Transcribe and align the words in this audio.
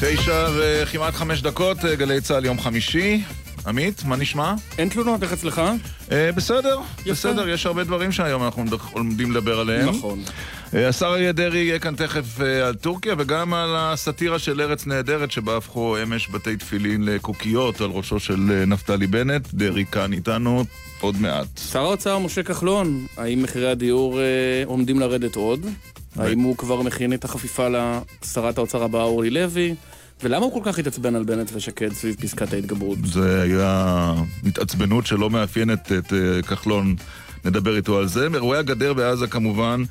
תשע 0.00 0.48
וכמעט 0.56 1.14
חמש 1.14 1.42
דקות, 1.42 1.84
אה, 1.84 1.94
גלי 1.94 2.20
צה"ל 2.20 2.44
יום 2.44 2.60
חמישי. 2.60 3.22
עמית, 3.66 4.04
מה 4.04 4.16
נשמע? 4.16 4.54
אין 4.78 4.88
תלונות, 4.88 5.22
איך 5.22 5.32
אצלך? 5.32 5.62
אה, 6.12 6.32
בסדר, 6.32 6.78
בסדר, 7.06 7.48
יש 7.48 7.66
הרבה 7.66 7.84
דברים 7.84 8.12
שהיום 8.12 8.44
אנחנו 8.44 8.64
עומדים 8.92 9.30
לדבר 9.30 9.60
עליהם. 9.60 9.88
נכון. 9.88 10.22
אה, 10.74 10.88
השר 10.88 11.06
אריה 11.06 11.32
דרעי 11.32 11.58
יהיה 11.58 11.78
כאן 11.78 11.94
תכף 11.96 12.40
אה, 12.40 12.66
על 12.68 12.74
טורקיה 12.74 13.14
וגם 13.18 13.54
על 13.54 13.76
הסאטירה 13.76 14.38
של 14.38 14.60
ארץ 14.60 14.86
נהדרת 14.86 15.30
שבה 15.30 15.56
הפכו 15.56 15.96
אמש 16.02 16.28
בתי 16.28 16.56
תפילין 16.56 17.04
לקוקיות 17.04 17.80
על 17.80 17.90
ראשו 17.90 18.20
של 18.20 18.50
אה, 18.50 18.64
נפתלי 18.64 19.06
בנט. 19.06 19.48
דרעי 19.54 19.84
כאן 19.92 20.12
איתנו 20.12 20.64
עוד 21.00 21.20
מעט. 21.20 21.46
שר 21.72 21.80
האוצר 21.80 22.18
משה 22.18 22.42
כחלון, 22.42 23.06
האם 23.16 23.42
מחירי 23.42 23.70
הדיור 23.70 24.20
אה, 24.20 24.24
עומדים 24.66 25.00
לרדת 25.00 25.36
עוד? 25.36 25.66
האם 26.18 26.40
הוא 26.40 26.56
כבר 26.56 26.82
מכין 26.82 27.12
את 27.12 27.24
החפיפה 27.24 27.68
לשרת 27.68 28.58
האוצר 28.58 28.82
הבאה 28.82 29.02
אורלי 29.02 29.30
לוי? 29.30 29.74
ולמה 30.22 30.44
הוא 30.44 30.52
כל 30.52 30.60
כך 30.72 30.78
התעצבן 30.78 31.14
על 31.14 31.24
בנט 31.24 31.50
ושקד 31.54 31.92
סביב 31.92 32.16
פסקת 32.20 32.52
ההתגברות? 32.52 32.98
זה 33.04 33.42
היה 33.42 34.14
התעצבנות 34.46 35.06
שלא 35.06 35.30
מאפיינת 35.30 35.92
את 35.92 36.12
אה, 36.12 36.42
כחלון, 36.42 36.96
נדבר 37.44 37.76
איתו 37.76 37.98
על 37.98 38.08
זה. 38.08 38.28
אירועי 38.34 38.58
הגדר 38.58 38.92
בעזה 38.92 39.26
כמובן, 39.26 39.82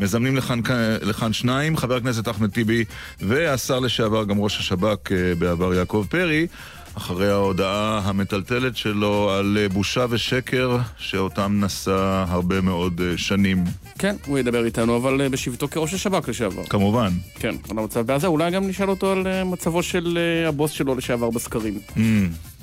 מזמנים 0.00 0.36
לכאן, 0.36 0.60
לכאן 1.02 1.32
שניים, 1.32 1.76
חבר 1.76 1.96
הכנסת 1.96 2.28
אחמד 2.28 2.50
טיבי 2.50 2.84
והשר 3.20 3.78
לשעבר, 3.80 4.24
גם 4.24 4.38
ראש 4.38 4.58
השב"כ 4.58 5.12
אה, 5.12 5.34
בעבר 5.38 5.74
יעקב 5.74 6.06
פרי. 6.10 6.46
אחרי 6.94 7.30
ההודעה 7.30 8.00
המטלטלת 8.04 8.76
שלו 8.76 9.30
על 9.30 9.58
אה, 9.60 9.68
בושה 9.68 10.06
ושקר 10.10 10.78
שאותם 10.98 11.64
נשא 11.64 12.24
הרבה 12.28 12.60
מאוד 12.60 13.00
אה, 13.00 13.18
שנים. 13.18 13.64
כן, 13.98 14.16
הוא 14.26 14.38
ידבר 14.38 14.64
איתנו, 14.64 14.96
אבל 14.96 15.20
אה, 15.20 15.28
בשבתו 15.28 15.68
כראש 15.68 15.94
השב"כ 15.94 16.28
לשעבר. 16.28 16.64
כמובן. 16.64 17.12
כן, 17.34 17.54
על 17.70 17.78
המצב 17.78 18.00
בעזה, 18.00 18.26
אולי 18.26 18.50
גם 18.50 18.68
נשאל 18.68 18.90
אותו 18.90 19.12
על 19.12 19.44
מצבו 19.44 19.82
של 19.82 20.18
הבוס 20.48 20.70
שלו 20.70 20.94
לשעבר 20.94 21.30
בסקרים. 21.30 21.78
Mm, 21.96 22.00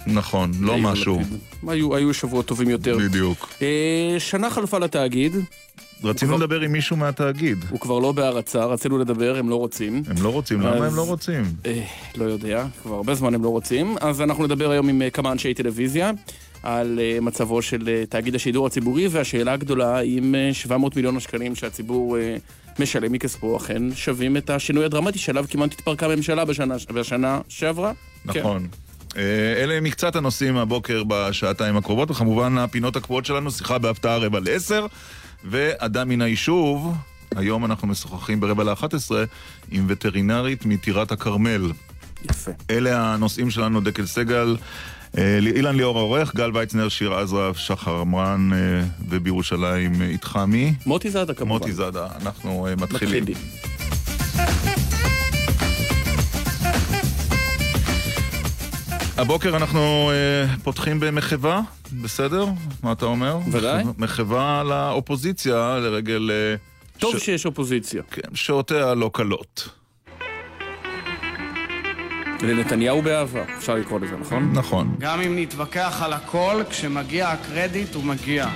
נכון, 0.07 0.51
לא 0.59 0.77
משהו. 0.77 1.19
היו, 1.67 1.95
היו 1.95 2.13
שבועות 2.13 2.45
טובים 2.45 2.69
יותר. 2.69 2.97
בדיוק. 2.97 3.53
שנה 4.19 4.49
חלפה 4.49 4.79
לתאגיד. 4.79 5.35
רצינו 6.03 6.37
לדבר 6.37 6.61
עם 6.61 6.71
מישהו 6.71 6.95
מהתאגיד. 6.97 7.57
הוא 7.69 7.79
כבר 7.79 7.99
לא 7.99 8.11
בהרצה, 8.11 8.65
רצינו 8.65 8.97
לדבר, 8.97 9.37
הם 9.37 9.49
לא 9.49 9.55
רוצים. 9.55 10.03
הם 10.07 10.23
לא 10.23 10.29
רוצים, 10.29 10.61
למה 10.61 10.85
הם 10.85 10.95
לא 10.95 11.07
רוצים? 11.07 11.43
אה, 11.65 11.83
לא 12.15 12.25
יודע, 12.25 12.65
כבר 12.81 12.95
הרבה 12.95 13.15
זמן 13.15 13.33
הם 13.33 13.43
לא 13.43 13.49
רוצים. 13.49 13.95
אז 14.01 14.21
אנחנו 14.21 14.43
נדבר 14.43 14.71
היום 14.71 14.89
עם 14.89 15.01
אה, 15.01 15.09
כמה 15.09 15.31
אנשי 15.31 15.53
טלוויזיה 15.53 16.11
על 16.63 16.99
אה, 16.99 17.17
מצבו 17.21 17.61
של 17.61 18.03
תאגיד 18.09 18.35
השידור 18.35 18.67
הציבורי, 18.67 19.07
והשאלה 19.07 19.53
הגדולה, 19.53 19.99
אם 19.99 20.35
700 20.53 20.95
מיליון 20.95 21.17
השקלים 21.17 21.55
שהציבור 21.55 22.17
משלם 22.79 23.11
מכספו 23.11 23.57
אכן 23.57 23.95
שווים 23.95 24.37
את 24.37 24.49
השינוי 24.49 24.85
הדרמטי 24.85 25.19
שעליו 25.19 25.45
כמעט 25.49 25.73
התפרקה 25.73 26.05
הממשלה 26.05 26.45
בשנה, 26.45 26.75
בשנה 26.93 27.39
שעברה. 27.47 27.91
נכון. 28.25 28.67
כן. 28.71 28.90
אלה 29.57 29.73
הם 29.73 29.83
מקצת 29.83 30.15
הנושאים 30.15 30.57
הבוקר 30.57 31.03
בשעתיים 31.07 31.77
הקרובות, 31.77 32.11
וכמובן 32.11 32.57
הפינות 32.57 32.95
הקבועות 32.95 33.25
שלנו, 33.25 33.51
שיחה 33.51 33.77
בהפתעה 33.77 34.17
רבע 34.17 34.39
לעשר. 34.39 34.85
ואדם 35.43 36.09
מן 36.09 36.21
היישוב, 36.21 36.95
היום 37.35 37.65
אנחנו 37.65 37.87
משוחחים 37.87 38.39
ברבע 38.39 38.63
לאחת 38.63 38.93
עשרה 38.93 39.23
עם 39.71 39.85
וטרינרית 39.87 40.65
מטירת 40.65 41.11
הכרמל. 41.11 41.71
יפה. 42.29 42.51
אלה 42.69 43.13
הנושאים 43.13 43.49
שלנו, 43.49 43.81
דקל 43.81 44.05
סגל, 44.05 44.57
אה, 45.17 45.39
אילן 45.55 45.75
ליאור 45.75 45.97
העורך, 45.97 46.35
גל 46.35 46.51
ויצנר, 46.53 46.89
שיר 46.89 47.13
עזרא, 47.13 47.53
שחר 47.53 47.95
עמרן, 47.95 48.49
אה, 48.53 48.57
ובירושלים 49.09 50.01
איתך 50.01 50.39
מי? 50.47 50.73
מוטי 50.85 51.09
זאדה 51.09 51.33
כמובן. 51.33 51.53
מוטי 51.53 51.73
זאדה, 51.73 52.07
אנחנו 52.21 52.67
אה, 52.67 52.75
מתחילים. 52.75 53.23
מתחילים. 53.23 54.90
הבוקר 59.21 59.55
אנחנו 59.55 60.11
uh, 60.11 60.59
פותחים 60.63 60.99
במחווה, 60.99 61.61
בסדר? 62.01 62.45
מה 62.83 62.91
אתה 62.91 63.05
אומר? 63.05 63.37
ודאי. 63.51 63.83
מחווה 63.97 64.63
לאופוזיציה 64.63 65.77
לרגל... 65.81 66.31
Uh, 66.31 66.99
טוב 66.99 67.17
ש... 67.17 67.25
שיש 67.25 67.45
אופוזיציה. 67.45 68.03
כן, 68.11 68.35
שעותיה 68.35 68.93
לא 68.93 69.09
קלות. 69.13 69.69
לנתניהו 72.41 73.01
באהבה, 73.01 73.43
אפשר 73.57 73.75
לקרוא 73.75 73.99
לזה, 73.99 74.15
נכון? 74.17 74.51
נכון. 74.53 74.95
גם 74.99 75.21
אם 75.21 75.39
נתווכח 75.39 76.01
על 76.01 76.13
הכל, 76.13 76.63
כשמגיע 76.69 77.29
הקרדיט 77.29 77.95
הוא 77.95 78.03
מגיע. 78.03 78.47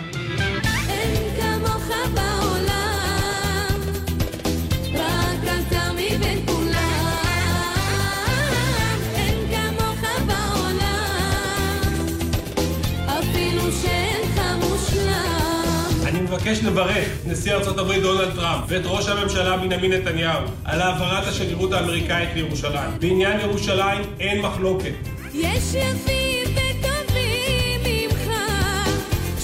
מבקש 16.25 16.63
לברך 16.63 16.97
את 16.97 17.27
נשיא 17.27 17.53
ארצות 17.53 17.77
הברית 17.77 18.01
דונלד 18.01 18.35
טראמפ 18.35 18.63
ואת 18.67 18.81
ראש 18.85 19.07
הממשלה 19.07 19.57
בנימין 19.57 19.93
נתניהו 19.93 20.41
על 20.63 20.81
העברת 20.81 21.27
השגרירות 21.27 21.71
האמריקאית 21.73 22.29
לירושלים. 22.35 22.91
בעניין 22.99 23.39
ירושלים 23.39 24.01
אין 24.19 24.41
מחלוקת. 24.41 24.93
יש 25.33 25.73
יפים 25.73 26.55
וטובים 26.55 27.81
ממך, 27.83 28.31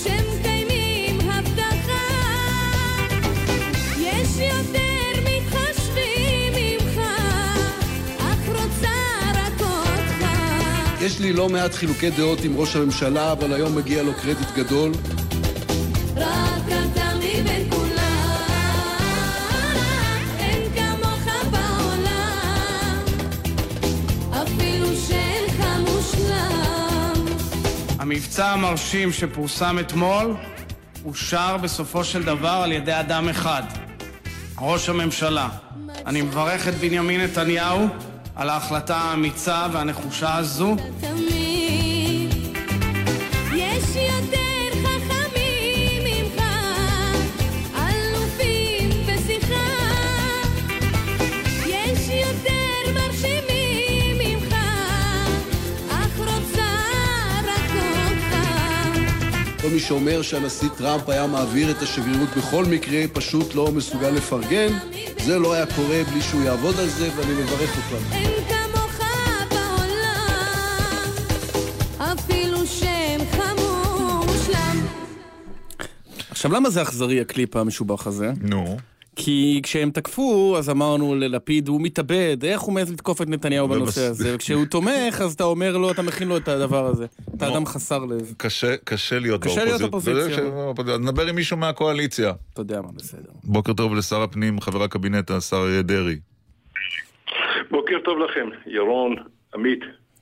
שמקיימים 0.04 1.20
הבטחה. 1.30 2.08
יש 3.98 4.28
יותר 4.38 5.22
מתחשבים 5.22 6.54
ממך, 6.56 7.02
אך 8.20 8.48
רוצה 8.48 8.98
רק 9.36 9.62
אותך. 9.62 10.26
יש 11.02 11.20
לי 11.20 11.34
לא 11.34 11.50
מעט 11.50 11.74
חילוקי 11.74 12.10
דעות 12.10 12.44
עם 12.44 12.58
ראש 12.58 12.76
הממשלה, 12.76 13.32
אבל 13.32 13.54
היום 13.54 13.76
מגיע 13.76 14.04
לו 14.04 14.12
קרדיט 14.14 14.52
גדול. 14.56 14.92
המבצע 28.02 28.48
המרשים 28.48 29.12
שפורסם 29.12 29.80
אתמול 29.80 30.36
אושר 31.06 31.58
בסופו 31.58 32.04
של 32.04 32.24
דבר 32.24 32.62
על 32.64 32.72
ידי 32.72 33.00
אדם 33.00 33.30
אחד, 33.30 33.64
ראש 34.60 34.90
הממשלה. 34.90 35.50
אני 36.06 36.22
מברך 36.22 36.68
את 36.68 36.74
בנימין 36.74 37.22
נתניהו 37.22 37.88
על 38.36 38.50
ההחלטה 38.50 38.98
האמיצה 38.98 39.68
והנחושה 39.72 40.36
הזו. 40.36 40.76
כל 41.02 41.08
מי 59.74 59.80
שאומר 59.80 60.22
שהנשיא 60.22 60.70
טראמפ 60.78 61.10
היה 61.10 61.28
מעביר 61.28 61.72
את 61.72 61.82
השגרירות 61.82 62.30
בכל 62.38 62.66
מקרה, 62.66 63.02
פשוט 63.14 63.56
לא 63.56 63.72
מסוגל 63.72 64.10
לפרגן. 64.10 64.78
זה 65.26 65.40
לא 65.40 65.54
היה 65.54 65.66
קורה 65.66 66.04
בלי 66.12 66.22
שהוא 66.22 66.44
יעבוד 66.44 66.80
על 66.80 66.88
זה, 66.88 67.10
ואני 67.16 67.34
מברך 67.34 67.78
אותו. 67.78 68.04
אין 68.12 68.32
כמוך 68.48 69.00
בעולם, 69.50 71.12
אפילו 72.00 72.66
שם 72.68 73.20
חמור 73.32 74.26
מושלם. 74.26 74.86
עכשיו, 76.32 76.52
למה 76.54 76.70
זה 76.70 76.82
אכזרי 76.82 77.22
הקליפ 77.22 77.56
המשובח 77.56 78.08
הזה? 78.08 78.32
נו. 78.42 78.78
כי 79.24 79.60
כשהם 79.64 79.92
תקפו, 79.92 80.56
אז 80.58 80.70
אמרנו 80.70 81.16
ללפיד, 81.16 81.68
הוא 81.68 81.82
מתאבד, 81.82 82.38
איך 82.44 82.62
הוא 82.62 82.74
מעז 82.74 82.92
לתקוף 82.92 83.22
את 83.22 83.30
נתניהו 83.30 83.68
בנושא 83.68 84.02
הזה? 84.02 84.36
וכשהוא 84.36 84.66
תומך, 84.66 85.22
אז 85.22 85.34
אתה 85.34 85.44
אומר 85.44 85.78
לו, 85.78 85.92
אתה 85.92 86.02
מכין 86.02 86.28
לו 86.28 86.38
את 86.38 86.48
הדבר 86.48 86.86
הזה. 86.86 87.06
אתה 87.38 87.48
אדם 87.48 87.66
חסר 87.66 88.06
לב. 88.06 88.34
קשה 88.38 89.20
להיות 89.20 89.42
באופוזיציה. 89.42 89.64
קשה 89.64 89.64
להיות 89.64 89.82
אופוזיציה. 89.94 90.98
נדבר 90.98 91.28
עם 91.28 91.36
מישהו 91.36 91.58
מהקואליציה. 91.58 92.34
אתה 92.54 92.62
יודע 92.62 92.82
מה 92.82 92.92
בסדר. 92.92 93.30
בוקר 93.44 93.74
טוב 93.74 93.96
לשר 93.96 94.22
הפנים, 94.22 94.62
חבר 94.62 94.84
הקבינט, 94.84 95.32
השר 95.32 95.82
דרעי. 95.82 96.20
בוקר 97.72 97.96
טוב 98.06 98.18
לכם, 98.20 98.50
ירון, 98.66 99.16
עמית. 99.56 99.80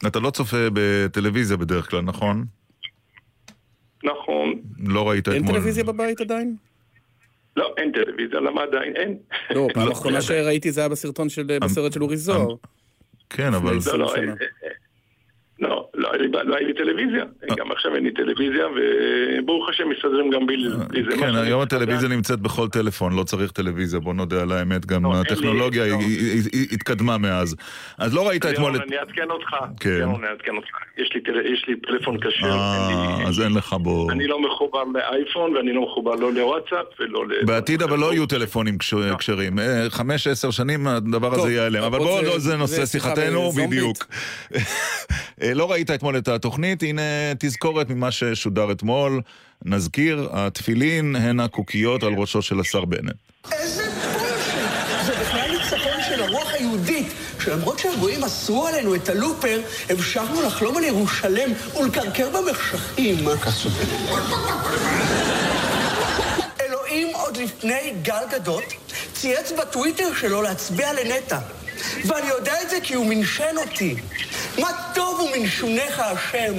אתה 0.07 0.19
לא 0.19 0.29
צופה 0.29 0.67
בטלוויזיה 0.73 1.57
בדרך 1.57 1.89
כלל, 1.89 2.01
נכון? 2.01 2.45
נכון. 4.03 4.53
לא 4.79 5.09
ראית 5.09 5.27
אתמול. 5.27 5.35
אין 5.35 5.47
טלוויזיה 5.47 5.83
בבית 5.83 6.21
עדיין? 6.21 6.55
לא, 7.57 7.73
אין 7.77 7.91
טלוויזיה, 7.91 8.39
למה 8.39 8.63
עדיין 8.63 8.95
אין? 8.95 9.17
לא, 9.49 9.67
פעם 9.73 9.87
לא, 9.87 9.91
אחרונה 9.91 10.21
שראיתי 10.21 10.71
זה 10.71 10.81
היה 10.81 10.89
בסרטון 10.89 11.29
של, 11.29 11.57
בסרט 11.61 11.93
של 11.93 12.03
אורי 12.03 12.17
זוהר. 12.17 12.55
כן, 13.29 13.53
אבל... 13.53 13.77
לא, 13.85 13.99
לא, 13.99 14.13
לא, 15.61 15.87
לא 15.93 16.09
לא 16.43 16.55
היה 16.55 16.67
לי 16.67 16.73
טלוויזיה, 16.73 17.23
גם 17.57 17.71
עכשיו 17.71 17.95
אין 17.95 18.03
לי 18.03 18.11
טלוויזיה, 18.13 18.65
וברוך 18.75 19.69
השם 19.69 19.83
מסתדרים 19.89 20.29
גם 20.29 20.45
בלי 20.47 20.69
בלי 20.89 21.03
זה. 21.03 21.17
כן, 21.17 21.35
היום 21.35 21.61
הטלוויזיה 21.61 22.09
נמצאת 22.09 22.39
בכל 22.39 22.67
טלפון, 22.69 23.15
לא 23.15 23.23
צריך 23.23 23.51
טלוויזיה, 23.51 23.99
בוא 23.99 24.13
נודה 24.13 24.41
על 24.41 24.51
האמת, 24.51 24.85
גם 24.85 25.03
לא, 25.03 25.13
הטכנולוגיה 25.21 25.85
לא. 25.87 25.93
היא- 25.99 25.99
היא- 26.33 26.41
היא- 26.53 26.67
התקדמה 26.71 27.17
מאז. 27.17 27.55
אז 27.97 28.13
לא 28.15 28.27
ראית 28.27 28.45
אתמול. 28.45 28.75
אני 28.87 28.97
אעדכן 28.99 29.29
אותך. 29.29 29.49
כן. 29.79 29.97
ירון, 29.99 30.23
אני 30.23 30.31
אעדכן 30.31 30.55
אותך. 30.55 30.67
יש 30.97 31.09
לי 31.15 31.21
טל- 31.21 31.45
יש 31.53 31.65
לי 31.67 31.75
טלפון 31.75 32.17
כשר. 32.19 32.47
אה, 32.51 33.27
אז 33.27 33.41
אין 33.41 33.53
לך 33.53 33.73
בו... 33.73 34.07
אני 34.11 34.27
לא 34.27 34.41
מחובר 34.41 34.83
לאייפון 34.93 35.55
ואני 35.55 35.73
לא 35.73 35.81
מחובר 35.81 36.15
לא 36.15 36.33
לוואטסאפ 36.33 36.85
ולא 36.99 37.27
ל... 37.27 37.45
בעתיד 37.45 37.81
אבל 37.81 37.99
לא 37.99 38.13
יהיו 38.13 38.25
טלפונים 38.25 38.77
כש- 38.77 38.93
כשרים. 39.19 39.59
אה, 39.59 39.85
חמש, 39.89 40.27
עשר 40.27 40.51
שנים 40.51 40.87
הדבר 40.87 41.33
הזה 41.33 41.51
ייעלם. 41.51 41.83
אבל 41.83 41.97
בואו, 41.99 42.21
זה- 42.21 42.27
לא, 42.27 42.39
זה 42.39 42.57
נושא 42.57 42.85
שיחתנו. 42.85 43.51
בדיוק. 43.51 43.97
אה, 45.49 45.53
לא 45.53 45.71
ראית 45.71 45.91
אתמול 45.91 46.17
את 46.17 46.27
התוכנית, 46.27 46.83
הנה 46.83 47.01
תזכורת 47.39 47.89
ממה 47.89 48.11
ששודר 48.11 48.71
אתמול. 48.71 49.21
נזכיר, 49.65 50.29
התפילין 50.31 51.15
הן 51.15 51.39
הקוקיות 51.39 52.03
על 52.03 52.13
ראשו 52.13 52.41
של 52.41 52.59
השר 52.59 52.85
בנט. 52.85 53.15
איזה 53.51 53.83
בולשיט! 53.89 55.05
זה 55.05 55.11
בכלל 55.21 55.51
ניצחון 55.51 56.01
של 56.09 56.23
הרוח 56.23 56.53
היהודית, 56.53 57.07
שלמרות 57.43 57.79
שהגויים 57.79 58.23
אסרו 58.23 58.67
עלינו 58.67 58.95
את 58.95 59.09
הלופר, 59.09 59.61
המשכנו 59.89 60.41
לחלום 60.41 60.77
על 60.77 60.83
ירושלם 60.83 61.49
ולקרקר 61.79 62.29
במחשכים. 62.29 63.15
אלוהים 66.61 67.07
עוד 67.15 67.37
לפני 67.37 67.93
גל 68.01 68.23
גדות 68.31 68.73
צייץ 69.13 69.51
בטוויטר 69.51 70.13
שלו 70.19 70.41
להצביע 70.41 70.93
לנטע. 70.93 71.39
ואני 72.07 72.27
יודע 72.27 72.53
את 72.63 72.69
זה 72.69 72.75
כי 72.83 72.93
הוא 72.93 73.05
מנשן 73.09 73.55
אותי. 73.57 73.95
מה 74.61 74.67
טוב 74.95 75.19
הוא 75.19 75.29
מנשונך 75.37 75.99
השם. 75.99 76.53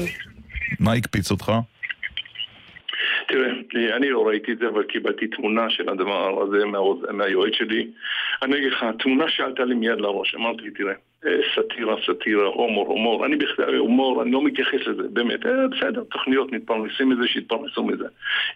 מה 0.80 0.92
הקפיץ 0.92 1.30
אותך? 1.30 1.52
תראה, 3.28 3.96
אני 3.96 4.10
לא 4.10 4.26
ראיתי 4.26 4.52
את 4.52 4.58
זה, 4.58 4.68
אבל 4.68 4.82
קיבלתי 4.82 5.26
תמונה 5.26 5.70
של 5.70 5.88
הדבר 5.88 6.42
הזה 6.42 6.64
מהיועץ 7.12 7.52
שלי. 7.54 7.90
אני 8.42 8.56
אגיד 8.58 8.72
לך, 8.72 8.84
תמונה 8.98 9.28
שעלתה 9.28 9.64
לי 9.64 9.74
מיד 9.74 10.00
לראש, 10.00 10.34
אמרתי, 10.34 10.70
תראה, 10.70 10.92
אה, 11.26 11.36
סאטירה, 11.54 11.96
סאטירה, 12.06 12.46
הומור, 12.46 12.88
הומור, 12.88 13.26
אני 13.26 13.36
בכלל, 13.36 13.76
הומור, 13.76 14.22
אני 14.22 14.30
לא 14.30 14.44
מתייחס 14.44 14.86
לזה, 14.86 15.02
באמת, 15.12 15.46
אה, 15.46 15.68
בסדר, 15.68 16.02
תוכניות, 16.10 16.52
מתפרנסים 16.52 17.08
מזה, 17.08 17.28
שיתפרנסו 17.28 17.84
מזה. 17.84 18.06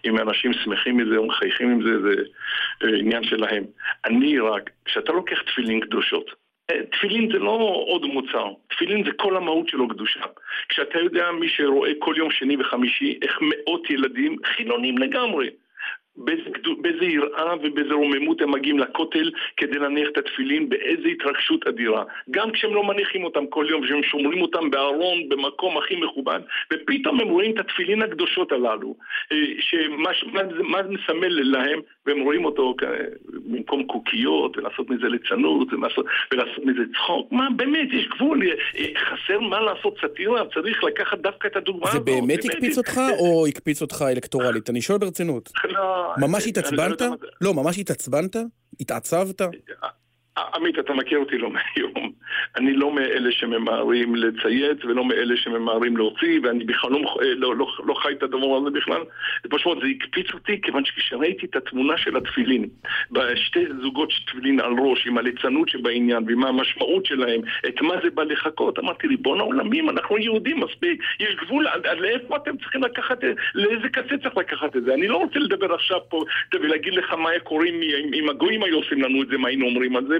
אם 0.05 0.19
אנשים 0.19 0.53
שמחים 0.53 0.97
מזה 0.97 1.17
או 1.17 1.27
מחייכים 1.27 1.71
עם 1.71 1.81
זה, 1.83 2.01
זה 2.01 2.21
אה, 2.83 2.97
עניין 2.97 3.23
שלהם. 3.23 3.63
אני 4.05 4.39
רק, 4.39 4.69
כשאתה 4.85 5.11
לוקח 5.11 5.41
תפילין 5.41 5.79
קדושות, 5.79 6.44
תפילין 6.91 7.31
זה 7.31 7.39
לא 7.39 7.83
עוד 7.87 8.05
מוצר, 8.05 8.53
תפילין 8.67 9.03
זה 9.05 9.11
כל 9.11 9.37
המהות 9.37 9.69
שלו 9.69 9.87
קדושה. 9.87 10.19
כשאתה 10.69 10.99
יודע, 10.99 11.31
מי 11.31 11.49
שרואה 11.49 11.91
כל 11.99 12.13
יום 12.17 12.31
שני 12.31 12.57
וחמישי, 12.59 13.19
איך 13.21 13.39
מאות 13.41 13.89
ילדים 13.89 14.37
חילונים 14.45 14.97
לגמרי. 14.97 15.49
באיזה, 16.17 17.05
יראה 17.05 17.53
ובאיזה 17.63 17.93
רוממות 17.93 18.41
הם 18.41 18.51
מגיעים 18.51 18.79
לכותל 18.79 19.31
כדי 19.57 19.79
להניח 19.79 20.07
את 20.11 20.17
התפילין, 20.17 20.69
באיזה 20.69 21.07
התרגשות 21.07 21.67
אדירה. 21.67 22.03
גם 22.31 22.51
כשהם 22.51 22.75
לא 22.75 22.83
מניחים 22.83 23.23
אותם 23.23 23.47
כל 23.47 23.65
יום, 23.69 23.83
כשהם 23.83 24.03
שומרים 24.03 24.41
אותם 24.41 24.69
בארון, 24.69 25.29
במקום 25.29 25.77
הכי 25.77 25.95
מכובד, 25.95 26.39
ופתאום 26.73 27.19
הם 27.21 27.27
רואים 27.27 27.51
את 27.51 27.59
התפילין 27.59 28.01
הקדושות 28.01 28.51
הללו, 28.51 28.95
אה, 29.31 29.37
שמה 29.59 30.09
מה 30.33 30.41
זה- 30.55 30.63
מה 30.63 30.83
זה 30.83 30.89
מסמל 30.89 31.27
להם, 31.57 31.79
והם 32.05 32.19
רואים 32.21 32.45
אותו 32.45 32.75
במקום 33.45 33.83
קוקיות, 33.83 34.57
ולעשות 34.57 34.89
מזה 34.89 35.07
ליצנות, 35.07 35.73
ולעשות, 35.73 36.05
ולעשות 36.33 36.65
מזה 36.65 36.81
צחוק. 36.93 37.31
מה, 37.31 37.47
באמת, 37.55 37.87
יש 37.93 38.07
גבול, 38.07 38.39
אה, 38.43 38.53
חסר 38.97 39.39
מה 39.39 39.59
לעשות 39.61 39.95
סאטירה, 40.01 40.41
צריך 40.53 40.83
לקחת 40.83 41.17
דווקא 41.19 41.47
את 41.47 41.55
הדוגמה 41.55 41.85
זה 41.85 41.91
הזאת. 41.91 42.05
באמת 42.05 42.39
הקפיץ 42.45 42.77
אותך, 42.77 42.97
או 43.19 43.47
הקפיץ 43.47 43.81
אותך 43.81 44.03
אלקטורלית? 44.11 44.69
אני 44.69 44.81
שואל 44.81 44.97
ברצינות. 44.97 45.49
לא, 45.69 46.04
ממש 46.17 46.43
אני- 46.43 46.49
התעצבנת? 46.49 47.01
לא 47.01 47.15
לא, 47.41 47.53
ממש 47.53 47.77
התעצבנת? 47.79 48.35
התעצבת? 48.79 49.41
עמית, 50.55 50.79
אתה 50.79 50.93
מכיר 50.93 51.17
אותי 51.19 51.37
לא 51.37 51.49
מהיום. 51.55 52.11
אני 52.55 52.73
לא 52.73 52.95
מאלה 52.95 53.31
שממהרים 53.31 54.15
לצייץ 54.15 54.77
ולא 54.85 55.05
מאלה 55.05 55.37
שממהרים 55.37 55.97
להוציא, 55.97 56.39
ואני 56.43 56.63
בכלל 56.63 56.91
לא, 56.91 56.99
מח- 56.99 57.17
לא, 57.21 57.55
לא, 57.55 57.67
לא 57.85 57.93
חי 57.93 58.11
את 58.11 58.23
הדבר 58.23 58.57
הזה 58.57 58.69
בכלל. 58.69 59.01
פשוט 59.49 59.77
זה 59.81 59.87
הקפיץ 59.87 60.33
אותי, 60.33 60.61
כיוון 60.61 60.85
שכשראיתי 60.85 61.45
את 61.45 61.55
התמונה 61.55 61.97
של 61.97 62.17
התפילין, 62.17 62.65
בשתי 63.11 63.65
זוגות 63.81 64.11
של 64.11 64.25
תפילין 64.25 64.59
על 64.59 64.73
ראש, 64.79 65.07
עם 65.07 65.17
הליצנות 65.17 65.69
שבעניין, 65.69 66.23
ועם 66.27 66.43
המשמעות 66.43 67.05
שלהם, 67.05 67.41
את 67.67 67.81
מה 67.81 67.93
זה 68.03 68.09
בא 68.09 68.23
לחכות, 68.23 68.79
אמרתי, 68.79 69.07
ריבון 69.07 69.39
העולמים, 69.39 69.89
אנחנו 69.89 70.17
יהודים 70.17 70.59
מספיק, 70.59 71.01
יש 71.19 71.35
גבול, 71.35 71.67
עד, 71.67 71.85
עד 71.85 71.97
לאיפה 71.97 72.35
אתם 72.35 72.57
צריכים 72.57 72.83
לקחת, 72.83 73.17
לאיזה 73.55 73.89
קצה 73.89 74.17
צריך 74.17 74.37
לקחת 74.37 74.75
את 74.75 74.83
זה? 74.83 74.93
אני 74.93 75.07
לא 75.07 75.17
רוצה 75.17 75.39
לדבר 75.39 75.73
עכשיו 75.73 75.99
פה 76.09 76.23
ולהגיד 76.53 76.93
לך 76.93 77.13
מה 77.13 77.29
היה 77.29 77.39
קורה 77.39 77.65
אם, 78.13 78.29
הגויים 78.29 78.63
היו 78.63 78.75
עושים 78.77 79.01
לנו 79.01 79.21
את 79.21 79.27
זה, 79.27 79.37
מה 79.37 79.47
היינו 79.47 79.65
אומרים 79.65 79.95
על 79.95 80.07
זה, 80.07 80.17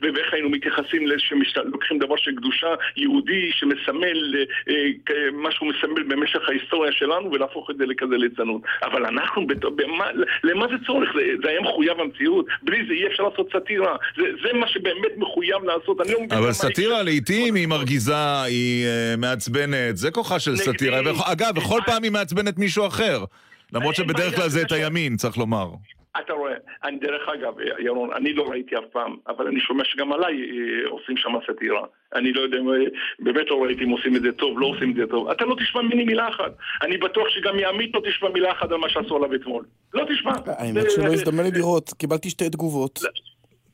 ואיך 0.00 0.32
היינו 0.32 0.50
מתייחסים 0.50 1.06
שלוקחים 1.44 1.98
דבר 1.98 2.16
של 2.16 2.30
קדושה 2.36 2.74
יהודי 2.96 3.50
שמסמל 3.52 4.34
אה, 4.68 5.14
מה 5.32 5.50
שהוא 5.52 5.68
מסמל 5.68 6.02
במשך 6.02 6.40
ההיסטוריה 6.48 6.92
שלנו 6.92 7.32
ולהפוך 7.32 7.70
את 7.70 7.76
זה 7.76 7.86
לכזה 7.86 8.16
ליצנות. 8.16 8.62
אבל 8.82 9.06
אנחנו, 9.06 9.46
במה, 9.76 10.04
למה 10.44 10.66
זה 10.66 10.74
צורך? 10.86 11.08
זה, 11.14 11.22
זה 11.42 11.48
היה 11.48 11.60
מחויב 11.60 12.00
המציאות? 12.00 12.46
בלי 12.62 12.86
זה 12.86 12.92
אי 12.92 13.06
אפשר 13.06 13.22
לעשות 13.22 13.48
סאטירה. 13.52 13.96
זה, 14.16 14.22
זה 14.42 14.52
מה 14.52 14.68
שבאמת 14.68 15.12
מחויב 15.16 15.64
לעשות. 15.64 16.00
אני 16.00 16.12
לא 16.12 16.20
מבין 16.22 16.38
אבל 16.38 16.52
סאטירה 16.52 17.02
לעיתים 17.02 17.54
היא 17.54 17.68
מרגיזה, 17.68 18.42
היא 18.42 18.86
אה, 18.86 19.14
מעצבנת, 19.18 19.96
זה 19.96 20.10
כוחה 20.10 20.38
של. 20.38 20.54
סאטירה. 20.56 21.00
אגב, 21.24 21.54
בכל 21.56 21.80
פעם 21.86 22.02
היא 22.02 22.12
מעצבנת 22.12 22.58
מישהו 22.58 22.86
אחר. 22.86 23.24
למרות 23.72 23.94
שבדרך 23.94 24.36
כלל 24.36 24.48
זה 24.48 24.62
את. 24.62 24.72
הימין, 24.72 25.16
צריך 25.16 25.38
לומר. 25.38 25.68
אתה 26.20 26.32
רואה, 26.32 26.54
אני 26.84 26.98
דרך 26.98 27.28
אגב, 27.28 27.54
ירון, 27.78 28.12
אני 28.12 28.32
לא 28.32 28.42
ראיתי 28.50 28.76
אף 28.78 28.84
פעם, 28.92 29.16
אבל 29.28 29.46
אני 29.46 29.60
שומע 29.60 29.84
שגם 29.84 30.12
עליי 30.12 30.34
אה, 30.34 30.88
עושים 30.90 31.16
שם 31.16 31.30
סאטירה. 31.46 31.82
אני 32.14 32.32
לא 32.32 32.40
יודע, 32.40 32.56
אה, 32.56 32.62
באמת 33.18 33.46
לא 33.50 33.62
ראיתי 33.62 33.84
אם 33.84 33.90
עושים 33.90 34.16
את 34.16 34.22
זה 34.22 34.32
טוב, 34.32 34.58
לא 34.58 34.66
עושים 34.66 34.90
את 34.90 34.96
זה 34.96 35.06
טוב. 35.06 35.28
אתה 35.28 35.44
לא 35.44 35.54
תשמע 35.54 35.82
ממני 35.82 36.04
מילה 36.04 36.28
אחת. 36.28 36.56
אני 36.82 36.96
בטוח 36.96 37.28
שגם 37.28 37.56
מעמית 37.56 37.94
לא 37.94 38.00
תשמע 38.08 38.28
מילה 38.28 38.52
אחת 38.52 38.70
על 38.70 38.76
מה 38.76 38.88
שעשו 38.88 39.16
עליו 39.16 39.34
אתמול. 39.34 39.64
לא 39.94 40.04
תשמע. 40.14 40.32
האמת 40.46 40.90
שלא 40.90 41.12
הזדמן 41.12 41.44
לי 41.44 41.50
לראות, 41.50 41.90
קיבלתי 41.98 42.30
שתי 42.30 42.50
תגובות. 42.50 43.00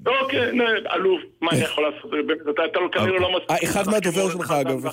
אוקיי, 0.06 0.50
אלוף, 0.94 1.20
מה 1.41 1.50
אני 1.50 1.61
יכול 1.61 1.85
לעשות? 1.85 2.11
באמת, 2.11 2.37
אתה 2.43 2.81
לא 2.81 2.88
כנראה 2.93 3.20
לא 3.20 3.29
מספיק. 3.37 3.50
אה, 3.50 3.70
אחד 3.70 3.88
מהדובר 3.88 4.31
שלך, 4.31 4.50
אגב. 4.50 4.85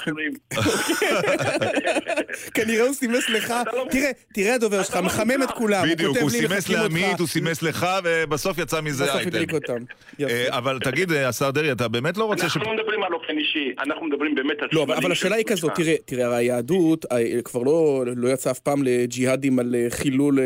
כנראה 2.55 2.85
הוא 2.85 2.93
סימס 2.93 3.29
לך, 3.29 3.53
לא- 3.73 3.85
תראה, 3.89 4.11
תראה 4.33 4.55
הדובר 4.55 4.83
שלך, 4.83 4.95
לא 4.95 5.01
מחמם 5.01 5.43
את. 5.43 5.51
כולם, 5.51 5.85
הוא 5.87 5.93
בדיוק, 5.93 6.17
הוא 6.17 6.29
סימס. 6.29 6.69
לעמית, 6.69 7.19
הוא 7.19 7.27
סימס 7.27 7.61
לך, 7.63 7.87
ובסוף 8.03 8.57
יצא 8.57 8.81
מזה 8.81 9.03
בסוף 9.03 9.15
אייטם. 9.15 9.27
הדליק 9.29 9.53
אותם. 9.53 9.77
אה, 10.21 10.57
אבל 10.57 10.79
תגיד, 10.79 11.11
אה, 11.11 11.27
השר 11.27 11.51
דרעי, 11.51 11.71
אתה 11.71 11.87
באמת 11.87 12.17
לא 12.17 12.23
רוצה 12.23 12.49
ש... 12.49 12.57
אנחנו 12.57 12.71
לא 12.71 12.77
מדברים 12.77 13.03
על 13.03 13.13
אופן 13.13 13.37
אישי, 13.37 13.73
אנחנו 13.79 14.05
מדברים 14.05 14.35
באמת 14.35 14.61
על... 14.61 14.67
לא, 14.71 14.83
אבל, 14.83 15.11
השאלה 15.11 15.35
היא. 15.35 15.45
כזאת, 15.45 15.71
תראה, 15.75 15.95
תראה, 16.05 16.25
הרי 16.25 16.35
היהדות 16.35 17.05
אה, 17.11 17.41
כבר 17.43 17.63
לא, 17.63 18.03
לא 18.15 18.29
יצא 18.29 18.51
אף 18.51 18.59
פעם 18.59 18.83
לג'יהאדים 18.83 19.59
על 19.59 19.75
אה, 19.75 19.87
חילול 19.89 20.39
אה, 20.39 20.45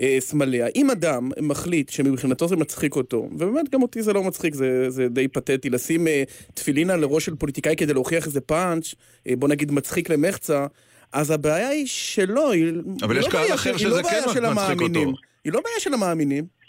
אה, 0.00 0.16
סמליה. 0.20 0.66
אם 0.76 0.90
אדם 0.90 1.30
מחליט 1.40 1.88
שמבחינתו 1.88 2.48
זה 2.48 2.56
מצחיק 2.56 2.96
אותו, 2.96 3.28
ובאמת 3.32 3.70
גם 3.70 3.81
אותי 3.82 4.02
זה 4.02 4.12
לא 4.12 4.22
מצחיק, 4.22 4.54
זה, 4.54 4.90
זה 4.90 5.08
די 5.08 5.28
פתטי, 5.28 5.70
לשים 5.70 6.08
אה, 6.08 6.22
תפילין 6.54 6.90
על 6.90 7.04
ראש 7.04 7.26
של 7.26 7.34
פוליטיקאי 7.36 7.76
כדי 7.76 7.92
להוכיח 7.92 8.26
איזה 8.26 8.40
פאנץ', 8.40 8.94
אה, 9.28 9.36
בוא 9.36 9.48
נגיד 9.48 9.72
מצחיק 9.72 10.10
למחצה, 10.10 10.66
אז 11.12 11.30
הבעיה 11.30 11.68
היא 11.68 11.86
שלא, 11.86 12.52
היא 12.52 12.72
אבל 13.02 13.12
היא 13.12 13.20
יש 13.20 13.26
לא 13.26 13.30
קהל 13.30 13.54
אחר 13.54 13.76
שזה 13.76 13.88
לא 13.88 14.02
כן 14.02 14.22
של 14.22 14.28
מצחיק 14.28 14.44
המאמינים. 14.44 15.08
אותו. 15.08 15.18
היא 15.44 15.52
לא 15.52 15.60
בעיה 15.60 15.80
של 15.80 15.94
המאמינים. 15.94 16.61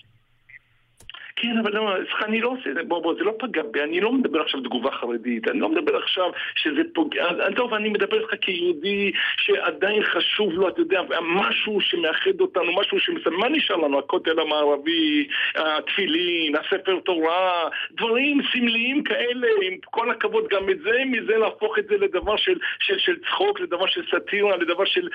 כן, 1.44 1.58
אבל 1.58 1.74
לא, 1.74 1.96
סליחה, 2.04 2.26
אני 2.26 2.42
לא 2.42 2.50
עושה 2.50 2.70
את 2.70 2.76
זה, 2.76 2.84
בוא, 2.84 3.04
בוא, 3.04 3.14
זה 3.18 3.24
לא 3.24 3.34
פגע 3.40 3.62
בי, 3.72 3.82
אני 3.82 4.02
לא 4.02 4.12
מדבר 4.12 4.42
עכשיו 4.42 4.62
תגובה 4.62 4.92
חרדית, 4.92 5.48
אני 5.48 5.60
לא 5.60 5.70
מדבר 5.70 5.98
עכשיו 5.98 6.32
שזה 6.56 6.82
פוגע, 6.94 7.26
טוב, 7.56 7.74
אני 7.74 7.90
מדבר 7.90 8.20
איתך 8.20 8.34
כיהודי 8.42 9.12
שעדיין 9.38 10.04
חשוב 10.04 10.54
לו, 10.54 10.68
אתה 10.68 10.82
יודע, 10.82 11.02
משהו 11.22 11.82
שמאחד 11.82 12.42
אותנו, 12.42 12.76
משהו 12.80 13.00
שמסמל, 13.00 13.36
מה 13.36 13.50
נשאר 13.50 13.76
לנו? 13.76 14.00
הכותל 14.00 14.40
המערבי, 14.40 15.28
התפילין, 15.56 16.56
הספר 16.56 17.00
תורה, 17.06 17.70
דברים 17.92 18.42
סמליים 18.54 19.04
כאלה, 19.04 19.48
עם 19.62 19.74
כל 19.86 20.12
הכבוד, 20.12 20.48
גם 20.48 20.70
את 20.70 20.80
זה, 20.80 20.92
מזה 21.06 21.38
להפוך 21.38 21.80
את 21.80 21.86
זה 21.88 21.98
לדבר 21.98 22.36
של, 22.38 22.58
של, 22.80 23.00
של 23.00 23.16
צחוק, 23.20 23.60
לדבר 23.60 23.88
של 23.88 24.02
סאטירה, 24.12 24.58
לדבר 24.58 24.86
של, 24.86 25.10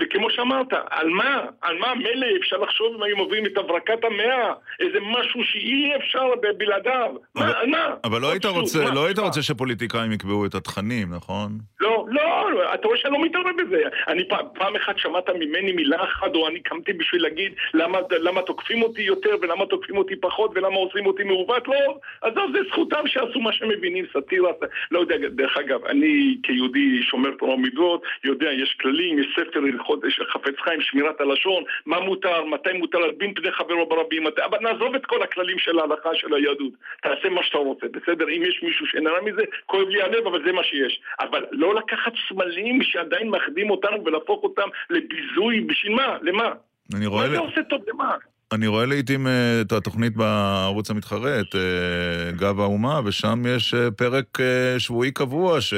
וכמו 0.00 0.30
שאמרת, 0.30 0.72
על 0.90 1.08
מה? 1.08 1.44
על 1.62 1.78
מה 1.78 1.94
מילא 1.94 2.26
אפשר 2.40 2.56
לחשוב 2.56 2.94
אם 2.94 3.02
היו 3.02 3.16
מביאים 3.16 3.46
את 3.46 3.58
הברקת 3.58 4.04
המאה, 4.04 4.52
איזה 4.80 4.98
משהו 5.00 5.44
שאי 5.58 5.96
אפשר 5.96 6.28
בלעדיו, 6.56 7.14
מה, 7.34 7.52
מה? 7.66 7.94
אבל 8.04 8.20
לא 8.20 8.30
היית 8.30 8.44
רוצה, 8.44 8.90
לא 8.94 9.06
היית? 9.06 9.18
רוצה 9.18 9.42
שפוליטיקאים 9.42 10.12
יקבעו 10.12 10.46
את 10.46 10.54
התכנים, 10.54 11.14
נכון? 11.14 11.58
לא, 11.80 12.06
לא, 12.08 12.74
אתה 12.74 12.88
רואה 12.88 12.98
שאני 12.98 13.12
לא 13.12 13.24
מתערב 13.24 13.56
בזה. 13.58 13.82
אני 14.08 14.22
פעם, 14.54 14.76
אחת 14.76 14.98
שמעת 14.98 15.30
ממני 15.30 15.72
מילה 15.72 16.04
אחת, 16.04 16.34
או 16.34 16.48
אני 16.48 16.60
קמתי 16.60 16.92
בשביל 16.92 17.22
להגיד 17.22 17.52
למה, 17.74 17.98
למה 18.10 18.42
תוקפים 18.42 18.82
אותי 18.82 19.02
יותר 19.02 19.36
ולמה 19.42 19.66
תוקפים 19.66 19.96
אותי 19.96 20.16
פחות 20.16 20.50
ולמה 20.54 20.76
עושים 20.76 21.06
אותי 21.06 21.24
מעוות, 21.24 21.68
לא. 21.68 21.98
עזוב, 22.20 22.52
זה 22.52 22.58
זכותם 22.68 23.06
שעשו 23.06 23.40
מה 23.40 23.52
שהם 23.52 23.68
מבינים, 23.68 24.04
סאטירה, 24.12 24.50
לא 24.90 24.98
יודע, 24.98 25.16
דרך 25.28 25.56
אגב, 25.56 25.84
אני 25.84 26.36
כיהודי 26.42 27.02
שומר 27.02 27.30
תורה 27.38 27.54
ומצוות, 27.54 28.02
יודע, 28.24 28.52
יש 28.52 28.76
כללים, 28.80 29.18
יש 29.18 29.26
ספר 29.32 29.60
הלכות 29.60 30.04
יש 30.04 30.20
חפץ 30.32 30.54
חיים, 30.64 30.80
שמירת 30.80 31.20
הלשון, 31.20 31.62
מה 31.86 32.00
מותר, 32.00 32.44
מתי 32.44 32.72
מותר 32.72 32.98
להלבין 32.98 33.34
פני 33.34 33.52
חברו 33.52 33.86
ברבים, 33.86 34.26
אבל 34.26 34.58
נעזוב 34.60 34.94
את 34.94 35.06
כל 35.06 35.22
הכללים 35.22 35.47
של 35.58 35.78
ההלכה 35.78 36.10
של 36.14 36.34
היהדות. 36.34 36.72
תעשה 37.02 37.28
מה 37.28 37.42
שאתה 37.42 37.58
רוצה, 37.58 37.86
בסדר? 37.92 38.24
אם 38.28 38.42
יש 38.48 38.60
מישהו 38.62 38.86
שנהנה 38.86 39.20
מזה, 39.24 39.42
כואב 39.66 39.88
לי 39.88 40.02
הלב, 40.02 40.26
אבל 40.26 40.44
זה 40.46 40.52
מה 40.52 40.64
שיש. 40.64 41.00
אבל 41.20 41.44
לא 41.52 41.74
לקחת 41.74 42.12
סמלים 42.28 42.82
שעדיין 42.82 43.28
מאחדים 43.28 43.70
אותנו 43.70 44.04
ולהפוך 44.04 44.42
אותם 44.42 44.68
לביזוי, 44.90 45.60
בשביל 45.60 45.94
מה? 45.94 46.16
למה? 46.22 46.52
אני 46.94 47.06
רואה... 47.06 47.28
מה 47.28 47.34
זה 47.34 47.38
עושה 47.38 47.62
טוב 47.62 47.80
למה? 47.88 48.16
אני 48.52 48.66
רואה 48.66 48.86
לעיתים 48.86 49.26
אה, 49.26 49.60
את 49.60 49.72
התוכנית 49.72 50.16
בערוץ 50.16 50.90
המתחרה, 50.90 51.40
את 51.40 51.54
אה, 51.54 52.32
גב 52.32 52.60
האומה, 52.60 53.00
ושם 53.04 53.44
יש 53.48 53.74
אה, 53.74 53.90
פרק 53.90 54.38
שבועי 54.78 55.10
קבוע 55.10 55.60
ש... 55.60 55.74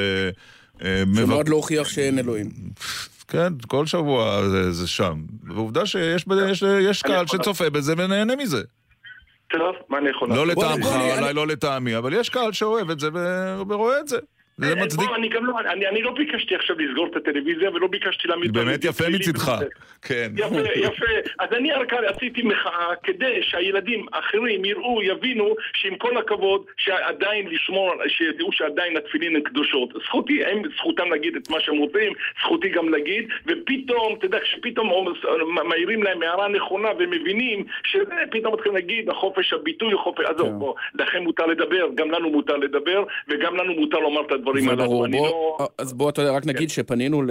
שנועד 1.15 1.49
להוכיח 1.49 1.89
שאין 1.89 2.19
אלוהים. 2.19 2.49
כן, 3.27 3.53
כל 3.67 3.85
שבוע 3.85 4.47
זה, 4.47 4.71
זה 4.71 4.87
שם. 4.87 5.21
ועובדה 5.43 5.85
שיש 5.85 6.25
יש, 6.51 6.63
יש 6.81 7.01
קהל 7.01 7.27
שצופה 7.27 7.69
בזה 7.69 7.93
ונהנה 7.97 8.35
מזה. 8.35 8.61
טוב, 9.57 9.75
מה 9.89 9.97
אני 9.97 10.09
יכול 10.09 10.29
לא 10.29 10.47
לעשות? 10.47 10.63
בוא- 10.63 10.73
לטעמך, 10.73 10.87
אולי 11.19 11.33
לא 11.33 11.47
לטעמי, 11.47 11.97
אבל 11.97 12.13
יש 12.13 12.29
קהל 12.29 12.51
שאוהב 12.51 12.89
את 12.89 12.99
זה 12.99 13.09
ורואה 13.67 13.99
את 13.99 14.07
זה. 14.07 14.17
זה 14.61 14.73
אה, 14.73 14.85
מצדיק. 14.85 15.09
אני 15.15 15.29
גם 15.29 15.45
לא, 15.45 15.59
אני, 15.59 15.87
אני 15.87 16.01
לא 16.01 16.11
ביקשתי 16.11 16.55
עכשיו 16.55 16.75
לסגור 16.79 17.07
את 17.07 17.15
הטלוויזיה 17.15 17.71
ולא 17.71 17.87
ביקשתי 17.87 18.27
להעמיד... 18.27 18.53
באמת 18.53 18.85
יפה 18.85 19.09
מצידך. 19.09 19.51
כן. 20.01 20.31
יפה, 20.35 20.55
יפה. 20.75 21.05
אז 21.39 21.49
אני 21.53 21.71
רק 21.71 21.93
עשיתי 21.93 22.41
מחאה 22.41 22.95
כדי 23.03 23.39
שהילדים 23.41 24.05
האחרים 24.13 24.65
יראו, 24.65 25.03
יבינו 25.03 25.55
שעם 25.73 25.95
כל 25.95 26.17
הכבוד, 26.17 26.65
שעדיין 26.77 27.47
לשמור, 27.47 27.93
שידעו 28.07 28.51
שעדיין 28.51 28.97
התפילין 28.97 29.35
הן 29.35 29.41
קדושות. 29.41 29.89
זכותי, 30.05 30.45
הם 30.45 30.61
זכותם 30.77 31.09
להגיד 31.09 31.35
את 31.35 31.49
מה 31.49 31.59
שהם 31.59 31.77
רוצים, 31.77 32.13
זכותי 32.43 32.69
גם 32.69 32.89
להגיד, 32.89 33.29
ופתאום, 33.47 34.15
אתה 34.17 34.25
יודע, 34.25 34.39
כשפתאום 34.39 35.13
מעירים 35.69 36.03
להם 36.03 36.21
הערה 36.23 36.47
נכונה 36.47 36.89
ומבינים 36.99 37.65
שפתאום 37.83 38.53
מתחילים 38.53 38.75
להגיד, 38.75 39.09
החופש 39.09 39.53
הביטוי, 39.53 39.95
חופש, 39.97 40.25
עזוב, 40.25 40.75
כן. 40.75 41.03
לכם 41.03 41.23
מותר 41.23 41.45
לדבר, 41.45 41.87
גם 41.95 42.11
לנו 42.11 42.29
מותר 42.29 42.57
לדבר, 42.57 43.03
וגם 43.27 43.55
לנו 43.55 43.73
מותר 43.73 43.99
לומר 43.99 44.21
את 44.21 44.31
הדברים 44.31 44.50
זה 44.59 44.69
הללו. 44.69 45.05
אני 45.05 45.17
בוא- 45.17 45.27
לא... 45.27 45.55
כן. 45.59 45.63
אז 45.77 45.93
בוא, 45.93 46.09
אתה 46.09 46.21
יודע, 46.21 46.31
רק 46.33 46.45
נגיד 46.45 46.69
שפנינו 46.69 47.23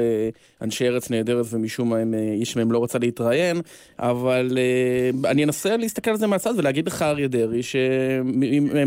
לאנשי 0.60 0.86
ארץ 0.88 1.10
נהדרת 1.10 1.46
ומשום 1.50 1.90
מה 1.90 1.98
הם, 1.98 2.14
אה, 2.14 2.32
איש 2.32 2.56
מהם 2.56 2.72
לא 2.72 2.84
רצה 2.84 2.98
להתראיין, 2.98 3.60
אבל 3.98 4.58
אה, 4.58 5.30
אני 5.30 5.44
אנסה 5.44 5.76
להסתכל 5.76 6.10
על 6.10 6.16
זה 6.16 6.26
מהצד 6.26 6.54
ולהגיד 6.56 6.86
לך, 6.86 7.02
אריה 7.02 7.28
דרעי, 7.28 7.62
שהם 7.62 8.42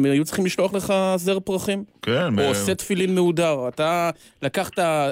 היו 0.05 0.25
צריכים 0.25 0.45
לשלוח 0.45 0.73
לך 0.73 0.93
זר 1.15 1.39
פרחים. 1.39 1.83
כן, 2.01 2.39
או 2.39 2.45
עושה 2.47 2.75
תפילין 2.75 3.15
מהודר. 3.15 3.67
אתה 3.67 4.09
לקחת 4.41 4.79
אה, 4.79 5.11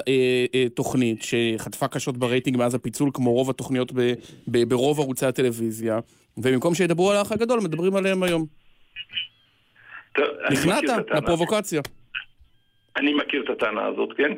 אה, 0.54 0.66
תוכנית 0.74 1.22
שחטפה 1.22 1.88
קשות 1.88 2.16
ברייטינג 2.16 2.56
מאז 2.56 2.74
הפיצול, 2.74 3.10
כמו 3.14 3.32
רוב 3.32 3.50
התוכניות 3.50 3.92
ב, 3.94 4.12
ב, 4.48 4.64
ברוב 4.68 5.00
ערוצי 5.00 5.26
הטלוויזיה, 5.26 5.98
ובמקום 6.38 6.74
שידברו 6.74 7.10
על 7.10 7.16
האח 7.16 7.32
הגדול, 7.32 7.60
מדברים 7.60 7.96
עליהם 7.96 8.22
היום. 8.22 8.46
נכנעת. 10.50 10.84
לפרובוקציה. 11.14 11.80
אני 12.96 13.14
מכיר 13.14 13.42
את 13.44 13.50
הטענה 13.50 13.86
הזאת, 13.86 14.16
כן? 14.16 14.32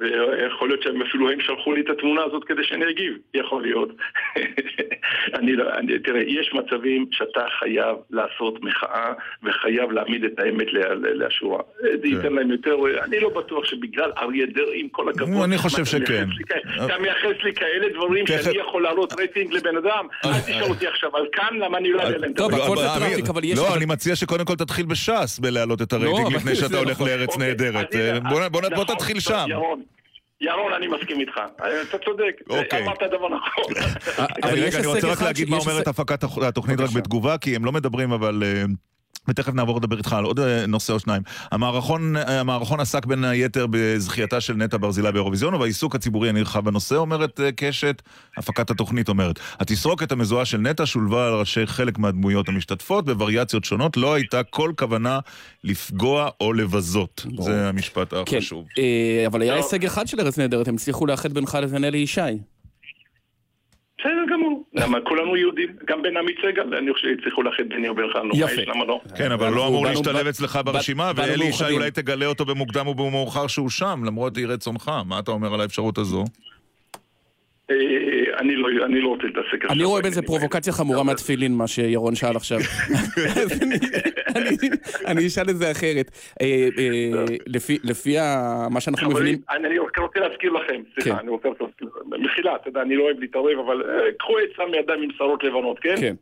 ויכול 0.00 0.68
להיות 0.68 0.82
שהם 0.82 1.02
אפילו 1.02 1.30
הם 1.30 1.40
שלחו 1.40 1.72
לי 1.72 1.80
את 1.80 1.90
התמונה 1.90 2.22
הזאת 2.24 2.44
כדי 2.44 2.64
שאני 2.64 2.90
אגיב, 2.90 3.12
יכול 3.34 3.62
להיות. 3.62 3.88
אני 5.38 5.56
לא, 5.56 5.64
אני, 5.74 5.98
תראה, 5.98 6.20
יש 6.22 6.50
מצבים 6.54 7.06
שאתה 7.12 7.40
חייב 7.58 7.96
לעשות 8.10 8.62
מחאה 8.62 9.12
וחייב 9.42 9.90
להעמיד 9.92 10.24
את 10.24 10.38
האמת 10.38 10.66
לאשורה. 11.14 11.60
זה 11.80 12.08
ייתן 12.08 12.32
להם 12.32 12.50
יותר, 12.50 12.74
אני 13.04 13.20
לא 13.20 13.28
בטוח 13.28 13.64
שבגלל 13.64 14.12
אריה 14.18 14.46
דרעי, 14.46 14.80
עם 14.80 14.88
כל 14.88 15.08
הכבוד, 15.08 15.42
אני 15.44 15.58
חושב 15.58 15.76
מה, 15.76 15.82
אתה 15.82 15.90
שכן. 15.90 16.24
מייחס 16.24 16.38
לי 16.38 16.44
כאלה- 16.48 16.86
אתה 16.86 16.98
מייחס 16.98 17.44
לי 17.44 17.54
כאלה 17.54 17.88
דברים 17.94 18.26
שאני 18.26 18.58
יכול 18.58 18.82
להעלות 18.82 19.12
רייטינג 19.18 19.52
לבן 19.52 19.76
אדם? 19.76 20.06
אל 20.24 20.30
תשאל 20.46 20.62
אותי 20.70 20.86
עכשיו 20.86 21.16
על 21.16 21.26
כאן, 21.32 21.56
למה 21.58 21.78
אני 21.78 21.92
לא 21.92 22.00
אעלה 22.02 22.18
להם 22.18 22.32
את 22.32 22.36
טוב. 22.36 22.54
הכל 22.54 22.76
זה 22.76 22.86
traffic, 22.98 23.28
אבל 23.28 23.44
יש- 23.44 23.58
לא, 23.58 23.76
אני 23.76 23.84
מציע 23.86 24.16
שקודם 24.16 24.44
כל 24.44 24.54
תתחיל 24.54 24.86
בש"ס 24.86 25.38
בלהעלות 25.38 25.82
את 25.82 25.92
הרייטינג 25.92 26.26
אבל 26.26 26.36
לפני 26.36 26.54
שאתה 26.54 26.72
לא 26.74 26.78
הולך 26.78 26.90
נכון. 26.90 27.08
לארץ 27.08 27.28
אוקיי, 27.28 27.48
נהדרת. 27.48 27.94
אה, 27.94 28.20
בוא- 28.48 28.60
נכון, 28.70 28.84
תתחיל 28.96 29.20
שם. 29.20 29.44
ירון, 29.48 29.82
ירון, 30.44 30.72
אני 30.72 30.86
מסכים 30.86 31.20
איתך. 31.20 31.40
אתה 31.88 31.98
צודק. 32.04 32.40
אוקיי. 32.50 32.84
אמרת 32.84 33.02
דבר 33.02 33.28
נכון. 33.28 33.64
אבל 34.42 34.58
יש 34.58 34.64
רגע, 34.64 34.78
אני 34.78 34.86
רוצה 34.86 35.12
רק 35.12 35.22
להגיד 35.22 35.48
מה 35.50 35.56
אומרת 35.56 35.88
הפקת 35.88 36.24
התוכנית 36.42 36.80
רק. 36.80 36.90
בתגובה, 36.90 37.38
כי 37.38 37.56
הם 37.56 37.64
לא 37.64 37.72
מדברים, 37.72 38.12
אבל... 38.12 38.42
ותכף 39.28 39.54
נעבור 39.54 39.76
לדבר 39.76 39.98
איתך 39.98 40.12
על 40.12 40.24
עוד 40.24 40.40
אה, 40.40 40.66
נושא 40.66 40.92
או 40.92 41.00
שניים. 41.00 41.22
המערכון, 41.50 42.16
אה, 42.16 42.40
המערכון 42.40 42.80
עסק 42.80 43.06
בין 43.06 43.24
היתר 43.24 43.66
בזכייתה 43.70 44.40
של 44.40 44.54
נטע 44.54 44.76
ברזילי 44.76 45.12
באירוויזיון, 45.12 45.54
ובעיסוק 45.54 45.94
הציבורי 45.94 46.28
הנרחב 46.28 46.64
בנושא, 46.64 46.94
אומרת 46.94 47.40
אה, 47.40 47.52
קשת, 47.52 48.02
הפקת 48.36 48.70
התוכנית 48.70 49.08
אומרת. 49.08 49.38
התסרוקת 49.60 50.12
המזוהה 50.12 50.44
של 50.44 50.58
נטע 50.58 50.86
שולבה 50.86 51.26
על 51.26 51.34
ראשי 51.34 51.66
חלק 51.66 51.98
מהדמויות 51.98 52.48
המשתתפות 52.48 53.04
בווריאציות 53.04 53.64
שונות, 53.64 53.96
לא 53.96 54.14
הייתה 54.14 54.42
כל 54.42 54.72
כוונה 54.78 55.18
לפגוע 55.64 56.28
או 56.40 56.52
לבזות. 56.52 57.26
ברור. 57.26 57.48
זה 57.48 57.68
המשפט 57.68 58.14
כן, 58.26 58.36
החשוב. 58.36 58.66
אה, 58.78 59.26
אבל 59.26 59.42
היה 59.42 59.52
לא. 59.52 59.56
הישג 59.56 59.84
אחד 59.84 60.06
של 60.06 60.20
ארץ 60.20 60.38
נהדרת, 60.38 60.68
הם 60.68 60.74
הצליחו 60.74 61.06
לאחד 61.06 61.32
בינך 61.32 61.58
לבין 61.62 61.84
אלי 61.84 61.98
ישי. 61.98 62.20
בסדר 64.04 64.34
גמור. 64.34 64.64
למה 64.74 64.98
כולנו 65.00 65.36
יהודים? 65.36 65.68
גם 65.88 66.02
בן 66.02 66.16
עמית 66.16 66.36
סגל, 66.38 66.74
אני 66.74 66.92
חושב 66.92 67.06
שהצליחו 67.16 67.42
לאחד 67.42 67.62
ביני 67.68 67.88
ובינך. 67.88 68.16
נו, 68.16 68.22
מה. 68.22 68.52
יש, 68.52 68.58
למה 68.68 68.84
לא? 68.84 69.00
כן, 69.16 69.32
אבל 69.32 69.52
לא 69.52 69.68
אמור 69.68 69.86
להשתלב 69.86 70.26
אצלך 70.26 70.58
ברשימה, 70.64 71.12
ואלי 71.16 71.44
ישי. 71.44 71.64
אולי 71.70 71.90
תגלה 71.90 72.26
אותו 72.26 72.44
במוקדם 72.44 72.86
או 72.86 72.94
במאוחר 72.94 73.46
שהוא 73.46 73.70
שם, 73.70 74.02
למרות 74.04 74.36
יהי 74.36 74.46
רצונך. 74.46 74.90
מה 75.06 75.18
אתה 75.18 75.30
אומר 75.30 75.54
על 75.54 75.60
האפשרות 75.60 75.98
הזו? 75.98 76.24
אה, 77.70 77.76
אני 78.38 78.56
לא 78.56 78.68
אני 78.84 79.00
לא 79.00 79.08
רוצה 79.08 79.22
להתעסק 79.26 79.54
עכשיו. 79.54 79.70
אני 79.70 79.84
רואה 79.84 80.02
בזה 80.02 80.22
פרובוקציה. 80.22 80.72
חמורה 80.72 81.02
מהתפילין, 81.02 81.54
מה 81.54 81.66
שירון 81.68 82.14
שאל 82.14 82.36
עכשיו. 82.36 82.58
אני- 85.06 85.26
אשאל 85.26 85.50
את 85.50 85.56
זה 85.56 85.70
אחרת. 85.70 86.10
אה, 86.40 86.68
אה, 86.78 87.24
לפי- 87.46 87.78
מה 88.70 88.80
שאנחנו 88.80 89.10
מבינים... 89.10 89.38
אני 89.50 89.78
רוצה 89.78 90.20
להזכיר 90.20 90.52
לכם, 90.52 90.82
כן. 90.94 91.02
סליחה, 91.02 91.20
אני 91.20 91.30
רוצה 91.30 91.48
להזכיר 91.48 91.88
לכם. 91.88 92.22
מחילה, 92.24 92.56
אתה 92.56 92.68
יודע, 92.68 92.82
אני 92.82 92.96
לא 92.96 93.02
אוהב 93.02 93.20
להתערב, 93.20 93.58
אבל 93.66 93.82
אה, 93.82 94.12
קחו 94.18 94.32
עצה 94.38 94.62
מידיים 94.70 95.02
עם 95.02 95.08
שערות 95.18 95.44
לבנות, 95.44 95.78
כן? 95.78 95.94
כן. 96.00 96.14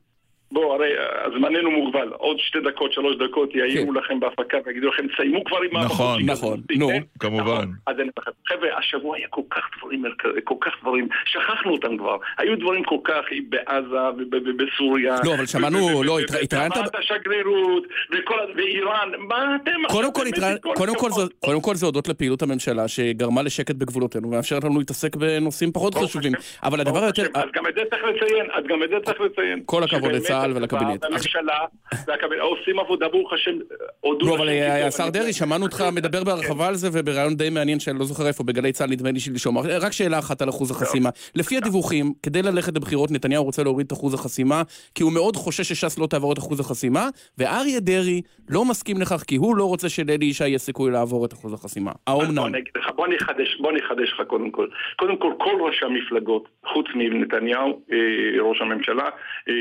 בואו, 0.53 0.75
הרי 0.75 0.89
אה, 0.99 1.31
זמננו 1.31 1.71
מוגבל. 1.71 2.09
עוד 2.09 2.37
שתי 2.39 2.59
דקות, 2.61 2.93
שלוש 2.93 3.17
דקות 3.17 3.55
יעירו 3.55 3.93
לכם 3.93 4.21
בהפקה 4.21 4.57
ויגידו 4.67 4.89
לכם, 4.89 5.07
תסיימו 5.15 5.45
כבר 5.45 5.57
עם 5.71 5.77
נכון. 5.85 6.21
כן. 6.21 6.27
נכון, 6.33 6.61
שלי, 6.69 6.79
נו. 6.79 6.89
כן? 6.89 7.03
כמובן. 7.21 7.43
נכון. 7.43 7.73
אז 7.87 7.95
אני 7.95 8.03
אומר 8.03 8.13
לכם, 8.19 8.31
חבר'ה, 8.49 8.79
השבוע 8.79 9.17
היה 9.17 9.27
כל 9.31 9.41
כך 9.51 9.63
דברים, 9.79 10.05
כל 10.45 10.55
כך 10.61 10.73
דברים, 10.83 11.09
שכחנו 11.25 11.73
אותם 11.73 11.97
כבר. 11.99 12.17
היו 12.39 12.57
דברים 12.59 12.85
כל 12.85 12.99
כך 13.05 13.21
בעזה 13.49 13.97
ובסוריה. 14.31 15.17
לא, 15.25 15.35
אבל 15.35 15.47
שמענו, 15.47 16.03
לא, 16.03 16.21
התרא- 16.21 16.39
התראיינת- 16.43 16.75
ברמת 16.75 16.95
השגרירות, 16.99 17.83
וכל 18.13 18.39
ה- 18.41 18.45
ואיראן, 18.57 19.09
מה 19.19 19.57
אתם... 19.63 19.71
קודם 19.89 20.13
כל, 20.13 20.23
באמת, 20.25 20.35
התרא- 20.39 20.47
עם 20.51 20.57
כל 20.63 20.75
קודם 20.77 20.95
כל? 20.95 21.11
זה- 21.11 21.23
קודם 21.41 21.61
כל 21.61 21.75
זה 21.75 21.87
הודות 21.87 22.09
לפעילות 22.09 22.43
הממשלה 22.43 22.89
שגרמה 22.89 23.43
לשקט 23.43 23.75
בגבולותינו 23.75 24.29
ומאפשרת 24.29 24.65
לנו 24.65 24.79
להתעסק 24.79 25.17
בנושאים 25.17 25.73
פחות 25.73 25.95
חשובים. 25.95 26.33
אבל 26.63 26.81
הדבר 26.81 27.03
היותר... 27.03 27.23
אז 27.35 27.45
גם 27.55 27.67
את 27.69 27.75
זה 27.75 27.81
צריך 27.91 28.03
לציין, 28.05 28.47
אז 28.53 28.65
גם 28.69 28.83
את 28.83 28.89
זה 28.91 28.97
צריך 29.05 29.21
לציין. 29.21 29.63
כל 29.67 29.83
הכבוד 29.83 30.11
שבאמת 30.11 30.23
לצה"ל 30.47 30.57
ולקבינט. 30.57 31.05
והממשלה 31.05 31.59
והקבינט 32.07 32.41
עושים 32.41 32.79
עבודה, 32.79 33.09
ברוך 33.09 33.33
השם, 33.33 33.59
הודו 34.01 34.27
לא, 34.27 34.37
אבל 34.37 34.49
אה, 34.49 34.87
השר 34.87 35.09
דרעי, 35.09 35.33
שמענו 35.33 35.67
אותך 35.67 35.85
מדבר 35.93 36.25
בהרחבה 36.25 36.69
על 36.69 36.75
זה, 36.75 36.89
ובריאיון 36.93 37.37
די 37.37 37.51
מעניין 37.51 37.81
שאני 37.81 37.99
לא 37.99 38.05
זוכר 38.05 38.27
איפה, 38.27 38.45
בגלי 38.45 38.73
צה"ל 38.73 38.91
נדמה 38.91 39.11
לי 39.11 39.21
שלשום. 39.21 39.59
רק 39.59 39.93
שאלה 39.93 40.19
אחת 40.19 40.43
על 40.43 40.49
אחוז 40.49 40.71
החסימה. 40.71 41.11
לפי 41.35 41.57
הדיווחים, 41.57 42.13
כדי 42.23 42.43
ללכת 42.43 42.77
לבחירות, 42.77 43.11
נתניהו 43.11 43.45
רוצה 43.45 43.63
להוריד 43.63 43.87
את 43.87 43.93
אחוז 43.93 44.15
החסימה, 44.15 44.63
כי 44.95 45.03
הוא 45.03 45.13
מאוד 45.13 45.37
חושש 45.37 45.73
שש"ס 45.73 45.99
לא 45.99 46.07
תעבור 46.07 46.33
את 46.33 46.39
אחוז 46.39 46.61
החסימה, 46.61 47.09
ואריה 47.39 47.81
דרעי 47.81 48.23
לא 48.49 48.65
מסכים 48.65 49.01
לכך, 49.01 49.23
כי 49.27 49.37
הוא 49.37 49.57
לא 49.57 49.65
רוצה 49.65 49.89
שלאלי 49.89 50.27
ישי 50.27 50.49
יהיה 50.49 50.59
סיכוי 50.59 50.91
לעבור 50.91 51.25
את 51.25 51.33
אחוז 51.33 51.53
החסימה. 51.53 51.91
האומנם? 52.07 52.53
בוא 52.97 53.71
אני 53.71 53.79
אחדש, 53.81 54.13
לך 54.13 54.23
קודם 54.27 54.51
כל. 54.51 54.67
קודם 54.97 55.17
כל, 55.17 55.33
כל 55.39 55.57
ראשי 55.61 55.85
המפלגות, 55.85 56.49
חוץ 56.67 56.87
מנתניהו, 56.95 57.81
אה, 57.93 58.43
ראש 58.43 58.61
הממשלה, 58.61 59.09
אה, 59.49 59.55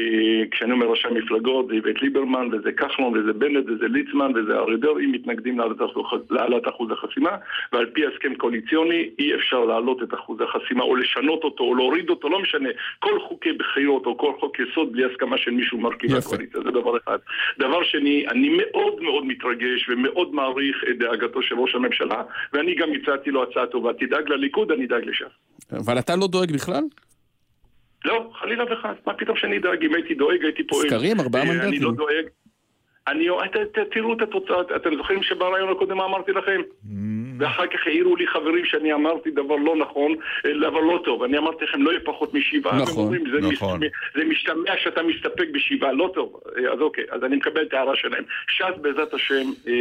כשנ- 0.71 0.75
אני 0.75 0.83
אומר 0.83 0.91
ראשי 0.91 1.07
המפלגות, 1.07 1.67
זה 1.67 1.73
איווט 1.73 2.01
ליברמן, 2.01 2.47
וזה 2.51 2.71
כחלון, 2.71 3.13
וזה 3.17 3.33
בנט, 3.33 3.65
וזה 3.69 3.87
ליצמן, 3.87 4.31
וזה 4.35 4.53
אריה 4.55 4.77
דרעי, 4.77 5.05
מתנגדים 5.05 5.59
להעלאת 6.29 6.67
אחוז- 6.67 6.91
החסימה, 6.91 7.29
ועל 7.73 7.85
פי 7.93 8.01
הסכם 8.05 8.35
קואליציוני 8.35 9.09
אי 9.19 9.35
אפשר 9.35 9.65
להעלות 9.65 10.03
את 10.03 10.13
אחוז 10.13 10.41
החסימה, 10.41 10.83
או 10.83 10.95
לשנות 10.95 11.43
אותו, 11.43 11.63
או 11.63 11.75
להוריד 11.75 12.09
אותו, 12.09 12.29
לא 12.29 12.39
משנה. 12.39 12.69
כל 12.99 13.19
חוקי 13.27 13.51
בחירות, 13.53 14.05
או 14.05 14.17
כל 14.17 14.31
חוק 14.39 14.57
יסוד, 14.59 14.91
בלי 14.91 15.05
הסכמה 15.05 15.37
של 15.37 15.51
מישהו 15.51 15.77
מרכיב. 15.77 16.09
הקואליציה, 16.15 16.61
זה 16.63 16.71
דבר 16.71 16.97
אחד. 16.97 17.17
דבר 17.59 17.83
שני, 17.83 18.25
אני 18.31 18.49
מאוד 18.57 19.01
מאוד 19.01 19.25
מתרגש 19.25 19.89
ומאוד 19.89 20.35
מעריך 20.35 20.83
את 20.89 20.97
דאגתו 20.97 21.41
של 21.41 21.55
ראש 21.59 21.75
הממשלה, 21.75 22.23
ואני 22.53 22.75
גם 22.75 22.89
הצעתי 22.93 23.31
לו 23.31 23.43
הצעה 23.43 23.65
טובה. 23.67 23.93
תדאג 23.93 24.29
לליכוד, 24.29 24.71
אני 24.71 24.85
אדאג 24.85 25.05
לש"ס. 25.05 25.33
אבל 25.79 25.99
אתה 25.99 26.15
לא 26.15 26.27
דואג 26.27 26.51
בכלל? 26.53 26.83
לא, 28.05 28.31
חלילה 28.39 28.63
וחס, 28.63 28.95
מה 29.07 29.13
פתאום 29.13 29.37
שאני 29.37 29.57
אדאג? 29.57 29.83
אם 29.83 29.93
הייתי 29.95 30.15
דואג, 30.15 30.43
הייתי 30.43 30.67
פועל. 30.67 30.87
סקרים, 30.87 31.19
ארבעה 31.19 31.43
אה, 31.43 31.49
אני 31.51 31.57
מנדטים. 31.57 31.83
לא 31.83 31.91
דואג. 31.91 32.25
אני, 33.07 33.27
ת, 33.51 33.77
ת, 33.77 33.79
תראו 33.91 34.13
את 34.13 34.21
התוצאות, 34.21 34.71
אתם 34.75 34.95
זוכרים 34.95 35.23
שבריאיון 35.23 35.69
הקודם 35.69 35.97
מה 35.97 36.05
אמרתי 36.05 36.31
לכם? 36.31 36.61
ואחר 37.41 37.67
כך 37.67 37.87
העירו 37.87 38.15
לי 38.15 38.27
חברים 38.27 38.65
שאני 38.65 38.93
אמרתי 38.93 39.31
דבר 39.31 39.55
לא 39.55 39.75
נכון, 39.75 40.11
אה, 40.45 40.69
דבר 40.69 40.79
לא 40.79 41.01
טוב. 41.05 41.23
אני 41.23 41.37
אמרתי 41.37 41.65
לכם, 41.65 41.81
לא 41.81 41.91
יהיה 41.91 41.99
פחות 42.05 42.33
משבעה. 42.33 42.81
נכון, 42.81 43.03
אומרים, 43.03 43.23
זה, 43.31 43.47
נכון. 43.51 43.79
מש, 43.79 43.89
זה 44.15 44.23
משתמע 44.23 44.77
שאתה 44.83 45.03
מסתפק 45.03 45.47
בשבעה, 45.53 45.91
לא 45.91 46.11
טוב. 46.13 46.39
אה, 46.57 46.73
אז 46.73 46.81
אוקיי, 46.81 47.03
אז 47.11 47.23
אני 47.23 47.35
מקבל 47.35 47.61
את 47.61 47.73
ההערה 47.73 47.95
שלהם. 47.95 48.23
ש"ס 48.47 48.81
בעזרת 48.81 49.13
השם, 49.13 49.49
אה, 49.67 49.73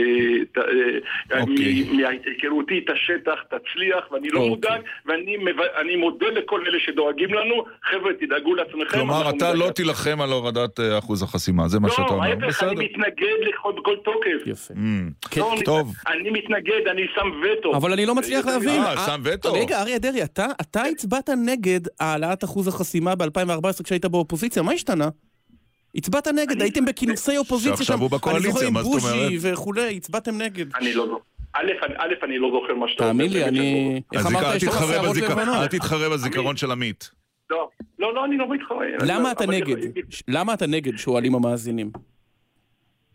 אה, 1.33 1.41
אוקיי. 1.41 1.85
מ- 1.91 1.97
מהיכרותי 1.97 2.79
את 2.85 2.91
השטח, 2.91 3.43
תצליח, 3.49 4.13
ואני 4.13 4.29
לא 4.29 4.39
אוקיי. 4.39 4.51
מודאג, 4.51 4.81
ואני 5.07 5.37
אני 5.77 5.97
מודה 5.97 6.27
לכל 6.31 6.61
אלה 6.67 6.81
שדואגים 6.81 7.35
לנו. 7.35 7.65
חבר'ה, 7.83 8.13
תדאגו 8.21 8.55
לעצמכם. 8.55 8.99
כלומר, 8.99 9.31
אתה 9.31 9.55
לא. 9.55 9.71
תילחם 9.71 10.21
על 10.21 10.31
הורדת 10.31 10.81
אה, 10.81 10.99
אחוז 10.99 11.23
החסימה, 11.23 11.69
זה 11.69 11.81
מה 11.81 11.91
שאתה 11.91 12.03
לא, 12.03 12.09
אומר. 12.09 12.25
ההפך, 12.25 12.47
בסדר. 12.47 12.71
מתנגד 13.11 13.49
לכל 13.49 13.73
בכל 13.81 13.97
תוקף. 14.05 14.47
יפה. 14.47 14.75
Mm. 14.75 15.29
כן, 15.31 15.41
לא, 15.41 15.53
אני- 15.55 15.63
טוב. 15.65 15.95
אני 16.07 16.31
מתנגד, 16.31 16.87
אני 16.91 17.03
שם 17.15 17.27
וטו. 17.43 17.77
אבל 17.77 17.93
אני 17.93 18.07
לא 18.07 18.15
מצליח 18.15 18.47
אה, 18.47 18.53
להבין. 18.53 18.83
אה, 18.83 19.07
שם 19.07 19.21
וטו. 19.25 19.53
רגע, 19.53 19.81
אריה 19.81 19.99
דרעי, 19.99 20.23
אתה, 20.23 20.47
אתה 20.61 20.83
הצבעת 20.83 21.31
נגד 21.47 21.81
העלאת 22.01 22.45
אחוז 22.45 22.69
החסימה 22.69 23.15
ב-2014 23.15 23.83
כשהיית 23.85 24.05
באופוזיציה, 24.07 24.63
מה 24.63 24.73
השתנה? 24.73 25.09
הצבעת 25.95 26.29
נגד, 26.29 26.63
הייתם 26.63 26.85
בכינוסי 26.85 27.37
אופוזיציה 27.39 27.77
שעכשיו 27.77 27.97
שם, 27.97 28.03
הוא 28.03 28.11
בקואליציה, 28.11 28.51
אני 28.51 28.55
זוכר 28.55 28.67
עם 28.67 28.73
מה 28.75 28.83
זאת 28.83 28.93
בוז'י 28.93 29.13
אומרת? 29.13 29.33
וכולי, 29.43 29.97
הצבעתם 29.97 30.39
נגד. 30.43 30.67
אני 30.77 30.93
לא 30.95 31.07
זוכר. 31.07 31.23
א', 31.55 31.61
אני- 32.25 32.39
לא 32.39 32.51
זוכר 32.53 32.75
מה 32.75 32.87
שאתה 32.89 33.05
אומר. 33.05 33.13
תאמין 33.13 33.33
לי, 33.33 33.45
אני... 33.45 34.01
איך 34.13 34.27
אז 34.27 34.33
אמרת, 34.33 34.45
אל 34.45 34.57
יש 34.57 34.65
לך 34.65 34.71
תתחרה 34.71 34.93
שערות 34.93 35.11
בזיכרון- 35.11 35.39
לבנות. 35.39 35.57
אל 35.57 35.67
תתחרה 35.67 36.09
בזיכרון 36.09 36.57
של 36.57 36.71
עמית. 36.71 37.11
לא, 37.51 37.69
לא, 37.99 38.15
לא, 38.15 38.25
אני 38.25 38.37
לא 38.37 38.49
מתחרה. 38.55 38.79
למה 39.07 39.33
אתה 39.33 39.47
נגד? 39.47 39.77
למה 40.29 40.55
אתה 40.55 40.67
נגד? 40.67 40.97
שואלים 40.97 41.35
המאזינים. 41.35 41.91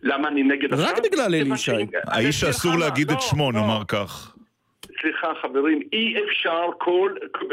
למה 0.05 0.27
אני 0.27 0.43
נגד 0.43 0.73
רק 0.73 0.79
עכשיו? 0.79 1.03
בגלל 1.11 1.35
אלי 1.35 1.53
ישי. 1.53 1.71
האיש 2.07 2.39
שאסור 2.39 2.71
למה. 2.71 2.79
להגיד 2.79 3.11
לא, 3.11 3.15
את 3.17 3.21
שמו, 3.21 3.51
לא. 3.51 3.61
נאמר 3.61 3.81
כך. 3.87 4.34
סליחה 5.05 5.33
חברים, 5.41 5.79
אי 5.93 6.15
אפשר 6.23 6.65
כל 6.77 7.11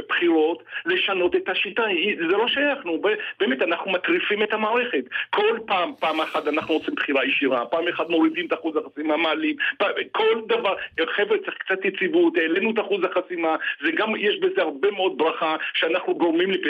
בחירות 0.08 0.62
לשנות 0.86 1.36
את 1.36 1.48
השיטה, 1.48 1.82
זה 2.18 2.36
לא 2.36 2.48
שייך, 2.48 2.84
נו, 2.84 3.02
באמת 3.40 3.62
אנחנו 3.62 3.90
מטריפים 3.90 4.42
את 4.42 4.52
המערכת. 4.52 5.04
כל 5.30 5.58
פעם, 5.66 5.92
פעם 6.00 6.20
אחת 6.20 6.48
אנחנו 6.48 6.74
עושים 6.74 6.94
בחירה 6.94 7.24
ישירה, 7.24 7.66
פעם 7.66 7.88
אחת 7.88 8.08
מורידים 8.08 8.46
את 8.46 8.52
אחוז 8.52 8.76
החסימה, 8.76 9.16
מעלים, 9.16 9.56
פעם- 9.78 9.92
כל 10.12 10.40
דבר, 10.46 10.74
חבר'ה 11.14 11.38
צריך 11.38 11.56
קצת 11.58 11.84
יציבות, 11.84 12.36
העלינו 12.36 12.70
את 12.70 12.78
אחוז 12.78 13.04
החסימה, 13.04 13.56
זה 13.84 13.90
גם, 13.92 14.16
יש 14.16 14.38
בזה 14.40 14.62
הרבה 14.62 14.90
מאוד 14.90 15.18
ברכה, 15.18 15.56
שאנחנו 15.74 16.14
גורמים 16.14 16.50
לפ- 16.50 16.66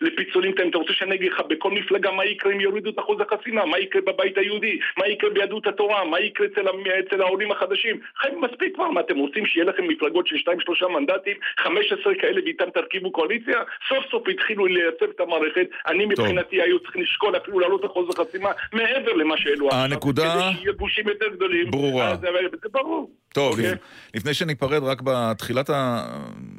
לפיצולים, 0.00 0.52
אתה 0.68 0.78
רוצה 0.78 0.92
שאני 0.92 1.14
אגיד 1.14 1.32
לך 1.32 1.40
בכל 1.40 1.70
מפלגה 1.70 2.10
מה 2.10 2.24
יקרה 2.24 2.52
אם 2.52 2.60
יורידו 2.60 2.90
את 2.90 2.98
אחוז 2.98 3.20
החסימה, 3.20 3.64
מה 3.64 3.78
יקרה 3.78 4.02
בבית 4.02 4.38
היהודי, 4.38 4.78
מה 4.98 5.08
יקרה 5.08 5.30
ביהדות 5.30 5.66
התורה, 5.66 6.04
מה 6.04 6.20
יקרה 6.20 6.46
אצל, 6.46 6.66
אצל 7.00 7.22
העולים 7.22 7.50
החדשים, 7.50 8.00
חבר'ה 8.16 8.40
מספיק 8.40 8.74
כבר, 8.74 8.90
מה 8.90 9.00
אתם 9.00 9.16
רוצים 9.18 9.46
שיהיה 9.46 9.66
לכם 9.66 9.88
מפלגות 9.88 10.19
של 10.26 10.36
2-3 10.84 10.88
מנדטים, 10.88 11.36
15 11.58 12.14
כאלה 12.20 12.40
ואיתם 12.44 12.70
תרכיבו 12.74 13.12
קואליציה? 13.12 13.58
סוף 13.88 14.04
סוף 14.10 14.28
התחילו 14.28 14.66
לייצב 14.66 15.04
את 15.16 15.20
המערכת, 15.20 15.66
אני 15.86 16.06
מבחינתי 16.06 16.62
היו 16.62 16.80
צריכים 16.80 17.02
לשקול 17.02 17.36
אפילו 17.36 17.60
להעלות 17.60 17.84
אחוז 17.84 18.08
החסימה 18.10 18.50
מעבר 18.72 19.12
למה 19.12 19.36
שהעלו 19.36 19.66
עכשיו, 19.66 19.80
הנקודה 19.80 20.34
כדי 20.34 20.58
שיהיו 20.58 20.76
גושים 20.76 21.08
יותר 21.08 21.28
גדולים, 21.28 21.70
ברורה. 21.70 22.10
אז, 22.10 22.18
אבל 22.18 22.48
זה 22.62 22.68
ברור. 22.72 23.10
טוב, 23.34 23.52
אוקיי. 23.52 23.72
לפני 24.14 24.34
שניפרד, 24.34 24.82
רק 24.82 25.02
בתחילת 25.04 25.70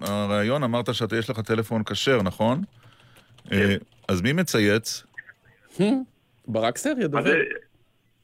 הראיון 0.02 0.64
אמרת 0.64 0.90
שיש 0.94 1.30
לך 1.30 1.40
טלפון 1.40 1.84
כשר, 1.84 2.22
נכון? 2.24 2.62
כן. 3.50 3.56
אה, 3.56 3.76
אז 4.08 4.22
מי 4.22 4.34
מצייץ? 4.34 5.04
ברק 6.48 6.78
סריה, 6.78 6.96
מה 6.96 7.08
דובר. 7.08 7.24
זה? 7.24 7.44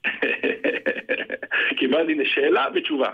קיבלתי 1.79 2.13
שאלה 2.25 2.65
ותשובה. 2.75 3.09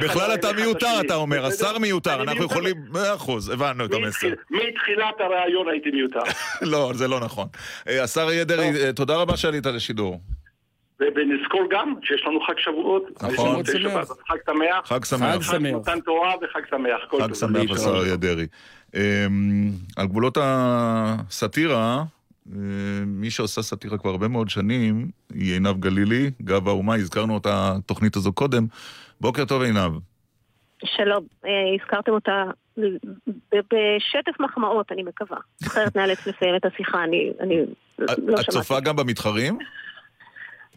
בכלל 0.00 0.34
אתה 0.34 0.50
אחד 0.50 0.56
מיותר. 0.60 1.00
אתה 1.06 1.14
אומר? 1.14 1.46
השר 1.46 1.78
מיותר, 1.78 2.22
אנחנו. 2.22 2.44
יכולים... 2.44 2.76
מאה 2.92 3.14
אחוז, 3.14 3.48
הבנו 3.48 3.84
את 3.84 3.92
המסר. 3.94 4.06
מתחיל- 4.08 4.34
מתחילת 4.50 5.14
הרעיון 5.20 5.68
הייתי 5.68 5.90
מיותר. 5.90 6.20
לא, 6.72 6.90
זה 6.94 7.08
לא 7.08 7.20
נכון. 7.20 7.48
אה, 7.88 8.02
השר 8.04 8.20
אריה 8.22 8.44
דרעי, 8.44 8.84
אה, 8.84 8.92
תודה 8.92 9.16
רבה 9.16 9.36
שעלית 9.36 9.66
לשידור. 9.66 10.20
ונזכור 11.00 11.62
גם 11.70 11.94
שיש 12.02 12.22
לנו 12.26 12.40
חג 12.40 12.58
שבועות. 12.58 13.02
נכון. 13.22 13.62
חג 13.64 13.72
שמח. 13.78 14.08
חג 14.28 14.36
שמח. 14.46 14.88
חג 14.88 15.04
חג 15.04 15.04
שמח. 15.42 15.74
מתן 15.80 16.00
תורה 16.00 16.34
וחג 16.42 16.60
שמח. 16.70 17.00
חג. 17.22 17.34
שמח 17.34 17.86
אריה 17.86 18.16
דרעי. 18.16 18.46
אה, 18.94 19.26
על 19.96 20.06
גבולות 20.06 20.38
הסאטירה, 20.40 22.04
מי 23.06 23.30
שעושה 23.30 23.62
סאטירה 23.62 23.98
כבר 23.98 24.10
הרבה 24.10 24.28
מאוד 24.28 24.48
שנים, 24.48 25.10
היא 25.34 25.52
עינב 25.52 25.80
גלילי, 25.80 26.30
גב 26.42 26.68
האומה, 26.68 26.94
הזכרנו 26.94 27.38
את 27.38 27.46
התוכנית 27.50 28.16
הזו 28.16 28.32
קודם. 28.32 28.66
בוקר 29.20 29.44
טוב 29.44 29.62
עינב. 29.62 29.92
שלום, 30.84 31.24
אה, 31.44 31.50
הזכרתם 31.80 32.12
אותה 32.12 32.44
בשטף 33.52 34.40
מחמאות, 34.40 34.92
אני 34.92 35.02
מקווה. 35.02 35.38
אחרת 35.66 35.96
נאלץ 35.96 36.26
לסיים 36.26 36.56
את 36.56 36.64
השיחה, 36.64 37.04
אני, 37.04 37.30
אני 37.40 37.56
לא 37.98 38.04
את 38.04 38.16
שמעתי. 38.18 38.50
צופה 38.50 38.80
גם 38.80 38.96
במתחרים? 38.96 39.58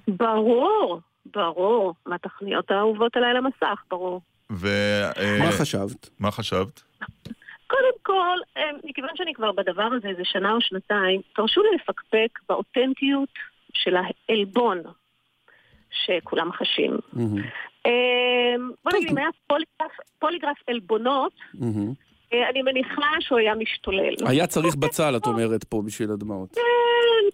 ברור, 0.07 0.99
ברור. 1.33 1.93
מהתוכניות 2.05 2.71
האהובות 2.71 3.15
עליי 3.15 3.33
למסך, 3.33 3.81
ברור. 3.91 4.21
ו... 4.51 4.67
אה, 5.17 5.37
מה 5.39 5.51
חשבת? 5.51 6.09
מה 6.19 6.31
חשבת? 6.31 6.83
קודם 7.69 7.93
כל, 8.03 8.37
אה, 8.57 8.69
מכיוון 8.83 9.09
שאני 9.15 9.33
כבר 9.33 9.51
בדבר 9.51 9.89
הזה 9.97 10.07
איזה 10.07 10.25
שנה 10.25 10.51
או 10.53 10.61
שנתיים, 10.61 11.21
תרשו 11.35 11.61
לי 11.63 11.69
לפקפק 11.75 12.39
באותנטיות 12.49 13.29
של 13.73 13.95
העלבון 13.95 14.81
שכולם 15.91 16.51
חשים. 16.51 16.97
אה, 17.85 18.55
בוא 18.83 18.91
נגיד, 18.97 19.09
אם 19.11 19.17
היה 19.17 19.29
פוליגרף, 19.47 19.97
פוליגרף 20.19 20.57
עלבונות, 20.67 21.33
מהמם. 21.53 21.93
אה, 22.33 22.49
אני 22.49 22.61
מניחה 22.61 23.01
שהוא 23.19 23.39
היה 23.39 23.55
משתולל. 23.55 24.13
היה 24.25 24.47
צריך 24.47 24.75
בצל, 24.75 25.17
את 25.17 25.25
אומרת 25.27 25.63
פה, 25.63 25.81
בשביל 25.85 26.11
הדמעות. 26.11 26.49
כן, 26.55 26.61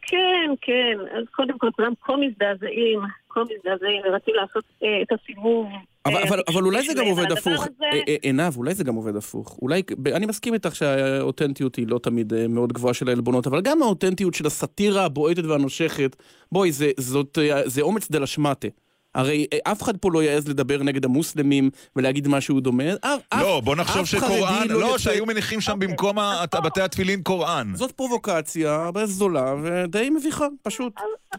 כן, 0.08 0.54
כן. 0.62 1.18
אז 1.18 1.24
קודם 1.36 1.58
כל, 1.58 1.70
כולם 1.76 1.94
כה 2.02 2.14
מזדעזעים, 2.18 3.00
כה 3.30 3.40
מזדעזעים, 3.42 4.02
ורצים 4.06 4.34
לעשות 4.36 4.64
אה, 4.84 5.02
את 5.02 5.08
הסיבוב. 5.12 5.68
אבל, 6.06 6.16
אה, 6.16 6.24
אבל, 6.30 6.40
אבל 6.54 6.64
אולי 6.64 6.82
זה 6.88 6.94
גם. 6.94 7.06
עובד 7.06 7.32
הפוך. 7.32 7.64
הזה- 7.68 7.86
עינב, 8.22 8.58
אולי 8.58 8.74
זה 8.74 8.84
גם 8.84 8.96
עובד 8.96 9.16
הפוך. 9.16 9.60
אולי, 9.62 9.82
אני 10.16 10.26
מסכים 10.26 10.54
איתך 10.54 10.76
שהאותנטיות 10.76 11.76
היא 11.76 11.88
לא 11.88 12.00
תמיד 12.00 12.34
מאוד 12.50 12.74
גבוהה 12.74 12.94
של 12.94 13.08
העלבונות, 13.10 13.48
אבל 13.48 13.62
גם 13.62 13.82
האותנטיות 13.82 14.34
של 14.34 14.46
הסאטירה 14.46 15.06
הבועטת 15.06 15.44
והנושכת, 15.46 16.16
בואי, 16.52 16.72
זה, 16.72 16.92
זאת, 16.98 17.38
זה 17.66 17.82
אומץ 17.82 18.12
דה 18.12 18.20
לשמטה. 18.20 18.68
הרי 19.16 19.46
אה, 19.54 19.72
אף 19.72 19.82
אחד 19.84 19.98
פה 19.98 20.10
לא 20.14 20.24
יעז 20.24 20.50
לדבר 20.50 20.84
נגד 20.84 21.06
המוסלמים 21.06 21.70
ולהגיד 21.96 22.28
משהו 22.28 22.60
דומה. 22.60 22.84
לא, 22.84 23.18
אף- 23.60 23.64
בוא 23.64 23.76
נחשוב 23.76 24.06
שקוראן, 24.06 24.68
לא 24.70 24.80
לא, 24.82 24.88
יצא- 24.90 24.98
שהיו 24.98 25.26
מניחים 25.26 25.62
שם 25.62 25.80
במקום 25.80 26.20
ה- 26.20 26.44
בתי 26.66 26.82
התפילין 26.82 27.24
קוראן. 27.24 27.68
זאת 27.76 27.92
פרובוקציה 27.92 28.80
זולה 29.06 29.56
ודי 29.64 30.10
מביכה, 30.10 30.46
פשוט. 30.64 30.94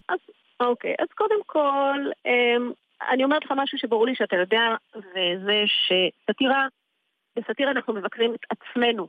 אז, 0.09 0.19
אוקיי, 0.61 0.95
אז 0.99 1.07
קודם 1.15 1.41
כל, 1.47 1.99
אמ, 2.27 2.71
אני 3.13 3.25
אומרת 3.25 3.45
לך 3.45 3.53
משהו 3.57 3.79
שברור 3.79 4.07
לי 4.07 4.15
שאתה 4.15 4.37
יודע, 4.37 4.61
וזה 4.97 5.63
שסאטירה, 5.67 6.67
בסאטירה 7.37 7.71
אנחנו 7.71 7.95
מבקרים 7.95 8.35
את 8.35 8.41
עצמנו. 8.51 9.09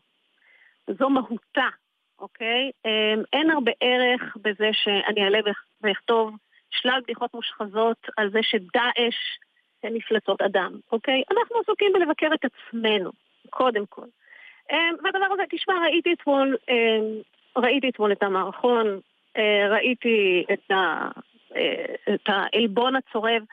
זו 0.99 1.09
מהותה, 1.09 1.67
אוקיי? 2.19 2.71
אמ, 2.85 3.21
אין 3.33 3.51
הרבה 3.51 3.71
ערך 3.81 4.37
בזה 4.41 4.69
שאני 4.73 5.23
אעלה 5.25 5.37
ואכ- 5.45 5.67
ואכתוב 5.81 6.31
שלל 6.77 6.99
בדיחות 7.03 7.33
מושחזות 7.33 8.07
על 8.17 8.29
זה 8.31 8.39
שדאעש 8.41 9.15
הן 9.83 9.93
מפלצות 9.93 10.41
אדם, 10.41 10.71
אוקיי? 10.91 11.23
אנחנו 11.31 11.59
עסוקים 11.59 11.93
בלבקר 11.93 12.29
את 12.33 12.45
עצמנו, 12.45 13.11
קודם 13.49 13.85
כל. 13.85 14.05
אמ, 14.71 14.95
והדבר 15.03 15.33
הזה, 15.33 15.43
תשמע, 15.49 15.73
ראיתי 15.83 16.13
אתמול, 16.13 16.57
אמ, 16.69 17.21
ראיתי 17.57 17.89
אתמול 17.89 18.11
את 18.11 18.23
המערכון, 18.23 18.99
אה, 19.37 19.67
ראיתי 19.69 20.45
את, 20.53 20.71
ה, 20.71 21.07
אה, 21.55 22.13
את 22.13 22.21
העלבון 22.27 22.95
הצורב. 22.95 23.43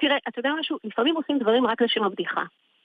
תראה, 0.00 0.16
אתה 0.28 0.38
יודע 0.38 0.50
משהו? 0.60 0.78
לפעמים 0.84 1.16
עושים 1.16 1.38
דברים 1.38 1.66
רק 1.66 1.82
לשם 1.82 2.04
הבדיחה. 2.04 2.42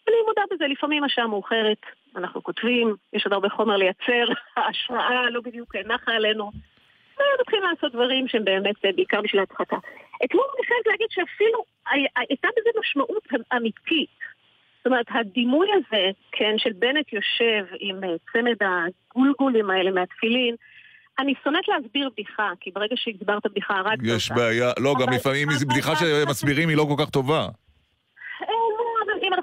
אני 0.07 0.15
מודה 0.27 0.41
בזה, 0.51 0.67
לפעמים 0.67 1.03
השעה 1.03 1.27
מאוחרת, 1.27 1.81
אנחנו 2.15 2.43
כותבים, 2.43 2.95
יש 3.13 3.25
עוד 3.25 3.33
הרבה 3.33 3.49
חומר 3.49 3.77
לייצר, 3.77 4.25
ההשראה 4.57 5.29
לא 5.29 5.41
בדיוק 5.41 5.75
נחה 5.75 6.11
עלינו. 6.11 6.51
ומתחילים 7.19 7.63
לעשות 7.63 7.91
דברים 7.93 8.27
שהם 8.27 8.45
באמת 8.45 8.85
אה, 8.85 8.91
בעיקר 8.95 9.21
בשביל 9.21 9.39
ההדחקה. 9.39 9.77
אתמול 10.25 10.43
אני 10.57 10.65
חייבת 10.67 10.87
להגיד 10.87 11.07
שאפילו 11.09 11.63
הי- 11.91 12.07
הייתה 12.29 12.47
בזה 12.57 12.69
משמעות 12.79 13.23
אמיתית. 13.57 14.09
זאת 14.77 14.85
אומרת, 14.87 15.05
הדימוי 15.09 15.67
הזה, 15.73 16.03
כן, 16.31 16.53
של 16.57 16.71
בנט 16.73 17.13
יושב 17.13 17.65
עם 17.79 18.03
אה, 18.03 18.09
צמד 18.33 18.67
הגולגולים 18.67 19.69
האלה 19.69 19.91
מהתפילין, 19.91 20.55
אני 21.19 21.33
שונאת 21.43 21.67
להסביר 21.67 22.09
בדיחה, 22.09 22.49
כי 22.59 22.71
ברגע 22.71 22.95
שהסברת 22.95 23.45
בדיחה 23.47 23.73
הרגת 23.77 23.99
אותה. 24.03 24.15
יש 24.15 24.31
בעיה, 24.31 24.71
לא, 24.79 24.93
גם 25.01 25.13
לפעמים 25.13 25.47
בדיחה 25.69 25.95
שמסבירים 25.95 26.69
היא 26.69 26.77
לא 26.77 26.85
כל 26.89 27.03
כך 27.03 27.09
טובה. 27.09 27.39
אה, 28.41 28.47
לא, 28.47 28.83
אבל 29.05 29.25
אם 29.27 29.33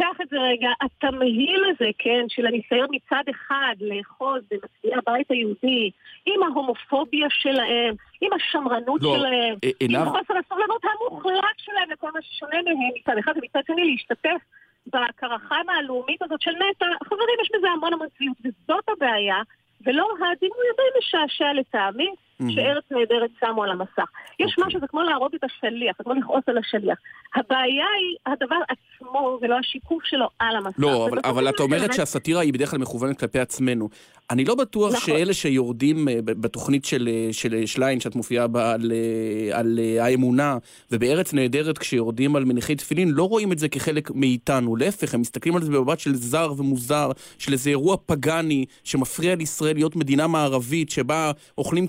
לנתח 0.00 0.20
את 0.20 0.28
זה 0.28 0.36
רגע, 0.38 0.68
התמהיל 0.80 1.64
הזה, 1.70 1.90
כן, 1.98 2.24
של 2.28 2.46
הניסיון 2.46 2.88
מצד 2.90 3.22
אחד 3.30 3.74
לאחוז 3.80 4.42
במצביעי 4.50 4.94
הבית 4.96 5.30
היהודי, 5.30 5.90
עם 6.26 6.42
ההומופוביה 6.42 7.26
שלהם, 7.30 7.94
עם 8.20 8.30
השמרנות 8.32 9.02
לא, 9.02 9.16
שלהם, 9.16 9.54
אה, 9.64 9.70
עם 9.80 10.04
חוסר 10.04 10.34
הסובלנות 10.38 10.82
המוחלט 10.84 11.56
שלהם 11.56 11.90
לכל 11.90 12.10
מה 12.14 12.22
ששונה 12.22 12.62
מהם 12.64 12.76
מצד 12.96 13.18
אחד, 13.18 13.32
ומצד 13.36 13.60
שני 13.66 13.84
להשתתף 13.84 14.40
בקרחיים 14.86 15.68
הלאומית 15.68 16.22
הזאת 16.22 16.42
של 16.42 16.50
נטע, 16.50 16.86
חברים, 17.04 17.38
יש 17.42 17.48
בזה 17.56 17.68
המון 17.70 17.92
המון 17.92 18.08
צביעות, 18.16 18.36
וזאת 18.44 18.84
הבעיה, 18.88 19.42
ולא 19.86 20.08
הדימוי 20.14 20.66
הדי 20.74 20.98
משעשע 20.98 21.52
לטעמי, 21.52 22.10
שארץ 22.48 22.84
נהדרת 22.90 23.30
שמו 23.40 23.64
על 23.64 23.70
המסך. 23.70 24.10
יש 24.38 24.50
אוקיי. 24.50 24.64
משהו, 24.66 24.80
זה 24.80 24.86
כמו 24.86 25.02
להרוג 25.02 25.34
את 25.34 25.44
השליח, 25.44 25.96
זה 25.98 26.04
כמו 26.04 26.14
לכעוס 26.14 26.44
על 26.46 26.58
השליח. 26.58 26.98
הבעיה 27.34 27.86
היא 27.98 28.16
הדבר 28.26 28.56
עצמו, 28.68 29.38
ולא 29.42 29.58
השיקוף 29.58 30.04
שלו 30.04 30.28
על 30.38 30.56
המסך. 30.56 30.78
לא, 30.78 31.06
אבל, 31.06 31.18
אבל 31.24 31.48
את 31.48 31.60
אומרת 31.60 31.92
שהסאטירה 31.92 32.40
היא 32.40 32.52
בדרך 32.52 32.70
כלל 32.70 32.78
מכוונת 32.78 33.18
כלפי 33.20 33.38
עצמנו. 33.38 33.88
אני 34.30 34.44
לא 34.44 34.54
בטוח 34.54 34.92
נכון. 34.92 35.00
שאלה 35.00 35.32
שיורדים 35.32 36.08
אה, 36.08 36.18
בתוכנית 36.24 36.84
של, 36.84 37.08
אה, 37.12 37.28
של 37.32 37.66
שליין, 37.66 38.00
שאת 38.00 38.14
מופיעה 38.14 38.46
בה 38.46 38.72
על, 38.72 38.92
אה, 38.92 39.58
על 39.58 39.78
אה, 39.82 40.04
האמונה, 40.04 40.58
ובארץ 40.90 41.34
נהדרת 41.34 41.78
כשיורדים 41.78 42.36
על 42.36 42.44
מניחי 42.44 42.76
תפילין, 42.76 43.08
לא 43.10 43.28
רואים 43.28 43.52
את 43.52 43.58
זה 43.58 43.68
כחלק 43.68 44.10
מאיתנו. 44.14 44.76
להפך, 44.76 45.14
הם 45.14 45.20
מסתכלים 45.20 45.56
על 45.56 45.62
זה 45.62 45.72
במבט 45.72 45.98
של 45.98 46.14
זר 46.14 46.52
ומוזר, 46.58 47.10
של 47.38 47.52
איזה 47.52 47.70
אירוע 47.70 47.96
פגאני 48.06 48.64
שמפריע 48.84 49.34
לישראל 49.34 49.74
להיות 49.74 49.96
מדינה 49.96 50.26
מערבית, 50.26 50.90
שבה 50.90 51.32
אוכלים 51.58 51.86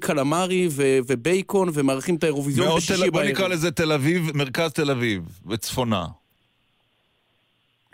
קלמרי 0.48 0.68
ו- 0.72 1.00
ובייקון 1.08 1.70
ומארחים 1.74 2.16
את 2.16 2.24
האירוויזיון 2.24 2.78
בשישי 2.78 2.94
תל- 2.94 3.10
בוא 3.10 3.20
בערב. 3.22 3.32
נקרא 3.32 3.48
לזה 3.48 3.72
תל 3.72 3.92
אביב, 3.92 4.32
מרכז 4.38 4.72
תל 4.72 4.92
אביב, 4.92 5.24
וצפונה. 5.48 6.06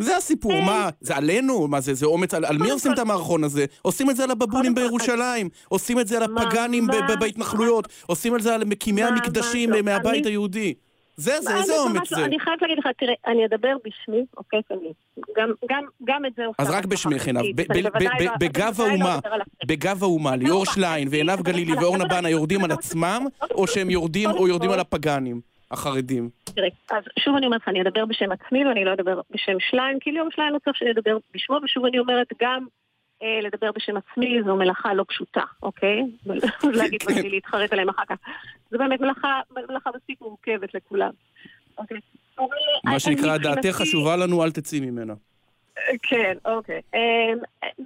זה 0.02 0.18
הסיפור, 0.18 0.62
מה, 0.62 0.90
זה 1.02 1.16
עלינו? 1.16 1.68
מה 1.68 1.82
זה, 1.82 1.94
זה 1.94 2.06
אומץ, 2.06 2.34
על, 2.34 2.46
על 2.46 2.58
מי 2.58 2.70
עושים 2.70 2.94
את 2.94 3.00
המערכון 3.00 3.44
הזה? 3.44 3.66
עושים 3.82 4.10
את 4.10 4.16
זה 4.16 4.24
על 4.24 4.32
הבבונים 4.32 4.76
בירושלים, 4.76 5.50
עושים 5.68 6.00
את 6.00 6.08
זה 6.08 6.18
על 6.18 6.24
הפגאנים 6.24 6.88
בהתנחלויות, 7.20 7.88
עושים 8.06 8.36
את 8.36 8.42
זה 8.44 8.56
על 8.56 8.64
מקימי 8.66 9.04
המקדשים 9.04 9.70
מה- 9.70 9.82
מהבית 9.82 10.26
היהודי. 10.26 10.74
זה 11.18 11.42
זה, 11.42 11.50
אני 11.52 11.60
איזה 11.60 11.74
אומץ 11.80 12.12
לא- 12.12 12.18
זה. 12.18 12.26
אני 12.26 12.40
חייבת 12.40 12.62
להגיד 12.62 12.78
לך, 12.78 12.88
תראה, 12.98 13.14
אני 13.28 13.46
אדבר 13.46 13.74
בשמי, 13.86 14.26
אוקיי. 14.38 14.62
גם- 15.38 15.52
גם- 15.70 15.86
גם 16.04 16.26
את 16.26 16.32
זה 16.36 16.46
עושה. 16.46 16.64
אז 16.64 16.70
רק 16.70 16.76
הרצחה 16.76 16.88
בשמך, 16.90 17.26
עינב, 17.28 17.40
חלקית. 17.42 17.56
ב- 17.56 17.72
אני 17.72 17.82
ב- 17.84 17.88
בוודאי 17.88 18.08
ב- 18.20 18.22
לא- 18.24 18.32
ב- 18.40 18.46
בגב 18.46 18.76
לא 18.80 18.88
האומה. 18.88 19.20
בגב 19.68 20.04
האומה, 20.04 20.36
ליאור 20.36 20.66
שליין 20.66 21.08
ועינב 21.12 21.42
גלילי 21.42 21.74
ואורנה 21.74 22.06
בנה 22.06 22.30
יורדים 22.30 22.64
על 22.64 22.72
עצמם, 22.72 23.26
או 23.52 23.68
שהם 23.68 23.90
יורדים 23.90 24.30
או 24.30 24.48
יורדים 24.48 24.70
על 24.72 24.80
הפגאנים, 24.80 25.42
החרדים? 25.72 26.30
תראה, 26.44 26.68
אז 26.92 27.04
שוב 27.20 27.36
אני 27.36 27.46
אומרת 27.46 27.62
לך, 27.62 27.68
אני 27.68 27.82
אדבר 27.82 28.06
בשם 28.06 28.32
עצמי 28.32 28.66
ואני 28.66 28.86
לא 28.86 28.94
אדבר 28.94 29.22
בשם 29.32 29.58
שליין, 29.60 29.98
כי 30.02 30.12
ליאור 30.12 30.28
שליין 30.32 30.54
לא 30.54 30.60
צריך 30.60 30.78
שאני 30.78 30.92
אדבר 30.92 31.18
בשמו, 31.34 31.58
ושוב 31.64 31.86
אני 31.86 32.00
אומרת, 32.00 32.28
גם 32.42 32.62
אה, 32.62 32.68
לדבר 33.22 33.72
בשם 33.72 33.98
עצמי 33.98 34.40
זו 34.46 34.56
מלאכה 34.56 34.94
לא 34.94 35.06
פשוטה, 35.08 35.42
אוקיי? 35.64 36.04
להגיד 36.78 37.04
כן. 37.04 37.14
לי 37.14 37.30
להתחרט 37.30 37.74
עליהם 37.74 37.90
אחר 37.90 38.04
כך. 38.10 38.18
זו 38.72 38.78
באמת 38.78 39.00
מלאכה, 39.00 39.90
מספיק 39.96 40.22
מורכבת 40.22 40.74
לכולם. 40.74 41.12
אוקיי. 41.78 41.98
מה 42.84 42.94
אה, 42.94 43.00
שנקרא, 43.00 43.38
דעתך 43.38 43.70
חשובה 43.70 44.16
לנו, 44.16 44.44
אל 44.44 44.52
תצאי 44.52 44.80
ממנה. 44.80 45.14
כן, 46.04 46.38
אוקיי. 46.46 46.82
אמ, 46.94 47.38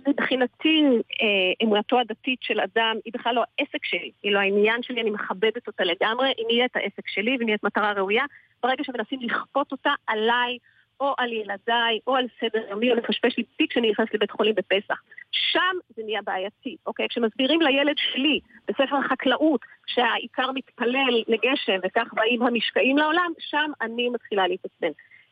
מבחינתי, 0.07 0.83
אה, 1.21 1.27
אמונתו 1.63 1.99
הדתית 1.99 2.39
של 2.41 2.59
אדם 2.59 2.95
היא 3.05 3.13
בכלל 3.13 3.35
לא 3.35 3.43
העסק 3.59 3.85
שלי, 3.85 4.11
היא 4.23 4.31
לא 4.31 4.39
העניין 4.39 4.83
שלי, 4.83 5.01
אני 5.01 5.09
מכבדת 5.09 5.67
אותה 5.67 5.83
לגמרי, 5.83 6.33
היא 6.37 6.45
נהיית 6.47 6.75
העסק 6.75 7.07
שלי 7.07 7.37
ונהיית 7.39 7.63
מטרה 7.63 7.91
ראויה, 7.91 8.23
ברגע 8.63 8.83
שמנסים 8.83 9.19
לכפות 9.21 9.71
אותה 9.71 9.89
עליי, 10.07 10.57
או 10.99 11.13
על 11.17 11.33
ילדיי, 11.33 11.99
או 12.07 12.15
על 12.15 12.25
סדר 12.39 12.69
יומי, 12.69 12.91
או 12.91 12.95
לפשפש 12.95 13.37
לי 13.37 13.43
תיק 13.43 13.71
כשאני 13.71 13.91
נכנסת 13.91 14.13
לבית 14.13 14.31
חולים 14.31 14.55
בפסח. 14.55 15.01
שם 15.31 15.75
זה 15.89 16.01
נהיה 16.05 16.21
בעייתי, 16.21 16.75
אוקיי? 16.85 17.07
כשמסבירים 17.09 17.61
לילד 17.61 17.95
שלי 17.97 18.39
בספר 18.67 18.95
החקלאות 18.95 19.61
שהעיקר 19.87 20.51
מתפלל 20.51 21.23
לגשם 21.27 21.79
וכך 21.83 22.13
באים 22.13 22.41
המשקעים 22.41 22.97
לעולם, 22.97 23.31
שם 23.39 23.71
אני 23.81 24.09
מתחילה 24.09 24.47
להתעצבן. 24.47 24.91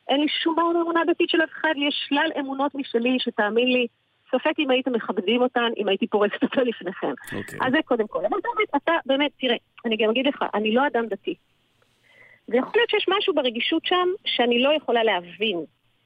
אין 0.10 0.22
לי 0.22 0.28
שום 0.44 0.56
בעיה 0.56 0.68
באמונה 0.74 1.02
דתית 1.08 1.30
של 1.30 1.42
אף 1.44 1.50
אחד, 1.50 1.74
יש 1.78 2.06
שלל 2.08 2.32
אמונות 2.40 2.76
משלי 2.76 3.18
שתאמין 3.20 3.68
לי, 3.68 3.88
ספק 4.32 4.60
אם 4.60 4.70
הייתם 4.70 4.94
מכבדים 4.94 5.42
אותן, 5.42 5.70
אם 5.78 5.88
הייתי 5.88 6.08
פורסת 6.08 6.44
אותן 6.44 6.62
לפניכם. 6.62 7.14
אוקיי. 7.38 7.60
אז 7.62 7.72
זה 7.72 7.78
קודם 7.86 8.08
כל. 8.08 8.20
אבל 8.20 8.38
באמת, 8.44 8.84
אתה 8.84 8.94
באמת, 9.06 9.32
תראה, 9.40 9.56
אני 9.86 9.98
גם 9.98 10.10
אגיד 10.10 10.28
לך, 10.28 10.44
אני 10.54 10.74
לא 10.74 10.88
אדם 10.88 11.06
דתי. 11.06 11.36
ויכול 12.50 12.72
להיות 12.76 12.90
שיש 12.90 13.06
משהו 13.18 13.34
ברגישות 13.34 13.86
שם 13.86 14.08
שאני 14.26 14.62
לא 14.64 14.74
יכולה 14.74 15.04
להבין, 15.04 15.58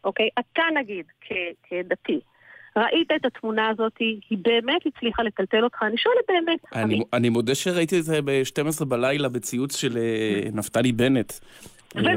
אוקיי? 0.03 0.29
אתה 0.39 0.63
נגיד, 0.73 1.05
כ- 1.21 1.53
כדתי, 1.63 2.19
ראית 2.77 3.07
את 3.15 3.25
התמונה 3.25 3.69
הזאת, 3.69 3.93
היא 3.99 4.37
באמת 4.41 4.81
הצליחה 4.85 5.23
לטלטל 5.23 5.63
אותך, 5.63 5.77
אני 5.83 5.97
שואלת 5.97 6.25
באמת, 6.27 6.59
אני, 6.75 7.03
אני 7.13 7.29
מודה 7.29 7.55
שראיתי 7.55 7.99
את 7.99 8.03
זה 8.03 8.21
ב-12 8.21 8.85
בלילה 8.85 9.29
בציוץ 9.29 9.75
של 9.75 9.97
אה, 9.97 10.49
נפתלי 10.53 10.91
בנט. 10.91 11.33
ומה, 11.95 12.07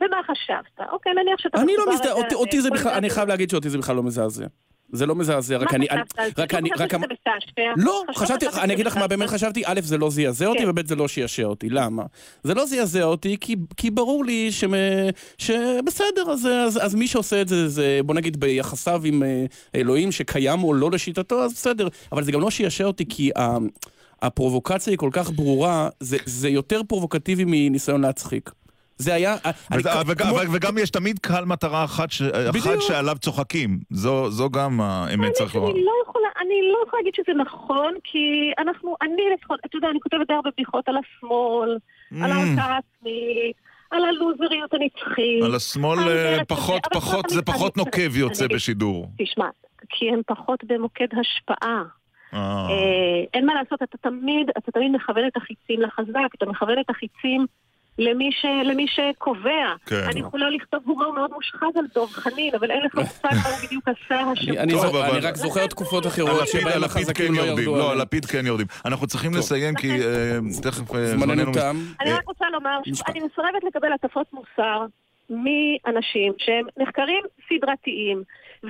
ומה 0.00 0.16
חשבת? 0.30 0.88
אוקיי, 0.92 1.12
נניח 1.14 1.38
שאתה... 1.38 1.60
אני 1.62 1.72
לא 1.76 1.82
רגע 1.82 2.12
אותי- 2.34 2.60
זה 2.60 2.68
לכל 2.68 2.76
בכלל, 2.78 2.92
אני. 2.92 3.10
חייב 3.10 3.28
להגיד 3.28 3.50
שאותי 3.50 3.70
זה 3.70 3.78
בכלל 3.78 3.96
לא 3.96 4.02
מזעזע. 4.02 4.46
זה 4.92 5.06
לא 5.06 5.14
מזעזע, 5.14 5.56
רק 5.56 5.72
מה 5.72 5.76
אני... 5.76 5.86
חשבת 5.88 6.18
על 6.18 6.30
זה? 6.36 6.42
רק 6.42 6.54
אני... 6.54 6.70
חשבת 6.74 6.94
רק... 6.94 7.00
משעשע? 7.00 7.72
לא, 7.76 8.02
חשבת 8.14 8.42
חשבתי, 8.42 8.60
אני 8.60 8.74
אגיד 8.74 8.86
לך 8.86 8.96
מה? 8.96 9.06
באמת 9.06 9.28
חשבתי, 9.28 9.62
א', 9.66 9.80
זה 9.82 9.98
לא 9.98 10.10
זעזע 10.10 10.46
אותי, 10.46 10.62
כן. 10.62 10.68
וב', 10.68 10.86
זה 10.86 10.96
לא 10.96 11.08
שישע 11.08 11.44
אותי. 11.44 11.68
למה? 11.68 12.02
זה 12.42 12.54
לא 12.54 12.66
זעזע 12.66 13.04
אותי, 13.04 13.36
כי, 13.76 13.90
ברור 13.90 14.24
לי 14.24 14.52
שבסדר, 15.38 16.30
אז, 16.30 16.94
מי 16.94 17.08
שעושה 17.08 17.40
את 17.40 17.48
זה, 17.48 17.68
זה 17.68 18.00
בוא 18.04 18.14
נגיד 18.14 18.40
ביחסיו 18.40 19.02
עם 19.04 19.22
אה, 19.22 19.44
אלוהים, 19.74 20.12
שקיים 20.12 20.64
או 20.64 20.74
לא 20.74 20.90
לשיטתו, 20.90 21.44
אז 21.44 21.52
בסדר. 21.52 21.88
אבל 22.12 22.24
זה 22.24 22.32
גם 22.32 22.40
לא 22.40 22.50
שישע 22.50 22.84
אותי, 22.84 23.04
כי 23.08 23.30
הפרובוקציה 24.22 24.90
היא 24.90 24.98
כל 24.98 25.10
כך 25.12 25.30
ברורה, 25.30 25.88
זה, 26.00 26.16
זה 26.24 26.48
יותר 26.48 26.80
פרובוקטיבי 26.88 27.44
מניסיון 27.46 28.00
להצחיק. 28.00 28.50
זה 28.98 29.14
היה... 29.14 29.34
אני- 29.44 29.78
וזה- 29.78 29.90
וג- 30.06 30.22
כמו- 30.22 30.30
אבל- 30.30 30.46
וגם 30.52 30.78
יש 30.78 30.90
תמיד 30.90 31.18
קהל 31.18 31.44
מטרה 31.44 31.84
אחת 31.84 32.10
ש- 32.10 32.22
אחד 32.22 32.48
בדיוק. 32.48 32.80
שעליו 32.82 33.16
צוחקים. 33.18 33.78
זו 33.90 34.30
זו 34.30 34.50
גם 34.50 34.80
האמת 34.80 35.32
צריך 35.32 35.54
לומר. 35.54 35.70
אני 35.70 35.84
לא 35.84 35.92
יכולה, 36.08 36.28
אני 36.40 36.54
לא 36.72 36.78
יכולה 36.86 37.02
להגיד 37.02 37.14
שזה 37.14 37.34
נכון, 37.42 37.94
כי 38.04 38.18
אנחנו, 38.58 38.96
אני 39.02 39.22
לפחות, 39.38 39.60
אתה 39.66 39.76
יודע, 39.76 39.88
אני 39.90 40.00
כותבת 40.00 40.30
הרבה 40.30 40.50
בדיחות 40.50 40.88
על 40.88 40.94
השמאל, 40.96 41.78
על 42.22 42.30
Mm. 42.30 42.34
ההרתעה 42.34 42.74
העצמית, 42.74 43.56
על 43.90 44.04
הלוזריות 44.04 44.74
הנצחית. 44.74 45.42
על 45.44 45.54
השמאל 45.54 45.98
על 45.98 46.08
אה, 46.08 46.44
פחות, 46.48 46.82
פחות, 46.92 47.24
אני- 47.24 47.34
זה 47.34 47.42
פחות 47.42 47.74
אני- 47.76 47.84
נוקב 47.84 48.16
יוצא 48.16 48.44
אני- 48.44 48.54
בשידור. 48.54 49.08
תשמע, 49.18 49.46
כי 49.88 50.08
הם 50.10 50.20
פחות 50.26 50.64
במוקד 50.64 51.06
השפעה. 51.20 51.82
אה. 52.34 52.38
אה, 52.70 53.24
אין 53.34 53.46
מה 53.46 53.54
לעשות, 53.54 53.82
אתה 53.82 53.98
תמיד, 53.98 54.50
אתה 54.58 54.72
תמיד 54.72 54.92
מכוון 54.92 55.26
את 55.26 55.36
החיצים 55.36 55.80
לחזק, 55.80 56.34
אתה 56.38 56.46
מכוון 56.46 56.78
את 56.80 56.90
החיצים 56.90 57.46
למי, 57.98 58.30
ש, 58.32 58.44
למי 58.64 58.86
שקובע. 58.88 59.74
כן. 59.86 60.04
אני 60.10 60.20
יכולה 60.20 60.50
לכתוב 60.50 60.82
הומור 60.86 61.12
מאוד 61.12 61.30
מושחז 61.34 61.76
על 61.76 61.84
דב 61.94 62.06
חנין, 62.06 62.54
אבל 62.54 62.70
אין 62.70 62.82
לך 62.84 62.94
מושג 63.00 63.28
מה 63.42 63.48
הוא 63.48 63.66
בדיוק 63.66 63.88
עשה 63.88 64.20
השבוע. 64.20 64.54
אני, 64.54 64.58
אני, 64.58 64.72
טוב, 64.72 64.96
אני 64.96 65.18
רק 65.18 65.36
זוכר 65.36 65.66
תקופות 65.66 66.06
אחרות 66.06 66.48
שבהן 66.48 66.84
החזקים 66.84 67.28
כן 67.28 67.34
לא 67.34 67.40
יורדים. 67.40 67.58
ירדו 67.58 67.76
לא, 67.76 67.84
על 67.84 67.90
עליהם. 67.90 68.00
לפיד 68.00 68.24
כן 68.24 68.46
יורדים. 68.46 68.66
אנחנו 68.84 69.06
צריכים 69.06 69.30
טוב. 69.30 69.38
לסיים 69.38 69.74
כי 69.74 69.90
אה, 70.04 70.38
תכף 70.62 70.94
אה, 70.94 71.06
זמננו 71.06 71.52
תם. 71.52 71.76
אני 72.00 72.12
רק 72.12 72.26
רוצה 72.26 72.44
לומר. 72.52 72.78
אני 73.08 73.20
מסרבת 73.20 73.64
לקבל 73.66 73.92
הטפות 73.92 74.26
מוסר 74.32 74.86
מאנשים 75.30 76.32
שהם 76.38 76.66
נחקרים 76.76 77.24
סדרתיים 77.48 78.22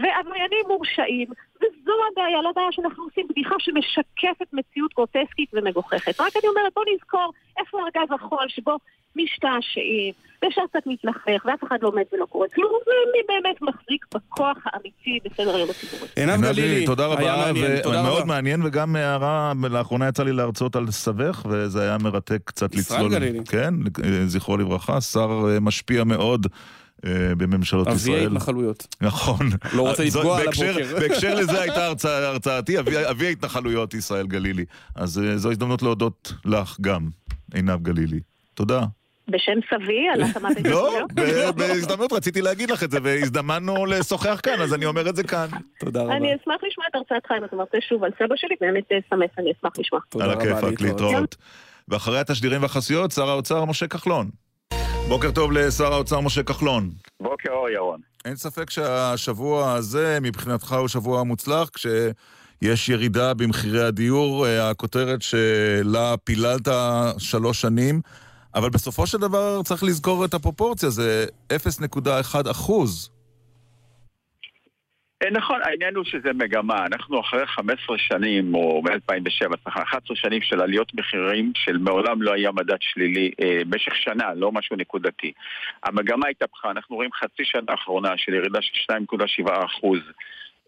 ועבריינים 0.03 0.65
מורשעים, 0.69 1.29
וזו 1.57 1.93
הבעיה, 2.13 2.43
לא 2.43 2.53
בעיה 2.57 2.69
שאנחנו 2.73 3.05
עושים 3.05 3.27
בדיחה 3.31 3.55
שמשקפת 3.59 4.49
מציאות 4.53 4.95
גרוטסקית 4.95 5.51
ומגוחכת. 5.53 6.21
רק 6.21 6.33
אני 6.37 6.49
אומרת, 6.49 6.73
בוא 6.77 6.85
נזכור 6.95 7.33
איפה 7.59 7.79
ארגז 7.79 8.09
החול 8.15 8.49
שבו 8.49 8.77
משתעשעים, 9.17 10.13
ואפשר 10.43 10.61
קצת 10.71 10.87
מתלכלך, 10.87 11.45
ואף 11.45 11.65
אחד 11.65 11.77
לא 11.83 11.89
עומד 11.89 12.03
ולא 12.13 12.27
קורא 12.27 12.47
כלום, 12.55 12.73
ומי 12.87 13.23
באמת 13.29 13.63
מחזיק 13.63 14.07
בכוח 14.15 14.59
האמיתי 14.65 15.19
בסדר 15.25 15.57
היום 15.57 15.71
הציבורי. 15.71 16.09
עינב 16.17 16.43
גלילי, 16.43 16.69
לילי, 16.69 16.87
תודה 16.87 17.07
היה 17.07 17.15
רבה, 17.15 17.53
מעניין, 17.53 17.83
תודה 17.83 18.01
ומאוד. 18.01 18.25
מעניין, 18.25 18.61
וגם 18.65 18.97
הערה, 18.97 19.53
לאחרונה 19.71 20.09
יצא 20.09 20.23
לי 20.23 20.33
להרצות 20.33 20.77
על 20.77 20.91
סבך, 20.91 21.47
וזה 21.51 21.83
היה 21.83 21.97
מרתק 21.99 22.41
קצת 22.45 22.75
ישראל 22.75 23.07
לצלול. 23.07 23.21
גלילי. 23.21 23.45
כן, 23.45 23.75
זכרו 24.27 24.57
לברכה, 24.57 25.01
שר 25.01 25.31
אה, 25.51 25.61
משפיע 25.61 26.05
מאוד 26.05 26.47
אה, 27.07 27.35
בממשלות 27.35 27.87
אבי 27.87 27.97
ישראל. 27.97 28.23
ההתנחלויות. 28.23 28.87
נכון. 29.01 29.49
לא 29.73 29.89
רוצה 29.89 30.05
לפגוע 30.05 30.41
על 30.41 30.49
הבוקר. 30.49 30.77
בהקשר 31.01 31.35
לזה 31.35 31.61
הייתה 31.61 31.87
הרצאה- 31.87 32.27
הרצאתי, 32.29 32.79
אבי- 32.79 33.11
אבי 33.11 33.27
ההתנחלויות 33.27 33.95
ישראל 33.95 34.27
גלילי. 34.27 34.65
אז 34.95 35.19
אה, 35.19 35.37
זו 35.39 35.51
הזדמנות 35.51 35.83
להודות 35.83 36.33
לך 36.45 36.77
גם, 36.81 37.09
עינב 37.55 37.83
גלילי. 37.83 38.21
תודה. 38.55 38.83
בשם 39.29 39.53
סבי, 39.71 40.09
על 40.15 40.23
הקמת 40.23 40.43
לא, 40.43 40.49
ההתנחלויות? 40.49 41.13
ב- 41.57 41.59
בהזדמנות 41.59 42.13
רציתי 42.13 42.43
להגיד 42.43 42.71
לך 42.71 42.83
את 42.85 42.91
זה, 42.91 42.99
והזדמנו 43.03 43.87
לשוחח 43.87 44.41
כאן, 44.43 44.61
אז 44.61 44.75
אני 44.75 44.87
אומר 44.87 45.09
את 45.09 45.17
זה 45.17 45.23
כאן. 45.23 45.47
תודה 45.81 46.03
רבה. 46.03 46.17
אני 46.17 46.29
אשמח 46.35 46.57
לשמוע 46.69 46.87
את 46.91 46.95
הרצאתך 46.95 47.31
אם 47.39 47.45
אתה 47.45 47.57
מרצה 47.57 47.79
שוב 47.89 48.05
על 48.05 48.11
סבא 48.19 48.35
שלי, 48.37 48.55
באמת 48.61 48.85
אה, 48.93 48.97
שמח, 49.11 49.31
אני 49.39 49.53
אשמח 49.59 49.73
לשמוע. 49.79 50.01
תודה 50.09 50.25
על 50.25 50.31
רבה, 50.31 50.43
הכיפאק, 50.43 50.81
להתראות. 50.81 51.37
ואחרי 51.89 52.19
התשדירים 52.19 52.63
והחסויות, 52.63 53.11
שר 53.11 53.29
האוצר 53.31 53.65
משה 53.65 53.87
כחלון. 53.87 54.31
בוקר 55.09 55.31
טוב 55.31 55.53
לשר 55.53 55.93
האוצר 55.93 56.21
משה 56.21 56.43
כחלון. 56.43 56.91
בוקר 57.21 57.51
אור 57.53 57.69
ירון. 57.69 58.01
אין 58.25 58.37
ספק 58.37 58.71
שהשבוע 58.71 59.73
הזה 59.73 60.19
מבחינתך 60.23 60.73
הוא 60.73 60.89
שבוע 60.89 61.23
מוצלח, 61.23 61.69
כשיש 61.69 62.89
ירידה 62.89 63.35
במחירי 63.35 63.83
הדיור, 63.85 64.47
אה, 64.47 64.71
הכותרת 64.71 65.23
שלה 65.23 66.17
פיללת 66.25 66.69
שלוש 67.19 67.61
שנים, 67.61 68.01
אבל 68.55 68.71
בסופו 68.71 69.07
של 69.07 69.19
דבר 69.19 69.63
צריך 69.63 69.83
לזכור 69.83 70.25
את 70.25 70.35
הפרופורציה, 70.35 70.91
זה 70.91 71.27
0.1 71.53 72.51
אחוז. 72.51 73.11
אה, 75.23 75.31
נכון, 75.31 75.61
העניין 75.65 75.97
הוא 75.97 76.05
שזה 76.05 76.33
מגמה. 76.33 76.87
אנחנו 76.87 77.21
אחרי 77.21 77.47
15 77.47 77.99
שנים, 77.99 78.55
או 78.55 78.83
מ-2007, 78.83 79.57
סליחה, 79.63 79.83
11 79.83 80.17
שנים 80.17 80.43
של 80.43 80.61
עליות 80.61 80.95
מחירים, 80.95 81.53
של 81.55 81.79
מעולם 81.79 82.23
לא 82.23 82.33
היה 82.33 82.53
מדד 82.53 82.77
שלילי 82.81 83.31
אה, 83.43 83.61
במשך 83.69 83.95
שנה, 83.95 84.35
לא 84.35 84.53
משהו 84.53 84.77
נקודתי. 84.77 85.33
המגמה 85.85 86.29
התהפכה, 86.29 86.71
אנחנו 86.71 86.97
רואים 86.97 87.11
חצי 87.13 87.45
שנה 87.45 87.63
האחרונה 87.69 88.13
של 88.17 88.35
ירידה 88.35 88.59
של 88.63 88.93
2.7 88.93 89.65
אחוז 89.65 90.01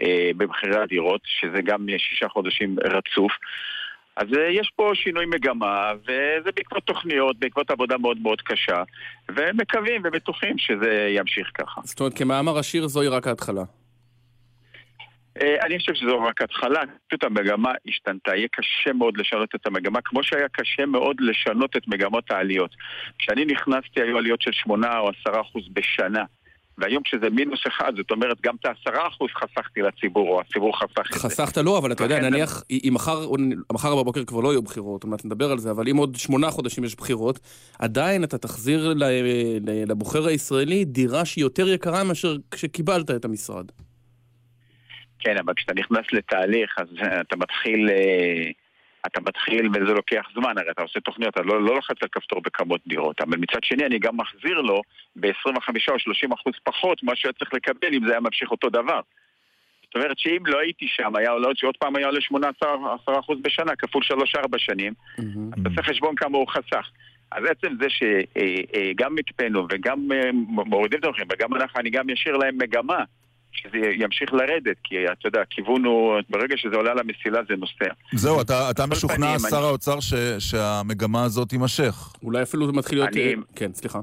אה, 0.02 0.30
במחירי 0.36 0.82
הדירות, 0.82 1.20
שזה 1.24 1.62
גם 1.62 1.86
שישה 1.98 2.28
חודשים 2.28 2.76
רצוף. 2.84 3.32
אז 4.16 4.26
אה, 4.38 4.50
יש 4.50 4.72
פה 4.76 4.90
שינוי 4.94 5.26
מגמה, 5.26 5.92
וזה 6.02 6.50
בעקבות 6.56 6.82
תוכניות, 6.82 7.38
בעקבות 7.38 7.70
עבודה 7.70 7.98
מאוד 7.98 8.18
מאוד 8.22 8.40
קשה, 8.40 8.82
ומקווים 9.28 10.02
ובטוחים 10.04 10.58
שזה 10.58 11.08
ימשיך 11.16 11.50
ככה. 11.54 11.80
זאת 11.84 12.00
אומרת, 12.00 12.14
כמאמר 12.18 12.58
השיר 12.58 12.86
זוהי 12.86 13.08
רק 13.08 13.26
ההתחלה. 13.26 13.62
אה, 15.42 15.66
אני 15.66 15.78
חושב 15.78 15.94
שזו 15.94 16.20
רק 16.22 16.42
התחלה, 16.42 16.80
פשוט 17.08 17.24
המגמה 17.24 17.72
השתנתה. 17.88 18.36
יהיה 18.36 18.48
קשה 18.52 18.92
מאוד 18.92 19.16
לשנות 19.16 19.54
את 19.54 19.66
המגמה, 19.66 20.00
כמו 20.04 20.22
שהיה 20.22 20.48
קשה 20.48 20.86
מאוד 20.86 21.16
לשנות 21.20 21.76
את 21.76 21.88
מגמות 21.88 22.30
העליות. 22.30 22.70
כשאני 23.18 23.44
נכנסתי 23.44 24.00
היו 24.00 24.18
עליות 24.18 24.42
של 24.42 24.52
8 24.52 24.98
או 24.98 25.10
10 25.28 25.40
אחוז 25.40 25.62
בשנה. 25.72 26.24
והיום 26.78 27.02
כשזה 27.02 27.30
מינוס 27.30 27.60
אחד, 27.68 27.92
זאת 27.96 28.10
אומרת, 28.10 28.36
גם 28.40 28.54
את 28.60 28.66
העשרה 28.66 29.08
אחוז 29.08 29.30
חסכתי 29.30 29.82
לציבור, 29.82 30.28
או 30.28 30.40
הציבור 30.40 30.78
חסך 30.78 30.98
את 30.98 31.12
זה. 31.12 31.28
חסכת 31.28 31.56
לא, 31.56 31.78
אבל 31.78 31.92
אתה 31.92 32.04
יודע, 32.04 32.20
נניח, 32.20 32.62
אם 32.70 32.94
מחר, 33.72 33.96
בבוקר 33.96 34.24
כבר 34.24 34.40
לא 34.40 34.52
יהיו 34.52 34.62
בחירות, 34.62 35.02
עוד 35.02 35.10
מעט 35.10 35.24
נדבר 35.24 35.50
על 35.50 35.58
זה, 35.58 35.70
אבל 35.70 35.88
אם 35.88 35.96
עוד 35.96 36.16
שמונה 36.16 36.50
חודשים 36.50 36.84
יש 36.84 36.96
בחירות, 36.96 37.40
עדיין 37.78 38.24
אתה 38.24 38.38
תחזיר 38.38 38.94
לבוחר 39.86 40.26
הישראלי 40.26 40.84
דירה 40.84 41.24
שהיא 41.24 41.44
יותר 41.44 41.68
יקרה 41.68 42.04
מאשר 42.04 42.36
כשקיבלת 42.50 43.10
את 43.10 43.24
המשרד. 43.24 43.66
כן, 45.18 45.36
אבל 45.38 45.54
כשאתה 45.56 45.74
נכנס 45.74 46.12
לתהליך, 46.12 46.74
אז 46.78 46.88
אה, 47.02 47.20
אתה 47.20 47.36
מתחיל... 47.36 47.90
אה, 47.90 48.50
אתה 49.06 49.20
מתחיל 49.20 49.68
וזה 49.68 49.92
לוקח 49.94 50.26
זמן, 50.34 50.58
הרי 50.58 50.70
אתה 50.70 50.82
עושה 50.82 51.00
תוכניות, 51.00 51.34
אתה 51.34 51.42
לא, 51.42 51.62
לא 51.62 51.74
לוחץ 51.74 51.96
על 52.02 52.08
כפתור 52.12 52.40
בכמות 52.40 52.80
דירות, 52.86 53.20
אבל 53.20 53.36
מצד 53.38 53.64
שני 53.64 53.86
אני 53.86 53.98
גם 53.98 54.16
מחזיר 54.16 54.60
לו 54.60 54.82
ב-25 55.16 55.92
או 55.92 55.98
30 55.98 56.32
אחוז 56.32 56.52
פחות 56.64 57.02
מה 57.02 57.16
שהוא 57.16 57.28
היה 57.28 57.38
צריך 57.38 57.54
לקבל 57.54 57.94
אם 57.94 58.06
זה 58.06 58.10
היה 58.10 58.20
ממשיך 58.20 58.50
אותו 58.50 58.70
דבר. 58.70 59.00
זאת 59.84 59.94
אומרת 59.94 60.18
שאם 60.18 60.46
לא 60.46 60.58
הייתי 60.58 60.86
שם, 60.88 61.16
היה 61.16 61.30
עולה 61.30 61.48
שעוד 61.54 61.76
פעם 61.76 61.96
היה 61.96 62.06
עולה 62.06 62.20
18 62.20 62.68
אחוז 63.18 63.38
בשנה, 63.42 63.76
כפול 63.76 64.02
3-4 64.02 64.58
שנים, 64.58 64.92
אתה 65.14 65.68
עושה 65.68 65.82
חשבון 65.82 66.14
כמה 66.16 66.38
הוא 66.38 66.48
חסך. 66.48 66.90
אז 67.32 67.44
עצם 67.44 67.74
זה 67.80 67.86
שגם 67.88 69.16
הקפאנו 69.18 69.66
וגם 69.70 70.12
אה, 70.12 70.30
מורידים 70.66 70.98
את 70.98 71.04
המחירים 71.04 71.28
וגם 71.32 71.54
אנחנו, 71.54 71.80
אני 71.80 71.90
גם 71.90 72.10
אשאיר 72.10 72.36
להם 72.36 72.58
מגמה 72.58 73.04
שזה 73.52 73.78
ימשיך 73.94 74.32
לרדת, 74.32 74.76
כי 74.84 74.94
אתה 75.12 75.28
יודע, 75.28 75.40
הכיוון 75.40 75.84
הוא, 75.84 76.14
ברגע 76.30 76.56
שזה 76.56 76.76
עולה 76.76 76.90
על 76.90 76.98
המסילה 76.98 77.40
זה 77.48 77.54
נוסע. 77.56 77.94
זהו, 78.12 78.40
אתה, 78.40 78.70
אתה 78.70 78.86
משוכנע, 78.86 79.16
פנים, 79.16 79.38
שר 79.50 79.56
אני- 79.56 79.64
האוצר, 79.66 80.00
ש, 80.00 80.14
שהמגמה 80.38 81.24
הזאת 81.24 81.48
תימשך. 81.48 81.94
אולי 82.22 82.42
אפילו 82.42 82.66
זה 82.66 82.72
מתחיל 82.72 82.98
להיות... 82.98 83.08
אני- 83.12 83.20
אה, 83.34 83.40
כן, 83.56 83.72
סליחה. 83.74 83.98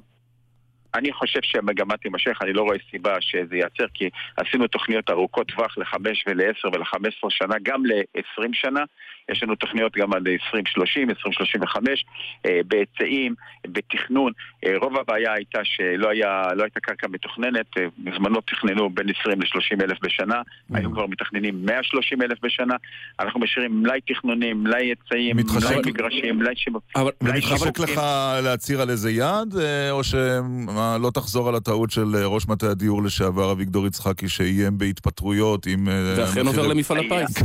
אני 0.96 1.14
חושב 1.14 1.40
שהמגמה 1.44 1.98
תימשך, 1.98 2.38
אני 2.42 2.54
לא 2.54 2.62
רואה 2.62 2.78
סיבה 2.92 3.16
שזה 3.22 3.56
ייעצר, 3.56 3.84
כי 3.94 4.10
עשינו 4.38 4.68
תוכניות 4.68 5.10
ארוכות 5.10 5.48
טווח 5.48 5.78
לחמש 5.78 6.24
ולעשר 6.28 6.68
ולחמש 6.74 7.16
עשרה 7.18 7.30
שנה, 7.30 7.56
גם 7.64 7.84
לעשרים 7.86 8.54
שנה. 8.54 8.84
יש 9.32 9.44
לנו 9.44 9.56
תוכניות 9.56 9.98
גם 9.98 10.14
עד 10.14 10.28
2030, 10.28 11.10
2035, 11.10 12.06
אה, 12.46 12.60
בהיצעים, 12.68 13.36
בתכנון. 13.68 14.32
אה, 14.66 14.74
רוב 14.82 14.98
הבעיה 14.98 15.34
הייתה 15.34 15.60
שלא 15.64 16.10
היה, 16.10 16.48
לא 16.56 16.64
הייתה 16.64 16.80
קרקע 16.80 17.08
מתוכננת, 17.08 17.66
אה, 17.78 17.84
בזמנו 17.98 18.42
תכננו 18.42 18.90
בין 18.90 19.06
20 19.22 19.42
ל-30 19.42 19.84
אלף 19.84 19.98
בשנה, 20.04 20.42
היום 20.74 20.94
כבר 20.94 21.06
מתכננים 21.08 21.66
130 21.66 22.22
אלף 22.22 22.38
בשנה. 22.44 22.76
אנחנו 23.20 23.40
משאירים 23.40 23.82
מלאי 23.84 24.00
תכנוני, 24.02 24.54
מלאי 24.54 24.86
היצעים, 24.86 25.38
מתחשק- 25.38 25.70
מלאי 25.70 25.82
מגרשים, 25.86 26.38
מלאי 26.40 26.54
שיווק. 26.56 26.84
אבל 26.96 27.12
שיווקים. 27.42 27.84
לך 27.96 28.02
להצהיר 28.44 28.82
על 28.82 28.90
איזה 28.90 29.12
יעד, 29.12 29.56
או 29.92 30.04
שלא 30.04 31.12
תחזור 31.14 31.50
על 31.50 31.56
הטעות 31.56 31.92
של 31.92 32.16
ראש 32.26 32.48
מטה 32.48 32.70
הדיור 32.72 33.04
לשעבר 33.04 33.52
אביגדור 33.52 33.88
יצחקי, 33.88 34.30
שאיים 34.30 34.78
בהתפטרויות 34.78 35.66
עם... 35.66 35.88
ואכן 36.18 36.48
עובר 36.48 36.68
למפעל 36.68 36.98
הפיס. 36.98 37.38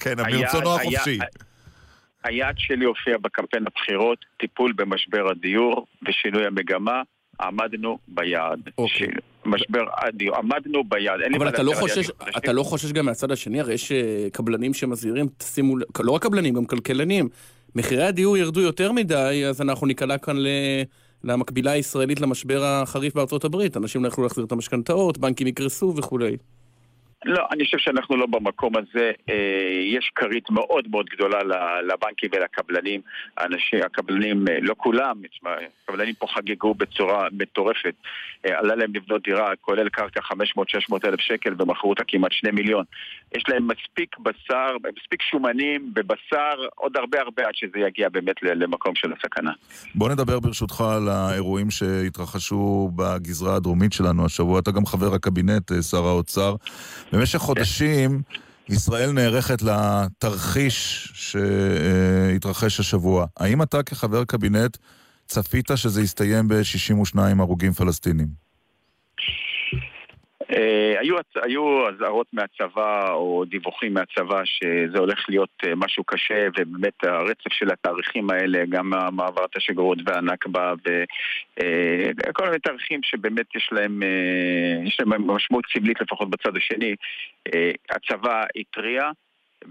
כן, 0.00 0.14
היה- 0.18 0.38
מרצונו 0.38 0.76
היה- 0.78 1.00
החופשי. 1.22 1.44
היעד 2.24 2.54
שלי 2.58 2.84
הופיע 2.84 3.18
בקמפיין 3.18 3.64
הבחירות, 3.66 4.18
טיפול 4.40 4.72
במשבר 4.72 5.30
הדיור 5.30 5.86
ושינוי 6.08 6.46
המגמה, 6.46 7.02
עמדנו 7.40 7.98
ביעד. 8.08 8.60
אוקיי. 8.78 9.08
משבר 9.44 9.84
הדיור, 9.96 10.36
עמדנו 10.36 10.84
ביעד. 10.84 11.20
אבל 11.36 11.48
אתה 11.48 11.62
לא 11.62 11.72
חושש, 11.72 12.10
אתה. 12.38 12.52
לא 12.52 12.62
חושש 12.62 12.92
גם 12.92 13.06
מהצד 13.06 13.30
השני, 13.30 13.60
הרי 13.60 13.74
יש 13.74 13.92
אה, 13.92 14.26
קבלנים 14.32 14.74
שמזהירים, 14.74 15.26
תשימו, 15.38 15.76
לא 16.00 16.12
רק 16.12 16.22
קבלנים, 16.22 16.54
גם 16.54 16.64
כלכלנים. 16.64 17.28
מחירי 17.74 18.04
הדיור 18.04 18.36
ירדו 18.36 18.60
יותר 18.60 18.92
מדי, 18.92 19.44
אז 19.48 19.60
אנחנו 19.60 19.86
ניקלע 19.86 20.18
כאן 20.18 20.36
ל... 20.36 20.46
למקבילה 21.24 21.70
הישראלית 21.70 22.20
למשבר 22.20 22.64
החריף 22.64 23.14
בארצות 23.14 23.44
הברית. 23.44 23.76
אנשים 23.76 24.02
לא 24.02 24.08
יכלו 24.08 24.24
להחזיר 24.24 24.44
את 24.44 24.52
המשכנתאות, 24.52 25.18
בנקים 25.18 25.46
יקרסו 25.46 25.94
וכולי. 25.96 26.36
לא, 27.24 27.46
אני 27.52 27.64
חושב 27.64 27.78
שאנחנו 27.78 28.16
לא 28.16 28.26
במקום 28.26 28.72
הזה. 28.76 29.10
אה, 29.30 29.34
יש 29.86 30.10
כרית 30.14 30.50
מאוד 30.50 30.88
מאוד 30.90 31.06
גדולה 31.06 31.38
לבנקים 31.82 32.30
ולקבלנים. 32.32 33.00
האנשים, 33.36 33.80
הקבלנים, 33.82 34.44
אה, 34.48 34.58
לא 34.62 34.74
כולם, 34.78 35.22
הקבלנים 35.82 36.14
פה 36.14 36.26
חגגו 36.26 36.74
בצורה 36.74 37.28
מטורפת. 37.32 37.94
אה, 38.46 38.58
עלה 38.58 38.74
להם 38.74 38.94
לבנות 38.94 39.22
דירה, 39.22 39.56
כולל 39.60 39.88
קרקע 39.88 40.20
500-600 40.20 41.04
אלף 41.04 41.20
שקל, 41.20 41.54
ומכרו 41.58 41.90
אותה 41.90 42.02
כמעט 42.08 42.32
2 42.32 42.54
מיליון. 42.54 42.84
יש 43.36 43.44
להם 43.48 43.68
מספיק 43.68 44.18
בשר, 44.18 44.76
מספיק 44.96 45.22
שומנים 45.22 45.90
בבשר, 45.94 46.66
עוד 46.74 46.96
הרבה 46.96 47.20
הרבה 47.20 47.42
עד 47.42 47.54
שזה 47.54 47.78
יגיע 47.78 48.08
באמת 48.08 48.42
למקום 48.42 48.94
של 48.94 49.12
הסכנה. 49.12 49.52
בוא 49.94 50.08
נדבר 50.08 50.40
ברשותך 50.40 50.80
על 50.80 51.08
האירועים 51.08 51.70
שהתרחשו 51.70 52.90
בגזרה 52.96 53.56
הדרומית 53.56 53.92
שלנו 53.92 54.24
השבוע. 54.24 54.60
אתה 54.60 54.70
גם 54.70 54.86
חבר 54.86 55.14
הקבינט, 55.14 55.72
שר 55.90 56.06
האוצר. 56.06 56.54
במשך 57.14 57.38
חודשים 57.38 58.22
ישראל 58.68 59.12
נערכת 59.12 59.62
לתרחיש 59.62 61.08
שהתרחש 61.14 62.80
השבוע. 62.80 63.26
האם 63.36 63.62
אתה 63.62 63.82
כחבר 63.82 64.24
קבינט 64.24 64.76
צפית 65.26 65.70
שזה 65.74 66.02
יסתיים 66.02 66.48
ב-62 66.48 67.18
הרוגים 67.38 67.72
פלסטינים? 67.72 68.28
אה, 70.50 71.00
היו, 71.00 71.16
היו 71.42 71.88
אזהרות 71.88 72.26
מהצבא 72.32 73.12
או 73.12 73.44
דיווחים 73.48 73.94
מהצבא 73.94 74.42
שזה 74.44 74.98
הולך 74.98 75.24
להיות 75.28 75.50
אה, 75.66 75.74
משהו 75.76 76.04
קשה 76.04 76.48
ובאמת 76.58 77.04
הרצף 77.04 77.52
של 77.52 77.70
התאריכים 77.72 78.30
האלה, 78.30 78.64
גם 78.68 78.90
מעברת 79.12 79.56
השגרירות 79.56 79.98
והנכבה 80.06 80.72
וכל 82.28 82.44
מיני 82.44 82.58
תאריכים 82.58 83.00
שבאמת 83.02 83.54
יש 83.56 83.68
להם, 83.72 84.02
אה, 84.02 84.86
יש 84.86 85.00
להם 85.00 85.30
משמעות 85.30 85.64
סמלית 85.72 86.00
לפחות 86.00 86.30
בצד 86.30 86.56
השני. 86.56 86.94
אה, 87.54 87.70
הצבא 87.90 88.44
התריע 88.56 89.10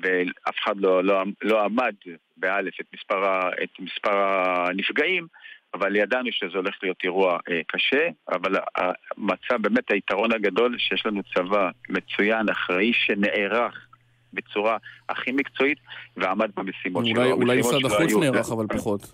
ואף 0.01 0.55
אחד 0.63 0.77
לא, 0.77 1.03
לא, 1.03 1.23
לא 1.41 1.63
עמד 1.63 1.93
באלף 2.37 2.73
את 2.81 2.85
מספר, 2.93 3.49
את 3.63 3.69
מספר 3.79 4.17
הנפגעים 4.17 5.27
אבל 5.73 5.95
ידענו 5.95 6.29
שזה 6.31 6.57
הולך 6.57 6.75
להיות 6.83 6.97
אירוע 7.03 7.37
אה, 7.49 7.61
קשה, 7.67 8.07
אבל 8.31 8.55
המצב, 8.75 9.61
באמת 9.61 9.91
היתרון 9.91 10.31
הגדול 10.33 10.75
שיש 10.79 11.05
לנו 11.05 11.21
צבא 11.35 11.69
מצוין, 11.89 12.49
אחראי, 12.49 12.91
שנערך 12.93 13.87
בצורה 14.33 14.77
הכי 15.09 15.31
מקצועית 15.31 15.77
ועמד 16.17 16.49
במשימות 16.55 17.05
שלו. 17.05 17.31
אולי, 17.31 17.59
משרד 17.59 17.85
החוץ 17.85 18.13
נערך, 18.13 18.51
אבל 18.51 18.67
פחות. 18.67 19.11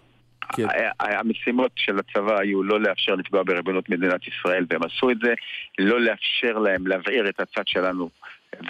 כן. 0.56 0.66
ה- 1.00 1.20
המשימות 1.20 1.72
של 1.76 2.00
הצבא 2.00 2.40
היו 2.40 2.64
לא 2.64 2.82
לאפשר 2.82 3.16
לפגוע 3.16 3.44
בריבונות 3.44 3.90
מדינת 3.90 4.22
ישראל, 4.28 4.66
והם 4.70 4.84
עשו 4.84 5.12
את 5.12 5.18
זה, 5.24 5.34
לא 5.80 6.02
לאפשר 6.02 6.58
להם 6.58 6.88
להבעיר 6.88 7.30
את 7.30 7.40
הצד 7.40 7.68
שלנו, 7.68 8.10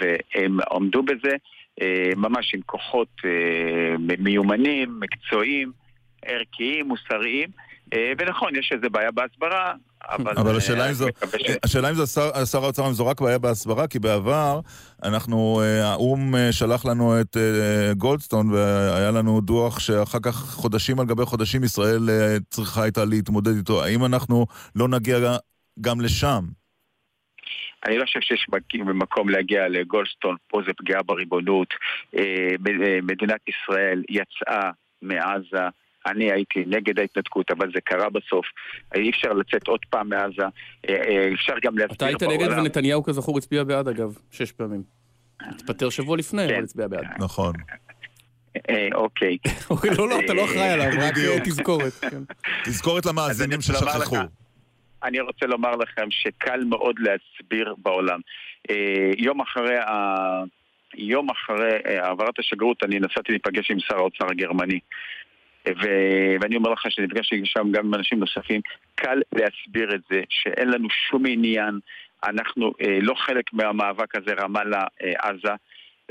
והם 0.00 0.58
עמדו 0.72 1.02
בזה, 1.02 1.36
אה, 1.82 2.10
ממש 2.16 2.54
עם 2.54 2.60
כוחות 2.66 3.08
אה, 3.24 4.14
מיומנים, 4.18 5.00
מקצועיים, 5.00 5.72
ערכיים, 6.24 6.88
מוסריים. 6.88 7.48
אה, 7.92 8.12
ונכון, 8.18 8.56
יש 8.56 8.72
איזה 8.74 8.88
בעיה 8.88 9.10
בהסברה, 9.10 9.74
אבל... 10.08 10.32
אבל 10.36 10.50
אה, 10.50 10.56
השאלה 10.56 10.88
אם 10.88 10.92
זו, 10.92 11.06
מקווה 11.08 11.38
ש- 11.38 11.56
השאלה 11.64 11.90
אם 11.90 11.94
זה 11.94 12.06
שר, 12.06 12.44
שר 12.44 12.64
האוצר, 12.64 12.86
אם 12.86 12.92
זו 12.92 13.06
רק 13.06 13.20
בעיה 13.20 13.38
בהסברה, 13.38 13.86
כי 13.86 13.98
בעבר 13.98 14.60
אנחנו, 15.04 15.60
אה, 15.64 15.90
האו"ם 15.92 16.34
שלח 16.50 16.86
לנו 16.86 17.20
את 17.20 17.36
גולדסטון 17.96 18.50
והיה 18.52 19.10
לנו 19.10 19.40
דוח 19.40 19.78
שאחר 19.80 20.18
כך 20.22 20.34
חודשים 20.34 21.00
על 21.00 21.06
גבי 21.06 21.24
חודשים 21.24 21.64
ישראל 21.64 22.08
צריכה 22.50 22.82
הייתה 22.82 23.04
להתמודד 23.04 23.56
איתו. 23.56 23.84
האם 23.84 24.04
אנחנו 24.04 24.46
לא 24.76 24.88
נגיע 24.88 25.18
גם 25.80 26.00
לשם? 26.00 26.40
אני 27.86 27.98
לא 27.98 28.04
חושב 28.04 28.20
שיש 28.20 28.46
מק- 28.52 28.74
מקום 28.94 29.28
להגיע 29.28 29.68
לגולדסטון, 29.68 30.36
פה 30.48 30.60
זה 30.66 30.72
פגיעה 30.76 31.02
בריבונות. 31.02 31.68
מדינת 33.02 33.40
ישראל 33.48 34.02
יצאה 34.08 34.70
מעזה. 35.02 35.68
אני 36.06 36.32
הייתי 36.32 36.64
נגד 36.66 36.98
ההתנתקות, 36.98 37.50
אבל 37.50 37.70
זה 37.74 37.80
קרה 37.80 38.10
בסוף. 38.10 38.46
אי 38.94 39.10
אפשר 39.10 39.32
לצאת 39.32 39.68
עוד 39.68 39.80
פעם 39.90 40.08
מעזה. 40.08 40.42
אה, 40.88 40.94
אה, 40.94 41.28
אפשר 41.34 41.54
גם 41.62 41.78
להסביר 41.78 41.96
אתה 41.96 42.06
היית 42.06 42.22
נגד 42.22 42.38
בעולם. 42.38 42.60
ונתניהו 42.60 43.02
כזכור 43.02 43.38
הצביע 43.38 43.64
בעד 43.64 43.88
אגב, 43.88 44.18
שש 44.30 44.52
פעמים. 44.52 44.82
התפטר 45.40 45.90
שבוע 45.90 46.16
לפני, 46.16 46.48
כן. 46.48 46.54
אבל 46.54 46.64
הצביע 46.64 46.88
בעד. 46.88 47.06
נכון. 47.18 47.52
אה, 48.70 48.88
אוקיי. 48.94 49.38
אוקיי, 49.70 49.90
לא, 49.98 50.08
לא, 50.08 50.20
אתה 50.24 50.34
לא 50.34 50.44
אחראי 50.44 50.68
עליו, 50.68 50.86
רק 51.00 51.14
תזכורת. 51.44 51.92
כן. 51.92 52.22
תזכורת 52.64 53.06
למאזינים 53.06 53.60
ששכחו. 53.60 54.16
לך, 54.16 54.22
אני 55.02 55.20
רוצה 55.20 55.46
לומר 55.46 55.76
לכם 55.76 56.10
שקל 56.10 56.64
מאוד 56.64 56.96
להסביר 56.98 57.74
בעולם. 57.78 58.20
יום 59.18 59.40
אחרי 59.40 59.78
ה... 59.78 59.94
יום 60.94 61.30
אחרי 61.30 61.98
העברת 61.98 62.38
השגרירות 62.38 62.84
אני 62.84 63.00
נסעתי 63.00 63.32
להיפגש 63.32 63.70
עם 63.70 63.80
שר 63.80 63.96
האוצר 63.96 64.26
הגרמני. 64.30 64.78
ו... 65.82 65.86
ואני 66.40 66.56
אומר 66.56 66.70
לך 66.70 66.90
שנפגשתי 66.90 67.40
שם 67.44 67.72
גם 67.72 67.86
עם 67.86 67.94
אנשים 67.94 68.18
נוספים, 68.20 68.60
קל 68.94 69.20
להסביר 69.32 69.94
את 69.94 70.00
זה, 70.10 70.22
שאין 70.28 70.70
לנו 70.70 70.88
שום 70.90 71.26
עניין, 71.26 71.78
אנחנו 72.24 72.72
אה, 72.82 72.98
לא 73.02 73.14
חלק 73.14 73.52
מהמאבק 73.52 74.16
הזה 74.16 74.30
רמאללה-עזה, 74.42 75.52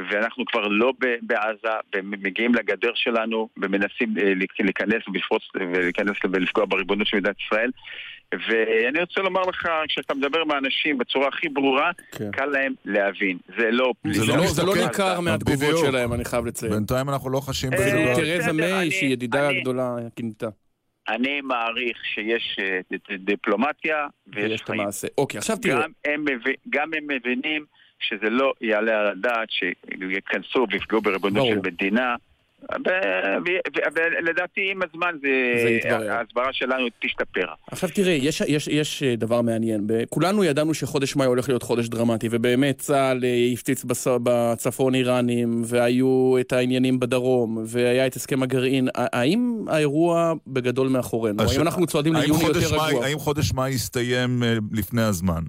ואנחנו 0.09 0.45
כבר 0.45 0.67
לא 0.67 0.93
ב- 0.99 1.15
בעזה, 1.21 1.75
ומגיעים 1.95 2.55
לגדר 2.55 2.91
שלנו, 2.95 3.49
ומנסים 3.57 4.13
אה, 4.17 4.33
להיכ- 4.33 4.59
להיכנס 4.63 5.07
ולפרוץ 5.13 5.43
ולהיכנס 5.55 6.17
ולפגוע 6.31 6.65
בריבונות 6.65 7.07
של 7.07 7.17
מדינת 7.17 7.35
ישראל. 7.45 7.71
ואני 8.33 8.99
רוצה 9.01 9.21
לומר 9.21 9.41
לך, 9.41 9.67
כשאתה 9.87 10.13
מדבר 10.13 10.39
עם 10.41 10.51
האנשים 10.51 10.97
בצורה 10.97 11.27
הכי 11.27 11.49
ברורה, 11.49 11.91
כן. 12.11 12.31
קל 12.31 12.45
להם 12.45 12.73
להבין. 12.85 13.37
זה 13.57 13.71
לא... 13.71 13.93
זה 14.13 14.21
זה 14.21 14.27
לא 14.27 14.37
לא- 14.37 14.47
זה 14.47 14.63
לא. 14.63 14.73
ניכר 14.75 15.19
מהתגובות 15.19 15.59
בדיוק. 15.59 15.85
שלהם, 15.85 16.13
אני 16.13 16.25
חייב 16.25 16.45
לציין. 16.45 16.71
בינתיים 16.73 17.09
אנחנו 17.09 17.29
לא 17.29 17.39
חשים 17.39 17.73
אה, 17.73 17.77
בזה. 17.77 17.89
דבר. 17.89 18.15
תרזה 18.15 18.53
מיי, 18.53 18.73
אני- 18.81 18.91
שהיא 18.91 19.09
ידידה 19.13 19.49
אני- 19.49 19.61
גדולה, 19.61 19.95
כינתה. 20.15 20.47
אני 21.09 21.41
מעריך 21.41 21.97
שיש 22.13 22.57
אה, 22.59 22.79
דיפלומטיה 23.19 24.07
ויש 24.27 24.45
ויש 24.45 24.61
את 24.61 24.65
חיים. 24.67 24.79
המעשה. 24.81 25.07
אוקיי, 25.17 25.37
עכשיו 25.37 25.57
תראה. 25.57 25.75
גם 25.81 25.91
הם, 26.05 26.25
גם 26.69 26.89
הם 26.97 27.03
מבינים 27.07 27.65
שזה 27.99 28.29
לא 28.29 28.53
יעלה 28.61 28.99
על 28.99 29.07
הדעת 29.07 29.47
שיכנסו 29.49 30.65
ויפגעו 30.71 31.01
בריבונות. 31.01 31.47
של 31.47 31.59
מדינה. 31.63 32.15
ולדעתי 33.95 34.71
עם 34.71 34.79
הזמן 34.81 35.11
זה, 35.21 35.27
זה 35.63 35.69
יתברר. 35.69 36.11
ההסברה 36.11 36.47
שלנו 36.51 36.87
תשתפר. 37.01 37.45
עכשיו 37.71 37.89
תראה, 37.93 38.11
יש, 38.13 38.41
יש, 38.47 38.67
יש 38.67 39.03
אה, 39.03 39.15
דבר 39.15 39.41
מעניין. 39.41 39.87
כולנו 40.09 40.43
ידענו 40.43 40.73
שחודש 40.73 41.15
מאי 41.15 41.25
הולך 41.25 41.49
להיות 41.49 41.63
חודש 41.63 41.87
דרמטי, 41.87 42.27
ובאמת 42.31 42.77
צה"ל 42.77 43.23
אה, 43.23 43.49
הפציץ 43.53 43.83
בס- 43.83 44.07
בצפון 44.23 44.95
איראנים, 44.95 45.61
והיו 45.65 46.35
את 46.39 46.53
העניינים 46.53 46.99
בדרום, 46.99 47.63
והיה 47.65 48.07
את 48.07 48.15
הסכם 48.15 48.43
הגרעין. 48.43 48.87
האם 48.95 49.65
האירוע 49.67 50.33
בגדול 50.47 50.87
מאחורינו? 50.87 51.43
האם 51.43 51.61
אנחנו 51.61 51.87
צועדים 51.87 52.13
ליוני 52.15 52.43
יותר 52.43 52.59
רגוע? 52.89 53.05
האם 53.05 53.19
חודש 53.19 53.53
מאי 53.53 53.69
יסתיים 53.69 54.43
אה, 54.43 54.53
לפני 54.71 55.01
הזמן? 55.01 55.41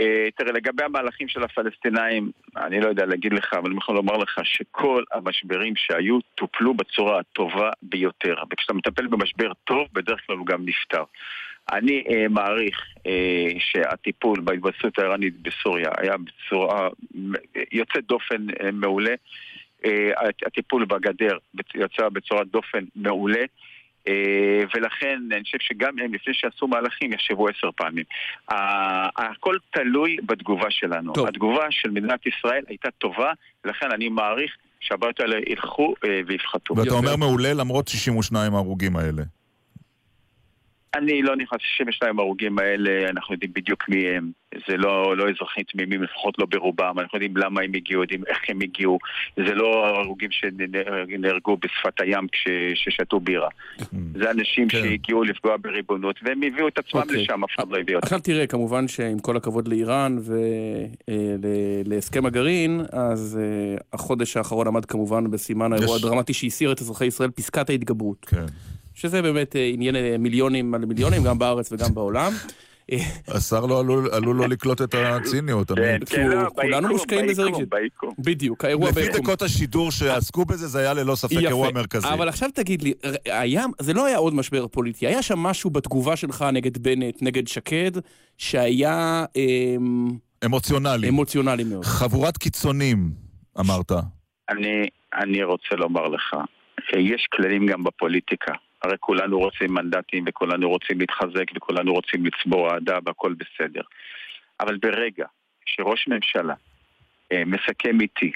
אה, 0.00 0.28
תראה, 0.36 0.52
לגבי 0.52 0.84
המהלכים 0.84 1.28
של 1.28 1.42
הפלסטינאים, 1.42 2.30
אני 2.56 2.80
לא 2.80 2.88
יודע 2.88 3.06
להגיד 3.06 3.32
לך, 3.32 3.52
אבל 3.52 3.70
אני 3.70 3.78
יכול 3.78 3.94
לומר 3.94 4.16
לך 4.16 4.40
שכל 4.44 5.04
המשברים 5.12 5.72
שהיו 5.76 6.18
טופלו 6.34 6.74
בצורה 6.74 7.18
הטובה 7.18 7.70
ביותר. 7.82 8.34
וכשאתה 8.52 8.74
מטפל 8.74 9.06
במשבר 9.06 9.52
טוב, 9.64 9.88
בדרך 9.92 10.20
כלל 10.26 10.36
הוא 10.36 10.46
גם 10.46 10.66
נפתר. 10.66 11.02
אני 11.72 12.04
אה, 12.10 12.28
מעריך 12.28 12.84
אה, 13.06 13.50
שהטיפול 13.58 14.40
בהתבססות 14.40 14.98
האיראנית 14.98 15.34
בסוריה 15.42 15.90
היה 15.98 16.14
בצורה 16.16 16.88
יוצאת 17.72 18.06
דופן 18.06 18.46
אה, 18.60 18.70
מעולה. 18.72 19.14
אה, 19.84 20.10
הטיפול 20.46 20.84
בגדר 20.84 21.38
יצא 21.74 22.08
בצורת 22.08 22.46
דופן 22.48 22.84
מעולה. 22.96 23.44
אה, 24.08 24.62
ולכן 24.74 25.18
אני 25.32 25.44
חושב 25.44 25.58
שגם 25.60 25.98
הם, 25.98 26.14
לפני 26.14 26.34
שעשו 26.34 26.66
מהלכים, 26.66 27.12
יחשבו 27.12 27.48
עשר 27.48 27.70
פעמים. 27.76 28.04
הכל 29.16 29.56
תלוי 29.70 30.16
בתגובה 30.26 30.70
שלנו. 30.70 31.12
טוב. 31.12 31.28
התגובה 31.28 31.66
של 31.70 31.90
מדינת 31.90 32.26
ישראל 32.26 32.64
הייתה 32.68 32.90
טובה, 32.90 33.32
ולכן 33.64 33.86
אני 33.92 34.08
מעריך 34.08 34.56
שהבעיות 34.80 35.20
האלה 35.20 35.36
ילכו 35.48 35.94
אה, 36.04 36.20
ויפחתו. 36.26 36.76
ואתה 36.76 36.88
יפה. 36.88 36.96
אומר 36.96 37.16
מעולה 37.16 37.54
למרות 37.54 37.88
62 37.88 38.54
ההרוגים 38.54 38.96
האלה. 38.96 39.22
אני 40.94 41.22
לא 41.22 41.36
נכנס 41.36 41.60
ל-62 41.80 42.06
ההרוגים 42.18 42.58
האלה, 42.58 43.10
אנחנו 43.10 43.34
יודעים 43.34 43.52
בדיוק 43.54 43.88
מי 43.88 44.08
הם. 44.08 44.30
זה 44.68 44.76
לא, 44.76 45.16
לא 45.16 45.24
אזרחים 45.30 45.64
תמימים, 45.72 46.02
לפחות 46.02 46.38
לא 46.38 46.46
ברובם. 46.46 46.98
אנחנו 46.98 47.16
יודעים 47.16 47.36
למה 47.36 47.60
הם 47.62 47.74
הגיעו, 47.74 48.02
יודעים 48.02 48.22
איך 48.26 48.38
הם 48.48 48.60
הגיעו. 48.62 48.98
זה 49.36 49.54
לא 49.54 49.86
הרוגים 49.86 50.30
שנהרגו 50.30 51.56
בשפת 51.56 52.00
הים 52.00 52.26
כששתו 52.32 53.20
בירה. 53.20 53.48
זה 54.14 54.30
אנשים 54.30 54.68
כן. 54.68 54.78
שהגיעו 54.78 55.24
לפגוע 55.24 55.56
בריבונות, 55.56 56.16
והם 56.22 56.42
הביאו 56.42 56.68
את 56.68 56.78
עצמם 56.78 57.00
אוקיי. 57.00 57.22
לשם, 57.22 57.44
אף 57.44 57.50
אחד 57.56 57.70
לא 57.70 57.78
הביא 57.78 57.96
אותם. 57.96 58.06
עכשיו 58.06 58.20
תראה, 58.20 58.46
כמובן 58.46 58.88
שעם 58.88 59.18
כל 59.18 59.36
הכבוד 59.36 59.68
לאיראן 59.68 60.16
ולהסכם 61.86 62.26
הגרעין, 62.26 62.80
אז 62.92 63.40
אה, 63.42 63.76
החודש 63.92 64.36
האחרון 64.36 64.66
עמד 64.66 64.84
כמובן 64.84 65.30
בסימן 65.30 65.72
האירוע 65.72 65.96
הדרמטי 65.96 66.32
שהסיר 66.32 66.72
את 66.72 66.80
אזרחי 66.80 67.06
ישראל, 67.06 67.30
פסקת 67.30 67.70
ההתגברות. 67.70 68.24
כן. 68.24 68.46
שזה 68.94 69.22
באמת 69.22 69.56
אה, 69.56 69.70
עניין 69.72 69.96
אה, 69.96 70.16
מיליונים 70.18 70.74
על 70.74 70.84
מיליונים, 70.84 71.24
גם 71.24 71.38
בארץ 71.38 71.72
וגם 71.72 71.94
בעולם. 71.94 72.32
אה, 72.92 72.98
השר 73.28 73.66
לא 73.66 73.80
עלול 73.80 74.08
עלול 74.12 74.36
לא 74.36 74.48
לקלוט 74.48 74.82
את 74.82 74.94
הציניות. 74.94 75.72
כן, 75.72 75.98
כן, 76.06 76.28
כולנו 76.54 76.88
מושקעים 76.88 77.26
בזה 77.26 77.42
רגשית. 77.42 77.68
בדיוק, 78.18 78.64
האירוע 78.64 78.90
לפי 78.90 79.00
ביקום. 79.00 79.20
דקות 79.20 79.42
השידור 79.42 79.90
שעסקו 79.90 80.44
בזה, 80.44 80.66
זה 80.66 80.78
היה 80.78 80.94
ללא 80.94 81.14
ספק. 81.14 81.36
אירוע 81.36 81.70
מרכזי. 81.70 82.08
אבל 82.08 82.28
עכשיו 82.28 82.50
תגיד 82.54 82.82
לי, 82.82 82.92
זה 83.78 83.94
לא 83.94 84.06
היה 84.06 84.16
עוד 84.16 84.34
משבר 84.34 84.66
פוליטי, 84.66 85.06
היה 85.06 85.22
שם 85.22 85.38
משהו 85.38 85.70
בתגובה 85.70 86.16
שלך 86.16 86.44
נגד 86.52 86.78
בנט, 86.78 87.22
נגד 87.22 87.48
שקד, 87.48 87.90
שהיה 88.38 89.24
אמ, 89.36 90.10
אמוציונלי. 90.44 91.08
אמוציונלי 91.08 91.64
מאוד. 91.64 91.84
חבורת 91.84 92.38
קיצונים, 92.38 93.10
אמרת. 93.60 93.92
אני, 94.48 94.88
אני 95.14 95.42
רוצה 95.42 95.74
לומר 95.76 96.08
לך, 96.08 96.36
יש 96.98 97.26
כללים 97.32 97.66
גם 97.66 97.84
בפוליטיקה. 97.84 98.52
הרי 98.84 98.96
כולנו 99.00 99.38
רוצים 99.38 99.74
מנדטים 99.74 100.24
וכולנו 100.26 100.68
רוצים 100.68 101.00
להתחזק 101.00 101.44
וכולנו 101.54 101.92
רוצים 101.92 102.26
לצבור 102.26 102.74
אהדה 102.74 102.98
והכל 103.04 103.34
בסדר. 103.34 103.82
אבל 104.60 104.76
ברגע 104.76 105.26
שראש 105.66 106.08
ממשלה 106.08 106.54
אה, 107.32 107.42
מסכם 107.46 108.00
איתי 108.00 108.32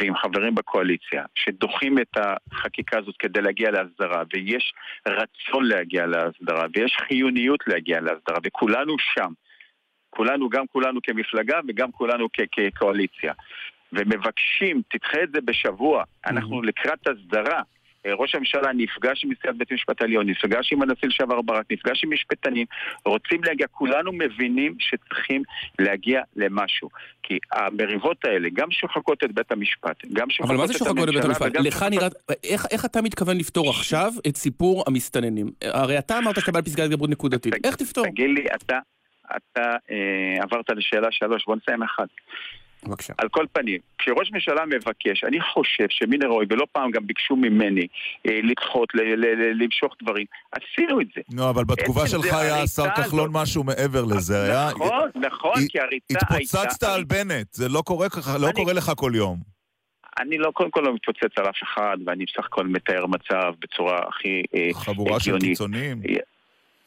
ועם 0.00 0.16
חברים 0.16 0.54
בקואליציה 0.54 1.24
שדוחים 1.34 1.98
את 1.98 2.16
החקיקה 2.16 2.98
הזאת 2.98 3.16
כדי 3.18 3.40
להגיע 3.42 3.70
להסדרה 3.70 4.22
ויש 4.32 4.72
רצון 5.08 5.64
להגיע 5.64 6.06
להסדרה 6.06 6.66
ויש 6.74 6.96
חיוניות 7.08 7.60
להגיע 7.66 8.00
להסדרה 8.00 8.38
וכולנו 8.44 8.96
שם, 8.98 9.32
כולנו, 10.10 10.48
גם 10.48 10.66
כולנו 10.66 11.00
כמפלגה 11.02 11.60
וגם 11.68 11.92
כולנו 11.92 12.28
כ- 12.32 12.40
כקואליציה 12.52 13.32
ומבקשים, 13.92 14.82
תדחה 14.88 15.22
את 15.22 15.28
זה 15.32 15.40
בשבוע, 15.40 16.04
אנחנו 16.26 16.62
לקראת 16.62 17.06
הסדרה 17.06 17.62
ראש 18.06 18.34
הממשלה 18.34 18.72
נפגש 18.72 19.24
עם 19.24 19.32
נשיאת 19.32 19.56
בית 19.56 19.70
המשפט 19.70 20.00
העליון, 20.02 20.28
נפגש 20.28 20.72
עם 20.72 20.82
הנשיא 20.82 21.08
לשעבר 21.08 21.42
ברק, 21.42 21.66
נפגש 21.70 22.04
עם 22.04 22.12
משפטנים, 22.12 22.66
רוצים 23.04 23.44
להגיע, 23.44 23.66
כולנו 23.66 24.12
מבינים 24.12 24.76
שצריכים 24.78 25.42
להגיע 25.78 26.22
למשהו. 26.36 26.88
כי 27.22 27.38
המריבות 27.52 28.24
האלה 28.24 28.48
גם 28.54 28.70
שוחקות 28.70 29.24
את 29.24 29.32
בית 29.32 29.52
המשפט, 29.52 29.96
גם 30.12 30.30
שוחקות 30.30 30.50
אבל 30.50 30.56
מה 30.58 30.64
את 30.64 30.68
זה 30.68 30.74
שוחקות 30.74 30.96
בבית 30.96 31.24
הממשלה, 31.24 31.46
המשפט? 31.46 31.60
לך 31.66 31.72
שוחקות- 31.72 31.90
נראה... 31.90 32.08
איך, 32.44 32.66
איך 32.70 32.84
אתה 32.84 33.02
מתכוון 33.02 33.36
לפתור 33.36 33.70
עכשיו 33.70 34.12
את 34.28 34.36
סיפור 34.36 34.84
המסתננים? 34.86 35.50
הרי 35.62 35.98
אתה 35.98 36.18
אמרת 36.18 36.40
שאתה 36.40 36.52
בעל 36.52 36.62
פסקת 36.62 36.82
התגברות 36.82 37.10
נקודתית. 37.10 37.54
איך 37.64 37.76
תפתור? 37.76 38.06
תגיד 38.06 38.30
לי, 38.30 38.44
אתה, 38.54 38.78
אתה 39.36 39.76
אה, 39.90 40.42
עברת 40.42 40.70
לשאלה 40.70 41.08
שלוש, 41.10 41.44
בוא 41.46 41.56
נסיים 41.56 41.82
אחד. 41.82 42.06
בבקשה. 42.84 43.12
על 43.18 43.28
כל 43.28 43.46
פנים, 43.52 43.80
כשראש 43.98 44.30
ממשלה 44.32 44.66
מבקש, 44.66 45.24
אני 45.24 45.40
חושב 45.40 45.86
שמן 45.90 46.22
הראוי, 46.22 46.46
ולא 46.50 46.66
פעם 46.72 46.90
גם 46.90 47.06
ביקשו 47.06 47.36
ממני 47.36 47.86
אה, 48.28 48.40
לדחות, 48.42 48.88
ל- 48.94 49.00
ל- 49.00 49.26
ל- 49.26 49.62
למשוך 49.62 49.94
דברים, 50.02 50.26
עשינו 50.52 51.00
את 51.00 51.06
זה. 51.16 51.20
נו, 51.32 51.50
אבל 51.50 51.64
בתגובה 51.64 52.06
שלך 52.08 52.32
היה 52.34 52.62
השר 52.62 52.90
כחלון 52.96 53.28
הזאת- 53.30 53.42
משהו 53.42 53.64
מעבר 53.64 54.04
לזה. 54.04 54.42
היה... 54.42 54.68
נכון, 54.70 55.08
נכון, 55.14 55.54
כי 55.68 55.80
הריצה 55.80 56.06
הייתה... 56.30 56.34
התפוצצת 56.60 56.82
על 56.82 57.04
בנט, 57.04 57.52
זה 57.52 57.68
לא 57.68 57.82
קורה 57.86 58.08
ככה, 58.08 58.38
לא 58.38 58.46
אני- 58.46 58.54
קורה 58.54 58.72
לך 58.72 58.92
כל 58.96 59.12
יום. 59.14 59.52
אני 60.18 60.38
לא, 60.38 60.50
קודם 60.50 60.70
כל 60.70 60.80
לא 60.80 60.94
מתפוצץ 60.94 61.38
על 61.38 61.44
אף 61.48 61.62
אחד, 61.62 61.96
ואני 62.06 62.24
בסך 62.24 62.44
הכל 62.46 62.66
מתאר 62.66 63.06
מצב 63.06 63.52
בצורה 63.60 63.98
הכי 64.08 64.42
אה, 64.54 64.68
חבורה 64.74 65.20
של 65.20 65.24
הגיונית. 65.34 65.48
קיצונים. 65.48 66.02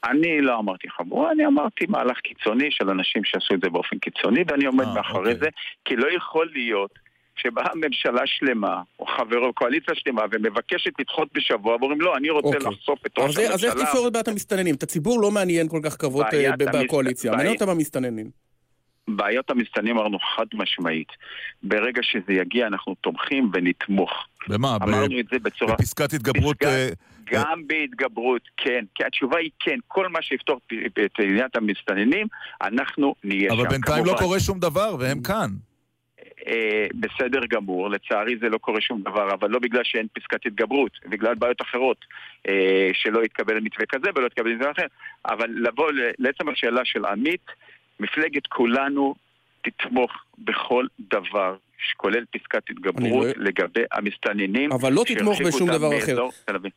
אני 0.10 0.42
לא 0.42 0.60
אמרתי 0.60 0.90
חבורה, 0.90 1.32
אני 1.32 1.46
אמרתי 1.46 1.86
מהלך 1.90 2.18
קיצוני 2.20 2.68
של 2.72 2.90
אנשים 2.90 3.22
שעשו 3.26 3.54
את 3.54 3.60
זה 3.64 3.70
באופן 3.70 3.98
קיצוני, 3.98 4.44
ואני 4.48 4.66
עומד 4.66 4.86
אה, 4.86 4.94
מאחורי 4.94 5.20
אוקיי. 5.34 5.36
זה, 5.40 5.50
כי 5.86 5.96
לא 5.96 6.08
יכול 6.18 6.52
להיות 6.54 6.92
שבאה 7.38 7.70
ממשלה 7.76 8.22
שלמה, 8.26 8.82
או 9.00 9.06
חברו, 9.06 9.54
קואליציה 9.54 9.96
שלמה, 9.96 10.22
ומבקשת 10.32 10.92
לדחות 11.00 11.28
בשבוע, 11.34 11.76
ואומרים 11.76 12.02
לא, 12.02 12.18
אני 12.18 12.30
רוצה 12.30 12.48
אוקיי. 12.48 12.60
לחשוף 12.72 13.06
את 13.06 13.12
ראש 13.20 13.36
זה- 13.36 13.54
אז 13.54 13.64
איך 13.66 13.72
הממשלה. 13.74 13.86
תפתור 13.86 14.08
את 14.08 14.14
בעיית 14.14 14.28
המסתננים? 14.28 14.76
את 14.76 14.84
הציבור 14.84 15.22
לא 15.22 15.32
מעניין 15.32 15.68
כל 15.68 15.80
כך 15.84 15.94
כבוד 16.02 16.26
אה, 16.34 16.52
בקואליציה, 16.84 17.32
מעניין 17.32 17.54
אותם 17.54 17.70
המסתננים. 17.70 18.45
בעיות 19.08 19.50
המסתננים 19.50 19.98
אמרנו 19.98 20.20
חד 20.20 20.46
משמעית. 20.54 21.08
ברגע 21.64 22.04
שזה 22.04 22.34
יגיע 22.34 22.68
אנחנו 22.68 22.96
תומכים 23.02 23.50
ונתמוך. 23.54 24.12
במה? 24.48 24.80
ב- 24.80 24.84
אמרנו 24.84 25.20
את 25.20 25.26
זה 25.32 25.40
בצורה... 25.40 25.74
בפסקת 25.74 26.14
התגברות... 26.14 26.58
פסקת- 26.58 26.68
אה, 26.68 26.90
גם 27.32 27.68
בהתגברות, 27.68 28.42
כן. 28.58 28.86
כי 28.96 29.04
התשובה 29.04 29.38
היא 29.38 29.50
כן. 29.60 29.78
כל 29.88 30.08
מה 30.08 30.22
שיפתור 30.22 30.60
את- 31.06 31.20
עניית 31.20 31.56
המסתננים, 31.56 32.28
אנחנו 32.62 33.16
נהיה 33.24 33.50
שם. 33.50 33.60
אבל 33.60 33.68
בינתיים 33.70 34.06
לא 34.06 34.10
כמובן. 34.10 34.24
קורה 34.24 34.40
שום 34.40 34.60
דבר, 34.60 34.96
והם 35.00 35.22
כאן. 35.22 35.50
אה, 36.48 36.88
בסדר 37.00 37.40
גמור, 37.50 37.90
לצערי 37.90 38.36
זה 38.42 38.50
לא 38.50 38.58
קורה 38.58 38.82
שום 38.82 39.02
דבר, 39.02 39.34
אבל 39.34 39.50
לא 39.50 39.60
בגלל 39.60 39.82
שאין 39.84 40.08
פסקת 40.14 40.46
התגברות, 40.46 40.92
בגלל 41.10 41.36
בעיות 41.36 41.62
אחרות, 41.62 41.98
אה, 42.48 42.90
שלא 42.94 43.24
יתקבל 43.24 43.60
מתווה 43.60 43.86
כזה 43.86 44.10
ולא 44.16 44.26
יתקבל 44.28 44.54
מתווה 44.54 44.72
אחר. 44.72 44.86
אבל 45.26 45.50
לבוא 45.50 45.92
לעצם 46.20 46.50
השאלה 46.50 46.82
של 46.86 47.06
עמית, 47.06 47.46
מפלגת 48.00 48.48
כולנו 48.48 49.16
תתמוך 49.62 50.12
בכל 50.38 50.86
דבר, 51.00 51.56
כולל 51.98 52.24
פסקת 52.34 52.64
התגברות, 52.70 53.26
לא- 53.26 53.44
לגבי 53.44 53.82
המסתננים. 53.92 54.72
אבל 54.72 54.94
לא 54.94 55.04
תתמוך 55.08 55.42
בשום 55.42 55.70
דבר 55.72 55.98
אחר. 55.98 56.18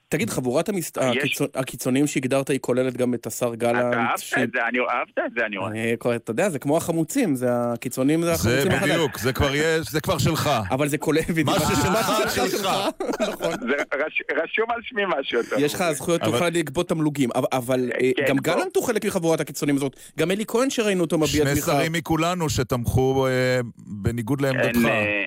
תגיד, 0.09 0.31
חבורת 0.31 0.69
המסת- 0.69 0.97
יש- 0.97 1.17
הקיצון- 1.19 1.47
הקיצונים 1.55 2.07
שהגדרת 2.07 2.51
היא 2.51 2.59
כוללת 2.61 2.97
גם 2.97 3.15
את 3.15 3.27
השר 3.27 3.47
אתה 3.49 3.57
גלנט? 3.57 3.95
אהבת 3.95 4.19
שהיא- 4.19 4.45
את 4.45 4.51
זה, 4.55 4.59
אני 4.69 4.79
אהבת 4.79 5.19
את 5.27 5.33
זה, 5.39 5.47
אני 5.47 5.57
רואה. 5.57 5.71
אני- 5.71 5.95
אתה 6.17 6.31
יודע, 6.31 6.49
זה 6.51 6.59
כמו 6.59 6.77
החמוצים, 6.77 7.35
זה 7.35 7.47
הקיצונים 7.51 8.23
זה 8.23 8.27
זה 8.27 8.33
החמוצים 8.35 8.71
החדש. 8.73 8.91
בדיוק, 8.91 9.19
זה 9.19 9.33
כבר 9.33 9.55
יש, 9.55 9.91
זה 9.91 10.01
כבר 10.01 10.19
שלך. 10.19 10.51
אבל 10.71 10.89
זה 10.89 10.99
כולל... 10.99 11.19
בדיוק, 11.29 11.49
מה 11.49 11.55
ששלך, 11.59 12.11
שלך. 12.51 12.69
נכון. 13.31 13.51
זה 13.61 13.75
רש- 13.95 14.23
רשום 14.43 14.71
על 14.71 14.81
שמי 14.83 15.03
משהו. 15.19 15.41
אתה 15.41 15.57
יש 15.61 15.75
לך. 15.75 15.85
זכויות, 15.93 16.21
תוכל 16.23 16.49
לגבות 16.49 16.89
תמלוגים, 16.89 17.29
אבל- 17.35 17.47
אבל 17.53 17.91
אה, 18.01 18.11
כן, 18.17 18.25
גם. 18.27 18.37
גלנט 18.37 18.77
הוא 18.77 18.85
חלק 18.85 19.05
מחבורת 19.05 19.41
הקיצונים 19.41 19.77
הזאת. 19.77 19.97
גם 20.19 20.31
אלי 20.31 20.45
כהן 20.49 20.71
שראינו 20.71 21.01
אותו 21.05 21.19
מביע 21.19 21.29
שני 21.45 21.53
תמיכה. 21.53 21.73
שרים 21.73 21.93
מכולנו 21.93 22.51
שתמכו 22.51 23.27
אה, 23.27 23.61
בניגוד 23.87 24.41
לעמדתך. 24.41 24.79
אה, 25.07 25.27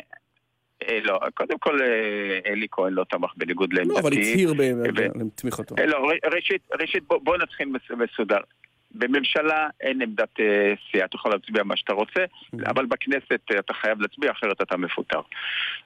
אה, 0.90 1.00
לא, 1.04 1.20
קודם 1.34 1.58
כל 1.60 1.82
אה, 1.82 1.88
אלי 2.52 2.68
כהן 2.72 2.94
לא 2.94 3.04
תמך 3.10 3.32
בניגוד 3.38 3.74
לעמדתי. 3.74 3.94
לא, 3.94 4.00
אבל 4.00 4.14
הצהיר 4.14 4.54
בתמיכתו. 5.16 5.76
אה, 5.80 5.86
לא, 5.86 6.10
ראשית, 6.82 7.04
בוא, 7.08 7.38
נתחיל 7.38 7.68
מס- 7.70 7.92
מסודר. 8.12 8.38
בממשלה 8.96 9.68
אין 9.82 10.02
עמדת 10.02 10.40
אה, 10.40 10.74
סיעה, 10.92 11.06
אתה 11.06 11.16
יכול 11.16 11.32
להצביע 11.32 11.64
מה 11.64 11.78
שאתה 11.78 11.94
רוצה, 11.94 12.20
אבל 12.66 12.86
בכנסת 12.86 13.42
אה, 13.54 13.60
אתה 13.60 13.74
חייב 13.74 14.02
להצביע, 14.02 14.32
אחרת 14.32 14.62
אתה 14.62 14.78
מפוטר. 14.78 15.20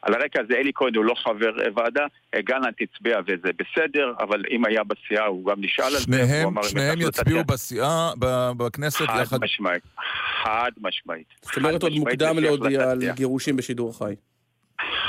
על 0.02 0.14
הרקע 0.14 0.42
הזה 0.42 0.54
אלי 0.54 0.72
כהן 0.76 0.96
הוא 0.96 1.06
לא 1.06 1.14
חבר 1.24 1.62
אה, 1.62 1.68
ועדה, 1.76 2.06
אה, 2.36 2.42
גלנט 2.42 2.76
הצביע 2.82 3.20
וזה 3.28 3.50
בסדר, 3.60 4.14
אבל 4.20 4.44
אם 4.52 4.66
היה 4.66 4.82
בסיעה 4.84 5.26
הוא 5.26 5.46
גם 5.46 5.56
נשאל 5.62 5.86
על 5.86 5.92
זה, 5.92 6.00
שניהם, 6.00 6.50
שניהם 6.64 6.88
"לקחנו 6.98 7.10
את 7.10 7.16
יצביעו 7.16 7.40
הסיעה". 7.40 7.54
בסיעה, 7.54 8.12
ב- 8.20 8.52
בכנסת 8.58 9.02
חד 9.06 9.22
יחד. 9.22 9.44
משמעית, 9.44 9.84
חד 10.44 10.72
משמעית. 10.82 11.28
זאת 11.42 11.58
אומרת, 11.58 11.84
עוד 11.84 11.94
מוקדם 11.94 12.40
להודיע 12.40 12.92
על. 12.92 13.00
גירושים 13.16 13.58
בשידור 13.58 13.98
חי. 13.98 14.14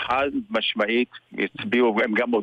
חד 0.07 0.29
משמעית, 0.51 1.09
הצביעו, 1.39 1.97
הם 2.05 2.15
גם... 2.15 2.35
אל- 2.35 2.41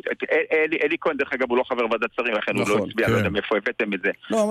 אלי 0.51 0.77
אלי 0.83 0.95
כהן, 1.01 1.17
דרך 1.17 1.33
אגב, 1.33 1.49
הוא 1.49 1.57
לא 1.57 1.63
חבר 1.63 1.85
ועדת 1.91 2.09
שרים, 2.15 2.33
לכן 2.33 2.51
הוא 2.57 2.69
לא 2.69 2.75
נכון, 2.75 2.89
הצביע, 2.89 3.07
לא 3.07 3.11
כן. 3.13 3.17
יודע 3.17 3.29
מאיפה 3.29 3.57
הבאתם 3.57 3.93
את 3.93 3.99
זה. 4.01 4.11
לא, 4.29 4.37
לא, 4.37 4.43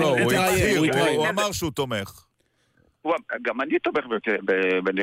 לא, 0.00 0.06
הוא 0.08 0.32
הצהיר, 0.32 0.68
הוא 0.70 0.76
הוא- 0.78 0.86
התראיין. 0.86 1.16
הוא 1.16 1.28
אמר 1.28 1.52
שהוא 1.52 1.70
תומך. 1.70 2.24
הוא- 3.02 3.14
גם 3.42 3.60
אני 3.60 3.78
תומך 3.78 4.04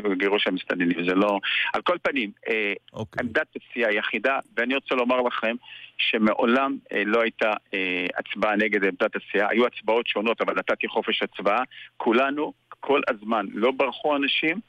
בגירוש 0.03 0.47
המסתננים, 0.47 1.05
זה 1.09 1.15
לא... 1.15 1.39
על 1.73 1.81
כל 1.81 1.97
פנים, 2.01 2.31
אה, 2.49 2.73
אוקיי. 2.93 3.23
עמדת 3.23 3.47
הסיעה 3.55 3.89
היחידה, 3.89 4.39
ואני 4.57 4.75
רוצה 4.75 4.95
לומר 4.95 5.21
לכם 5.21 5.55
שמעולם 5.97 6.77
אה, 6.93 7.03
לא 7.05 7.21
הייתה 7.21 7.53
אה, 7.73 8.05
הצבעה 8.17 8.55
נגד 8.55 8.83
עמדת 8.83 9.15
הסיעה, 9.15 9.49
היו 9.49 9.65
הצבעות 9.65 10.07
שונות, 10.07 10.41
אבל 10.41 10.53
נתתי 10.57 10.87
חופש 10.87 11.23
הצבעה. 11.23 11.63
כולנו, 11.97 12.53
כל 12.79 13.01
הזמן, 13.07 13.45
לא 13.53 13.71
ברחו 13.71 14.15
אנשים 14.15 14.59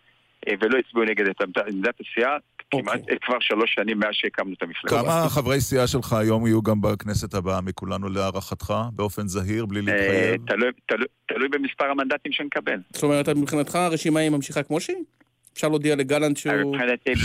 ולא 0.61 0.79
הצביעו 0.79 1.05
נגד 1.07 1.27
את 1.29 1.41
עמדת- 1.41 1.95
הסיעה, 2.01 2.37
כמעט 2.71 3.01
אוקיי. 3.01 3.15
אה, 3.15 3.19
כבר 3.27 3.37
שלוש 3.41 3.75
שנים 3.75 3.99
מאז 3.99 4.09
שהקמנו 4.13 4.53
את 4.59 4.63
המפלגה. 4.63 5.03
כמה 5.03 5.29
חברי 5.29 5.61
סיעה 5.61 5.87
שלך 5.87 6.13
היום 6.13 6.47
יהיו 6.47 6.63
גם 6.63 6.81
בכנסת 6.81 7.35
הבאה 7.35 7.61
מכולנו 7.61 8.09
להערכתך, 8.09 8.75
באופן 8.93 9.29
זהיר, 9.29 9.67
בלי 9.67 9.81
אה, 9.81 9.85
להתחייב? 9.85 10.73
תלוי- 11.27 11.49
במספר 11.49 11.85
המנדטים 11.91 12.33
שנקבל. 12.33 12.79
זאת 12.93 13.03
אומרת, 13.03 13.29
מבחינתך 13.29 13.75
הרשימה 13.75 14.21
היא 14.21 14.31
ממשיכה 14.31 14.63
כמו 14.63 14.81
שהיא? 14.81 14.97
אפשר 15.55 15.69
להודיע 15.69 15.97
לגלנט 15.97 16.37
שהוא 16.37 16.53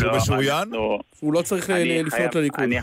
לא, 0.01 0.17
משוריין? 0.17 0.69
שהוא 1.19 1.33
לא 1.33 1.41
צריך 1.41 1.69
לפנות 2.05 2.35
לליכוד. 2.35 2.63
אני- 2.63 2.77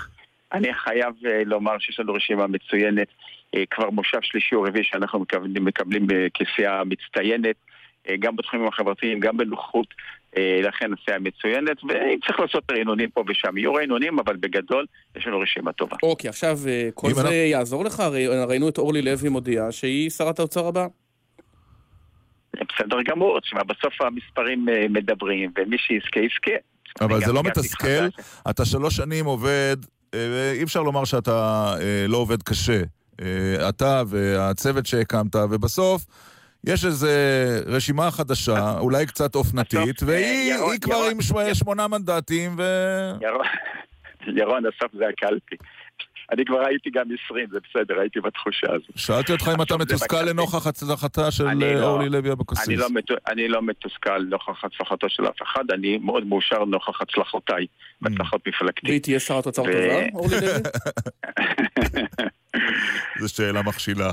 אני 0.53 0.74
חייב 0.74 1.14
אה, 1.26 1.43
לומר 1.47 1.78
שיש 1.78 2.01
לנו 2.01 2.12
רשימה 2.14 2.47
מצוינת, 2.47 3.09
אה, 3.55 3.62
כבר 3.70 3.91
מושב 3.91 4.18
שלישי 4.22 4.55
או 4.55 4.62
רביעי 4.62 4.84
שאנחנו 4.84 5.18
מקבלים, 5.20 5.64
מקבלים 5.64 6.07
אה, 6.11 6.26
כסיעה 6.34 6.82
מצטיינת, 6.84 7.45
אה, 7.47 7.68
גם 8.21 8.37
בתחומים 8.37 8.69
החברתיים, 8.69 9.21
גם 9.21 9.37
בנוחות, 9.37 9.87
אה, 10.37 10.61
לכן 10.63 10.91
הסיעה 10.93 11.19
מצוינת, 11.19 11.77
ואם 11.89 12.19
צריך 12.27 12.41
לעשות 12.41 12.65
רענונים 12.71 13.11
פה 13.11 13.25
ושם, 13.29 13.57
יהיו 13.59 13.75
רענונים, 13.75 14.19
אבל 14.19 14.37
בגדול 14.37 14.87
יש 15.17 15.27
לנו 15.27 15.41
רשימה 15.41 15.73
טובה. 15.73 15.97
אוקיי, 16.03 16.29
עכשיו 16.31 16.59
אה, 16.69 16.89
כל 16.95 17.13
זה 17.13 17.21
אנחנו- 17.21 17.35
יעזור 17.35 17.85
לך? 17.85 18.01
הרי 18.01 18.27
ראינו 18.27 18.69
את 18.69 18.79
אורלי 18.79 19.03
לוי 19.03 19.29
מודיעה 19.29 19.73
שהיא 19.73 20.11
שרת 20.11 20.39
האוצר 20.39 20.67
הבאה. 20.67 20.87
אה, 22.57 22.63
בסדר 22.75 23.03
גמור, 23.03 23.41
תשמע, 23.41 23.63
בסוף 23.63 24.03
המספרים 24.03 24.69
אה, 24.69 24.87
מדברים, 24.91 25.51
ומי 25.59 25.77
שיזכה 25.79 26.21
יזכה. 26.21 26.59
אבל 27.01 27.15
אני 27.17 27.25
זה 27.25 27.33
לא 27.33 27.43
מתסכל? 27.43 27.87
חדש. 27.87 28.13
אתה 28.51 28.65
שלוש 28.65 28.97
שנים 28.97 29.25
עובד, 29.25 29.77
אה, 30.15 30.53
אי 30.53 30.63
אפשר 30.63 30.83
לומר 30.83 31.05
שאתה 31.05 31.33
אה, 31.81 32.05
לא 32.09 32.17
עובד 32.17 32.43
קשה. 32.43 32.83
אה, 33.23 33.69
אתה 33.69 34.03
והצוות 34.09 34.87
שהקמת, 34.87 35.37
ובסוף 35.37 36.05
יש 36.69 36.85
איזו 36.85 37.09
רשימה 37.66 38.11
חדשה, 38.11 38.79
אולי 38.79 39.07
קצת 39.07 39.35
אופנתית, 39.35 40.03
והיא 40.07 40.53
כבר 40.81 41.09
עם 41.11 41.21
שמ- 41.21 41.55
שמונה 41.55 41.89
מנדטים, 41.89 42.55
ו... 42.59 42.62
ירון, 43.23 43.47
ירון, 44.37 44.62
הסוף 44.66 44.93
זה 44.99 45.05
הקלפי. 45.09 45.57
אני 46.33 46.45
כבר 46.45 46.61
הייתי 46.66 46.91
גם 46.91 47.05
20, 47.25 47.47
זה 47.51 47.59
בסדר, 47.71 48.01
הייתי 48.01 48.21
בתחושה 48.21 48.66
הזאת. 48.66 48.91
שאלתי 48.97 49.33
אותך 49.33 49.51
אם 49.57 49.62
אתה 49.62 49.77
מתוסכל. 49.77 50.23
לנוכח 50.23 50.66
הצלחתה 50.66 51.31
של 51.31 51.45
לא- 51.45 51.85
אורלי 51.85 52.09
לוי 52.09 52.33
אבקסיס. 52.33 52.69
אני 53.29 53.49
לא, 53.49 53.57
לא 53.57 53.62
מתוסכל 53.62 54.23
נוכח 54.23 54.64
הצלחתו 54.64 55.07
של 55.09 55.27
אף 55.27 55.43
אחד, 55.43 55.64
אני 55.73 55.99
מאוד 55.99 56.27
מאושר 56.27 56.64
נוכח 56.64 57.01
הצלחותיי, 57.01 57.66
בהצלחות 58.03 58.49
מפלגתי. 58.49 58.87
והיא 58.87 59.01
תהיה 59.01 59.21
שרת 59.21 59.47
אוצר 59.47 59.62
טובה, 59.62 60.07
אורלי 60.14 60.37
לוי? 60.41 60.62
זו 63.20 63.28
שאלה 63.28 63.62
מכשילה. 63.62 64.12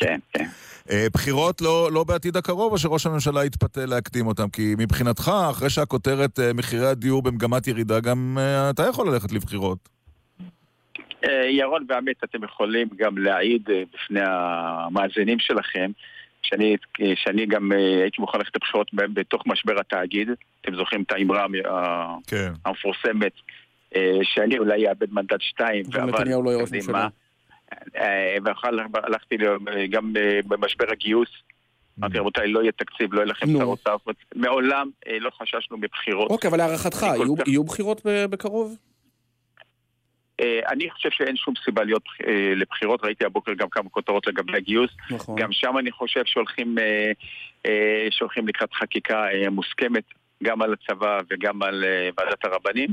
כן, 0.00 0.18
כן. 0.32 0.44
אה, 0.90 1.06
בחירות 1.14 1.60
לא, 1.60 1.88
לא 1.92 2.04
בעתיד 2.04 2.36
הקרוב, 2.36 2.72
או 2.72 2.78
שראש 2.78 3.06
הממשלה 3.06 3.44
יתפתה 3.44 3.86
להקדים 3.86 4.26
אותם? 4.26 4.48
כי 4.48 4.74
מבחינתך, 4.78 5.30
אחרי 5.50 5.70
שהכותרת 5.70 6.38
אה, 6.38 6.52
מחירי 6.52 6.86
הדיור 6.86 7.22
במגמת 7.22 7.66
ירידה, 7.66 8.00
גם 8.00 8.38
אה, 8.40 8.70
אתה 8.70 8.82
יכול 8.82 9.08
ללכת 9.08 9.32
לבחירות. 9.32 9.88
ירון 11.50 11.86
ועמית, 11.88 12.24
אתם 12.24 12.44
יכולים 12.44 12.88
גם 12.96 13.18
להעיד 13.18 13.62
בפני 13.94 14.20
המאזינים 14.22 15.38
שלכם 15.38 15.90
שאני, 16.42 16.76
שאני 17.14 17.46
גם 17.46 17.72
הייתי 18.02 18.16
מוכן 18.18 18.38
ללכת 18.38 18.56
לבחירות 18.56 18.90
בתוך 18.94 19.42
משבר 19.46 19.80
התאגיד. 19.80 20.28
אתם 20.60 20.76
זוכרים 20.76 21.02
את 21.02 21.12
האמרה 21.12 21.46
כן. 22.26 22.52
המפורסמת, 22.64 23.32
שאני 24.22 24.58
אולי 24.58 24.88
אאבד 24.88 25.12
מנדט 25.12 25.40
שתיים, 25.40 25.84
ונתניהו 25.92 26.42
לא 26.42 26.50
יהיה 26.50 26.60
ראש 26.62 26.72
ממשלה. 26.72 27.08
אה, 27.96 28.36
ואחר 28.44 28.68
הלכתי 28.94 29.36
גם 29.90 30.12
אה, 30.16 30.40
במשבר 30.46 30.84
הגיוס. 30.92 31.28
אמרתי, 31.98 32.18
רבותיי, 32.18 32.48
לא 32.48 32.60
יהיה 32.62 32.72
תקציב, 32.72 33.14
לא 33.14 33.18
יהיה 33.20 33.26
לכם. 33.26 33.46
שר 33.58 33.64
אוצר. 33.64 33.96
מעולם 34.34 34.90
אה, 35.08 35.18
לא 35.18 35.30
חששנו 35.30 35.76
מבחירות. 35.78 36.30
אוקיי, 36.30 36.48
אבל 36.50 36.58
להערכתך, 36.58 37.06
יהיו- 37.46 37.64
בחירות 37.64 38.00
בקרוב? 38.30 38.76
אה, 40.40 40.60
אני 40.68 40.90
חושב 40.90 41.08
שאין 41.12 41.36
שום 41.36 41.54
סיבה 41.64 41.84
להיות 41.84 42.02
אה, 42.26 42.52
לבחירות, 42.56 43.04
ראיתי 43.04 43.24
הבוקר 43.24 43.52
גם 43.54 43.68
כמה 43.68 43.90
כותרות 43.90 44.26
לגבי 44.26 44.56
הגיוס. 44.56 44.90
נכון. 45.10 45.36
גם 45.38 45.52
שם 45.52 45.78
אני 45.78 45.90
חושב 45.92 46.22
שהולכים, 46.24 46.78
אה, 46.78 47.12
אה, 47.66 48.06
שהולכים 48.10 48.48
לקראת 48.48 48.72
חקיקה 48.72 49.24
אה, 49.32 49.50
מוסכמת. 49.50 50.04
גם 50.44 50.62
על 50.62 50.72
הצבא 50.72 51.18
וגם 51.30 51.62
על 51.62 51.84
אה, 51.84 52.08
ועדת 52.18 52.44
הרבנים. 52.44 52.88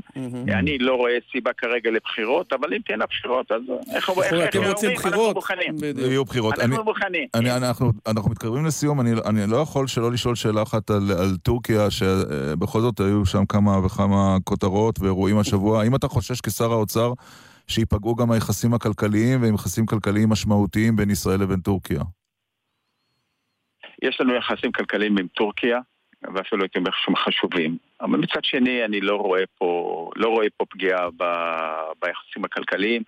אני 0.59 0.77
לא 0.77 0.95
רואה 0.95 1.17
סיבה 1.31 1.51
כרגע 1.53 1.91
לבחירות, 1.91 2.53
אבל 2.53 2.73
אם 2.73 2.79
תהיינה 2.85 3.05
בחירות, 3.05 3.51
אז 3.51 3.61
איך 3.95 4.09
אתם 4.09 4.59
רוצים 4.63 4.63
אומרים? 4.63 4.71
אנחנו 4.91 4.95
בחירות? 4.95 5.35
מוכנים. 5.35 5.75
יהיו 5.97 6.25
בחירות. 6.25 6.53
אני- 6.59 6.63
אנחנו 6.65 6.83
מוכנים. 6.83 7.27
אני, 7.33 7.51
אנחנו, 7.57 7.91
מתקרבים 8.29 8.65
לסיום, 8.65 9.01
אני, 9.01 9.11
לא 9.47 9.57
יכול 9.57 9.87
שלא 9.87 10.11
לשאול 10.11 10.35
שאלה 10.35 10.63
אחת 10.63 10.89
על, 10.89 11.11
על 11.19 11.37
טורקיה, 11.43 11.91
שבכל 11.91 12.79
זאת 12.81 12.99
היו 12.99 13.25
שם 13.25 13.45
כמה 13.45 13.85
וכמה 13.85 14.37
כותרות 14.43 14.99
ואירועים 14.99 15.37
השבוע. 15.37 15.81
האם 15.81 15.95
אתה 15.95 16.07
חושש 16.07 16.41
כשר 16.41 16.71
האוצר 16.71 17.13
שייפגעו 17.67 18.15
גם 18.15 18.31
היחסים 18.31 18.73
הכלכליים 18.73 19.41
ויחסים 19.43 19.85
כלכליים 19.85 20.29
משמעותיים 20.29 20.95
בין 20.95 21.09
ישראל 21.09 21.39
לבין 21.41 21.59
טורקיה? 21.59 22.01
יש 24.03 24.17
לנו 24.21 24.35
יחסים 24.35 24.71
כלכליים 24.71 25.17
עם 25.17 25.27
טורקיה, 25.27 25.79
ואפילו 26.33 26.61
הייתי 26.61 26.79
אומר 26.79 26.91
שהם 27.03 27.15
חשובים. 27.15 27.77
אבל 28.01 28.17
מצד 28.17 28.43
שני, 28.43 28.85
אני 28.85 29.01
לא 29.01 29.15
רואה 29.15 29.43
פה, 29.57 30.09
לא 30.15 30.29
רואה 30.29 30.47
פה 30.57 30.65
פגיעה 30.65 31.09
ב, 31.17 31.23
ביחסים 32.01 32.45
הכלכליים. 32.45 33.01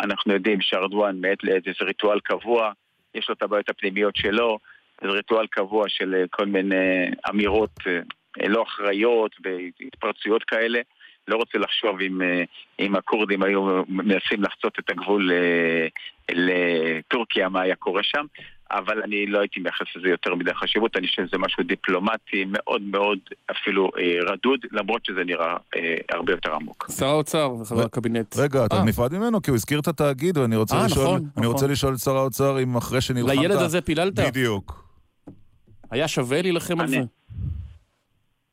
אנחנו 0.00 0.32
יודעים 0.32 0.60
שארדואן 0.60 1.20
מעת 1.20 1.44
לעת 1.44 1.66
איזה 1.66 1.78
ריטואל 1.82 2.20
קבוע, 2.20 2.72
יש 3.14 3.28
לו 3.28 3.34
את 3.34 3.42
הבעיות 3.42 3.68
הפנימיות 3.68 4.16
שלו, 4.16 4.58
זה 5.02 5.08
ריטואל 5.08 5.46
קבוע 5.46 5.84
של 5.88 6.14
אה, 6.14 6.24
כל 6.30 6.46
מיני 6.46 7.10
אמירות 7.30 7.70
אה, 7.86 8.48
לא 8.48 8.62
אחראיות 8.62 9.36
והתפרצויות 9.44 10.44
כאלה. 10.44 10.80
לא 11.28 11.36
רוצה 11.36 11.58
לחשוב 11.58 12.00
אם, 12.00 12.22
אה, 12.22 12.42
אם 12.78 12.96
הכורדים 12.96 13.42
היו 13.42 13.82
מנסים 13.88 14.42
לחצות 14.42 14.78
את 14.78 14.90
הגבול 14.90 15.32
אה, 15.32 15.86
לטורקיה, 16.30 17.48
מה 17.48 17.60
היה 17.60 17.76
קורה 17.76 18.02
שם. 18.02 18.26
אבל 18.70 19.02
אני 19.02 19.26
לא 19.26 19.40
הייתי 19.40 19.60
מייחס 19.60 19.86
לזה 19.96 20.08
יותר 20.08 20.34
מדי 20.34 20.54
חשיבות, 20.54 20.96
אני 20.96 21.08
חושב 21.08 21.26
שזה 21.26 21.38
משהו 21.38 21.62
דיפלומטי 21.62 22.44
מאוד 22.48 22.82
מאוד 22.82 23.18
אפילו 23.50 23.90
אה, 23.98 24.32
רדוד, 24.32 24.60
למרות 24.72 25.04
שזה 25.04 25.24
נראה 25.24 25.56
אה, 25.76 25.96
הרבה 26.10 26.32
יותר 26.32 26.54
עמוק. 26.54 26.86
שר 26.98 27.06
האוצר 27.06 27.54
וחבר 27.60 27.84
הקבינט. 27.84 28.36
רגע, 28.36 28.66
אתה 28.66 28.76
אה. 28.76 28.84
נפרד 28.84 29.14
ממנו? 29.14 29.42
כי 29.42 29.50
הוא 29.50 29.54
הזכיר 29.56 29.80
את 29.80 29.88
התאגיד, 29.88 30.38
ואני 30.38 30.56
רוצה 30.56 30.76
אה, 30.76 30.86
לשאול... 30.86 31.04
נכון, 31.04 31.16
אני 31.16 31.30
נכון. 31.36 31.46
רוצה 31.46 31.66
לשאול 31.66 31.94
את 31.94 31.98
שר 31.98 32.16
האוצר 32.16 32.62
אם 32.62 32.76
אחרי 32.76 33.00
שנלחמת... 33.00 33.36
לילד 33.36 33.56
הזה 33.56 33.80
פיללת? 33.80 34.14
בדיוק. 34.14 34.84
היה 35.90 36.08
שווה 36.08 36.42
להילחם 36.42 36.80
על 36.80 36.86
זה? 36.86 37.00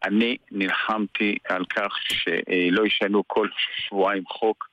אני 0.05 0.37
נלחמתי 0.51 1.37
על 1.49 1.65
כך 1.65 1.91
שלא 2.07 2.85
ישנו 2.85 3.23
כל 3.27 3.47
שבועיים 3.87 4.23
חוק, 4.27 4.67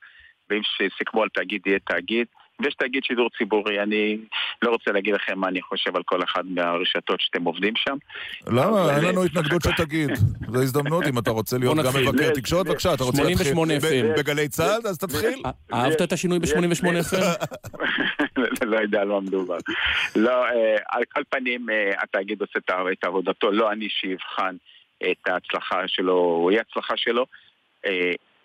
ואם 0.49 0.61
שסיכמו 0.63 1.23
על 1.23 1.29
תאגיד 1.29 1.61
יהיה 1.65 1.79
תאגיד, 1.79 2.27
ויש 2.59 2.75
תאגיד 2.75 3.03
שידור 3.03 3.29
ציבורי, 3.37 3.79
אני 3.83 4.17
לא 4.61 4.71
רוצה 4.71 4.91
להגיד 4.91 5.13
לכם 5.13 5.39
מה 5.39 5.47
אני 5.47 5.61
חושב 5.61 5.95
על 5.95 6.03
כל 6.03 6.23
אחת 6.23 6.43
מהרשתות 6.45 7.21
שאתם 7.21 7.43
עובדים 7.43 7.73
שם. 7.75 7.97
למה? 8.47 8.95
אין 8.95 9.05
לנו 9.05 9.23
התנגדות 9.23 9.61
שתגיד. 9.61 10.09
זו 10.53 10.61
הזדמנות, 10.61 11.07
אם 11.07 11.19
אתה 11.19 11.31
רוצה 11.31 11.57
להיות 11.57 11.77
גם. 11.77 12.01
מבקר 12.01 12.33
תקשורת, 12.33 12.65
בבקשה, 12.65 12.93
אתה 12.93 13.03
רוצה 13.03 13.17
88 13.17 13.73
להתחיל. 13.73 14.05
בגלי 14.17 14.47
צה"ל? 14.47 14.87
אז 14.89 14.97
תתחיל. 14.97 15.41
אה, 15.45 15.51
אהבת 15.73 16.01
את 16.01 16.11
השינוי 16.13 16.39
ב-88 16.39 16.85
FM? 16.85 17.45
לא 18.71 18.77
יודע 18.77 19.01
על 19.01 19.07
מה 19.07 19.19
מדובר. 19.19 19.57
לא, 20.15 20.45
אה, 20.45 20.75
על 20.89 21.03
כל 21.13 21.21
פנים 21.29 21.69
אה, 21.69 21.91
התאגיד 22.03 22.41
עושה 22.41 22.59
את 22.91 23.03
עבודתו, 23.03 23.51
לא 23.51 23.71
אני 23.71 23.87
שיבחן 23.89 24.55
את 25.11 25.27
ההצלחה 25.27 25.87
שלו 25.87 26.13
או 26.13 26.49
אי 26.49 26.59
הצלחה 26.59 26.93
שלו. 26.97 27.25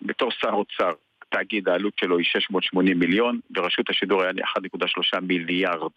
בתור 0.01 0.31
שר 0.31 0.49
אוצר, 0.49 0.91
התאגיד 1.29 1.69
העלות 1.69 1.93
שלו 1.99 2.17
היא 2.17 2.25
680 2.25 2.99
מיליון, 2.99 3.39
ורשות 3.57 3.89
השידור 3.89 4.21
היה 4.21 4.31
1.3 4.31 5.19
מיליארד. 5.21 5.91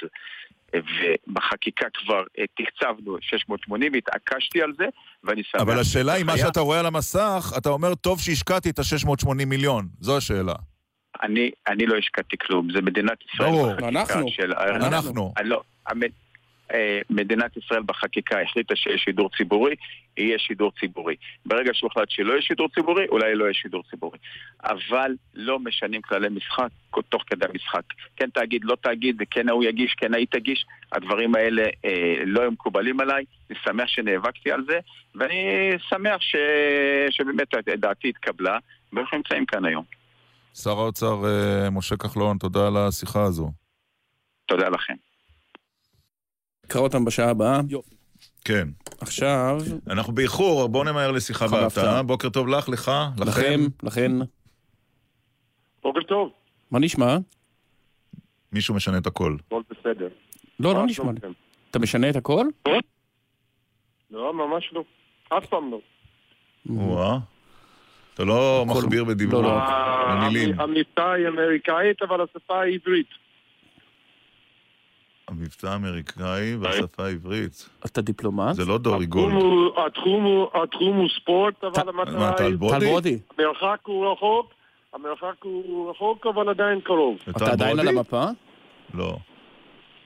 ובחקיקה 0.77 1.87
כבר 1.95 2.23
אה, 2.39 2.45
תקצבנו 2.57 3.17
680, 3.21 3.93
התעקשתי 3.95 4.63
על 4.63 4.73
זה, 4.79 4.85
ואני 5.25 5.43
שמח. 5.43 5.61
אבל 5.61 5.79
השאלה 5.81 6.13
היא, 6.13 6.25
מה 6.25 6.33
היה- 6.33 6.47
שאתה 6.47 6.61
רואה 6.61 6.81
על 6.81 6.87
המסך, 6.87 7.53
אתה 7.59 7.69
אומר, 7.69 7.95
טוב 7.95 8.21
שהשקעתי 8.21 8.71
את 8.71 8.79
ה-680 8.79 9.45
מיליון. 9.47 9.89
זו 10.01 10.17
השאלה. 10.17 10.55
אני, 11.23 11.51
אני 11.69 11.87
לא 11.87 11.97
השקעתי 11.99 12.37
כלום, 12.47 12.69
זה 12.73 12.81
מדינת 12.83 13.19
ישראל. 13.35 13.51
ברור. 13.51 13.73
אנחנו. 13.89 14.29
של... 14.31 14.53
אנחנו. 14.55 15.33
אה, 15.39 15.43
לא, 15.43 15.63
המ- 15.87 16.03
אה, 16.03 16.09
מדינת 17.11 17.57
ישראל 17.57 17.83
בחקיקה 17.83 18.43
החליטה 18.43 18.77
שיש 18.77 19.03
שידור 19.03 19.31
ציבורי, 19.37 19.75
יהיה 20.17 20.39
שידור 20.39 20.73
ציבורי. 20.81 21.17
ברגע 21.47 21.71
שהוחלט 21.75 22.11
שלא 22.11 22.33
יהיה 22.33 22.43
שידור 22.43 22.69
ציבורי, 22.69 23.07
אולי 23.09 23.35
לא 23.35 23.45
יהיה 23.45 23.55
שידור 23.55 23.83
ציבורי. 23.91 24.19
אבל 24.65 25.13
לא 25.35 25.59
משנים 25.59 26.03
כללי 26.03 26.29
משחק 26.29 26.69
תוך 27.09 27.23
כדי 27.27 27.47
המשחק. 27.53 27.83
כן 28.17 28.31
תאגיד, 28.31 28.65
לא 28.65 28.77
תאגיד, 28.81 29.23
כן 29.31 29.49
ההוא 29.49 29.65
יגיש, 29.65 29.95
כן 29.95 30.15
ההיא 30.15 30.27
תגיש, 30.31 30.67
הדברים 30.93 31.35
האלה 31.35 31.63
אה, 31.85 32.23
לא 32.27 32.41
היו 32.41 32.51
מקובלים 32.51 33.01
עליי, 33.01 33.25
אני 33.51 33.59
שמח 33.65 33.89
שנאבקתי 33.89 34.53
על 34.53 34.65
זה, 34.69 34.79
ואני 35.15 35.71
שמח 35.89 36.21
ש... 36.21 36.37
שבאמת 37.11 37.55
דעתי 37.79 38.09
התקבלה, 38.09 38.59
ואנחנו 38.93 39.17
נמצאים 39.17 39.47
כאן 39.47 39.65
היום. 39.65 39.85
שר 40.55 40.79
האוצר 40.79 41.25
אה, 41.25 41.71
משה 41.71 41.97
כחלון, 41.97 42.39
תודה 42.39 42.67
על 42.67 42.77
השיחה 42.77 43.23
הזו. 43.23 43.51
תודה 44.47 44.69
לכם. 44.69 45.08
נקרא 46.69 46.81
אותם 46.81 47.05
בשעה 47.05 47.31
הבאה. 47.31 47.61
כן. 48.45 48.69
עכשיו, 49.01 49.59
אנחנו 49.91 50.13
באיחור, 50.13 50.67
בואו 50.69 50.85
נמהר 50.85 51.11
לשיחה 51.11 51.49
שיחה 51.49 51.61
בהפתעה. 51.63 52.03
בוקר 52.03 52.29
טוב 52.29 52.49
לך, 52.49 52.69
לך, 52.69 52.91
לכם. 53.19 53.31
לכם, 53.31 53.61
לכן, 53.83 54.13
בוקר 55.83 56.03
טוב, 56.03 56.31
מה 56.71 56.79
נשמע? 56.79 57.17
מישהו 58.53 58.75
משנה 58.75 58.99
את 58.99 59.07
הכל. 59.07 59.37
הכל 59.47 59.63
בסדר. 59.71 60.09
לא, 60.61 60.75
לא 60.75 60.87
נשמע 60.87 61.13
לי. 61.13 61.19
אתה 61.71 61.79
משנה 61.79 62.11
את 62.11 62.17
הכל? 62.17 62.47
לא, 64.11 64.35
ממש 64.35 64.71
לא. 64.73 64.85
אף 65.29 65.47
פעם 65.47 65.71
לא. 65.71 65.81
וואה. 66.67 67.19
אתה 68.15 68.25
לא 68.25 68.65
מכביר 68.69 69.05
בדיבור. 69.05 69.43
לא, 69.43 69.49
לא. 69.49 70.15
במילים. 70.15 70.61
המ- 70.61 70.61
המבטא 70.61 71.01
היא 71.13 71.29
אמריקאית, 71.29 72.03
אבל 72.03 72.21
השפה 72.21 72.61
היא 72.61 72.79
עברית. 72.83 73.07
המבטא 75.29 75.67
האמריקאי 75.67 76.57
והשפה 76.61 77.05
העברית. 77.05 77.69
אתה 77.87 78.03
דיפלומט? 78.03 78.55
זה 78.55 78.65
לא 78.65 78.79
דורי 78.79 79.07
גולד. 79.07 79.35
התחום 79.87 80.95
הוא- 80.95 81.09
ספורט, 81.23 81.65
אבל 81.65 81.93
מה, 81.93 82.03
המטרה 82.03 82.29
היא... 82.29 82.37
טל 82.37 82.57
ברודי? 82.57 83.19
המרחק 83.39 83.79
הוא 83.87 84.13
רחוק, 84.13 84.53
המרחק 84.95 85.35
הוא 85.43 85.91
רחוק, 85.91 86.27
אבל 86.27 86.49
עדיין 86.49 86.81
קרוב. 86.81 87.17
אתה 87.37 87.53
עדיין 87.53 87.79
על? 87.81 87.89
המפה? 87.89 88.25
לא, 88.95 89.17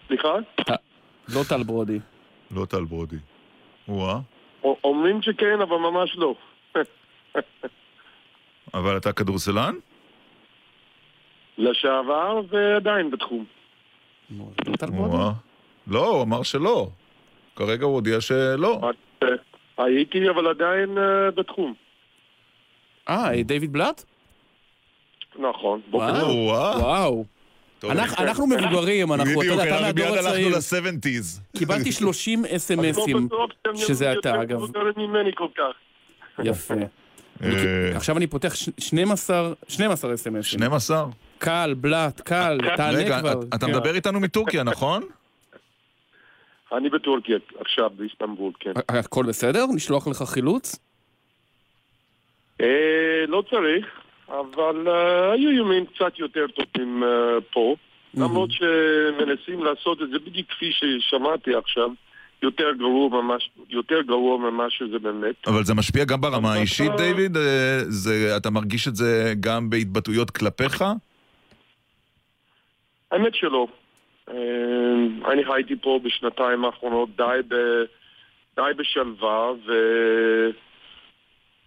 סליחה? 0.09 0.35
לא 1.29 1.41
טל 1.49 1.63
ברודי. 1.63 1.99
לא 2.51 2.65
טל 2.65 2.85
ברודי. 2.85 3.17
וואה. 3.89 4.19
א- 4.65 4.69
אומרים 4.85 5.23
שכן, 5.23 5.61
אבל 5.63 5.77
ממש 5.77 6.17
לא. 6.17 6.35
אבל 8.75 8.97
אתה 8.97 9.13
כדורסלן? 9.13 9.75
לשעבר 11.59 12.41
ועדיין 12.51 13.11
בתחום. 13.11 13.45
לא. 15.13 15.31
לא, 15.87 16.07
הוא 16.07 16.23
אמר 16.23 16.43
שלא. 16.43 16.89
כרגע 17.57 17.85
הוא 17.85 17.95
הודיע 17.95 18.21
שלא. 18.21 18.81
אה, 19.23 19.29
הייתי, 19.85 20.29
אבל 20.31 20.47
עדיין 20.47 20.99
אה, 20.99 21.31
בתחום. 21.31 21.75
אה, 23.09 23.43
דיוויד 23.45 23.73
בלאט? 23.73 24.05
נכון. 25.39 25.81
בוקר 25.91 26.29
וואו. 26.29 27.25
אנחנו 27.85 28.25
אנחנו 28.25 28.47
מבוגרים, 28.47 29.13
אנחנו, 29.13 29.31
אתה 29.33 29.39
בדיוק, 29.41 29.45
יודע, 29.59 29.63
אתה 29.65 29.71
אנחנו 29.71 29.87
מהדור 29.87 30.07
מיד 30.07 30.19
הלכנו 30.19 30.57
הצעיר. 30.57 30.83
ל-70's. 30.89 31.59
קיבלתי 31.59 31.93
30 32.03 32.45
אני 32.45 32.53
לא 32.53 32.57
אס.אם.אסים. 32.57 33.29
שזה 33.77 34.13
אתה, 34.13 34.43
אגב. 34.43 34.61
יפה. 36.45 36.75
אה, 37.43 37.97
עכשיו 37.97 38.17
אני 38.17 38.27
פותח 38.27 38.55
ש- 38.55 38.69
12 38.79 39.53
12 39.69 40.15
אס.אם.אסים. 40.15 40.43
12? 40.59 41.07
קל, 41.45 41.75
בלאט, 41.77 42.21
קל, 42.21 42.59
תענה 42.77 42.99
רגע, 42.99 43.21
כבר. 43.21 43.33
אתה- 43.33 43.57
אתה 43.57 43.67
כן. 43.67 43.73
מדבר 43.73 43.95
איתנו 43.95 44.21
מטורקיה, 44.21 44.63
נכון? 44.63 45.03
אני 46.73 46.91
בטורקיה 46.91 47.37
עכשיו, 47.61 47.91
באיסטנבול, 47.97 48.53
כן. 48.61 48.73
הכל 48.89 49.25
בסדר? 49.27 49.65
נשלוח 49.75 50.09
לך 50.09 50.23
חילוץ? 50.23 50.77
אה, 52.61 52.67
לא 53.29 53.43
צריך, 53.51 53.87
אבל 54.29 54.89
אה, 54.89 55.33
היו 55.33 55.51
ימים 55.51 55.87
קצת 55.87 56.19
יותר 56.19 56.47
טובים 56.47 57.03
אה, 57.05 57.09
פה, 57.53 57.75
למרות 58.15 58.51
שמנסים 58.53 59.65
לעשות 59.65 60.03
את 60.03 60.09
זה 60.13 60.19
בדיוק 60.27 60.49
כפי 60.51 60.71
ששמעתי 60.73 61.55
עכשיו, 61.55 61.89
יותר 62.43 62.73
גרוע 62.79 63.09
ממש, 63.23 63.51
יותר 63.69 64.03
גרוע 64.03 64.39
ממה 64.39 64.65
שזה 64.71 64.99
באמת. 64.99 65.35
אבל 65.47 65.65
זה 65.65 65.75
משפיע 65.75 66.05
גם 66.05 66.21
ברמה 66.21 66.53
האישית, 66.55 66.93
דיוויד? 66.97 67.37
אה, 67.37 67.81
אתה 68.37 68.51
מרגיש 68.51 68.89
את 68.89 68.97
זה 68.97 69.35
גם 69.41 69.71
בהתבטאויות 69.71 70.31
כלפיך? 70.31 70.85
האמת 73.13 73.35
שלא. 73.35 73.67
אה, 74.29 74.35
אני 75.33 75.45
חייתי 75.45 75.77
פה 75.77 76.01
בשנתיים 76.03 76.65
האחרונות 76.65 77.09
די, 77.17 77.41
ב, 77.49 77.55
די 78.57 78.71
בשלווה, 78.77 79.53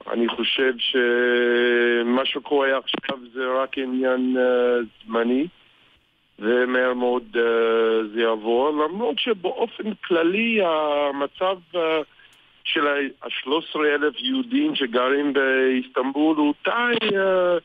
ואני 0.06 0.28
חושב 0.28 0.74
שמה 0.78 2.26
שקורה 2.26 2.78
עכשיו 2.78 3.18
זה 3.34 3.42
רק 3.62 3.78
עניין 3.78 4.38
אה, 4.38 4.78
זמני, 5.06 5.48
ומהר 6.40 6.94
מאוד 6.94 7.24
אה, 7.36 8.08
זה 8.14 8.22
יעבור, 8.22 8.70
למרות 8.70 9.20
שבאופן 9.20 9.94
כללי 9.94 10.60
המצב 10.64 11.58
אה, 11.76 12.02
של 12.64 12.88
ה-13 12.88 13.80
אלף 13.80 14.14
יהודים 14.20 14.76
שגרים 14.76 15.34
באיסטנבול 15.34 16.38
הוא 16.38 16.54
די... 16.66 17.18
אה, 17.18 17.58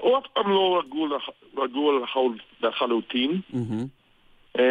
הוא 0.00 0.18
אף 0.18 0.26
פעם 0.32 0.50
לא 0.50 0.78
רגוע 0.78 1.18
רגוע 1.58 2.00
לחל- 2.02 2.38
לחלוטין. 2.68 3.40
אה, 4.58 4.64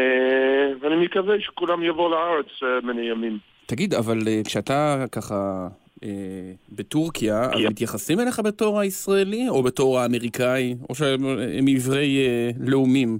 ואני 0.81 1.05
מקווה 1.05 1.35
שכולם 1.39 1.83
יבואו 1.83 2.09
לארץ 2.11 2.45
אה, 2.63 2.67
מן 2.83 2.97
הימים. 2.97 3.37
תגיד, 3.65 3.93
אבל 3.93 4.17
אה, 4.27 4.41
כשאתה 4.45 5.05
ככה 5.11 5.67
בטורקיה, 6.71 7.41
אז. 7.41 7.61
מתייחסים 7.69 8.19
אליך 8.19 8.39
בתור 8.39 8.79
הישראלי, 8.79 9.49
או 9.49 9.63
בתור 9.63 9.99
האמריקאי, 9.99 10.75
או 10.89 10.95
שהם 10.95 11.25
הם 11.59 11.65
עברי 11.75 12.17
לאומים? 12.67 13.19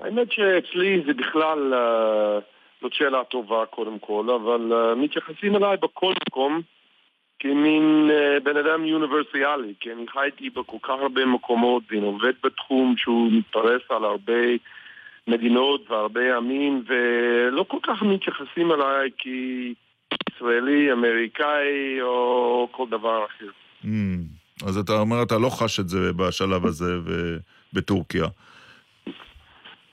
האמת 0.00 0.32
שאצלי 0.32 1.02
זה 1.06 1.14
בכלל, 1.14 1.72
זאת 2.82 2.92
שאלה 2.94 3.24
טובה 3.24 3.66
קודם 3.70 3.98
כל, 3.98 4.26
אבל 4.42 4.72
מתייחסים 4.96 5.56
אליי 5.56 5.76
בכל 5.82 6.12
מקום 6.28 6.60
כמין 7.42 8.10
אה, 8.10 8.40
בן 8.40 8.56
אדם 8.56 8.84
אוניברסיאלי, 8.92 9.74
כי 9.80 9.92
אני 9.92 10.04
חייתי 10.08 10.50
בכל 10.50 10.76
כך 10.82 10.90
הרבה 10.90 11.26
מקומות, 11.26 11.82
ואני 11.90 12.06
עובד 12.06 12.32
בתחום 12.44 12.94
שהוא 12.96 13.32
מתפרס 13.32 13.82
על 13.88 14.04
הרבה 14.04 14.42
מדינות 15.28 15.90
והרבה 15.90 16.36
עמים, 16.36 16.84
ולא 16.86 17.64
כל 17.68 17.76
כך 17.82 18.02
מתייחסים 18.02 18.72
אליי 18.72 19.10
כישראלי, 19.18 20.92
אמריקאי 20.92 22.02
או 22.02 22.68
כל 22.70 22.86
דבר 22.90 23.24
אחר. 23.24 23.50
Mm. 23.84 23.88
אז 24.66 24.78
אתה 24.78 24.92
אומר, 24.92 25.22
אתה 25.22 25.38
לא 25.38 25.48
חש 25.48 25.80
את 25.80 25.88
זה 25.88 26.12
בשלב 26.12 26.66
הזה 26.66 26.94
בטורקיה. 27.72 28.26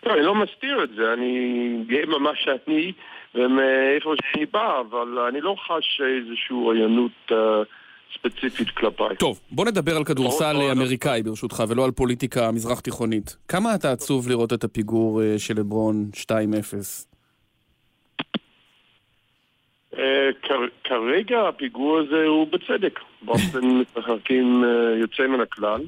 לא, 0.06 0.14
אני 0.14 0.22
לא 0.22 0.36
מסתיר 0.36 0.84
את 0.84 0.90
זה, 0.96 1.14
אני 1.14 1.84
גאה 1.88 2.06
במה 2.06 2.32
שאני 2.36 2.92
ומאיפה 3.36 4.14
שאני 4.22 4.46
בא, 4.46 4.80
אבל 4.80 5.20
אני 5.20 5.42
לא 5.42 5.56
חש 5.68 6.02
איזושהי 6.02 6.56
עוינות 6.56 7.12
אה, 7.32 7.38
ספציפית 8.14 8.70
כלפיי. 8.70 9.16
טוב, 9.18 9.40
בוא 9.52 9.66
נדבר 9.66 9.98
על 9.98 10.04
כדורסל 10.04 10.56
אמריקאי 10.72 11.24
ברשותך, 11.24 11.64
ולא 11.70 11.86
על 11.86 11.92
פוליטיקה 11.92 12.52
מזרח 12.52 12.80
תיכונית. 12.80 13.38
כמה 13.48 13.76
אתה 13.76 13.92
עצוב 13.92 14.30
לראות 14.30 14.54
את 14.54 14.64
הפיגור 14.64 15.22
אה, 15.24 15.40
של 15.40 15.54
לברון 15.60 16.10
2-0? 16.16 16.34
אה, 19.98 20.30
כ- 20.42 20.88
כרגע 20.88 21.48
הפיגור 21.48 22.00
הזה 22.00 22.26
הוא 22.26 22.48
בצדק. 22.52 23.00
בוסטון 23.22 23.64
משחקים 23.82 24.64
אה, 24.64 24.70
יוצא 25.00 25.28
מן 25.28 25.42
הכלל, 25.42 25.82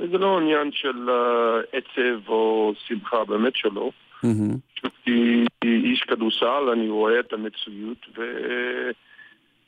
וזה 0.00 0.18
לא 0.18 0.38
עניין 0.38 0.70
של 0.72 1.10
אה, 1.10 1.60
עצב 1.72 2.28
או 2.28 2.72
שמחה, 2.88 3.24
באמת 3.24 3.56
שלא. 3.56 3.90
מהמם. 4.22 4.56
כי 5.04 5.44
איש 5.64 6.00
כדורסל, 6.00 6.68
אני 6.72 6.88
רואה 6.88 7.20
את 7.20 7.32
המצויות, 7.32 8.06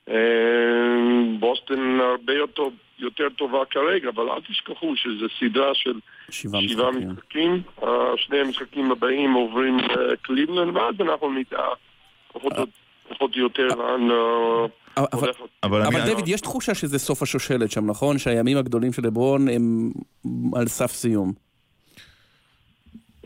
ובוסטון 0.09 2.01
הרבה 2.01 2.33
יותר, 2.33 2.63
יותר 2.99 3.29
טובה 3.39 3.59
כרגע, 3.71 4.09
אבל 4.09 4.31
אל 4.31 4.41
תשכחו 4.49 4.97
שזו 4.97 5.27
סדרה 5.41 5.75
של 5.75 5.99
שבעה 6.31 6.61
משחקים. 6.63 7.11
משחקים. 7.11 7.63
אה, 7.83 7.89
שני 8.17 8.39
המשחקים 8.39 8.91
הבאים 8.93 9.33
עוברים 9.33 9.79
לקליבלנד, 9.79 10.77
ואז 10.77 10.95
אנחנו 11.01 11.33
נדע 11.33 11.63
פחות 12.33 12.53
או- 12.59 12.65
פחות 13.09 13.35
או 13.37 13.41
יותר 13.41 13.67
לאן 13.67 14.11
אה, 14.11 15.05
אבל-. 15.13 15.31
אבל 15.63 15.83
אבל. 15.83 16.05
דויד, 16.13 16.29
יש 16.29 16.41
תחושה 16.41 16.75
שזה 16.75 16.99
סוף 16.99 17.23
השושלת 17.23 17.71
שם, 17.71 17.87
נכון? 17.87 18.19
שהימים 18.19 18.57
הגדולים 18.57 18.93
של 18.93 19.03
לברון 19.07 19.49
הם 19.49 19.91
על 20.57 20.67
סף 20.69 20.91
סיום. 20.93 21.48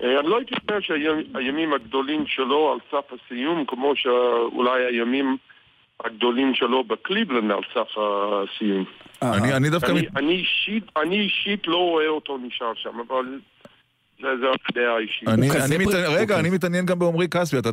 אה, 0.03 0.21
אני 0.21 0.29
לא 0.29 0.37
הייתי 0.37 0.55
אומר 0.69 0.81
שהימים 0.81 1.73
הגדולים 1.73 2.27
שלו 2.27 2.73
על 2.73 2.79
סף 2.91 3.13
הסיום, 3.13 3.65
כמו 3.65 3.93
שאולי 3.97 4.85
הימים 4.85 5.37
הגדולים 6.05 6.55
שלו 6.55 6.85
בקליבלנד 6.85 7.51
על 7.51 7.63
סף 7.75 7.89
הסיום. 7.97 8.85
אני, 9.23 9.53
אני 9.57 9.71
דווקא... 9.71 9.93
אני, 10.17 10.33
אישית, 10.33 10.85
אני 10.97 11.21
אישית 11.21 11.67
לא 11.67 11.77
רואה 11.77 12.09
אותו 12.09 12.39
נשאר 12.39 12.73
שם, 12.75 13.01
אבל 13.09 13.25
זה, 14.23 14.29
הדעה 14.69 14.97
האישית. 14.97 15.29
רגע. 16.09 16.41
אני 16.41 16.51
מתעניין 16.51 16.87
גם 16.87 16.99
בעמרי 16.99 17.29
כספי, 17.29 17.59
אתה 17.59 17.69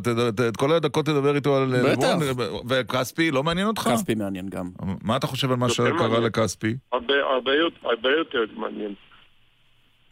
את 0.48 0.56
כל 0.56 0.72
הדקות 0.72 1.06
תדבר 1.06 1.34
איתו 1.34 1.56
על 1.56 1.68
בטח. 1.92 2.08
לברון, 2.30 2.62
וכספי 2.68 3.30
לא 3.30 3.42
מעניין 3.42 3.66
אותך? 3.66 3.90
כספי 3.92 4.14
מעניין 4.14 4.48
גם. 4.48 4.66
מה 5.02 5.16
אתה 5.16 5.26
חושב 5.26 5.50
על 5.50 5.56
מה 5.56 5.68
שקרה. 5.68 6.20
לכספי? 6.20 6.76
הרבה 6.92 8.10
יותר 8.18 8.44
מעניין. 8.56 8.94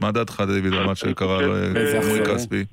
מה 0.00 0.12
דעתך, 0.12 0.42
דיוויד, 0.54 0.74
על 0.74 0.86
מה 0.86 0.94
שקרה 0.94 1.42
לעמרי 1.42 1.98
אחרי? 1.98 2.34
כספי? 2.34 2.64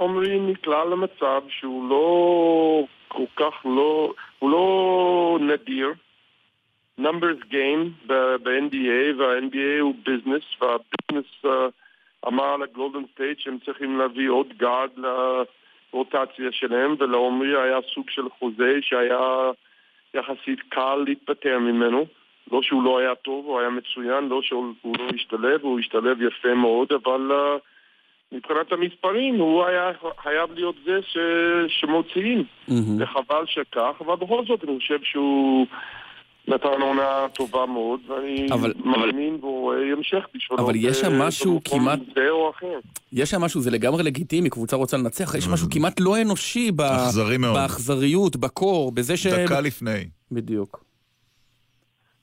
עמרי 0.00 0.40
נקלע 0.40 0.84
למצב 0.84 1.40
שהוא 1.48 1.88
לא 1.88 2.84
כל 3.08 3.24
כך 3.36 3.66
לא, 3.66 4.12
הוא 4.38 4.50
לא 4.50 5.38
נדיר. 5.40 5.92
numbers 7.00 7.42
game 7.50 8.06
ב-NBA, 8.06 9.18
וה-NBA 9.18 9.80
הוא 9.80 9.94
ביזנס, 10.04 10.42
והביזנס 10.60 11.44
uh, 11.44 11.48
אמר 12.28 12.56
לגולדן 12.56 13.02
סטייט 13.14 13.38
שהם 13.38 13.58
צריכים 13.64 13.98
להביא 13.98 14.30
עוד 14.30 14.46
גארד 14.56 14.90
לרוטציה 14.96 16.52
שלהם, 16.52 16.94
ולעמרי 16.98 17.62
היה 17.62 17.78
סוג 17.94 18.10
של 18.10 18.28
חוזה 18.38 18.78
שהיה 18.80 19.50
יחסית 20.14 20.60
קל 20.68 21.04
להתפטר 21.06 21.58
ממנו. 21.58 22.06
לא 22.52 22.62
שהוא 22.62 22.82
לא 22.82 22.98
היה 22.98 23.14
טוב, 23.14 23.44
הוא 23.46 23.60
היה 23.60 23.68
מצוין, 23.70 24.28
לא 24.28 24.40
שהוא 24.42 24.72
הוא 24.82 24.96
לא 24.98 25.04
השתלב, 25.14 25.60
הוא 25.62 25.78
השתלב 25.80 26.22
יפה 26.22 26.54
מאוד, 26.54 26.88
אבל 27.04 27.30
אה, 27.30 27.60
מבחינת 28.36 28.72
המספרים 28.72 29.34
הוא 29.34 29.64
היה 29.64 29.90
חייב 30.22 30.50
להיות 30.54 30.74
זה 30.84 30.98
ש... 31.02 31.16
שמוציאים. 31.68 32.44
מהמם. 32.68 33.02
וחבל 33.02 33.44
שכך, 33.46 33.92
אבל 34.06 34.14
בכל 34.16 34.44
זאת 34.48 34.64
אני 34.64 34.78
חושב 34.78 34.98
שהוא 35.02 35.66
נתן 36.48 36.80
עונה 36.82 37.26
טובה 37.34 37.66
מאוד, 37.66 38.00
ואני 38.06 38.46
אבל- 38.52 38.72
מאמין 38.84 39.38
והוא 39.40 39.60
רואה 39.60 39.92
המשך 39.96 40.26
בשבילו. 40.34 40.62
אבל 40.64 40.72
יש 40.76 40.96
שם 41.00 41.18
משהו 41.22 41.60
כמעט- 41.64 41.98
זה 42.14 42.30
או 42.30 42.50
אחר. 42.50 42.78
יש 43.12 43.30
שם 43.30 43.40
משהו, 43.40 43.60
זה 43.60 43.70
לגמרי 43.70 44.02
לגיטימי, 44.02 44.50
קבוצה 44.50 44.76
רוצה 44.76 44.96
לנצח, 44.96 45.34
יש 45.34 45.48
משהו 45.48 45.66
כמעט 45.70 46.00
לא 46.00 46.20
אנושי 46.22 46.72
ב- 46.72 46.80
אכזרי 46.80 47.36
מאוד. 47.38 47.54
באכזריות, 47.54 48.36
בקור, 48.36 48.92
בזה 48.92 49.16
ש... 49.16 49.26
דקה 49.26 49.60
לפני. 49.60 50.04
בדיוק. 50.32 50.84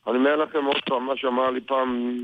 אני 0.07 0.17
אומר 0.17 0.35
לכם 0.35 0.65
עוד 0.65 0.81
פעם 0.85 1.05
מה 1.05 1.13
שאמר 1.17 1.49
לי 1.49 1.61
פעם 1.61 2.19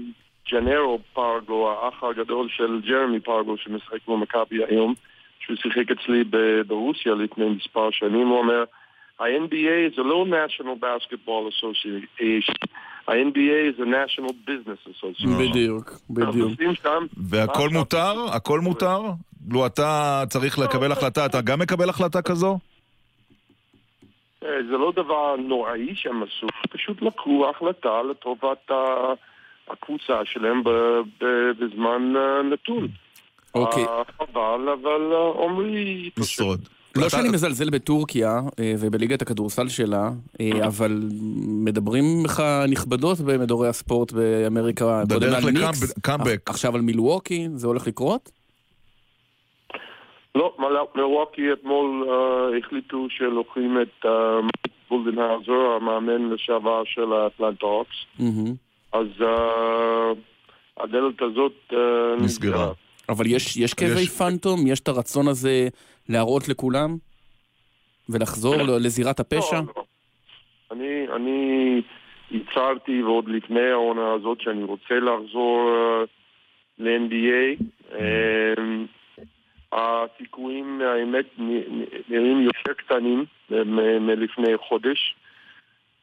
ג'נרו 0.52 1.00
פרגו, 1.14 1.72
האח 1.72 2.04
הגדול 2.04 2.48
של 2.50 2.82
ג'רמי 2.88 3.20
פרגו 3.20 3.58
שמשחק 3.58 4.08
במכבי 4.08 4.64
היום, 4.70 4.94
שהוא 5.40 5.58
שיחק 5.58 5.92
אצלי 5.92 6.24
ברוסיה 6.68 7.14
לפני 7.14 7.50
מספר 7.50 7.92
שנים, 7.92 8.28
הוא 8.28 8.40
אומר 8.40 8.64
ה-NBA 9.20 9.96
זה 9.96 10.02
לא 10.04 10.26
national 10.30 10.84
basketball 10.84 11.52
association, 11.54 12.68
ה-NBA 13.08 13.78
זה 13.78 13.84
national 13.84 14.32
business 14.48 14.90
association. 14.90 15.28
בדיוק, 15.40 15.92
בדיוק. 16.10 16.52
והכל 17.30 17.70
מותר? 17.70 18.26
הכל 18.34 18.60
מותר? 18.60 19.02
לו 19.52 19.66
אתה 19.66 20.24
צריך 20.30 20.60
לקבל 20.60 20.92
החלטה, 20.92 21.26
אתה 21.26 21.42
גם 21.42 21.60
מקבל 21.60 21.90
החלטה 21.90 22.22
כזו? 22.22 22.58
אה, 24.46 24.64
זה 24.70 24.78
לא 24.78 24.92
דבר 24.96 25.36
נוראי 25.36 25.96
שהם 25.96 26.24
עשו, 26.24 26.48
פשוט 26.70 27.02
לקחו 27.02 27.50
החלטה 27.50 28.02
לטובת 28.10 28.72
הקבוצה 29.68 30.26
שלהם 30.26 30.64
בזמן 31.60 32.14
אה, 32.16 32.44
נתון. 32.44 32.88
אוקיי. 33.56 33.84
אה, 33.84 34.04
חבל, 34.18 34.70
אבל 34.82 35.14
עמרי... 35.44 36.10
ישרוד. 36.18 36.60
לא 36.96 37.10
שאני 37.10 37.30
מזלזל 37.30 37.70
בטורקיה 37.70 38.42
ובליגת 38.80 39.22
הכדורסל 39.22 39.70
שלה, 39.70 40.10
אה, 40.42 40.68
אבל 40.68 41.10
מדברים 41.40 42.26
לך 42.26 42.44
נכבדות 42.68 43.20
במדורי 43.20 43.68
הספורט 43.68 44.12
באמריקה, 44.12 45.04
קודם 45.10 45.20
בדרך 45.20 45.44
על 45.44 45.52
ניקס, 45.52 45.94
עכשיו 46.46 46.76
על 46.76 46.82
מילווקי, 46.82 47.48
זה 47.56 47.68
הולך 47.68 47.88
לקרות? 47.88 48.32
לא, 50.36 50.54
מל- 50.60 50.86
מלווקי 51.02 51.54
אתמול 51.54 52.10
אה, 52.10 52.58
החליטו 52.58 53.08
שלוקחים 53.10 53.78
את 53.82 54.06
בולדנהאוזר, 54.90 55.54
המאמן 55.82 56.30
לשעבר 56.30 56.84
של 56.86 57.14
האטלנטה 57.14 57.66
אוקס, 57.66 57.96
מהמם. 58.20 58.54
אז 58.94 59.08
אה, 59.22 60.12
הדלת 60.78 61.22
הזאת 61.22 61.54
אה, 61.74 61.78
נסגרה. 62.24 62.72
אבל 63.10 63.26
יש, 63.28 63.58
יש 63.58 63.74
כאבי 63.74 64.02
יש- 64.02 64.10
פנטום? 64.18 64.68
יש 64.68 64.80
את 64.80 64.88
הרצון 64.88 65.28
הזה 65.28 65.68
להראות 66.10 66.50
לכולם? 66.50 66.98
ולחזור 68.10 68.56
ל- 68.56 68.86
לזירת 68.86 69.20
הפשע? 69.20 69.56
לא, 69.56 69.62
לא. 69.76 69.84
אני, 70.72 71.06
אני 71.16 71.82
הצהרתי 72.32 73.04
ועוד 73.04 73.28
לפני 73.30 73.70
העונה 73.72 74.14
הזאת 74.14 74.42
שאני 74.42 74.64
רוצה 74.64 74.94
לחזור 74.96 75.70
אה, 75.70 76.04
ל-NBA. 76.80 77.64
אה, 77.94 78.54
הסיכויים, 79.76 80.82
האמת, 80.82 81.26
נראים 82.10 82.42
יותר 82.42 82.74
קטנים 82.78 83.26
מלפני 84.02 84.58
חודש. 84.68 85.16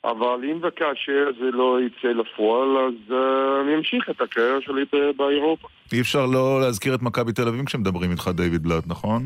אבל 0.05 0.39
אם 0.45 0.59
וכאשר 0.63 1.31
זה 1.39 1.51
לא 1.53 1.79
יצא 1.87 2.09
לפועל, 2.09 2.69
אז 2.79 3.13
אה, 3.13 3.61
אני 3.65 3.75
אמשיך 3.75 4.11
את 4.11 4.21
הקריירה 4.21 4.61
שלי 4.61 4.83
באירופה. 5.17 5.69
אי 5.93 6.01
אפשר 6.01 6.27
לא 6.27 6.61
להזכיר 6.61 6.95
את 6.95 7.03
מכבי 7.03 7.33
תל 7.33 7.49
אביב 7.49 7.67
כשמדברים 7.67 8.11
איתך, 8.11 8.31
דיוויד 8.35 8.63
בלאט, 8.63 8.85
נכון? 8.87 9.23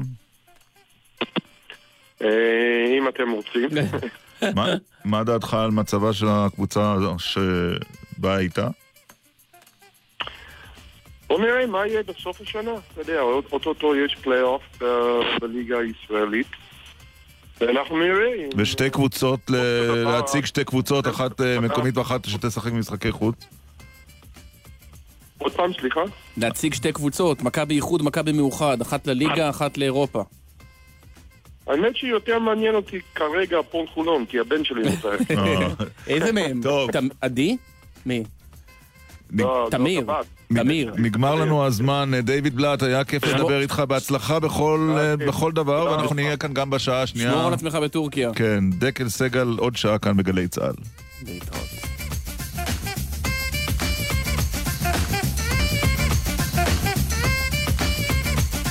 אה, 2.23 2.95
אם 2.99 3.09
אתם 3.09 3.31
רוצים. 3.31 3.69
מה- 5.05 5.25
דעתך 5.25 5.55
על 5.55 5.71
מצבה 5.71 6.13
של 6.13 6.27
הקבוצה 6.29 6.93
הזו 6.93 7.17
שבה 7.19 8.37
הייתה? 8.37 8.67
בוא 11.29 11.41
נראה 11.41 11.67
מה 11.67 11.87
יהיה 11.87 12.03
בסוף 12.03 12.41
השנה. 12.41 12.71
אתה 12.93 13.01
יודע, 13.01 13.21
אוטוטו 13.21 13.97
יש 13.97 14.17
פלייאוף 14.23 14.63
ב- 14.83 15.21
בליגה 15.41 15.77
הישראלית. 15.79 16.47
ואנחנו 17.61 17.99
נראה. 17.99 18.35
אם- 18.35 18.49
ושתי 18.57 18.91
קבוצות, 18.91 19.41
להציג 20.05 20.45
שתי 20.45 20.65
קבוצות, 20.65 21.07
אחת 21.09 21.41
אה, 21.41 21.61
מקומית 21.61 21.97
ואחת 21.97 22.25
שתשחק 22.25 22.73
במשחקי 22.73 23.13
חוץ? 23.13 23.47
עוד 25.39 25.53
פעם, 25.53 25.73
סליחה? 25.81 26.01
להציג 26.37 26.75
שתי 26.75 26.93
קבוצות, 26.93 27.43
מכבי 27.43 27.75
איחוד, 27.77 28.03
מכבי 28.03 28.33
מאוחד, 28.33 28.81
אחת 28.81 29.07
לליגה, 29.07 29.51
אחת 29.51 29.79
לאירופה. 29.79 30.23
האמת 31.67 31.97
שיותר 31.97 32.39
מעניין 32.39 32.75
אותי 32.75 32.99
כרגע 33.15 33.59
הפועל 33.59 33.87
חולון, 33.87 34.27
כי 34.27 34.39
הבן 34.41 34.65
שלי 34.65 34.83
נוסע. 34.83 35.09
איזה 36.07 36.33
מהם? 36.33 36.61
טוב. 36.63 36.91
עדי? 37.21 37.57
מי? 38.07 38.25
לא, 39.45 39.69
תמיר. 39.71 40.07
תמיר. 40.55 40.95
נגמר 40.99 41.35
לנו 41.35 41.67
הזמן, 41.67 42.11
אה, 42.15 42.21
דיוויד 42.21 42.57
בלאט, 42.57 42.83
היה 42.83 43.05
כיף 43.05 43.25
לדבר 43.25 43.61
איתך, 43.61 43.83
בהצלחה 43.89 44.39
אה, 44.99 45.17
בכל 45.17 45.53
דבר, 45.53 45.89
ואנחנו 45.93 46.15
נהיה 46.15 46.37
כאן 46.37 46.55
גם 46.55 46.71
בשעה 46.71 47.03
השנייה. 47.03 47.33
שמור 47.33 47.47
על 47.47 47.55
עצמך 47.55 47.75
בטורקיה. 47.75 48.31
כן, 48.35 48.65
דקל 48.71 49.09
סגל, 49.09 49.49
עוד 49.59 49.77
שעה 49.77 49.99
כאן 49.99 50.17
בגלי 50.17 50.49
צה"ל. 50.49 50.75
להתראות. 51.27 51.76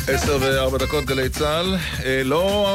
עשר 0.08 0.38
וארבע 0.42 0.78
דקות 0.78 1.06
גלי 1.06 1.30
צה"ל. 1.30 1.76
אה, 2.06 2.22
לא 2.24 2.68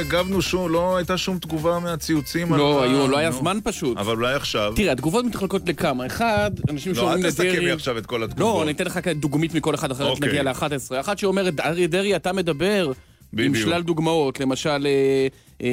הגבנו 0.00 0.42
שום, 0.42 0.72
לא 0.72 0.96
הייתה 0.96 1.18
שום 1.18 1.38
תגובה 1.38 1.78
מהציוצים. 1.78 2.54
לא, 2.54 2.82
היו, 2.82 3.08
לא 3.08 3.18
היה. 3.18 3.30
זמן 3.30 3.58
פשוט. 3.64 3.98
אבל 3.98 4.16
אולי 4.16 4.34
עכשיו. 4.34 4.72
תראה, 4.76 4.92
התגובות 4.92 5.24
מתחלקות 5.24 5.68
לכמה. 5.68 6.06
אחד, 6.06 6.50
אנשים 6.70 6.92
לא, 6.92 6.98
שאומרים 6.98 7.24
אל 7.24 7.30
תסכם 7.30 7.44
לדרעי... 7.44 7.64
לי 7.64 7.72
עכשיו 7.72 7.98
את 7.98 8.06
כל 8.06 8.16
לא, 8.16 8.24
התגובות. 8.24 8.62
אני 8.62 8.72
אתן 8.72 8.84
לך 8.84 9.00
דוגמית 9.08 9.54
מכל 9.54 9.74
אחד 9.74 9.90
אחר, 9.90 10.10
אוקיי. 10.10 10.28
נגיע 10.28 10.42
ל-11. 10.42 11.00
אחת 11.00 11.18
שאומרת, 11.18 11.60
אריה 11.60 11.86
דרעי, 11.86 12.16
אתה 12.16 12.32
מדבר 12.32 12.92
עם. 13.38 13.54
שלל 13.54 13.82
דוגמאות. 13.82 14.40
למשל, 14.40 14.86
אה, 14.86 15.68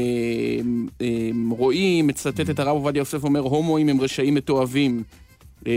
אה, 1.01 1.07
רועי 1.49 2.01
מצטט 2.01 2.49
את 2.49 2.59
הרב 2.59 2.76
עובדיה 2.76 2.99
יוסף 2.99 3.24
אומר, 3.24 3.39
הומואים 3.39 3.89
הם 3.89 4.01
רשעים 4.01 4.36
מתועבים. 4.36 5.03
אה, 5.68 5.72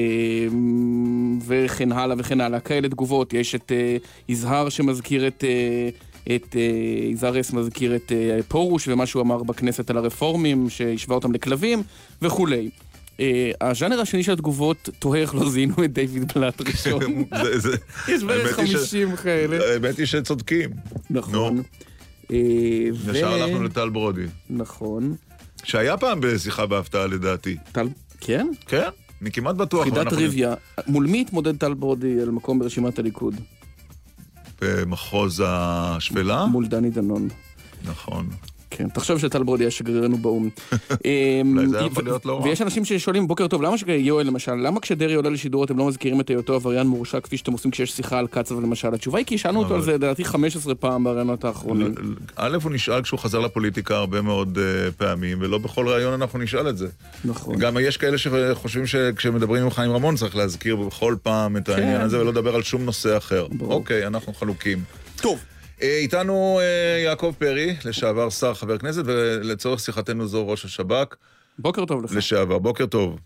וכן 1.46 1.92
הלאה 1.92 2.16
וכן 2.18 2.40
הלאה. 2.40 2.60
כאלה 2.60 2.88
תגובות. 2.88 3.32
יש 3.34 3.54
את 3.54 3.72
אה, 3.72 3.96
יזהר 4.28 4.68
שמזכיר 4.68 5.26
את... 5.28 5.44
אה, 5.44 5.88
את 6.36 6.56
אה, 6.56 6.62
יזהר 7.10 7.40
אס 7.40 7.52
מזכיר 7.52 7.96
את 7.96 8.12
פרוש 8.48 8.88
ומה 8.88 9.06
שהוא 9.06 9.22
אמר 9.22 9.42
בכנסת 9.42 9.90
על 9.90 9.96
הרפורמים, 9.96 10.70
שהשווה 10.70 11.14
אותם 11.14 11.32
לכלבים 11.32 11.82
וכולי. 12.22 12.70
הז'אנר 13.60 14.00
השני 14.00 14.22
של 14.22 14.32
התגובות 14.32 14.88
תוהה 14.98 15.20
איך 15.20 15.34
לא 15.34 15.50
זיהינו 15.50 15.74
את 15.84 15.92
דיוויד 15.92 16.32
בלאט 16.34 16.60
ראשון. 16.60 17.24
יש 18.08 18.22
בערך 18.24 18.58
האמת 18.58 18.68
היא 18.68 18.76
ש- 18.76 18.80
50 18.80 19.16
כאלה. 19.16 19.72
האמת 19.72 19.98
היא 19.98 20.06
שצודקים. 20.06 20.70
נכון. 21.10 21.62
ישר 22.30 23.32
הלכנו 23.32 23.62
לטל 23.62 23.88
ברודי. 23.88 24.24
נכון. 24.50 25.14
שהיה 25.64 25.96
פעם 25.96 26.20
בשיחה 26.20 26.66
בהפתעה 26.66 27.06
לדעתי. 27.06 27.56
טל... 27.72 27.88
כן? 28.20 28.48
כן? 28.66 28.88
אני 29.22 29.30
כמעט 29.32 29.56
בטוח. 29.56 29.84
חידת 29.84 29.96
אנחנו- 29.98 30.16
טריוויה. 30.16 30.54
מול 30.86 31.06
מי 31.06 31.20
התמודד 31.20 31.56
טל 31.56 31.74
ברודי 31.74 32.20
על 32.22 32.30
מקום 32.30 32.58
ברשימת 32.58 32.98
הליכוד? 32.98 33.34
במחוז 34.62 35.42
השפלה? 35.46 36.46
מול 36.46 36.66
דני 36.66 36.90
דנון. 36.90 37.28
נכון. 37.84 38.28
כן, 38.70 38.88
תחשוב 38.88 39.18
שטל 39.18 39.42
ברודי 39.42 39.64
היה 39.64 39.70
שגרירנו 39.70 40.18
באו"ם. 40.18 40.48
אולי 40.48 41.68
זה 41.68 41.80
אמ, 41.80 41.86
יכול 41.86 42.04
להיות 42.04 42.26
לא 42.26 42.38
רע. 42.38 42.44
ויש 42.44 42.62
אנשים 42.62 42.84
ששואלים, 42.84 43.26
בוקר 43.26 43.48
טוב, 43.48 43.62
למה 43.62 43.78
שיואל 43.78 44.26
למשל, 44.26 44.54
למה 44.54 44.80
כשדרעי 44.80 45.14
עולה 45.14 45.30
לשידור 45.30 45.64
אתם 45.64 45.78
לא 45.78 45.86
מזכירים 45.86 46.20
את 46.20 46.30
היותו 46.30 46.54
עבריין 46.54 46.86
מורשע 46.86 47.20
כפי 47.20 47.36
שאתם 47.36 47.52
עושים 47.52 47.70
כשיש 47.70 47.92
שיחה 47.92 48.18
על 48.18 48.26
קצב 48.26 48.60
למשל? 48.60 48.94
התשובה 48.94 49.18
היא 49.18 49.26
כי 49.26 49.38
שאלנו 49.38 49.58
אותו 49.62 49.74
על 49.74 49.82
זה 49.82 49.92
לדעתי 49.92 50.24
15 50.24 50.74
פעם 50.74 51.04
בראיונות 51.04 51.44
האחרונים. 51.44 51.94
א', 52.36 52.58
הוא 52.62 52.72
נשאל 52.72 53.02
כשהוא 53.02 53.20
חזר 53.20 53.38
לפוליטיקה 53.38 53.96
הרבה 53.96 54.22
מאוד 54.22 54.58
אה, 54.58 54.90
פעמים, 54.92 55.38
ולא 55.40 55.58
בכל 55.58 55.88
ראיון 55.88 56.12
אנחנו 56.12 56.38
נשאל 56.38 56.68
את 56.68 56.78
זה. 56.78 56.88
נכון. 57.24 57.56
גם 57.56 57.76
יש 57.80 57.96
כאלה 57.96 58.18
שחושבים 58.18 58.86
שכשמדברים 58.86 59.62
עם 59.62 59.70
חיים 59.70 59.92
רמון 59.92 60.16
צריך 60.16 60.36
להזכיר 60.36 60.76
בכל 60.76 61.16
פעם 61.22 61.56
את 61.56 61.68
העניין 61.68 62.00
הזה 62.00 62.20
ולא 62.20 62.30
לדבר 62.30 62.54
על 62.54 62.62
שום 62.62 62.84
נושא 62.84 63.16
אחר. 63.16 63.46
אוקיי, 63.60 64.06
אנחנו 64.06 64.34
חלוקים. 64.34 64.78
טוב. 65.16 65.38
אה, 65.82 65.98
איתנו 65.98 66.58
אה, 66.60 67.00
יעקב 67.04 67.34
פרי, 67.38 67.74
לשעבר 67.84 68.30
שר 68.30 68.54
חבר 68.54 68.78
כנסת, 68.78 69.02
ולצורך 69.04 69.80
שיחתנו 69.80 70.26
זו 70.26 70.48
ראש 70.48 70.64
השב"כ. 70.64 71.16
בוקר 71.58 71.84
טוב 71.84 72.04
לך. 72.04 72.16
לשעבר, 72.16 72.58
בוקר 72.58 72.86
טוב. 72.86 73.18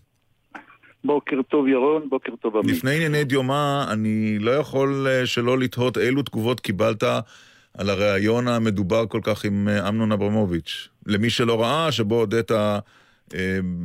בוקר 1.03 1.41
טוב 1.49 1.67
ירון, 1.67 2.09
בוקר 2.09 2.31
טוב 2.41 2.57
עמית. 2.57 2.75
לפני 2.75 2.95
ענייני 2.95 3.23
דיומא, 3.23 3.91
אני 3.91 4.39
לא 4.39 4.51
יכול 4.51 5.07
אה, 5.09 5.25
שלא 5.25 5.59
לתהות 5.59 5.97
אילו 5.97 6.21
תגובות 6.21 6.59
קיבלת 6.59 7.03
על 7.77 7.89
הריאיון 7.89 8.47
המדובר 8.47 9.05
כל 9.07 9.19
כך 9.23 9.45
עם 9.45 9.67
אמנון 9.67 10.11
אברמוביץ'. 10.11 10.89
למי 11.05 11.29
שלא 11.29 11.61
ראה, 11.61 11.91
שבו 11.91 12.15
הודית 12.15 12.51
אה, 12.51 12.79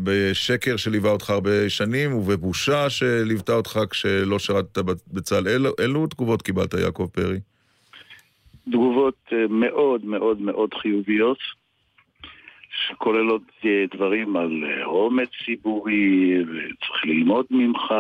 בשקר 0.03 0.77
שליווה 0.77 1.11
אותך 1.11 1.31
הרבה 1.31 1.71
שנים, 1.71 2.15
ובבושה 2.15 2.91
שליוותה 2.91 3.53
אותך 3.53 3.81
כשלא 3.91 4.39
שירתת 4.39 4.79
בצה"ל. 5.13 5.49
אילו, 5.49 5.71
אילו 5.81 6.07
תגובות 6.07 6.43
קיבלת, 6.43 6.75
יעקב 6.75 7.09
פרי? 7.13 7.39
תגובות 8.71 9.19
אה, 9.33 9.47
מאוד 9.49 10.05
מאוד 10.05 10.41
מאוד 10.41 10.75
חיוביות, 10.75 11.39
שכוללות 12.71 13.43
אה, 13.65 13.85
דברים 13.95 14.37
על 14.37 14.65
אה, 14.65 14.85
אומץ 14.85 15.29
ציבורי, 15.45 16.35
וצריך 16.43 17.05
ללמוד 17.05 17.47
ממך. 17.51 17.95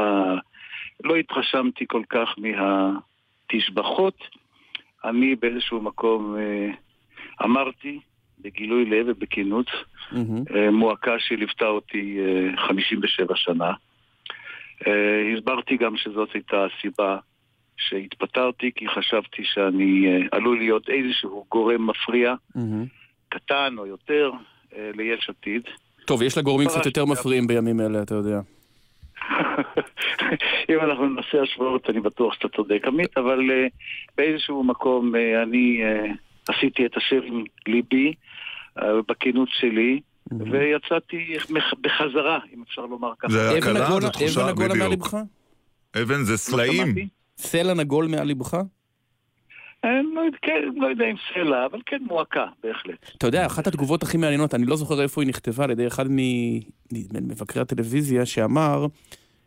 לא 1.04 1.16
התרשמתי 1.16 1.84
כל 1.88 2.02
כך 2.08 2.34
מהתשבחות. 2.38 4.14
אני 5.04 5.34
באיזשהו 5.36 5.80
מקום 5.80 6.36
אמרתי, 7.44 8.00
בגילוי 8.40 8.84
לב 8.84 9.06
ובכנות, 9.08 9.66
אה, 10.54 10.70
מועקה 10.70 11.18
שליוותה 11.18 11.66
אותי 11.66 12.18
אה, 12.20 12.56
57 12.56 13.36
שנה. 13.36 13.72
הסברתי 15.36 15.76
גם 15.76 15.96
שזאת 15.96 16.28
הייתה 16.34 16.64
הסיבה 16.64 17.18
שהתפטרתי, 17.78 18.70
כי 18.74 18.88
חשבתי 18.88 19.42
שאני 19.44 20.06
אה, 20.06 20.26
עלול 20.32 20.58
להיות 20.58 20.88
איזשהו 20.88 21.44
גורם 21.50 21.90
מפריע, 21.90 22.34
קטן 23.28 23.74
או 23.78 23.86
יותר, 23.86 24.30
אה, 24.76 24.90
ליש 24.94 25.30
עתיד. 25.30 25.62
טוב, 26.04 26.22
יש 26.22 26.36
לה 26.36 26.42
גורמים 26.42 26.68
קצת 26.68 26.86
יותר. 26.86 27.04
מפריעים 27.04 27.46
בימים 27.46 27.80
אלה, 27.80 28.02
אתה 28.02 28.14
יודע. 28.14 28.40
אם 30.70 30.80
אנחנו 30.80 31.08
נעשה 31.08 31.42
השוואות, 31.42 31.90
אני 31.90 32.00
בטוח 32.00 32.34
שאתה 32.34 32.48
צודק, 32.56 32.80
עמית, 32.86 33.18
אבל 33.18 33.50
אה, 33.50 33.66
באיזשהו 34.16 34.64
מקום 34.64 35.16
אה, 35.16 35.42
אני 35.42 35.80
אה, 35.84 36.04
עשיתי 36.48 36.86
את 36.86 36.96
אשר 36.96 37.22
עם 37.22 37.44
ליבי, 37.66 38.12
אה, 38.78 38.82
בכנות 39.08 39.48
שלי, 39.52 40.00
ויצאתי 40.50 41.34
מח- 41.50 41.74
בחזרה, 41.80 42.38
אם 42.54 42.62
אפשר 42.68 42.82
לומר 42.82 43.12
ככה. 43.18 43.32
זה 43.32 43.50
אבן 43.50 43.58
הקלה, 43.58 43.86
זו 44.00 44.10
תחושה, 44.10 44.40
אבן 44.40 44.48
עגולה 44.50 44.68
מעל 44.68 44.76
בדיוק. 44.88 44.90
ליבך? 45.14 45.16
אבן 46.02 46.22
זה 46.22 46.36
סלעים. 46.36 46.94
סלע 47.38 47.74
נגול 47.74 48.06
מעל 48.06 48.26
ליבך? 48.26 48.54
אה, 49.84 49.90
לא 50.14 50.20
יודע- 50.20 50.38
כן, 50.42 50.52
לא 50.76 50.86
יודע 50.86 51.04
אם 51.04 51.14
סלע, 51.34 51.66
אבל 51.66 51.80
כן 51.86 51.98
מועקה, 52.08 52.46
בהחלט. 52.64 53.10
אתה 53.18 53.26
יודע, 53.26 53.46
אחת 53.46 53.66
התגובות 53.66 54.02
הכי 54.02 54.16
מעניינות, 54.16 54.54
אני 54.54 54.66
לא 54.66 54.76
זוכר 54.76 55.02
איפה 55.02 55.22
היא 55.22 55.28
נכתבה, 55.28 55.64
על 55.64 55.70
ידי 55.70 55.86
אחד 55.86 56.04
ממבקרי 57.12 57.62
הטלוויזיה, 57.62 58.26
שאמר 58.26 58.86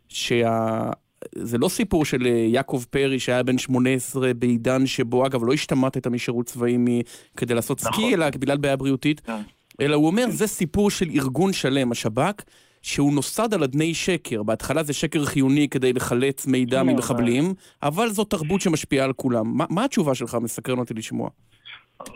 שזה 0.08 1.58
לא 1.58 1.68
סיפור 1.68 2.04
של 2.04 2.26
אה, 2.26 2.30
יעקב 2.30 2.84
פרי 2.90 3.18
שהיה 3.18 3.42
בן 3.42 3.58
18 3.58 4.34
בעידן 4.34 4.86
שבו, 4.86 5.26
אגב, 5.26 5.44
לא 5.44 5.52
השתמטת 5.52 6.06
משירות 6.06 6.46
צבאי 6.46 6.76
מ- 6.78 7.00
כדי 7.36 7.54
לעשות 7.54 7.80
סקי, 7.80 8.14
אלא 8.14 8.30
בגלל 8.30 8.56
בעיה 8.56 8.76
בריאותית, 8.76 9.20
אלא 9.80 9.96
הוא 9.96 10.06
אומר, 10.06 10.24
זה 10.30 10.46
סיפור 10.46 10.90
של 10.90 11.06
ארגון 11.14 11.52
שלם, 11.52 11.92
השב"כ, 11.92 12.42
שהוא 12.82 13.14
נוסד 13.14 13.54
על 13.54 13.62
אדני 13.62 13.94
שקר. 13.94 14.42
בהתחלה 14.42 14.82
זה 14.82 14.92
שקר 14.92 15.24
חיוני 15.24 15.68
כדי 15.68 15.92
לחלץ 15.92 16.46
מידע 16.46 16.82
ממחבלים, 16.82 17.44
אבל 17.82 18.08
זו 18.08 18.24
תרבות 18.24 18.60
שמשפיעה 18.60 19.04
על 19.04 19.12
כולם. 19.12 19.46
מה- 19.56 19.64
מה 19.70 19.84
התשובה 19.84 20.14
שלך? 20.14 20.36
מסקרן 20.42 20.78
אותי 20.78 20.94
לשמוע. 20.94 21.30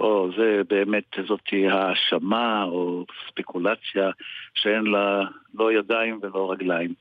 או, 0.01 0.29
זה 0.37 0.63
באמת, 0.69 1.05
זאת 1.29 1.41
האשמה 1.71 2.65
או 2.65 3.05
ספקולציה 3.31 4.11
שאין 4.55 4.85
לה 4.85 5.21
לא 5.55 5.73
ידיים 5.73 6.19
ולא 6.23 6.51
רגליים. 6.53 6.95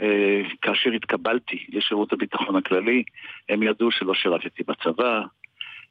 אה, 0.00 0.40
כאשר 0.62 0.90
התקבלתי 0.90 1.66
לשירות 1.68 2.12
הביטחון 2.12 2.56
הכללי, 2.56 3.02
הם 3.48 3.62
ידעו 3.62 3.90
שלא 3.90 4.14
שירתתי 4.14 4.62
בצבא, 4.68 5.20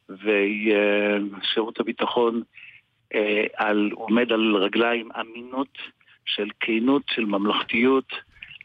ושירות 0.09 1.79
הביטחון 1.79 2.41
אה, 3.15 3.43
על, 3.55 3.89
עומד 3.93 4.31
על 4.31 4.55
רגליים 4.55 5.09
אמינות 5.21 5.77
של 6.25 6.47
כנות, 6.59 7.01
של 7.15 7.25
ממלכתיות, 7.25 8.13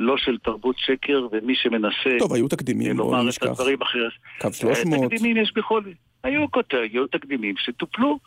לא 0.01 0.17
של 0.19 0.39
תרבות 0.39 0.77
שקר, 0.79 1.27
ומי 1.33 1.55
שמנסה 1.57 2.19
טוב, 2.19 2.33
היו 2.33 2.49
תקדימים, 2.49 2.97
בואו 2.97 3.07
לומר 3.07 3.19
לא 3.19 3.23
את 3.23 3.29
נשכח. 3.29 3.47
הדברים 3.47 3.83
אחרת. 3.83 4.13
קו 4.41 4.49
300. 4.53 5.11
תקדימים 5.11 5.37
יש 5.37 5.53
בכל... 5.57 5.83
היו 6.25 6.51
כותר, 6.51 6.79
היו 6.79 7.07
תקדימים 7.07 7.55
שטופלו 7.59 8.19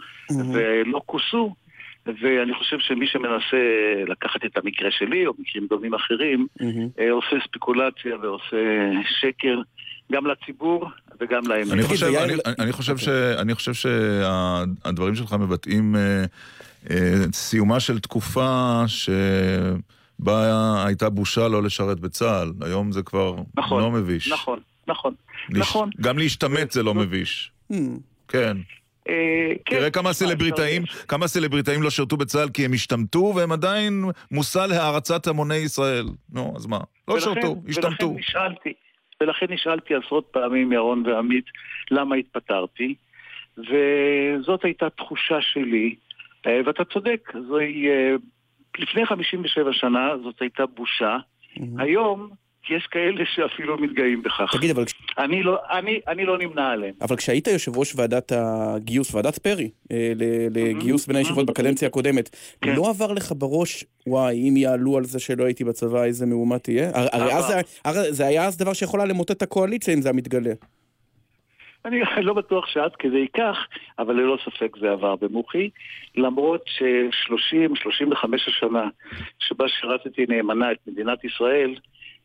ולא 0.53 1.01
כוסו, 1.05 1.53
ואני 2.05 2.53
חושב 2.53 2.77
שמי 2.79 3.07
שמנסה 3.07 3.57
לקחת 4.07 4.45
את 4.45 4.57
המקרה 4.57 4.91
שלי, 4.91 5.27
או 5.27 5.33
מקרים 5.39 5.67
דומים 5.69 5.93
אחרים, 5.93 6.47
אה, 6.99 7.11
עושה 7.11 7.35
ספקולציה 7.47 8.17
ועושה 8.21 8.91
שקר 9.21 9.61
גם 10.11 10.27
לציבור 10.27 10.89
וגם 11.21 11.41
לאמת. 11.47 11.71
אני 11.71 11.83
חושב, 11.83 12.05
אני, 12.05 12.33
אני 12.59 12.71
חושב, 12.71 12.97
ש, 12.97 13.07
אני 13.41 13.55
חושב 13.55 13.73
שהדברים 13.73 15.15
שלך 15.15 15.33
מבטאים 15.33 15.95
אה, 15.95 16.01
אה, 16.01 16.25
סיומה 17.33 17.79
של 17.79 17.99
תקופה 17.99 18.83
שבה 18.87 20.83
הייתה 20.85 21.09
בושה 21.09 21.47
לא 21.47 21.63
לשרת 21.63 21.99
בצה"ל. 21.99 22.51
היום 22.61 22.91
זה 22.91 23.03
כבר 23.03 23.35
נכון, 23.57 23.81
לא 23.81 23.91
מביש. 23.91 24.31
נכון, 24.31 24.59
נכון, 24.87 25.13
להש... 25.49 25.59
נכון. 25.59 25.89
גם 26.01 26.17
להשתמט 26.17 26.71
זה 26.71 26.83
לא 26.83 26.93
מביש. 26.93 27.51
כן. 28.27 28.57
אה, 29.09 29.51
כן, 29.65 29.75
תראה 29.77 29.91
כמה 29.91 30.13
סלבריטאים, 30.13 30.83
כמה 31.07 31.27
סלבריטאים 31.27 31.83
לא 31.83 31.89
שירתו 31.89 32.17
בצה"ל 32.17 32.49
כי 32.49 32.65
הם 32.65 32.73
השתמטו 32.73 33.33
והם 33.35 33.51
עדיין 33.51 34.03
מושא 34.31 34.65
להערצת 34.69 35.27
המוני 35.27 35.55
ישראל. 35.55 36.05
נו, 36.33 36.53
אז 36.55 36.65
מה? 36.65 36.79
לא 37.07 37.19
שירתו, 37.19 37.55
השתמטו. 37.69 38.07
ולכן 38.07 38.19
נשאלתי, 38.19 38.73
ולכן 39.21 39.45
נשאלתי 39.49 39.93
עשרות 39.95 40.25
פעמים, 40.31 40.71
ירון 40.71 41.07
ועמית, 41.07 41.45
למה 41.91 42.15
התפטרתי, 42.15 42.95
וזאת 43.57 44.65
הייתה 44.65 44.89
תחושה 44.89 45.41
שלי, 45.41 45.95
אה, 45.95 46.10
ואתה 46.45 46.83
צודק, 46.93 47.31
זוהי, 47.47 47.87
אה, 47.89 48.15
לפני 48.79 49.05
57 49.05 49.69
שנה 49.73 50.09
זאת 50.23 50.35
הייתה 50.41 50.65
בושה, 50.65 51.17
היום 51.77 52.29
יש 52.69 52.87
כאלה 52.91 53.23
שאפילו 53.35 53.77
מתגאים 53.77 54.21
בכך. 54.21 54.55
תגיד, 54.57 54.69
אבל, 54.69 54.83
אני 55.17 55.43
לא, 55.43 55.57
אני, 55.71 55.99
אני 56.07 56.25
לא 56.25 56.37
נמנה 56.37 56.71
עליהם. 56.71 56.93
אבל 57.01 57.15
כשהיית 57.15 57.47
יושב 57.47 57.77
ראש 57.77 57.93
ועדת 57.95 58.31
הגיוס, 58.35 59.15
ועדת 59.15 59.37
פרי, 59.37 59.69
אה, 59.91 60.13
לגיוס 60.51 61.07
בני 61.07 61.17
הישיבות 61.19 61.45
בקדנציה 61.45 61.87
הקודמת, 61.87 62.35
כן. 62.61 62.75
לא 62.75 62.89
עבר 62.89 63.13
לך 63.13 63.33
בראש, 63.37 63.85
וואי, 64.07 64.49
אם 64.49 64.57
יעלו 64.57 64.97
על 64.97 65.03
זה 65.05 65.19
שלא 65.19 65.43
הייתי 65.43 65.63
בצבא, 65.63 66.03
איזה 66.03 66.25
מהומה 66.25 66.59
תהיה? 66.59 66.89
הר- 66.93 67.07
הרי 67.11 67.33
אז 67.33 67.45
זה- 67.95 68.11
זה 68.11 68.25
היה 68.27 68.45
אז 68.45 68.57
דבר 68.57 68.73
שיכול 68.73 68.99
היה 68.99 69.07
למוטט 69.07 69.31
את 69.31 69.41
הקואליציה 69.41 69.93
אם 69.93 70.01
זה 70.01 70.09
היה 70.09 70.13
מתגלה. 70.15 70.53
אני 71.85 71.99
לא 72.27 72.33
בטוח 72.33 72.67
שעד 72.67 72.95
כדי 72.95 73.27
כך, 73.37 73.57
אבל 73.99 74.15
ללא 74.15 74.37
ספק 74.45 74.77
זה 74.79 74.91
עבר 74.91 75.15
במוחי, 75.15 75.69
למרות 76.15 76.63
ש-30-35 76.65 78.35
השנה 78.47 78.89
שבה 79.39 79.65
שירתתי 79.67 80.25
נאמנה 80.29 80.71
את 80.71 80.77
מדינת 80.87 81.23
ישראל, 81.23 81.75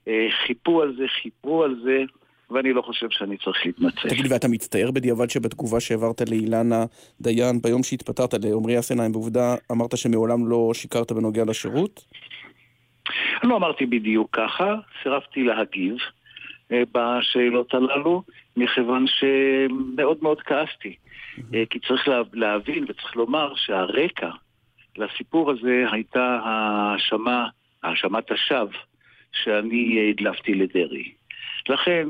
אה, 0.09 0.27
חיפו 0.47 0.83
על 0.83 0.95
זה, 0.99 1.05
חיפרו 1.23 1.65
על 1.65 1.81
זה, 1.85 2.03
ואני 2.51 2.73
לא 2.73 2.83
חושב 2.83 3.07
שאני 3.11 3.37
צריך 3.37 3.67
להתנצל. 3.67 4.09
תגיד, 4.09 4.33
ואתה 4.33 4.49
מצטער 4.49 4.91
בדיעבד 4.91 5.31
שבתגובה 5.31 5.81
שהעברת 5.81 6.21
לאילנה 6.31 6.85
דיין 7.21 7.63
ביום 7.63 7.83
שהתפטרת 7.83 8.35
לעמרי 8.35 8.79
אסנהיים, 8.79 9.13
בעובדה 9.13 9.55
אמרת 9.73 9.97
שמעולם 9.97 10.49
לא 10.49 10.71
שיקרת 10.75 11.13
בנוגע 11.13 11.45
לשירות? 11.45 12.05
אני 13.43 13.51
לא 13.51 13.57
אמרתי 13.57 13.87
בדיוק 13.87 14.29
ככה, 14.33 14.75
סירבתי 15.03 15.43
להגיב 15.43 15.97
בשאלות 16.71 17.75
הללו, 17.75 18.23
מכיוון 18.57 19.05
שמאוד 19.07 20.19
מאוד 20.23 20.41
כעסתי. 20.41 20.97
אה, 21.55 21.63
כי 21.71 21.79
צריך 21.89 22.09
לה- 22.09 22.23
להבין 22.33 22.85
וצריך 22.89 23.17
לומר 23.17 23.53
שהרקע 23.57 24.31
לסיפור 24.97 25.51
הזה 25.51 25.85
הייתה 25.93 26.39
האשמה, 26.45 27.49
האשמת 27.83 28.31
השווא 28.31 28.79
שאני 29.33 29.99
אה, 29.99 30.11
הדלפתי 30.11 30.55
לדרעי. 30.55 31.13
לכן, 31.69 32.09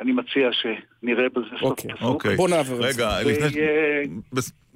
אני 0.00 0.12
מציע 0.12 0.48
שנראה 0.52 1.28
בזה 1.28 1.46
סוף 1.50 1.62
אוקיי, 1.62 1.90
פסוק. 1.94 2.02
אוקיי. 2.02 2.36
בוא 2.36 2.48
נעבור 2.48 2.88
את 2.88 2.94
זה. 2.94 3.04
רגע, 3.06 3.20
לפני... 3.30 3.62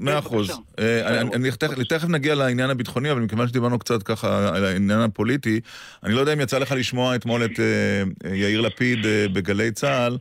מאה 0.00 0.18
אחוז. 0.18 0.50
אה, 0.78 1.20
אני- 1.20 1.50
תכף- 1.88 2.08
נגיע 2.08 2.34
לעניין 2.34 2.70
הביטחוני, 2.70 3.10
אבל 3.12 3.20
מכיוון 3.20 3.48
שדיברנו 3.48 3.78
קצת 3.78 4.02
ככה 4.02 4.48
על 4.56 4.64
העניין 4.64 5.00
הפוליטי, 5.00 5.60
אני 6.04 6.14
לא 6.14 6.20
יודע 6.20 6.32
אם 6.32 6.40
יצא 6.40 6.58
לך 6.58 6.72
לשמוע 6.72 7.14
אתמול 7.14 7.44
את 7.44 7.60
אה, 7.60 8.34
יאיר 8.34 8.60
לפיד 8.60 9.06
אה, 9.06 9.26
בגלי 9.32 9.70
צה"ל. 9.72 10.18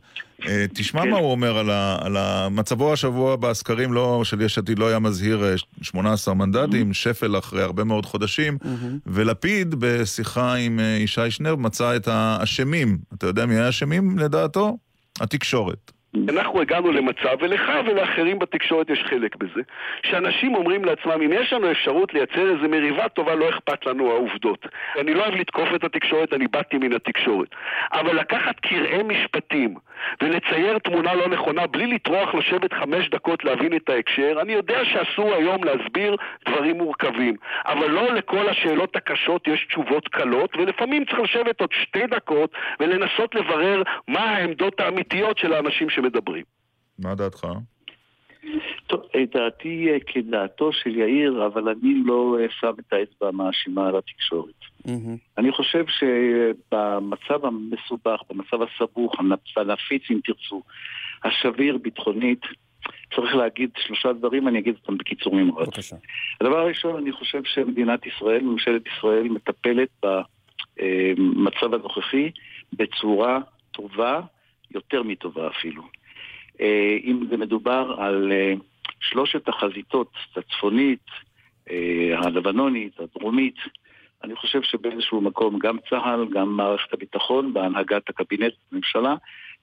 תשמע 0.74 1.02
כן. 1.02 1.10
מה 1.10 1.16
הוא 1.18 1.30
אומר 1.30 1.58
על 2.04 2.16
מצבו 2.50 2.92
השבוע 2.92 3.36
בסקרים 3.36 3.92
לא- 3.92 4.20
של 4.24 4.40
יש 4.40 4.58
עתיד 4.58 4.78
לא 4.78 4.88
היה 4.88 4.98
מזהיר 4.98 5.44
אה, 5.44 5.54
18 5.82 6.34
מנדטים, 6.34 6.92
שפל 6.92 7.38
אחרי 7.38 7.62
הרבה 7.62 7.84
מאוד 7.84 8.06
חודשים, 8.06 8.58
ולפיד 9.06 9.74
בשיחה 9.78 10.54
עם 10.54 10.80
ישי 11.00 11.30
שנר 11.30 11.56
מצא 11.56 11.96
את 11.96 12.08
האשמים. 12.08 12.98
אתה 13.14 13.26
יודע 13.26 13.46
מי 13.46 13.56
האשמים 13.58 14.18
לדעתו? 14.18 14.78
התקשורת. 15.20 15.92
אנחנו 16.28 16.60
הגענו 16.60 16.92
למצב, 16.92 17.36
ולך 17.40 17.70
ולאחרים 17.86 18.38
בתקשורת 18.38 18.90
יש 18.90 19.04
חלק 19.10 19.36
בזה, 19.36 19.60
שאנשים 20.06 20.54
אומרים 20.54 20.84
לעצמם, 20.84 21.22
אם 21.22 21.32
יש 21.32 21.52
לנו 21.52 21.70
אפשרות 21.70 22.14
לייצר 22.14 22.50
איזו 22.50 22.68
מריבה 22.68 23.08
טובה, 23.08 23.34
לא 23.34 23.48
אכפת 23.48 23.86
לנו 23.86 24.10
העובדות. 24.10 24.66
אני 25.00 25.14
לא 25.14 25.22
אוהב 25.22 25.34
לתקוף 25.34 25.68
את 25.74 25.84
התקשורת, 25.84 26.32
אני 26.32 26.46
באתי 26.46 26.78
מן 26.78 26.92
התקשורת. 26.92 27.48
אבל 27.92 28.20
לקחת 28.20 28.60
קרעי 28.60 29.02
משפטים 29.02 29.74
ולצייר 30.22 30.78
תמונה 30.78 31.14
לא 31.14 31.28
נכונה 31.28 31.66
בלי 31.66 31.86
לטרוח 31.86 32.34
לשבת 32.34 32.72
חמש 32.72 33.10
דקות 33.10 33.44
להבין 33.44 33.76
את 33.76 33.88
ההקשר, 33.88 34.38
אני 34.40 34.52
יודע 34.52 34.78
שאסור 34.84 35.34
היום 35.34 35.64
להסביר 35.64 36.16
דברים 36.48 36.78
מורכבים, 36.78 37.36
אבל 37.64 37.90
לא 37.90 38.14
לכל 38.14 38.48
השאלות 38.48 38.96
הקשות 38.96 39.48
יש 39.48 39.66
תשובות 39.68 40.08
קלות, 40.08 40.56
ולפעמים 40.56 41.04
צריך 41.04 41.20
לשבת 41.20 41.60
עוד 41.60 41.70
שתי 41.72 42.06
דקות 42.06 42.50
ולנסות 42.80 43.34
לברר 43.34 43.82
מה 44.08 44.20
העמדות 44.20 44.80
האמיתיות 44.80 45.38
של 45.38 45.52
האנשים 45.52 45.90
שמדברים. 45.90 46.44
מה 46.98 47.14
דעתך? 47.14 47.46
טוב, 48.86 49.00
אה, 49.14 49.24
דעתי 49.34 49.88
אה, 49.90 49.96
כדעתו 50.06 50.72
של 50.72 50.96
יאיר, 50.96 51.46
אבל 51.46 51.68
אני 51.68 51.94
לא 52.04 52.36
אה, 52.40 52.46
שם 52.60 52.72
את 52.78 52.92
האצבע 52.92 53.28
המאשימה 53.28 53.88
על 53.88 53.96
התקשורת. 53.96 54.54
אני 55.38 55.52
חושב 55.52 55.84
שבמצב 55.86 57.44
המסובך, 57.44 58.20
במצב 58.30 58.62
הסבוך, 58.62 59.20
הנפ- 59.20 59.56
הנפיץ 59.56 60.02
אם 60.10 60.20
תרצו, 60.24 60.62
השביר 61.24 61.78
ביטחונית, 61.78 62.40
צריך 63.14 63.34
להגיד 63.34 63.70
שלושה 63.78 64.12
דברים, 64.12 64.48
אני 64.48 64.58
אגיד 64.58 64.74
אותם 64.80 64.98
בקיצור 64.98 65.36
נמרץ. 65.36 65.68
בבקשה. 65.68 65.96
הדבר 66.40 66.58
הראשון, 66.58 66.96
אני 66.96 67.12
חושב 67.12 67.44
שמדינת 67.44 68.06
ישראל, 68.06 68.42
ממשלת 68.42 68.82
ישראל, 68.86 69.28
מטפלת 69.28 69.88
במצב 70.02 71.74
הנוכחי 71.74 72.30
בצורה 72.72 73.38
טובה, 73.70 74.20
יותר 74.70 75.02
מטובה 75.02 75.48
אפילו. 75.48 75.82
אה, 76.60 76.96
אם 77.04 77.26
זה 77.30 77.36
מדובר 77.36 77.94
על 77.98 78.32
אה, 78.32 78.54
שלושת 79.00 79.48
החזיתות, 79.48 80.12
הצפונית, 80.36 81.06
אה, 81.70 82.18
הלבנונית, 82.18 83.00
הדרומית, 83.00 83.56
אני 84.24 84.36
חושב 84.36 84.62
שבאיזשהו 84.62 85.20
מקום 85.20 85.58
גם 85.58 85.76
צה"ל, 85.90 86.28
גם 86.32 86.56
מערכת 86.56 86.92
הביטחון, 86.92 87.52
בהנהגת 87.52 88.08
הקבינט 88.08 88.52
בממשלה, 88.72 89.14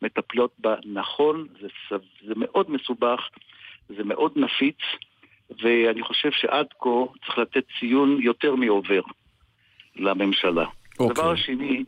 מטפלות 0.02 0.52
בה 0.60 0.76
נכון, 0.86 1.48
זה, 1.62 1.68
סב- 1.90 2.28
זה 2.28 2.34
מאוד 2.36 2.72
מסובך, 2.72 3.20
זה 3.90 4.04
מאוד 4.04 4.32
נפיץ, 4.36 4.78
ואני 5.64 6.04
חושב 6.04 6.32
שעד 6.32 6.68
כה 6.80 6.90
צריך 7.26 7.38
לתת 7.38 7.64
ציון 7.80 8.22
יותר 8.22 8.56
מעובר 8.56 9.02
לממשלה. 9.96 10.66
אוקיי. 11.00 11.08
הדבר 11.10 11.32
השני, 11.32 11.84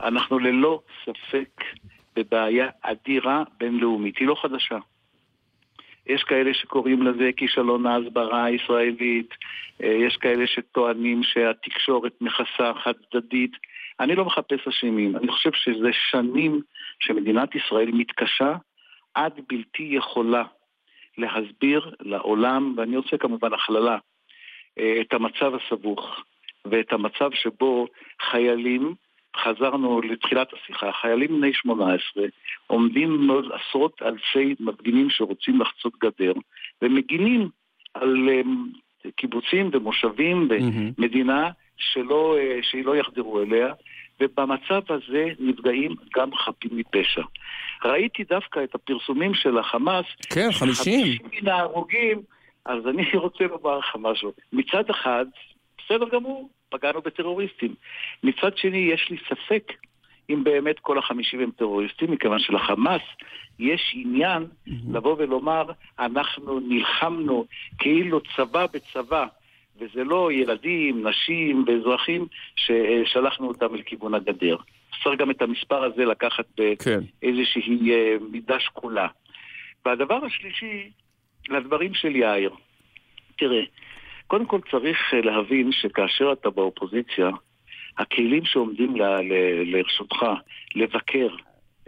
אנחנו 0.00 0.38
ללא 0.38 0.80
ספק 1.04 1.64
בבעיה 2.16 2.68
אדירה 2.82 3.42
בינלאומית, 3.58 4.18
היא 4.18 4.28
לא 4.28 4.34
חדשה. 4.42 4.78
יש 6.06 6.22
כאלה 6.22 6.54
שקוראים 6.54 7.02
לזה 7.02 7.30
כישלון 7.36 7.86
ההסברה 7.86 8.44
הישראלית, 8.44 9.34
אה, 9.82 9.88
יש 9.88 10.16
כאלה 10.16 10.46
שטוענים 10.46 11.22
שהתקשורת 11.22 12.12
מכסה 12.20 12.72
חד 12.84 12.92
צדדית. 13.12 13.52
אני 14.00 14.14
לא 14.14 14.24
מחפש 14.24 14.68
אשמים, 14.68 15.16
אני 15.16 15.28
חושב 15.28 15.50
שזה 15.52 15.90
שנים 16.10 16.60
שמדינת 17.00 17.54
ישראל 17.54 17.90
מתקשה 17.92 18.54
עד 19.14 19.40
בלתי 19.48 19.88
יכולה 19.90 20.44
להסביר 21.18 21.94
לעולם, 22.00 22.74
ואני 22.76 22.96
עושה 22.96 23.18
כמובן 23.18 23.52
הכללה, 23.52 23.98
אה, 24.78 25.00
את 25.00 25.12
המצב 25.12 25.52
הסבוך 25.54 26.20
ואת 26.64 26.92
המצב 26.92 27.30
שבו 27.34 27.86
חיילים, 28.30 28.94
חזרנו 29.36 30.00
לתחילת 30.00 30.48
השיחה, 30.52 30.92
חיילים 31.00 31.40
בני 31.40 31.52
18 31.52 32.24
עומדים 32.66 33.26
מול 33.26 33.52
עשרות 33.52 34.02
אלפי 34.02 34.54
מפגינים 34.60 35.10
שרוצים 35.10 35.60
לחצות 35.60 35.92
גדר 36.00 36.32
ומגינים 36.82 37.48
על 37.94 38.28
אה, 38.28 38.40
קיבוצים 39.16 39.70
ומושבים 39.72 40.48
במדינה 40.48 41.50
שלא, 41.76 42.36
אה, 42.38 42.58
שלא 42.62 42.96
יחדרו 42.96 43.40
אליה 43.40 43.72
ובמצב 44.20 44.82
הזה 44.88 45.28
נפגעים 45.38 45.94
גם 46.16 46.34
חפים 46.34 46.70
מפשע. 46.72 47.22
ראיתי 47.84 48.24
דווקא 48.24 48.64
את 48.64 48.74
הפרסומים 48.74 49.34
של 49.34 49.58
החמאס 49.58 50.06
כן, 50.34 50.48
50. 50.52 51.18
מן 51.32 51.48
ההרוגים, 51.48 52.22
אז 52.64 52.86
אני 52.86 53.10
רוצה 53.14 53.44
לומר 53.44 53.78
לך 53.78 53.96
משהו. 53.98 54.32
מצד 54.52 54.90
אחד, 54.90 55.26
בסדר 55.78 56.08
גמור, 56.08 56.48
פגענו 56.72 57.00
בטרוריסטים. 57.02 57.74
מצד 58.22 58.56
שני, 58.56 58.78
יש 58.78 59.10
לי 59.10 59.16
ספק 59.28 59.72
אם 60.30 60.44
באמת 60.44 60.78
כל 60.78 60.98
החמישים 60.98 61.40
הם 61.40 61.50
טרוריסטים, 61.50 62.10
מכיוון 62.10 62.38
שלחמאס 62.38 63.02
יש 63.58 63.92
עניין 63.94 64.46
לבוא 64.92 65.16
ולומר, 65.18 65.70
אנחנו 65.98 66.60
נלחמנו 66.60 67.46
כאילו 67.78 68.20
צבא 68.36 68.66
בצבא 68.66 69.26
וזה 69.78 70.04
לא 70.04 70.32
ילדים, 70.32 71.06
נשים 71.06 71.64
ואזרחים 71.66 72.26
ששלחנו 72.56 73.48
אותם 73.48 73.74
אל 73.74 73.82
כיוון 73.82 74.14
הגדר. 74.14 74.56
צריך 75.04 75.20
גם 75.20 75.30
את 75.30 75.42
המספר 75.42 75.84
הזה 75.84 76.04
לקחת 76.04 76.46
כן. 76.78 77.00
באיזושהי 77.22 77.92
אה, 77.92 78.16
מידה 78.30 78.60
שקולה. 78.60 79.06
והדבר 79.84 80.24
השלישי, 80.24 80.90
לדברים 81.48 81.94
של 81.94 82.16
יאיר. 82.16 82.50
תראה, 83.38 83.62
קודם 84.32 84.46
כל 84.46 84.60
צריך 84.70 84.98
אה, 85.14 85.20
להבין 85.20 85.72
שכאשר 85.72 86.32
אתה 86.32 86.50
באופוזיציה, 86.50 87.30
הכלים 87.98 88.44
שעומדים 88.44 88.96
ל- 88.96 89.02
ל- 89.02 89.76
לרשותך 89.76 90.16
לבקר 90.74 91.28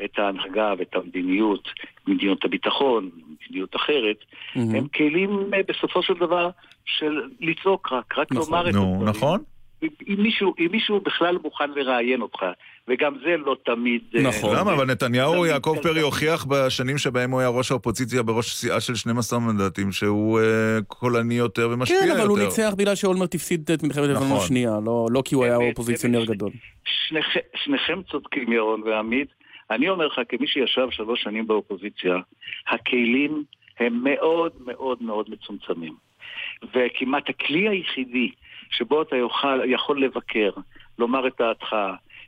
את 0.04 0.18
ההנהגה 0.18 0.74
ואת 0.78 0.94
המדיניות, 0.94 1.68
מדיניות 2.06 2.44
הביטחון, 2.44 3.10
מדיניות 3.40 3.76
אחרת, 3.76 4.16
Mm-hmm. 4.20 4.58
הם 4.76 4.88
כלים 4.88 5.54
אה, 5.54 5.60
בסופו 5.68 6.02
של 6.02 6.14
דבר 6.14 6.50
של 6.84 7.20
לצעוק 7.40 7.92
רק, 7.92 8.18
רק 8.18 8.32
לומר 8.32 8.68
את 8.68 8.74
נו, 8.74 8.82
הדברים. 8.82 9.08
נכון. 9.08 9.40
אם 9.82 10.16
מישהו, 10.18 10.54
אם 10.58 10.68
מישהו 10.70 11.00
בכלל 11.00 11.38
מוכן 11.42 11.70
לראיין 11.70 12.22
אותך, 12.22 12.44
וגם 12.88 13.14
זה 13.24 13.36
לא 13.36 13.56
תמיד... 13.64 14.02
אה, 14.16 14.20
למה? 14.58 14.72
אבל 14.72 14.86
נתניהו, 14.86 15.46
יעקב 15.46 15.76
פרי 15.82 16.00
הוכיח 16.00 16.44
בשנים 16.44 16.98
שבהם 16.98 17.30
הוא 17.30 17.40
היה 17.40 17.48
ראש 17.48 17.70
האופוזיציה 17.70 18.22
בראש 18.22 18.54
סיעה 18.54 18.80
של 18.80 18.94
12 18.94 19.38
מנדטים 19.38 19.92
שהוא 19.92 20.40
אה, 20.40 20.78
קולני 20.88 21.34
יותר 21.34 21.68
ומשפיע 21.72 22.00
כן, 22.00 22.06
יותר. 22.06 22.20
אבל 22.20 22.28
הוא 22.28 22.38
ניצח 22.38 22.74
בגלל 22.78 22.94
שאולמרט 22.94 23.34
הפסיד 23.34 23.70
את 23.74 23.82
מלחמת 23.82 24.04
לבנון 24.04 24.22
נכון. 24.24 24.36
השנייה, 24.36 24.70
לא 24.86 25.06
לא 25.10 25.22
כי 25.24 25.34
הוא 25.34 25.44
היה 25.44 25.56
אופוזיציונר 25.56 26.24
גדול. 26.24 26.50
שניכם, 26.84 27.40
שניכם 27.64 28.02
צודקים, 28.02 28.52
ירון 28.52 28.82
ועמית. 28.82 29.28
אני 29.70 29.88
אומר 29.88 30.06
לך, 30.06 30.20
כמי 30.28 30.46
שישב 30.46 30.86
שלוש 30.90 31.22
שנים 31.22 31.46
באופוזיציה, 31.46 32.14
הכלים 32.68 33.44
הם 33.80 34.00
מאוד 34.04 34.52
מאוד 34.66 35.02
מאוד 35.02 35.30
מצומצמים. 35.30 35.94
וכמעט 36.74 37.28
הכלי 37.28 37.68
היחידי 37.68 38.30
שבו 38.70 39.02
אתה 39.02 39.16
יוכל, 39.16 39.60
יכול 39.66 40.04
לבקר, 40.04 40.50
לומר 40.98 41.26
את 41.26 41.32
דעתך, 41.38 41.76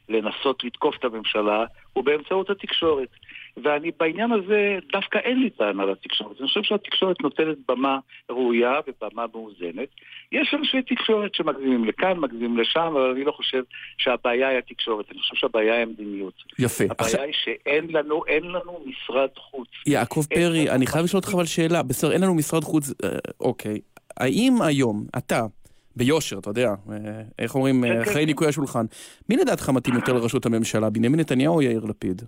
לנסות 0.08 0.64
לתקוף 0.64 0.96
את 0.98 1.04
הממשלה, 1.04 1.64
הוא 1.92 2.04
באמצעות 2.04 2.50
התקשורת. 2.50 3.08
ואני 3.64 3.90
בעניין 4.00 4.32
הזה, 4.32 4.78
דווקא 4.92 5.18
אין 5.18 5.38
לי 5.42 5.50
טענה 5.50 5.84
לתקשורת. 5.84 6.40
אני 6.40 6.48
חושב 6.48 6.62
שהתקשורת 6.62 7.20
נותנת 7.20 7.56
במה 7.68 7.98
ראויה 8.30 8.72
ובמה 8.86 9.24
מאוזנת. 9.34 9.88
יש 10.32 10.54
אנשי 10.54 10.82
תקשורת 10.82 11.34
שמגזימים 11.34 11.84
לכאן, 11.84 12.18
מגזימים 12.18 12.58
לשם, 12.58 12.80
אבל 12.80 13.10
אני 13.10 13.24
לא 13.24 13.32
חושב 13.32 13.62
שהבעיה 13.98 14.48
היא 14.48 14.58
התקשורת. 14.58 15.06
אני 15.10 15.20
חושב 15.20 15.34
שהבעיה 15.34 15.74
היא 15.74 15.82
המדיניות. 15.82 16.34
יפה. 16.58 16.84
הבעיה 16.90 17.22
היא 17.22 17.34
שאין 17.44 17.86
לנו, 17.90 18.26
אין 18.26 18.44
לנו 18.44 18.80
משרד 18.86 19.30
חוץ. 19.36 19.68
יעקב 19.86 20.22
פרי, 20.34 20.70
אני 20.70 20.86
חייב 20.86 21.04
לשאול 21.04 21.20
אותך 21.20 21.34
אבל 21.34 21.44
שאלה, 21.44 21.82
בסדר, 21.82 22.12
אין 22.12 22.20
לנו 22.20 22.34
משרד 22.34 22.64
חוץ, 22.64 22.90
אה, 23.04 23.08
אוקיי. 23.40 23.80
האם 24.16 24.62
היום, 24.62 25.04
אתה, 25.18 25.42
ביושר, 25.96 26.38
אתה 26.38 26.50
יודע, 26.50 26.68
אה, 26.68 27.22
איך 27.38 27.54
אומרים, 27.54 27.84
אה, 27.84 27.88
כן, 27.88 27.94
כן, 27.94 28.00
אחרי 28.00 28.22
כן. 28.22 28.26
ניקוי 28.26 28.48
השולחן, 28.48 28.86
מי 29.28 29.36
לדעתך 29.36 29.70
מתאים 29.70 29.94
יותר 29.94 30.12
לראשות 30.12 30.46
הממשלה, 30.46 30.90
בנימין 30.90 31.20
נתניהו 31.20 31.54
או 31.54 31.62
יאיר 31.62 31.84
לפיד? 31.88 32.22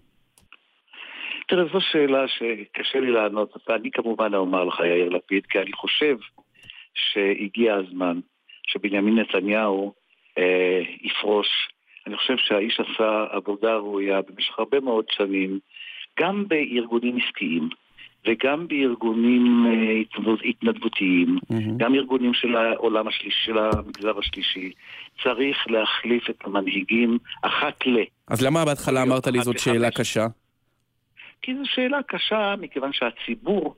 תראה, 1.49 1.65
זו 1.73 1.81
שאלה 1.81 2.29
שקשה 2.29 3.01
לי 3.01 3.11
לענות 3.11 3.55
אותה. 3.55 3.75
אני 3.75 3.91
כמובן 3.91 4.35
אומר 4.35 4.65
לך, 4.65 4.81
יאיר 4.81 5.09
לפיד, 5.09 5.47
כי 5.47 5.59
אני 5.59 5.73
חושב 5.73 6.17
שהגיע 6.95 7.75
הזמן 7.75 8.21
שבנימין 8.67 9.19
נתניהו 9.19 9.93
אה, 10.39 10.81
יפרוש. 11.03 11.49
אני 12.07 12.17
חושב 12.17 12.37
שהאיש 12.37 12.81
עשה 12.81 13.25
עבודה 13.31 13.75
ראויה 13.77 14.21
במשך 14.23 14.59
הרבה 14.59 14.81
מאוד 14.81 15.05
שנים, 15.11 15.59
גם 16.21 16.49
בארגונים 16.49 17.17
עסקיים. 17.17 17.69
וגם 18.29 18.69
בארגונים 18.69 19.67
אה, 19.67 19.93
התנדבות- 20.01 20.41
התנדבותיים, 20.45 21.39
גם 21.77 21.95
ארגונים 21.95 22.35
של 22.35 22.57
העולם 22.57 23.09
השלישי, 23.09 23.45
של 23.45 23.59
המגזר 23.59 24.19
השלישי, 24.19 24.73
צריך 25.23 25.57
להחליף 25.71 26.31
את 26.31 26.37
המנהיגים 26.45 27.19
אחת 27.43 27.87
ל... 27.87 27.97
אז 28.29 28.43
למה 28.43 28.65
בהתחלה 28.65 29.03
אמרת 29.03 29.27
לי 29.27 29.43
זאת 29.43 29.59
שאלה 29.59 29.91
קשה? 29.91 30.27
כי 31.43 31.55
זו 31.55 31.63
שאלה 31.65 31.99
קשה, 32.07 32.55
מכיוון 32.61 32.93
שהציבור 32.93 33.77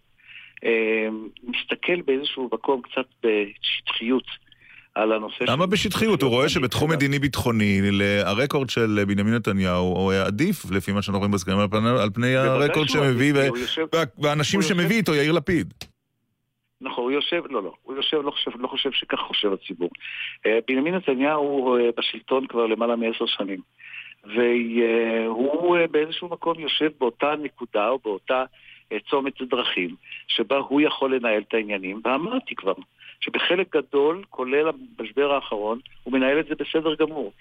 אה, 0.65 1.09
מסתכל 1.45 2.01
באיזשהו 2.01 2.49
מקום 2.53 2.83
קצת 2.83 3.07
בשטחיות 3.25 4.25
על 4.95 5.13
הנושא 5.13 5.45
למה 5.49 5.67
בשטחיות? 5.67 6.23
הוא 6.23 6.31
רואה 6.31 6.49
שבתחום 6.49 6.91
מדיני-ביטחוני, 6.91 7.81
הרקורד 8.25 8.71
של 8.71 9.05
בנימין 9.09 9.35
נתניהו 9.35 9.85
הוא 9.85 10.13
עדיף, 10.13 10.71
לפי 10.71 10.93
מה 10.93 11.03
שאנחנו 11.03 11.19
רואים 11.19 11.33
בסקרים, 11.33 11.59
על 11.59 11.69
פני- 11.69 11.89
על 12.03 12.11
פני 12.15 12.35
בוודאי 12.37 12.65
הרקורד 12.65 12.89
שמביא, 12.89 13.33
ו- 13.35 13.47
הוא 13.49 13.59
יושב- 13.59 13.87
והאנשים 14.19 14.61
הוא 14.61 14.65
יושב- 14.65 14.75
שמביא 14.75 14.97
איתו 14.97 15.15
יאיר 15.15 15.33
לפיד. 15.33 15.75
נכון, 16.81 17.05
הוא 17.05 17.11
יושב, 17.11 17.43
לא, 17.51 17.63
לא, 17.63 17.73
הוא 17.83 17.97
יושב, 17.97 18.17
לא 18.25 18.31
חושב, 18.31 18.51
לא 18.59 18.69
חושב 18.69 18.91
שכך 18.93 19.19
חושב 19.19 19.53
הציבור. 19.53 19.91
אה, 20.47 20.59
בנימין 20.69 20.95
נתניהו 20.95 21.77
אה, 21.77 21.89
בשלטון 21.99 22.47
כבר 22.47 22.67
למעלה 22.67 22.97
מעשר 22.97 23.27
שנים, 23.27 23.59
והוא 24.25 25.77
אה, 25.77 25.87
באיזשהו 25.87 26.29
מקום 26.29 26.61
יושב 26.61 26.91
באותה 27.01 27.33
נקודה 27.43 27.89
או 27.89 27.99
באותה 28.05 28.45
אה, 28.93 28.97
צומת 29.11 29.43
דרכים, 29.43 29.95
שבה 30.29 30.57
הוא 30.57 30.81
יכול 30.81 31.15
לנהל 31.17 31.43
את 31.49 31.55
העניינים, 31.55 32.01
ואמרתי 32.05 32.55
כבר, 32.55 32.73
שבחלק 33.21 33.77
גדול, 33.77 34.23
כולל 34.31 34.71
המשבר 34.99 35.33
האחרון, 35.33 35.79
הוא 36.03 36.13
מנהל 36.13 36.41
את 36.41 36.47
זה 36.47 36.55
בסדר 36.55 36.95
גמור. 36.95 37.33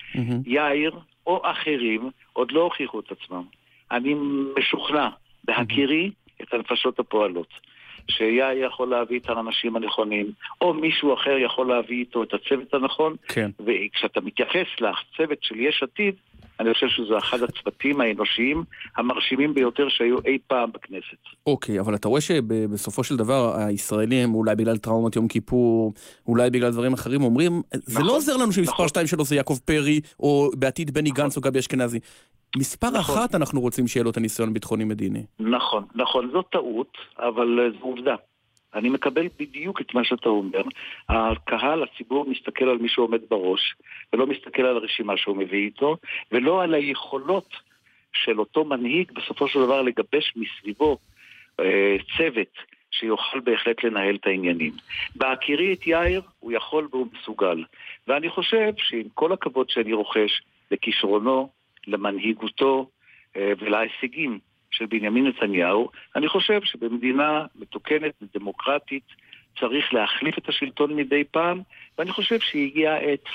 יאיר 0.46 0.92
או 1.28 1.42
אחרים 1.44 2.10
עוד 2.34 2.52
לא 2.52 2.62
הוכיחו 2.62 3.00
את 3.00 3.12
עצמם. 3.12 3.44
אני 3.92 4.16
משוכנע, 4.58 5.10
בהכירי 5.44 6.12
את 6.42 6.54
הנפשות 6.54 7.00
הפועלות. 7.00 7.48
שיאיר 8.12 8.66
יכול 8.66 8.90
להביא 8.90 9.20
את 9.20 9.30
האנשים 9.30 9.76
הנכונים, 9.76 10.32
או 10.62 10.74
מישהו 10.74 11.14
אחר 11.14 11.38
יכול 11.38 11.68
להביא 11.68 12.00
איתו 12.00 12.24
את 12.24 12.34
הצוות 12.34 12.74
הנכון, 12.74 13.16
כן. 13.28 13.52
וכשאתה 13.60 14.22
מתייחס 14.22 14.68
לצוות 14.80 15.38
של 15.42 15.60
יש 15.60 15.84
עתיד, 15.84 16.16
אני 16.60 16.74
חושב 16.74 16.88
שזה 16.88 17.18
אחד 17.18 17.44
הצוותים 17.44 18.02
האנושיים 18.02 18.64
המרשימים 18.98 19.54
ביותר 19.54 19.90
שהיו 19.90 20.18
אי 20.26 20.38
פעם 20.48 20.72
בכנסת. 20.72 21.18
אוקיי, 21.48 21.80
אבל 21.80 21.96
אתה 21.96 22.08
רואה 22.08 22.22
שבסופו 22.22 23.04
של 23.04 23.16
דבר 23.16 23.56
הישראלים, 23.58 24.34
אולי 24.36 24.56
בגלל 24.56 24.78
טראומת 24.78 25.16
יום 25.16 25.28
כיפור, 25.28 25.94
אולי 26.28 26.50
בגלל 26.50 26.72
דברים 26.72 26.94
אחרים, 26.94 27.24
אומרים, 27.24 27.62
זה 27.74 28.04
לא 28.04 28.16
עוזר 28.16 28.38
לנו 28.38 28.52
שמספר 28.52 28.88
שתיים 28.88 29.08
שלו 29.08 29.24
זה 29.24 29.36
יעקב 29.36 29.58
פרי, 29.66 30.02
או 30.20 30.50
בעתיד 30.58 30.92
בני 30.92 31.12
גנץ 31.12 31.38
או 31.38 31.42
גבי 31.42 31.60
אשכנזי. 31.60 32.00
מספר 32.58 32.90
נכון. 32.90 33.18
אחת 33.18 33.36
אנחנו 33.36 33.62
רוצים 33.62 33.88
שיהיה 33.88 34.04
לו 34.04 34.10
את 34.10 34.18
הניסיון 34.18 34.54
ביטחוני-מדיני. 34.54 35.24
נכון, 35.40 35.84
נכון, 35.96 36.30
זו 36.32 36.42
טעות, 36.42 36.98
אבל 37.20 37.60
אה, 37.60 37.80
זו 37.80 37.86
עובדה. 37.86 38.16
אני 38.76 38.90
מקבל 38.90 39.28
בדיוק 39.40 39.82
את 39.82 39.94
מה 39.94 40.04
שאתה 40.04 40.30
אומר. 40.30 40.62
הקהל, 41.10 41.84
הציבור, 41.84 42.26
מסתכל 42.30 42.70
על 42.70 42.78
מי 42.78 42.90
שעומד 42.90 43.22
בראש, 43.30 43.76
ולא 44.14 44.28
מסתכל 44.28 44.62
על 44.62 44.78
הרשימה 44.78 45.18
שהוא 45.18 45.38
מביא 45.38 45.66
איתו, 45.66 45.98
ולא 46.32 46.64
על 46.64 46.74
היכולות 46.74 47.50
של 48.14 48.40
אותו 48.40 48.66
מנהיג 48.66 49.12
בסופו 49.12 49.48
של 49.48 49.60
דבר 49.60 49.82
לגבש 49.82 50.34
מסביבו 50.36 50.98
אה, 51.60 51.96
צוות 52.18 52.58
שיוכל 52.92 53.40
בהחלט 53.40 53.84
לנהל 53.84 54.16
את 54.16 54.28
העניינים. 54.28 54.74
בהכירי 55.16 55.74
את 55.74 55.88
יאיר, 55.88 56.22
הוא 56.40 56.52
יכול 56.52 56.88
והוא 56.92 57.08
מסוגל. 57.14 57.64
ואני 58.08 58.30
חושב 58.30 58.72
שעם 58.78 59.10
כל 59.14 59.32
הכבוד 59.34 59.70
שאני 59.70 59.94
רוכש 59.94 60.42
לכישרונו, 60.72 61.50
למנהיגותו 61.88 62.90
אה, 63.36 63.52
ולהישגים 63.60 64.40
של 64.80 64.86
בנימין 64.86 65.28
נתניהו, 65.28 65.90
אני 66.16 66.28
חושב 66.28 66.60
שבמדינה 66.64 67.46
מתוקנת 67.60 68.12
ודמוקרטית 68.22 69.04
צריך 69.60 69.94
להחליף 69.94 70.38
את 70.38 70.50
השלטון 70.50 70.96
מדי 70.96 71.24
פעם, 71.32 71.62
ואני 71.98 72.12
חושב 72.12 72.40
שהגיעה 72.40 72.96
העת. 72.96 73.26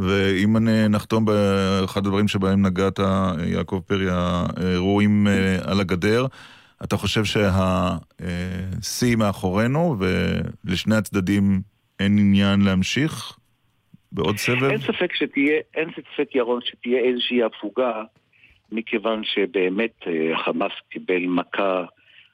ואם 0.00 0.56
אני 0.56 0.88
נחתום 0.88 1.24
באחד 1.24 2.06
הדברים 2.06 2.28
שבהם 2.28 2.66
נגעת, 2.66 2.98
יעקב 3.46 3.80
פרי, 3.86 4.06
האירועים 4.10 5.26
אה, 5.28 5.70
על 5.70 5.80
הגדר, 5.80 6.26
אתה 6.84 6.96
חושב 6.96 7.22
שהשיא 7.24 9.16
מאחורינו 9.16 9.96
ולשני 9.98 10.96
הצדדים 10.96 11.60
אין 12.00 12.18
עניין 12.18 12.60
להמשיך 12.60 13.36
בעוד 14.12 14.36
סבב? 14.36 14.64
אין 14.64 14.80
ספק 14.80 15.14
שתהיה, 15.14 15.60
אין 15.74 15.90
ספק 15.90 16.34
ירון 16.34 16.60
שתהיה 16.64 17.00
איזושהי 17.00 17.42
הפוגה, 17.42 18.02
מכיוון 18.74 19.24
שבאמת 19.24 19.94
אה, 20.06 20.34
החמאס 20.34 20.72
קיבל 20.88 21.26
מכה, 21.26 21.84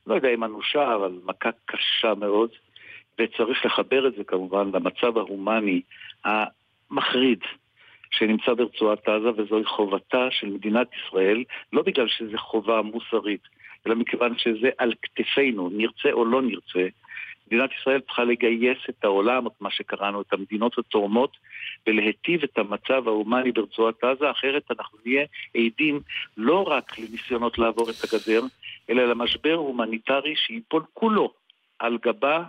לא 0.07 0.15
יודע 0.15 0.29
אם 0.35 0.45
אנושה, 0.45 0.95
אבל 0.95 1.13
מכה 1.25 1.51
קשה 1.67 2.15
מאוד, 2.15 2.51
וצריך 3.19 3.67
לחבר 3.67 4.07
את 4.07 4.15
זה 4.15 4.25
כמובן 4.25 4.71
למצב 4.75 5.19
ההומני 5.19 5.81
המחריד 6.25 7.39
שנמצא 8.11 8.55
ברצועת 8.55 9.09
עזה, 9.09 9.29
וזוהי 9.37 9.65
חובתה 9.65 10.29
של 10.31 10.47
מדינת 10.47 10.87
ישראל, 10.95 11.45
לא 11.73 11.83
בגלל 11.83 12.09
שזו 12.09 12.39
חובה 12.39 12.83
מוסרית, 12.83 13.43
אלא 13.87 13.95
מכיוון 13.95 14.39
שזה 14.39 14.71
על 14.79 14.93
כתפינו, 15.03 15.71
נרצה 15.73 16.13
או 16.13 16.25
לא 16.25 16.43
נרצה. 16.43 16.89
מדינת 17.51 17.71
ישראל 17.81 18.01
צריכה 18.01 18.25
לגייס 18.25 18.79
את 18.89 19.05
העולם, 19.05 19.47
את 19.47 19.53
מה 19.61 19.71
שקראנו, 19.71 20.21
את 20.21 20.33
המדינות 20.33 20.79
התורמות, 20.79 21.37
ולהיטיב 21.87 22.43
את 22.43 22.59
המצב 22.59 23.09
ההומני 23.09 23.53
ברצועת 23.53 24.05
עזה, 24.05 24.31
אחרת 24.31 24.63
אנחנו 24.71 24.99
נהיה 25.05 25.25
עדים 25.55 26.01
לא 26.37 26.63
רק 26.63 26.99
לניסיונות 26.99 27.59
לעבור 27.59 27.91
את 27.91 28.05
הגדר, 28.05 28.43
אלא 28.91 29.05
למשבר 29.05 29.55
הומניטרי 29.55 30.35
שייפול 30.37 30.83
כולו 30.95 31.33
על 31.79 31.99
גבה, 32.03 32.45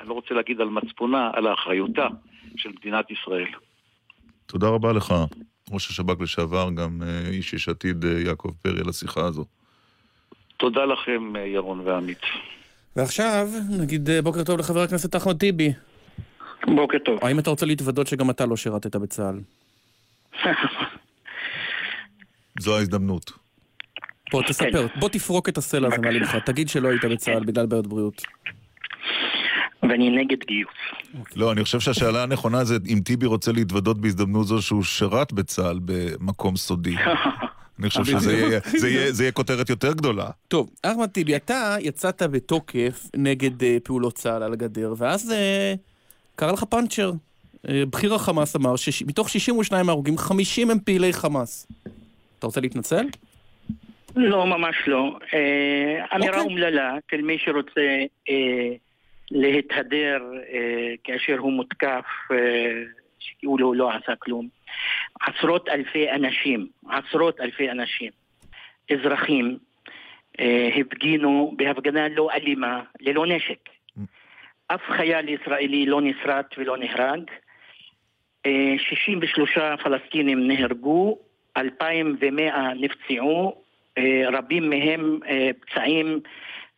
אני 0.00 0.08
לא 0.08 0.14
רוצה 0.14 0.34
להגיד 0.34 0.60
על 0.60 0.68
מצפונה, 0.68 1.30
על 1.32 1.52
אחריותה 1.52 2.06
של 2.56 2.68
מדינת 2.68 3.10
ישראל. 3.10 3.48
תודה 4.46 4.68
רבה 4.68 4.92
לך, 4.92 5.14
ראש 5.70 5.90
השב"כ 5.90 6.20
לשעבר, 6.20 6.68
גם 6.76 7.02
אה, 7.02 7.28
איש 7.28 7.52
יש 7.52 7.68
עתיד 7.68 8.04
אה, 8.04 8.20
יעקב 8.20 8.50
פרי, 8.62 8.80
על 8.80 8.88
השיחה 8.88 9.20
הזו. 9.20 9.44
תודה 10.56 10.84
לכם, 10.84 11.36
אה, 11.36 11.40
ירון 11.40 11.80
ועמית. 11.80 12.22
ועכשיו, 12.96 13.48
נגיד 13.78 14.10
אה, 14.10 14.22
בוקר 14.22 14.44
טוב 14.44 14.58
לחבר 14.58 14.82
הכנסת 14.82 15.16
אחמד 15.16 15.36
טיבי. 15.36 15.72
בוקר 16.66 16.98
טוב. 17.04 17.18
האם 17.22 17.38
אתה 17.38 17.50
רוצה 17.50 17.66
להתוודות 17.66 18.06
שגם 18.06 18.30
אתה 18.30 18.46
לא 18.46 18.56
שירתת 18.56 18.96
בצה"ל? 18.96 19.40
זו 22.60 22.76
ההזדמנות. 22.76 23.32
בוא 24.32 24.42
תספר, 24.42 24.86
בוא 25.00 25.08
תפרוק 25.08 25.48
את 25.48 25.58
הסלע 25.58 25.88
הזה 25.88 25.98
מעליך, 25.98 26.36
תגיד 26.36 26.68
שלא 26.68 26.88
היית 26.88 27.04
בצה"ל 27.04 27.44
בגלל 27.44 27.66
בעיות 27.66 27.86
בריאות. 27.86 28.22
ואני 29.82 30.10
נגד 30.10 30.36
גיוס. 30.46 30.72
לא, 31.36 31.52
אני 31.52 31.64
חושב 31.64 31.80
שהשאלה 31.80 32.22
הנכונה 32.22 32.64
זה 32.64 32.76
אם 32.88 33.00
טיבי 33.04 33.26
רוצה 33.26 33.52
להתוודות 33.52 34.00
בהזדמנות 34.00 34.46
זו 34.46 34.62
שהוא 34.62 34.82
שירת 34.82 35.32
בצה"ל 35.32 35.80
במקום 35.84 36.56
סודי. 36.56 36.96
אני 37.82 37.90
חושב 37.90 38.04
שזה 38.04 38.32
יהיה- 38.36 38.60
זה 38.78 38.88
יהיה- 38.88 39.12
זה 39.12 39.22
יהיה 39.24 39.32
כותרת 39.32 39.70
יותר 39.70 39.92
גדולה. 39.92 40.26
טוב, 40.48 40.70
אחמד 40.82 41.06
טיבי, 41.08 41.36
אתה 41.36 41.76
יצאת 41.80 42.22
בתוקף 42.22 43.06
נגד 43.16 43.62
אה, 43.62 43.76
פעולות 43.84 44.14
צה"ל 44.14 44.42
על 44.42 44.52
הגדר, 44.52 44.94
ואז 44.98 45.32
אה, 45.32 45.74
קרה 46.36 46.52
לך 46.52 46.64
פאנצ'ר. 46.64 47.12
אה, 47.68 47.82
בכיר 47.90 48.14
החמאס 48.14 48.56
אמר 48.56 48.76
שמתוך 48.76 49.28
62 49.30 49.88
הרוגים, 49.88 50.18
50 50.18 50.70
הם 50.70 50.78
פעילי 50.84 51.12
חמאס. 51.12 51.66
אתה 52.38 52.46
רוצה 52.46 52.60
להתנצל? 52.60 53.06
לא, 54.16 54.46
ממש 54.46 54.76
לא. 54.86 55.18
אה, 55.34 56.16
אמירה 56.16 56.36
אוקיי. 56.38 56.52
אומללה 56.52 56.94
של 57.10 57.22
מי 57.22 57.36
שרוצה 57.38 57.80
אה, 58.30 58.74
להתהדר 59.30 60.18
אה, 60.52 60.58
כאשר 61.04 61.38
הוא 61.38 61.52
מותקף, 61.52 62.04
אה, 62.30 62.36
שכאילו 63.18 63.74
לא 63.74 63.90
עשה 63.90 64.12
כלום. 64.18 64.48
עשרות 65.20 65.68
אלפי 65.68 66.10
אנשים, 66.10 66.66
עשרות 66.88 67.40
אלפי 67.40 67.70
אנשים, 67.70 68.10
אזרחים, 68.92 69.58
אה, 70.40 70.68
הפגינו 70.80 71.54
בהפגנה 71.56 72.08
לא 72.08 72.30
אלימה, 72.30 72.82
ללא 73.00 73.26
נשק. 73.26 73.68
אף 74.66 74.80
חייל 74.96 75.28
ישראלי 75.28 75.86
לא 75.86 76.00
נסרט 76.00 76.54
ולא 76.58 76.76
נהרג. 76.76 77.20
אה, 78.46 78.74
63 78.78 79.58
פלסטינים 79.82 80.48
נהרגו, 80.48 81.18
2,100 81.56 82.72
נפצעו, 82.74 83.62
אה, 83.98 84.22
רבים 84.32 84.70
מהם 84.70 85.18
אה, 85.28 85.50
פצעים 85.60 86.20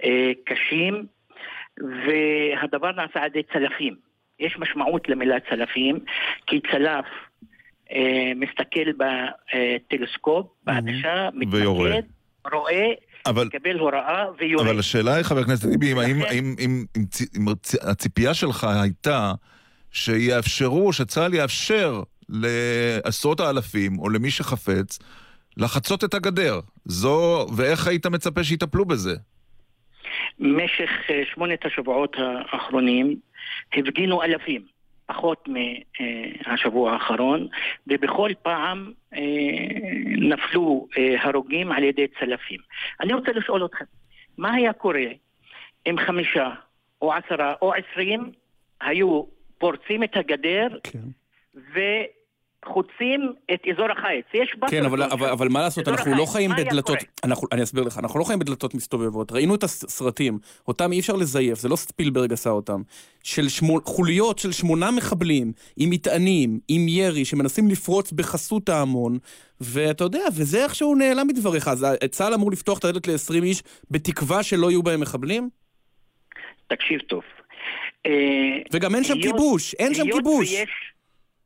אה, 0.04 0.32
קשים, 0.44 1.06
והדבר 1.78 2.92
נעשה 2.92 3.20
על 3.20 3.26
ידי 3.26 3.42
צלפים. 3.52 3.94
יש 4.40 4.58
משמעות 4.58 5.08
למילה 5.08 5.40
צלפים, 5.40 5.98
כי 6.46 6.60
צלף 6.60 7.04
אה, 7.04 7.10
מסתכל 8.36 8.90
בטלסקופ, 8.98 10.46
בעדשה, 10.64 11.28
ויורה. 11.50 11.90
מתמקד, 11.90 12.06
רואה, 12.52 12.86
אבל- 13.26 13.46
מקבל 13.46 13.78
הוראה 13.78 14.24
ויורה. 14.38 14.70
אבל 14.70 14.78
השאלה 14.78 15.14
היא, 15.14 15.22
חבר 15.22 15.40
הכנסת 15.40 15.68
טיבי, 15.70 15.92
אם- 15.92 15.98
האם- 15.98 16.22
האם 16.22 16.54
אם- 16.58 16.84
אם 16.96 17.04
צ- 17.10 17.36
אם 17.36 17.48
הצ- 17.48 17.90
הציפייה 17.90 18.34
שלך 18.34 18.64
הייתה 18.82 19.32
שיאפשרו, 19.90 20.92
שצה"ל 20.92 21.34
יאפשר 21.34 22.02
לעשרות 22.28 23.40
האלפים, 23.40 23.98
או 23.98 24.08
למי 24.08 24.30
שחפץ, 24.30 24.98
לחצות 25.56 26.04
את 26.04 26.14
הגדר. 26.14 26.60
זו, 26.84 27.46
ואיך 27.56 27.86
היית 27.86 28.06
מצפה 28.06 28.44
שיטפלו 28.44 28.84
בזה? 28.84 29.14
במשך 30.38 30.90
אה, 31.10 31.22
שמונת 31.34 31.66
השבועות 31.66 32.16
האחרונים 32.52 33.16
הפגינו 33.72 34.22
אלפים, 34.22 34.62
פחות 35.06 35.48
מהשבוע 36.46 36.92
האחרון, 36.92 37.48
ובכל 37.86 38.30
פעם 38.42 38.92
אה, 39.14 39.20
נפלו 40.04 40.88
אה, 40.98 41.22
הרוגים 41.22 41.72
על 41.72 41.82
ידי 41.82 42.06
צלפים. 42.20 42.60
אני 43.00 43.14
רוצה 43.14 43.32
לשאול 43.32 43.64
אתכם, 43.64 43.84
מה 44.38 44.54
היה 44.54 44.72
קורה 44.72 45.06
אם 45.86 45.96
חמישה 46.06 46.50
או 47.02 47.12
עשרה 47.12 47.54
או 47.62 47.72
עשרים 47.74 48.32
היו 48.80 49.22
פורצים 49.58 50.02
את 50.02 50.16
הגדר 50.16 50.68
וחוצים 52.66 53.32
את 53.54 53.60
אזור 53.72 53.86
החיץ? 53.92 54.24
יש 54.34 54.54
buffer 54.58 54.70
כן, 54.70 54.84
אבל, 54.84 55.02
אבל. 55.02 55.28
אבל 55.28 55.48
מה 55.48 55.60
לעשות, 55.60 55.88
אנחנו 55.88 56.10
לא 56.10 56.22
החיץ. 56.22 56.32
חיים 56.32 56.50
מה 56.50 56.56
היה 56.56 56.64
בדלתות? 56.64 56.98
אנחנו, 57.24 57.48
אני 57.52 57.62
אסביר 57.62 57.84
לך, 57.84 57.98
אנחנו 57.98 58.20
לא 58.20 58.24
חיים 58.24 58.38
בדלתות 58.38 58.74
מסתובבות. 58.74 59.32
ראינו 59.32 59.54
את 59.54 59.62
הסרטים, 59.64 60.38
אותם 60.68 60.92
אי 60.92 61.00
אפשר 61.00 61.12
לזייף, 61.12 61.58
זה 61.58 61.68
לא 61.68 61.76
ספילברג 61.76 62.32
עשה 62.32 62.50
אותם. 62.50 62.82
של 63.22 63.48
שמו, 63.48 63.80
חוליות 63.84 64.38
של 64.38 64.52
שמונה 64.52 64.90
מחבלים, 64.90 65.52
עם 65.76 65.90
מטענים, 65.90 66.60
עם 66.68 66.88
ירי, 66.88 67.24
שמנסים 67.24 67.68
לפרוץ 67.68 68.12
בחסות 68.12 68.68
ההמון, 68.68 69.18
ואתה 69.60 70.04
יודע, 70.04 70.24
וזה 70.36 70.64
איכשהו 70.64 70.94
נעלם 70.94 71.26
מדבריך. 71.26 71.68
אז 71.68 71.86
צה"ל 72.10 72.34
אמור 72.34 72.50
לפתוח 72.50 72.78
את 72.78 72.84
הדלת 72.84 73.08
ל-20 73.08 73.42
איש, 73.42 73.62
בתקווה 73.90 74.42
שלא 74.42 74.70
יהיו 74.70 74.82
בהם 74.82 75.00
מחבלים? 75.00 75.48
תקשיב 76.66 77.00
טוב. 77.00 77.22
אה, 78.06 78.12
וגם 78.72 78.94
אין 78.94 79.04
שם 79.04 79.22
כיבוש, 79.22 79.74
אין 79.74 79.94
שם 79.94 80.04
כיבוש. 80.12 80.50
ויש, 80.50 80.93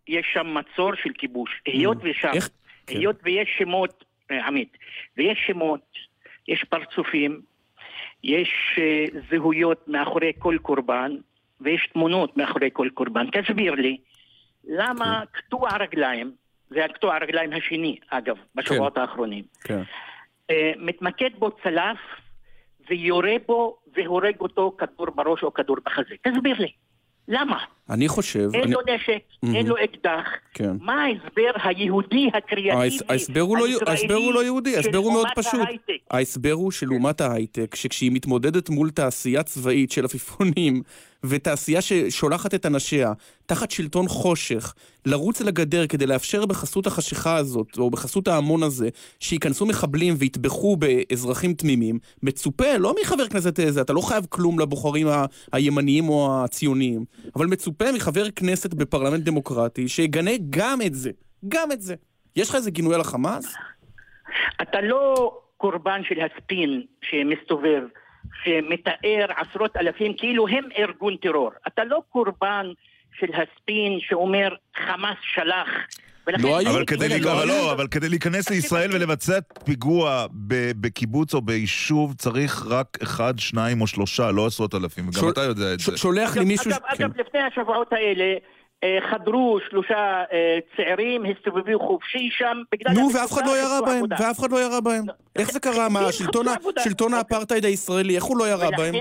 יש 0.08 0.26
שם 0.32 0.54
מצור 0.54 0.94
של 0.94 1.10
כיבוש. 1.18 1.62
היות 1.66 1.98
ושם, 2.02 2.30
כן. 2.86 2.96
היות 2.98 3.16
ויש 3.22 3.48
שמות, 3.58 4.04
אה, 4.30 4.46
עמית, 4.46 4.76
ויש 5.16 5.38
שמות, 5.46 5.80
יש 6.48 6.64
פרצופים, 6.64 7.40
יש 8.24 8.48
אה, 8.78 9.04
זהויות 9.30 9.88
מאחורי 9.88 10.32
כל 10.38 10.56
קורבן, 10.62 11.12
ויש 11.60 11.88
תמונות 11.92 12.36
מאחורי 12.36 12.68
כל 12.72 12.88
קורבן. 12.94 13.26
תסביר 13.30 13.74
לי, 13.74 13.96
למה 14.64 15.22
כן. 15.32 15.38
קטוע 15.40 15.70
רגליים, 15.80 16.32
זה 16.70 16.84
הקטוע 16.84 17.14
הרגליים 17.14 17.52
השני, 17.52 17.96
אגב, 18.10 18.36
בשבועות 18.54 18.98
האחרונים, 18.98 19.44
כן. 19.64 19.82
אה, 20.50 20.72
מתמקד 20.76 21.30
בו 21.38 21.50
צלף 21.50 21.98
ויורה 22.88 23.34
בו 23.46 23.76
והורג 23.96 24.40
אותו 24.40 24.76
כדור 24.78 25.10
בראש 25.14 25.42
או 25.42 25.54
כדור 25.54 25.76
בחזה. 25.84 26.14
תסביר 26.22 26.56
לי, 26.58 26.72
למה? 27.28 27.58
אני 27.90 28.08
חושב... 28.08 28.50
אין 28.54 28.62
אני... 28.62 28.72
לו 28.72 28.80
נשק, 28.94 29.18
מהמם. 29.42 29.56
אין 29.56 29.66
לו 29.66 29.74
אקדח. 29.84 30.26
כן. 30.54 30.70
מה 30.80 31.04
ההסבר 31.04 31.50
היהודי 31.64 32.30
הקריאטיבי 32.34 32.82
ההס- 32.96 33.02
ההסבר 33.08 33.40
הוא 33.40 33.58
לא- 33.58 33.66
הוא 34.16 34.34
לא 34.34 34.44
יהודי, 34.44 34.76
ההסבר 34.76 34.98
הוא 34.98 35.12
מאוד 35.12 35.26
פשוט. 35.36 35.60
ההייטק? 35.60 35.92
ההסבר 36.10 36.52
הוא 36.52 36.70
של 36.70 36.92
אומת 36.92 37.20
ההייטק, 37.20 37.74
שכשהיא 37.74 38.10
מתמודדת 38.12 38.70
מול 38.70 38.90
תעשייה 38.90 39.42
צבאית 39.42 39.90
של 39.92 40.04
עפיפונים, 40.04 40.82
ותעשייה 41.24 41.80
ששולחת 41.82 42.54
את 42.54 42.66
אנשיה 42.66 43.12
תחת 43.46 43.70
שלטון 43.70 44.08
חושך, 44.08 44.74
לרוץ 45.06 45.40
אל 45.40 45.48
הגדר 45.48 45.86
כדי 45.86 46.06
לאפשר 46.06 46.46
בחסות 46.46 46.86
החשיכה 46.86 47.36
הזאת, 47.36 47.78
או 47.78 47.90
בחסות 47.90 48.28
ההמון 48.28 48.62
הזה, 48.62 48.88
שייכנסו 49.20 49.66
מחבלים 49.66 50.14
ויטבחו 50.18 50.76
באזרחים 50.76 51.54
תמימים, 51.54 51.98
מצופה, 52.22 52.76
לא 52.78 52.94
מחבר 53.02 53.28
כנסת 53.28 53.60
איזה, 53.60 53.80
אתה 53.80 53.92
לא 53.92 54.00
חייב 54.00 54.26
כלום 54.28 54.60
לבוחרים 54.60 55.08
ה- 55.08 55.24
הימניים 55.52 56.08
או 56.08 56.44
הציוניים, 56.44 57.04
אבל 57.36 57.46
מצופה 57.46 57.92
מחבר 57.92 58.30
כנסת 58.30 58.74
בפרלמנט 58.74 59.24
דמוקרטי 59.24 59.88
שיגנה 59.88 60.30
גם 60.50 60.82
את 60.86 60.94
זה, 60.94 61.10
גם 61.48 61.72
את 61.72 61.80
זה. 61.80 61.94
יש 62.36 62.48
לך 62.48 62.54
איזה 62.54 62.70
גינוי 62.70 62.94
על 62.94 63.00
החמאס? 63.00 63.54
אתה 64.62 64.80
לא 64.80 65.32
קורבן 65.56 66.00
של 66.08 66.14
הספין 66.20 66.82
שמסתובב, 67.02 67.82
שמתאר 68.44 69.26
עשרות 69.36 69.76
אלפים 69.76 70.12
כאילו 70.18 70.48
הם 70.48 70.64
ארגון 70.78 71.16
טרור. 71.16 71.50
אתה 71.66 71.84
לא 71.84 72.02
קורבן 72.12 72.66
של 73.18 73.26
הספין 73.26 73.98
שאומר 74.00 74.48
חמאס 74.76 75.16
שלח. 75.34 75.68
ולכן- 76.26 76.66
אבל 76.70 76.84
כדי, 76.86 77.08
להיכ- 77.08 77.26
אבל 77.28 77.46
לא, 77.48 77.72
אבל 77.72 77.86
כדי 77.88 78.08
להיכנס 78.08 78.50
לישראל 78.50 78.90
ולבצע 78.94 79.38
פיגוע 79.64 80.26
ב- 80.46 80.70
בקיבוץ 80.80 81.34
או 81.34 81.42
ביישוב 81.42 82.14
צריך 82.14 82.66
רק 82.68 82.98
אחד, 83.02 83.38
שניים 83.38 83.80
או 83.80 83.86
שלושה, 83.86 84.30
לא 84.30 84.46
עשרות 84.46 84.74
אלפים, 84.74 85.08
וגם 85.08 85.28
אתה 85.28 85.42
יודע 85.42 85.72
את 85.74 85.80
זה. 85.80 85.96
שולח 85.96 86.36
לי 86.36 86.44
מישהו... 86.44 86.70
אגב, 86.70 86.78
כן. 86.96 87.04
אגב, 87.04 87.16
לפני 87.20 87.40
השבועות 87.40 87.92
האלה 87.92 88.24
אה, 88.24 88.36
חדרו 89.10 89.58
שלושה 89.70 90.22
אה, 90.32 90.58
צעירים, 90.76 91.22
הסתובבו 91.26 91.78
חופשי 91.86 92.28
שם. 92.32 92.56
נו, 92.94 93.00
המצוקה 93.00 93.18
ואף 93.22 93.32
אחד 93.32 93.46
לא 93.46 93.58
ירה 93.58 93.80
בהם. 93.86 94.04
ואף 94.18 94.38
אחד 94.40 94.50
לא 94.50 94.62
ירה 94.64 94.80
בהם. 94.80 95.04
איך 95.36 95.52
זה 95.52 95.60
קרה? 95.60 95.88
מה, 95.88 96.00
עבודה. 96.56 96.82
שלטון 96.82 97.14
האפרטהייד 97.14 97.64
הישראלי, 97.64 98.16
איך 98.16 98.24
הוא 98.24 98.38
לא 98.38 98.48
ירה 98.48 98.68
בהם? 98.76 98.94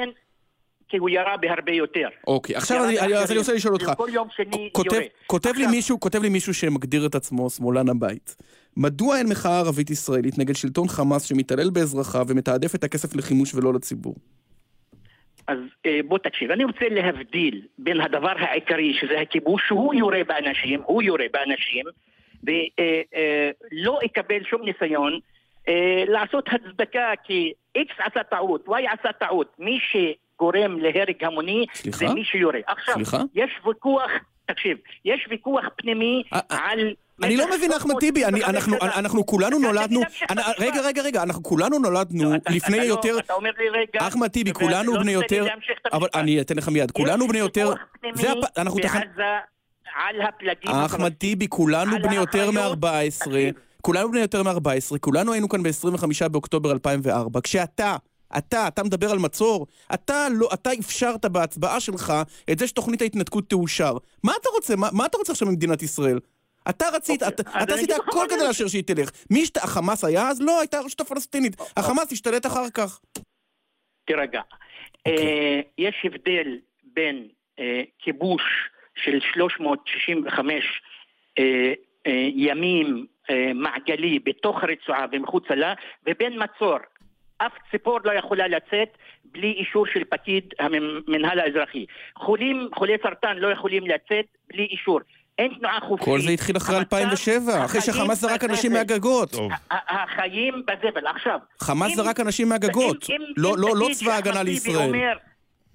כי 0.90 0.98
הוא 0.98 1.10
ירה 1.10 1.38
בהרבה 1.38 1.72
יותר. 1.72 2.08
אוקיי, 2.28 2.56
עכשיו 2.56 2.84
אני- 2.86 3.18
אז 3.18 3.32
רוצה 3.32 3.54
לשאול 3.54 3.74
אותך. 3.74 3.92
כל 3.98 4.10
יום 4.12 4.28
שני 4.36 4.70
יורה. 4.86 5.00
כותב, 5.28 5.52
לי 5.56 5.68
מישהו, 5.68 6.00
כותב 6.00 6.22
לי 6.22 6.30
מישהו 6.30 6.54
שמגדיר 6.54 7.06
את 7.06 7.16
עצמו 7.16 7.50
שמאלן 7.50 7.90
הבית. 7.90 8.36
מדוע 8.78 9.18
אין 9.18 9.30
מחאה 9.30 9.60
ערבית 9.60 9.90
ישראלית 9.90 10.38
נגד 10.38 10.56
שלטון 10.56 10.88
חמאס 10.88 11.24
שמתעלל 11.24 11.70
באזרחיו 11.70 12.26
ומתעדף 12.28 12.76
את 12.76 12.84
הכסף 12.84 13.16
לחימוש 13.16 13.56
ולא 13.56 13.74
לציבור? 13.74 14.16
אז 15.48 15.58
אה, 15.86 16.00
בוא 16.06 16.18
תקשיב, 16.18 16.52
אני 16.52 16.64
רוצה 16.64 16.86
להבדיל 16.90 17.62
בין 17.78 18.02
הדבר 18.02 18.34
העיקרי 18.38 18.94
שזה 18.94 19.20
הכיבוש, 19.20 19.62
שהוא 19.68 19.94
יורה 19.94 20.24
באנשים, 20.28 20.82
הוא 20.86 21.04
יורה 21.04 21.26
באנשים, 21.34 21.86
ולא 22.44 24.00
יקבל 24.04 24.44
שום 24.44 24.62
ניסיון 24.62 25.20
אה, 25.68 26.04
לעשות 26.08 26.46
הצדקה 26.52 27.12
כי 27.24 27.54
X 27.78 27.92
עשה 28.00 28.24
טעות, 28.24 28.68
Y 28.68 28.72
עשה 28.72 29.12
טעות. 29.12 29.56
מי 29.60 29.80
גורם 30.40 30.80
להרג 30.80 31.24
המוני, 31.24 31.66
סליחה? 31.74 31.98
זה 31.98 32.14
מי 32.14 32.24
שיורה. 32.24 32.60
עכשיו, 32.68 32.94
סליחה? 32.94 33.18
יש 33.36 33.52
ויכוח, 33.66 34.12
תקשיב, 34.46 34.78
יש 35.06 35.28
ויכוח 35.30 35.66
פנימי 35.76 36.24
על... 36.50 36.94
אני 37.24 37.38
לא 37.38 37.46
מבין, 37.58 37.72
אחמד 37.72 37.96
טיבי, 38.00 38.26
אנחנו- 38.26 39.26
כולנו 39.26 39.60
נולדנו... 39.60 40.02
במשפט. 40.02 40.32
רגע, 40.60 40.82
רגע, 40.82 41.02
רגע, 41.02 41.24
אנחנו 41.24 41.44
כולנו 41.44 41.80
נולדנו 41.80 42.34
לפני 42.50 42.78
אתה 42.78 42.86
לא- 42.86 42.90
יותר... 42.90 43.20
אתה 43.20 43.34
אומר 43.34 43.50
לי 43.58 43.70
רגע... 43.70 44.08
אחמד 44.08 44.28
טיבי, 44.28 44.54
כולנו 44.54 44.94
בני 44.94 45.12
יותר... 45.12 45.46
אבל. 45.94 46.08
אני 46.16 46.42
אתן 46.42 46.58
לך 46.58 46.68
מיד. 46.68 46.92
כולנו 46.92 47.28
בני 47.28 47.38
יותר... 47.40 47.74
זה 48.14 48.32
הפ- 48.32 48.58
אנחנו 48.58 48.80
על 49.96 50.22
הפלגים 50.22 50.72
אחמד 50.72 51.14
טיבי, 51.14 51.48
כולנו 51.50 51.98
בני 52.04 52.16
יותר 52.16 52.50
האחריות, 52.50 52.84
מ-14, 52.84 53.32
כולנו 53.82 54.12
בני 54.12 54.20
יותר 54.20 54.44
מ-14, 54.44 54.98
כולנו 55.00 55.34
היינו 55.34 55.50
כאן 55.50 55.64
ב-25 55.64 56.30
באוקטובר 56.32 56.72
2004, 56.72 57.40
כשאתה, 57.44 57.96
אתה, 58.38 58.68
אתה 58.68 58.84
מדבר 58.84 59.12
על 59.12 59.20
מצור, 59.20 59.68
אתה 59.94 60.28
לא, 60.32 60.50
אתה 60.54 60.70
אפשרת 60.80 61.26
בהצבעה 61.26 61.80
שלך 61.80 62.14
את 62.52 62.60
זה 62.60 62.68
שתוכנית 62.68 63.02
ההתנתקות 63.02 63.50
תאושר. 63.50 63.98
מה 64.24 64.32
אתה 64.42 64.50
רוצה? 64.56 64.76
מה, 64.76 64.90
מה 64.92 65.06
אתה 65.06 65.18
רוצה 65.18 65.32
עכשיו 65.32 65.48
ממדינת 65.48 65.84
ישראל? 65.84 66.20
אתה 66.70 66.86
רצית, 66.94 67.24
אתה, 67.24 67.44
אוקיי, 67.48 67.64
אתה 67.64 67.74
עשית 67.74 67.92
הכל 67.92 68.26
כדי 68.30 68.48
לאשר 68.48 68.68
שהיא 68.68 68.84
תלך. 68.84 69.10
מי 69.32 69.46
שת... 69.46 69.58
החמאס 69.58 70.04
היה 70.04 70.28
אז? 70.28 70.42
לא, 70.42 70.60
הייתה 70.60 70.78
הרשות 70.78 71.02
הפלסטינית. 71.02 71.56
החמאס 71.78 72.12
השתלט 72.12 72.46
אחר 72.46 72.70
כך. 72.74 73.00
תירגע. 74.06 74.42
אוקיי. 75.08 75.28
אה, 75.28 75.62
יש 75.78 75.96
הבדל 76.04 76.58
בין 76.84 77.28
אה, 77.60 77.82
כיבוש 78.00 78.44
של 78.96 79.20
365 79.34 80.82
אה, 81.40 81.74
ימים 82.36 83.06
מעגלי 83.56 84.20
בתוך 84.20 84.64
הרצועה 84.64 85.06
ומחוצה 85.12 85.56
לה, 85.56 85.74
ובין 86.06 86.44
מצור. 86.44 86.78
אף 87.38 87.52
ציפור 87.72 88.00
לא 88.04 88.12
יכולה 88.12 88.48
לצאת 88.48 88.98
בלי 89.26 89.52
אישור 89.52 89.86
של 89.86 90.04
פקיד 90.04 90.54
המנהל 90.60 91.40
האזרחי. 91.40 91.86
חולים, 92.16 92.70
חולי 92.76 92.94
סרטן 93.04 93.38
לא 93.38 93.48
יכולים 93.48 93.88
לצאת 93.88 94.26
בלי 94.48 94.64
אישור. 94.64 95.00
אין 95.38 95.54
תנועה 95.60 95.80
חופשית. 95.80 96.06
כל 96.06 96.20
זה 96.22 96.30
התחיל 96.32 96.58
אחרי 96.58 96.78
2007, 96.78 97.66
אחרי 97.66 97.82
שחמאס 97.82 98.22
זרק 98.22 98.44
אנשים. 98.44 98.74
מהגגות. 98.74 99.36
החיים 99.72 100.64
בזבל. 100.68 101.08
עכשיו, 101.08 101.40
חמאס 101.62 101.96
זרק 101.96 102.20
אנשים 102.20 102.50
מהגגות. 102.50 103.06
לא- 103.38 103.56
לא- 103.58 103.76
לא 103.76 103.88
צבא 103.94 104.12
ההגנה 104.12 104.44
לישראל. 104.44 104.76
אומר, 104.88 105.14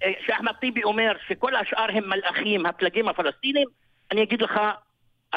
אה, 0.03 0.11
שאחמד 0.25 0.51
טיבי 0.51 0.83
אומר 0.83 1.11
שכל 1.27 1.55
השאר 1.55 1.85
הם 1.93 2.09
מלאכים, 2.09 2.65
הפלגים 2.65 3.07
הפלסטינים, 3.07 3.67
אני 4.11 4.23
אגיד 4.23 4.41
לך, 4.41 4.51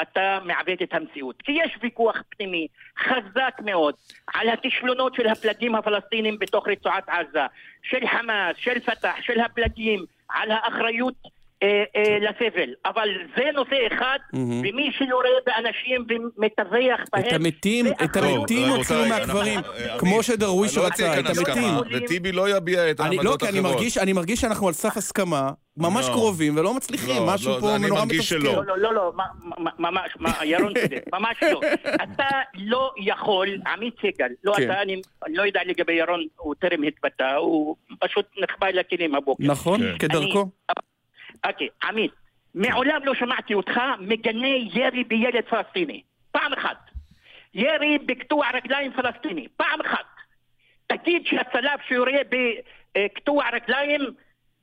אתה 0.01 0.39
מעוות 0.45 0.81
את 0.83 0.93
המציאות. 0.93 1.41
כי 1.41 1.51
יש 1.51 1.77
ויכוח 1.81 2.15
פנימי 2.29 2.67
חזק 3.03 3.53
מאוד 3.59 3.93
על 4.33 4.49
הכישלונות 4.49 5.15
של 5.15 5.27
הפלגים 5.27 5.75
הפלסטינים 5.75 6.39
בתוך 6.39 6.67
רצועת 6.67 7.09
עזה, 7.09 7.45
של 7.83 8.07
חמאס, 8.07 8.55
של 8.57 8.79
פת"ח, 8.79 9.15
של 9.21 9.39
הפלגים, 9.39 10.05
על 10.29 10.51
האחריות 10.51 11.13
לסבל. 12.21 12.73
אבל 12.85 13.07
זה 13.37 13.43
נושא 13.55 13.75
אחד. 13.93 14.17
ומי 14.33 14.91
שיורה 14.97 15.29
באנשים 15.45 16.05
ומטווח 16.09 16.69
בהם... 17.13 17.23
את 17.27 17.33
המתים, 17.33 17.85
את. 17.87 18.15
המתים 18.17 18.67
הוציאו 18.69 19.05
מהקברים, 19.09 19.59
כמו 19.99 20.23
שדרוויש 20.23 20.77
לא 20.77 20.85
רצה, 20.85 21.19
את 21.19 21.25
המתים. 21.25 21.73
וטיבי 21.93 22.31
לא 22.31 22.57
יביע 22.57 22.91
את 22.91 22.99
אני 23.01 23.09
לא, 23.15 23.21
העמדות 23.21 23.39
כי 23.43 23.49
אני 23.49 23.57
האחרות. 23.57 23.75
מרגיש, 23.75 23.97
אני 23.97 24.13
מרגיש 24.13 24.41
שאנחנו 24.41 24.67
על 24.67 24.73
סף 24.73 24.97
הסכמה, 24.97 25.49
ממש 25.77 26.05
לא. 26.07 26.13
קרובים 26.13 26.57
ולא 26.57 26.73
מצליחים, 26.73 27.15
לא, 27.15 27.33
משהו 27.33 27.51
לא, 27.51 27.59
פה 27.59 27.75
אני 27.75 27.87
נורא 27.87 27.99
מרגיש 28.01 28.33
מתסכל. 28.33 28.47
לא, 28.67 28.77
לא, 28.77 28.93
לא, 28.93 29.11
מה- 29.15 29.71
ממש, 29.79 30.11
ירון 30.43 30.73
צודק, 30.81 31.03
ממש 31.15 31.35
לא. 31.51 31.61
אתה 31.95 32.25
לא 32.55 32.91
יכול, 32.97 33.47
עמית 33.67 33.93
סגל, 34.01 34.27
לא 34.43 34.53
כן. 34.57 34.71
אתה, 34.71 34.81
אני 34.81 35.01
לא 35.27 35.43
יודע 35.43 35.59
לגבי 35.65 35.93
ירון, 35.93 36.23
הוא 36.37 36.55
טרם 36.59 36.83
התבטא, 36.83 37.35
הוא 37.35 37.75
פשוט 37.99 38.25
נחבא 38.43 38.67
לכלים 38.67 39.15
הבוקר. 39.15 39.43
נכון, 39.47 39.79
כן. 39.79 39.97
כדרכו. 39.97 40.45
אוקיי, 41.45 41.67
עמית, 41.83 42.11
מעולם 42.55 42.99
לא 43.03 43.13
שמעתי 43.15 43.53
אותך 43.53 43.79
מגנה 43.99 44.47
ירי 44.73 45.03
בילד 45.03 45.43
פלסטיני. 45.49 46.01
פעם 46.31 46.53
אחת. 46.53 46.77
ירי 47.53 47.97
בקטוע 48.05 48.45
רגליים 48.53 48.91
פלסטיני. 48.93 49.47
פעם 49.57 49.81
אחת. 49.81 50.05
תגיד 50.87 51.21
שהצלף 51.25 51.81
שיורה 51.87 52.19
בקטוע 52.95 53.45
רגליים 53.53 54.01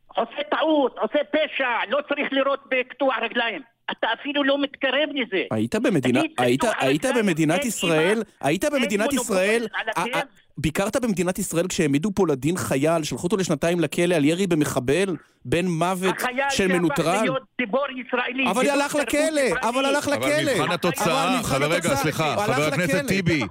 עושה 0.06 0.42
טעות, 0.50 0.98
עושה 0.98 1.18
פשע, 1.24 1.68
לא 1.88 1.98
צריך 2.08 2.32
לירות 2.32 2.60
בקטוע 2.70 3.14
רגליים. 3.22 3.62
אתה 3.90 4.06
אפילו 4.20 4.44
לא 4.44 4.58
מתקרב 4.58 5.08
לזה. 5.14 5.42
היית 5.50 5.74
במדינה, 5.74 6.20
היית, 6.38 6.64
היית 6.78 7.06
במדינת 7.16 7.64
ישראל, 7.64 8.22
היית 8.40 8.64
במדינת 8.64 9.12
ישראל, 9.12 9.66
ביקרת 10.58 10.96
במדינת 10.96 11.38
ישראל 11.38 11.68
כשהעמידו 11.68 12.10
פה 12.14 12.26
לדין 12.28 12.56
חייל, 12.56 13.04
שלחו 13.04 13.24
אותו 13.24 13.36
לשנתיים 13.36 13.80
לכלא 13.80 14.14
על 14.14 14.24
ירי 14.24 14.46
במחבל, 14.46 15.16
בן 15.44 15.66
מוות 15.66 16.14
החייל 16.16 16.36
של 16.50 16.68
שהפך 16.68 16.74
מנוטרל? 16.74 17.22
להיות 17.22 17.42
גיבור 17.60 17.86
ישראלי. 18.06 18.50
אבל 18.50 18.68
הלך 18.68 18.94
לכלא. 18.94 19.68
אבל 19.68 19.84
הלך 19.84 20.08
אבל 20.08 20.16
לכלא. 20.16 20.54
מבחן 20.54 20.70
התוצאה, 20.70 21.28
אבל 21.28 21.38
מבחן 21.38 21.54
חבר 21.54 21.66
רגע, 21.66 21.76
התוצאה, 21.76 21.96
סליחה, 21.96 22.36
חבר 22.46 22.62
הכנסת. 22.62 23.06
טיבי, 23.08 23.42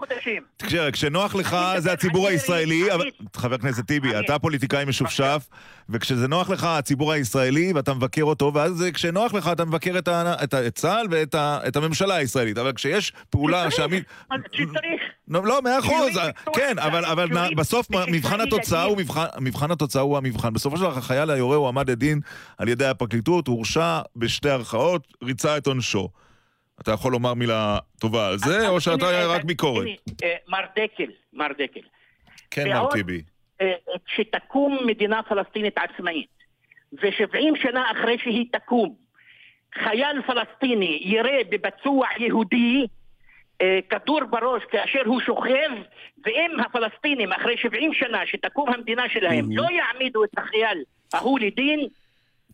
כשנוח 0.94 1.36
לך 1.36 1.58
זה 1.78 1.92
הציבור 1.92 2.28
הישראלי, 2.28 2.94
אבל... 2.94 3.10
חבר 3.36 3.56
הכנסת 3.56 3.88
טיבי, 3.88 4.20
אתה 4.20 4.40
פוליטיקאי 4.40 4.86
משופשף, 4.86 5.48
וכשזה 5.90 6.28
נוח 6.28 6.50
לך 6.50 6.64
הציבור 6.64 7.12
הישראלי 7.12 7.74
ואתה 7.76 7.94
מבקר 7.94 8.24
אותו, 8.24 8.52
ואז 8.54 8.86
כשנוח 8.94 9.34
לך 9.34 9.50
אתה 9.52 9.66
מבקר 9.66 9.98
את 10.44 10.76
צה"ל 10.76 11.08
ואת 11.12 11.76
הממשלה 11.76 12.16
הישראלית, 12.16 12.58
אבל 12.58 12.74
כשיש 12.74 13.14
פעולה 13.30 13.72
שעמית... 13.72 14.04
שצריך. 14.52 15.02
לא, 15.28 15.44
לא, 15.44 15.62
מאה 15.62 15.80
אחוז, 15.80 16.20
כן, 16.56 16.80
אבל, 16.80 17.06
אבל 17.06 17.28
שיעורים 17.28 17.56
בסוף 17.56 17.88
מבחן 18.08 18.42
התוצאה 18.42 18.84
הוא 18.84 18.98
מבחן, 18.98 19.26
מבחן 19.42 19.72
התוצאה 19.72 20.02
הוא 20.02 20.18
המבחן. 20.18 20.54
בסופו 20.54 20.78
של 20.78 20.84
דבר 20.84 20.98
החייל 20.98 21.30
היורה 21.30 21.56
הועמד 21.56 21.90
לדין 21.90 22.20
על 22.58 22.68
ידי 22.68 22.86
הפרקליטות, 22.86 23.48
הורשע 23.48 24.00
בשתי 24.16 24.50
ערכאות, 24.50 25.08
ריצה 25.24 25.58
את 25.58 25.68
עונשו. 25.68 26.10
אתה 26.82 26.92
יכול 26.92 27.12
לומר 27.12 27.34
מילה 27.34 27.78
טובה 28.00 28.28
על 28.28 28.38
זה, 28.38 28.70
או 28.70 28.82
שאתה 28.82 29.10
הנה, 29.10 29.26
רק 29.26 29.44
ביקורת? 29.44 29.88
אה, 30.24 30.36
מר 30.48 30.66
דקל, 30.76 31.12
מר 31.34 31.48
דקל. 31.58 31.80
כן, 32.52 32.70
מר 32.70 32.92
טיבי. 32.92 33.22
אה, 33.62 33.74
כשתקום 34.06 34.78
מדינה 34.86 35.24
פלסטינית 35.24 35.78
עצמאית, 35.78 36.30
ו-70 36.94 37.62
שנה 37.62 37.92
אחרי 37.92 38.18
שהיא 38.24 38.46
תקום, 38.52 38.96
חייל 39.84 40.22
פלסטיני 40.28 41.02
יראה 41.04 41.42
בפצוע 41.50 42.08
יהודי 42.20 42.82
אה, 42.82 43.03
כדור 43.90 44.20
בראש 44.30 44.64
כאשר 44.72 45.00
הוא 45.06 45.22
שוכב, 45.26 45.70
ואם 46.26 46.60
הפלסטינים 46.66 47.32
אחרי 47.34 47.58
70 47.58 47.94
שנה 47.94 48.18
שתקום 48.26 48.70
המדינה 48.74 49.04
שלהם. 49.14 49.46
לא 49.52 49.64
יעמידו 49.72 50.24
את 50.24 50.30
החייל 50.38 50.84
ההוא 51.14 51.40
לדין, 51.40 51.80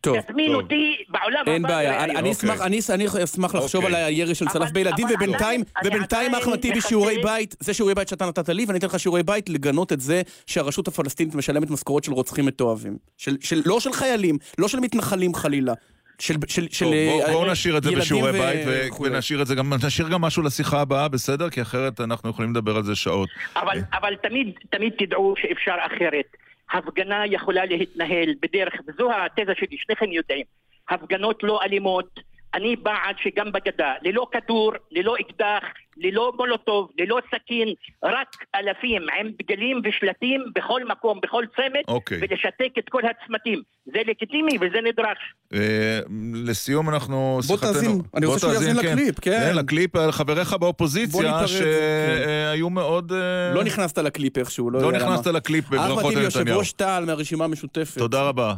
טוב, 0.01 0.21
תזמין 0.21 0.51
טוב. 0.51 0.61
אותי 0.61 0.95
בעולם 1.09 1.41
הבא. 1.41 1.51
אין 1.51 1.61
בעיה, 1.61 2.03
אני-. 2.03 2.15
אני 2.15 2.31
אשמח, 2.31 2.61
אני 2.61 2.79
אני 2.93 3.05
אשמח 3.23 3.55
לחשוב 3.55 3.85
על 3.85 3.91
אוקיי. 3.91 4.03
הירי 4.05 4.35
של 4.35 4.47
צלף 4.47 4.71
בילדים, 4.71 5.07
ובינתיים, 5.13 5.61
ובינתיים 5.85 6.35
אחמד 6.35 6.55
טיבי 6.59 6.81
שיעורי 6.81 7.17
בית, 7.23 7.55
זה 7.59 7.73
שיעורי 7.73 7.95
בית 7.95 8.07
שאתה 8.07 8.25
נתת 8.25 8.49
לי, 8.49 8.65
ואני 8.67 8.79
אתן 8.79 8.87
לך 8.87 8.99
שיעורי 8.99 9.23
בית 9.23 9.49
לגנות 9.49 9.93
את 9.93 10.01
זה 10.01 10.21
שהרשות 10.45 10.87
הפלסטינית 10.87 11.35
משלמת 11.35 11.69
משכורות 11.69 12.03
של 12.03 12.11
רוצחים 12.11 12.45
מתועבים. 12.45 12.97
של- 13.17 13.37
של- 13.41 13.61
לא 13.65 13.79
של 13.79 13.93
חיילים, 13.93 14.37
לא 14.57 14.67
של 14.67 14.79
מתנחלים 14.79 15.33
חלילה. 15.33 15.73
של, 16.19 16.35
של, 16.47 16.67
של 16.71 16.85
טוב, 16.85 16.93
בואו 16.93 17.21
אה, 17.21 17.31
בואו 17.31 17.51
נשאיר 17.51 17.77
את 17.77 17.83
זה 17.83 17.91
בשיעורי 17.91 18.29
ו- 18.29 18.33
בית, 18.33 18.67
ו-. 18.67 19.01
ונשאיר 19.01 19.41
את 19.41 19.47
זה 19.47 19.55
גם, 19.55 19.73
נשאיר 19.87 20.09
גם 20.09 20.21
משהו 20.21 20.43
לשיחה 20.43 20.81
הבאה, 20.81 21.07
בסדר? 21.07 21.49
כי 21.49 21.61
אחרת 21.61 22.01
אנחנו 22.01 22.29
יכולים 22.29 22.51
לדבר 22.51 22.75
על 22.75 22.83
זה 22.83 22.95
שעות. 22.95 23.29
אבל, 23.55 23.77
אבל 23.93 24.15
תמיד, 24.15 24.47
תמיד 24.69 24.93
תדעו 24.97 25.33
שאפשר 25.37 25.75
אחרת. 25.85 26.25
הפגנה 26.71 27.23
יכולה 27.25 27.65
להתנהל 27.65 28.33
בדרך, 28.41 28.73
וזו 28.87 29.09
התזה 29.11 29.51
שלי, 29.55 29.77
שניכם 29.77 30.11
יודעים. 30.11 30.45
הפגנות 30.89 31.43
לא 31.43 31.59
אלימות. 31.63 32.19
אני 32.53 32.75
בעד 32.75 33.15
שגם 33.23 33.51
בגדה, 33.51 33.93
ללא 34.01 34.27
כדור, 34.31 34.71
ללא 34.91 35.15
אקדח, 35.19 35.63
ללא 35.97 36.33
מולוטוב, 36.37 36.89
ללא 36.99 37.19
סכין, 37.27 37.67
רק 38.03 38.27
אלפים 38.55 39.01
עם 39.19 39.29
דגלים 39.43 39.81
ושלטים 39.83 40.41
בכל 40.55 40.81
מקום, 40.85 41.19
בכל 41.23 41.43
צומת, 41.55 41.85
אוקיי. 41.87 42.17
ולשתק 42.21 42.71
את 42.79 42.89
כל 42.89 43.01
הצמתים. 43.05 43.61
זה 43.85 43.99
לגיטימי 44.07 44.51
וזה 44.61 44.77
נדרש. 44.83 45.17
אה, 45.53 45.99
לסיום 46.33 46.89
אנחנו... 46.89 47.39
בוא 47.47 47.57
שיחתנו- 47.57 47.73
תאזין, 47.73 48.01
אני 48.15 48.25
בוא 48.25 48.33
רוצה 48.33 48.39
שהוא 48.47 48.53
יאזין 48.53 48.75
לקליפ, 48.75 49.19
כן. 49.19 49.31
כן, 49.31 49.55
לקליפ 49.55 49.95
על 49.95 50.11
חבריך 50.11 50.49
בוא 50.53 50.57
באופוזיציה, 50.57 51.21
ניפרד, 51.21 51.39
כן. 51.41 51.47
שהיו 51.47 52.69
מאוד... 52.69 53.11
אה, 53.11 53.53
לא 53.53 53.63
נכנסת 53.63 53.97
לקליפ 53.97 54.37
איכשהו, 54.37 54.69
לא 54.69 54.81
לא 54.81 54.87
יודע 54.87 54.99
למה. 54.99 55.13
נכנסת 55.13 55.27
לקליפ 55.27 55.65
אחמד 55.65 55.77
בברכות 55.77 56.09
טיבי, 56.13 56.23
יושב 56.23 56.39
לנתניהו. 56.39 56.59
ראש 56.59 56.71
תע"ל 56.71 57.05
מהרשימה 57.05 57.45
המשותפת. 57.45 57.97
תודה 57.97 58.21
רבה. 58.21 58.53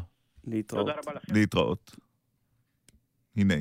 להתראות. 0.47 0.85
תודה 0.87 0.99
רבה 1.03 1.11
לכם. 1.15 1.33
להתראות. 1.35 1.91
הנה. 3.37 3.55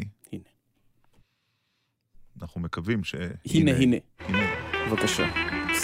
אנחנו 2.42 2.60
מקווים 2.60 3.04
ש... 3.04 3.14
הנה, 3.54 3.70
הנה. 3.70 3.96
הנה. 4.28 4.38
בבקשה. 4.90 5.28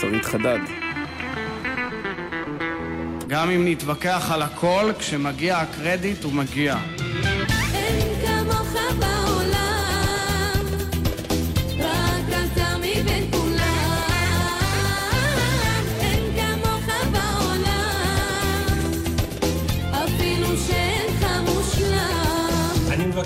שרית 0.01 0.24
חדד. 0.24 0.59
גם 3.28 3.51
אם 3.51 3.69
נתווכח 3.69 4.31
על 4.33 4.43
הכל, 4.43 4.93
כשמגיע 4.99 5.59
הקרדיט 5.59 6.24
הוא 6.24 6.33
מגיע. 6.33 6.77
אין 7.74 8.27
כמוך 8.27 8.73
בעולם, 8.99 9.15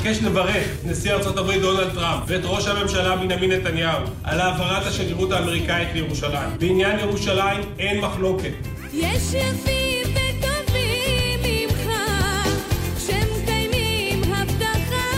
מבקש 0.00 0.22
לברך 0.22 0.66
את 0.80 0.84
נשיא 0.84 1.12
ארצות 1.12 1.36
הברית 1.36 1.60
דונלד 1.60 1.94
טראמפ 1.94 2.22
ואת 2.26 2.40
ראש 2.44 2.66
הממשלה 2.66 3.16
בנימין 3.16 3.52
נתניהו 3.52 4.02
על 4.24 4.40
העברת 4.40 4.86
השגרירות 4.86 5.32
האמריקאית 5.32 5.88
לירושלים. 5.94 6.50
בעניין 6.58 6.98
ירושלים 6.98 7.60
אין 7.78 8.00
מחלוקת. 8.00 8.52
יש 8.92 9.22
יפים 9.34 10.14
וטובים 10.14 11.40
ממך, 11.42 11.90
שמקיימים 13.06 14.22
הבטחה. 14.34 15.10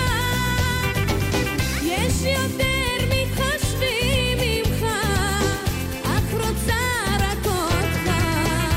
יש 1.82 2.12
יותר 2.22 3.06
מתחשבים 3.08 4.38
ממך, 4.38 4.84
אך 6.04 6.32
רוצה 6.32 6.74
רק 7.20 7.46
אותך. 7.46 8.10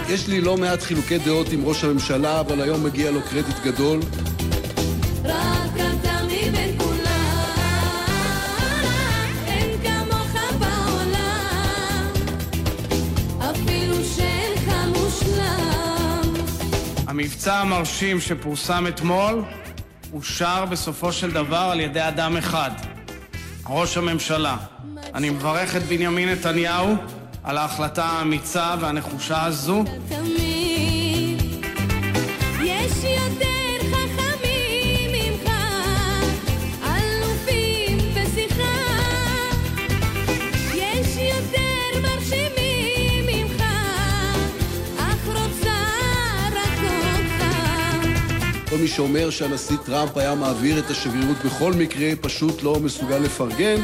יש 0.10 0.27
לי 0.27 0.41
לא 0.41 0.57
מעט 0.57 0.82
חילוקי 0.82 1.18
דעות 1.18 1.53
עם 1.53 1.65
ראש 1.65 1.84
הממשלה, 1.84 2.40
אבל 2.40 2.61
היום 2.61 2.84
מגיע 2.84 3.11
לו 3.11 3.19
קרדיט 3.22 3.60
גדול. 3.64 3.99
המבצע 17.15 17.55
המרשים 17.55 18.21
שפורסם 18.21 18.87
אתמול 18.87 19.43
אושר 20.13 20.65
בסופו 20.65 21.11
של 21.11 21.31
דבר 21.31 21.69
על 21.71 21.79
ידי 21.79 22.07
אדם 22.07 22.37
אחד, 22.37 22.71
ראש 23.69 23.97
הממשלה. 23.97 24.57
אני 25.13 25.29
מברך 25.29 25.75
את 25.75 25.83
בנימין 25.83 26.29
נתניהו 26.29 26.95
על 27.43 27.57
ההחלטה 27.57 28.05
האמיצה 28.05 28.75
והנחושה 28.79 29.43
הזו. 29.43 29.83
תמיד 30.09 31.41
יש 32.63 33.03
יותר 33.03 33.55
מי 48.86 48.90
שאומר 48.90 49.30
שהנשיא 49.30 49.78
טראמפ 49.86 50.18
היה 50.18 50.36
מעביר 50.36 50.80
את 50.80 50.90
השגרירות 50.90 51.38
בכל 51.45 51.74
מקרה, 51.74 52.10
פשוט 52.22 52.64
לא 52.64 52.80
מסוגל 52.80 53.18
לפרגן. 53.18 53.76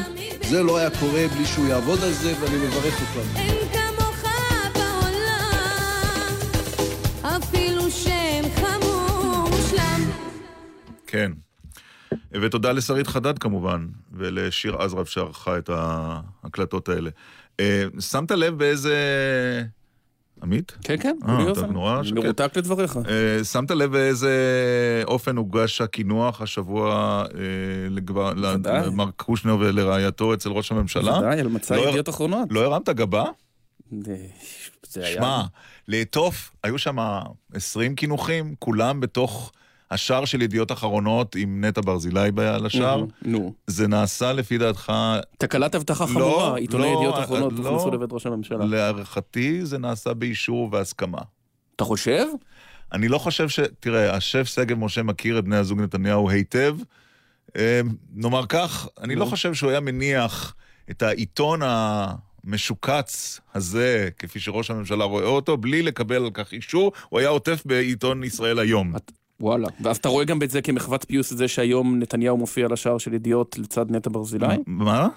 זה 0.49 0.63
לא 0.63 0.77
היה 0.77 0.89
קורה 0.99 1.27
בלי 1.35 1.45
שהוא 1.45 1.67
יעבוד 1.67 1.99
על 2.03 2.11
זה, 2.11 2.33
ואני 2.41 2.57
מברך 2.57 3.01
אותם. 3.01 3.27
כן. 11.07 11.31
ותודה 12.31 12.71
לשרית 12.71 13.07
חדד 13.07 13.39
כמובן, 13.39 13.87
ולשיר 14.13 14.75
עזרב 14.75 15.05
שערכה 15.05 15.57
את 15.57 15.69
ההקלטות 15.73 16.89
האלה. 16.89 17.09
אה, 17.59 17.83
שמת 17.99 18.31
לב 18.31 18.57
באיזה... 18.57 18.95
עמית? 20.43 20.71
כן, 20.83 20.95
כן, 20.99 21.17
אה, 21.27 21.41
אתה 21.41 21.49
אוזן. 21.49 21.71
נורא 21.71 22.03
שקט. 22.03 22.15
מרותק 22.17 22.51
לדבריך. 22.57 22.97
אה, 23.09 23.43
שמת 23.43 23.71
לב 23.71 23.91
באיזה 23.91 24.33
אופן 25.07 25.37
הוגש 25.37 25.81
הקינוח 25.81 26.41
השבוע 26.41 27.23
אה. 27.33 27.89
למר 28.35 29.11
קושנר 29.17 29.57
ולרעייתו 29.59 30.33
אצל 30.33 30.49
ראש 30.49 30.71
הממשלה? 30.71 31.11
בוודאי, 31.11 31.39
על 31.39 31.47
מצע 31.47 31.75
לא- 31.75 31.87
ידיעות 31.89 32.09
אחרונות. 32.09 32.47
לא 32.51 32.59
הרמת 32.65 32.89
גבה? 32.89 33.23
זה 34.01 34.15
היה... 35.05 35.13
שמע, 35.15 35.41
לעטוף, 35.87 36.51
היו 36.63 36.77
שם 36.77 36.97
20 37.53 37.95
קינוחים, 37.95 38.55
כולם 38.59 38.99
בתוך 38.99 39.51
השער 39.91 40.25
של 40.25 40.41
ידיעות 40.41 40.71
אחרונות 40.71 41.35
עם 41.35 41.65
נטע 41.65 41.81
ברזילי 41.85 42.29
על 42.37 42.65
השער. 42.65 43.05
נו. 43.21 43.53
זה 43.67 43.87
נעשה 43.87 44.33
לפי 44.33 44.57
דעתך... 44.57 44.93
תקלת 45.37 45.75
אבטחה 45.75 46.03
לא, 46.03 46.09
חמורה, 46.09 46.57
עיתוני 46.57 46.83
לא, 46.83 46.97
ידיעות 46.97 47.15
אחרונות 47.19 47.53
לא. 47.53 47.59
נכנסו 47.59 47.91
לבית 47.91 48.09
ראש 48.11 48.25
הממשלה. 48.25 48.65
להערכתי 48.65 49.65
זה 49.65 49.77
נעשה 49.77 50.13
באישור 50.13 50.69
והסכמה. 50.71 51.17
אתה 51.75 51.83
חושב? 51.83 52.25
אני 52.93 53.07
לא 53.07 53.17
חושב 53.17 53.49
ש... 53.49 53.59
תראה, 53.79 54.15
השף 54.15 54.47
שגב 54.47 54.77
משה 54.77 55.03
מכיר 55.03 55.39
את 55.39 55.43
בני 55.43 55.57
הזוג 55.57 55.81
נתניהו 55.81 56.29
היטב. 56.29 56.77
אה, 57.55 57.81
נאמר 58.13 58.45
כך, 58.45 58.87
אני 59.01 59.15
לא 59.15 59.25
חושב 59.25 59.53
שהוא 59.53 59.69
היה 59.71 59.79
מניח 59.79 60.55
את 60.91 61.01
העיתון 61.01 61.59
המשוקץ 61.63 63.39
הזה, 63.53 64.09
כפי 64.19 64.39
שראש 64.39 64.71
הממשלה 64.71 65.03
רואה 65.03 65.25
אותו, 65.25 65.57
בלי 65.57 65.81
לקבל 65.81 66.15
על 66.15 66.31
כך 66.33 66.51
אישור, 66.51 66.91
הוא 67.09 67.19
היה 67.19 67.29
עוטף 67.29 67.63
בעיתון 67.65 68.23
ישראל 68.23 68.59
היום. 68.59 68.93
וואלה. 69.41 69.67
ואז 69.83 69.97
אתה 69.97 70.09
רואה 70.09 70.25
גם 70.25 70.43
את 70.43 70.49
זה 70.49 70.61
כמחוות 70.61 71.05
פיוס 71.07 71.31
את 71.31 71.37
זה 71.37 71.47
שהיום 71.47 71.99
נתניהו 71.99 72.37
מופיע 72.37 72.65
על 72.65 72.73
השער 72.73 72.97
של 72.97 73.13
ידיעות 73.13 73.57
לצד 73.59 73.91
נטע 73.91 74.09
ברזילי? 74.13 74.45
מה? 74.67 75.07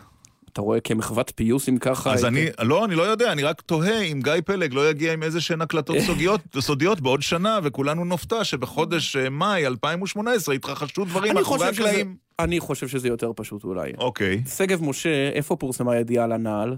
אתה 0.52 0.62
רואה 0.62 0.80
כמחוות 0.80 1.32
פיוס 1.34 1.68
אם 1.68 1.78
ככה... 1.78 2.12
אז 2.12 2.24
אני, 2.24 2.46
לא, 2.62 2.84
אני 2.84 2.94
לא 2.94 3.02
יודע, 3.02 3.32
אני 3.32 3.42
רק 3.42 3.60
תוהה 3.60 4.01
אם 4.01 4.20
גיא 4.22 4.32
פלג 4.44 4.74
לא 4.74 4.90
יגיע 4.90 5.12
עם 5.12 5.22
איזה 5.22 5.40
שהן 5.40 5.60
הקלטות 5.62 5.96
סודיות, 6.06 6.40
סודיות 6.59 7.01
בעוד 7.01 7.22
שנה, 7.22 7.59
וכולנו 7.62 8.05
נופתע 8.05 8.44
שבחודש 8.44 9.16
אה, 9.16 9.30
מאי 9.30 9.66
2018 9.66 10.55
התרחשו 10.55 11.05
דברים 11.05 11.34
מאחורי 11.34 11.59
שזה- 11.59 11.68
הקלעים. 11.68 12.16
אני 12.38 12.60
חושב 12.60 12.88
שזה 12.88 13.09
יותר 13.09 13.32
פשוט 13.36 13.64
אולי. 13.64 13.92
אוקיי, 13.98 14.42
שגב 14.56 14.84
משה, 14.84 15.28
איפה 15.32 15.56
פורסמה 15.56 15.92
הידיעה 15.92 16.24
על 16.24 16.32
הנעל? 16.32 16.76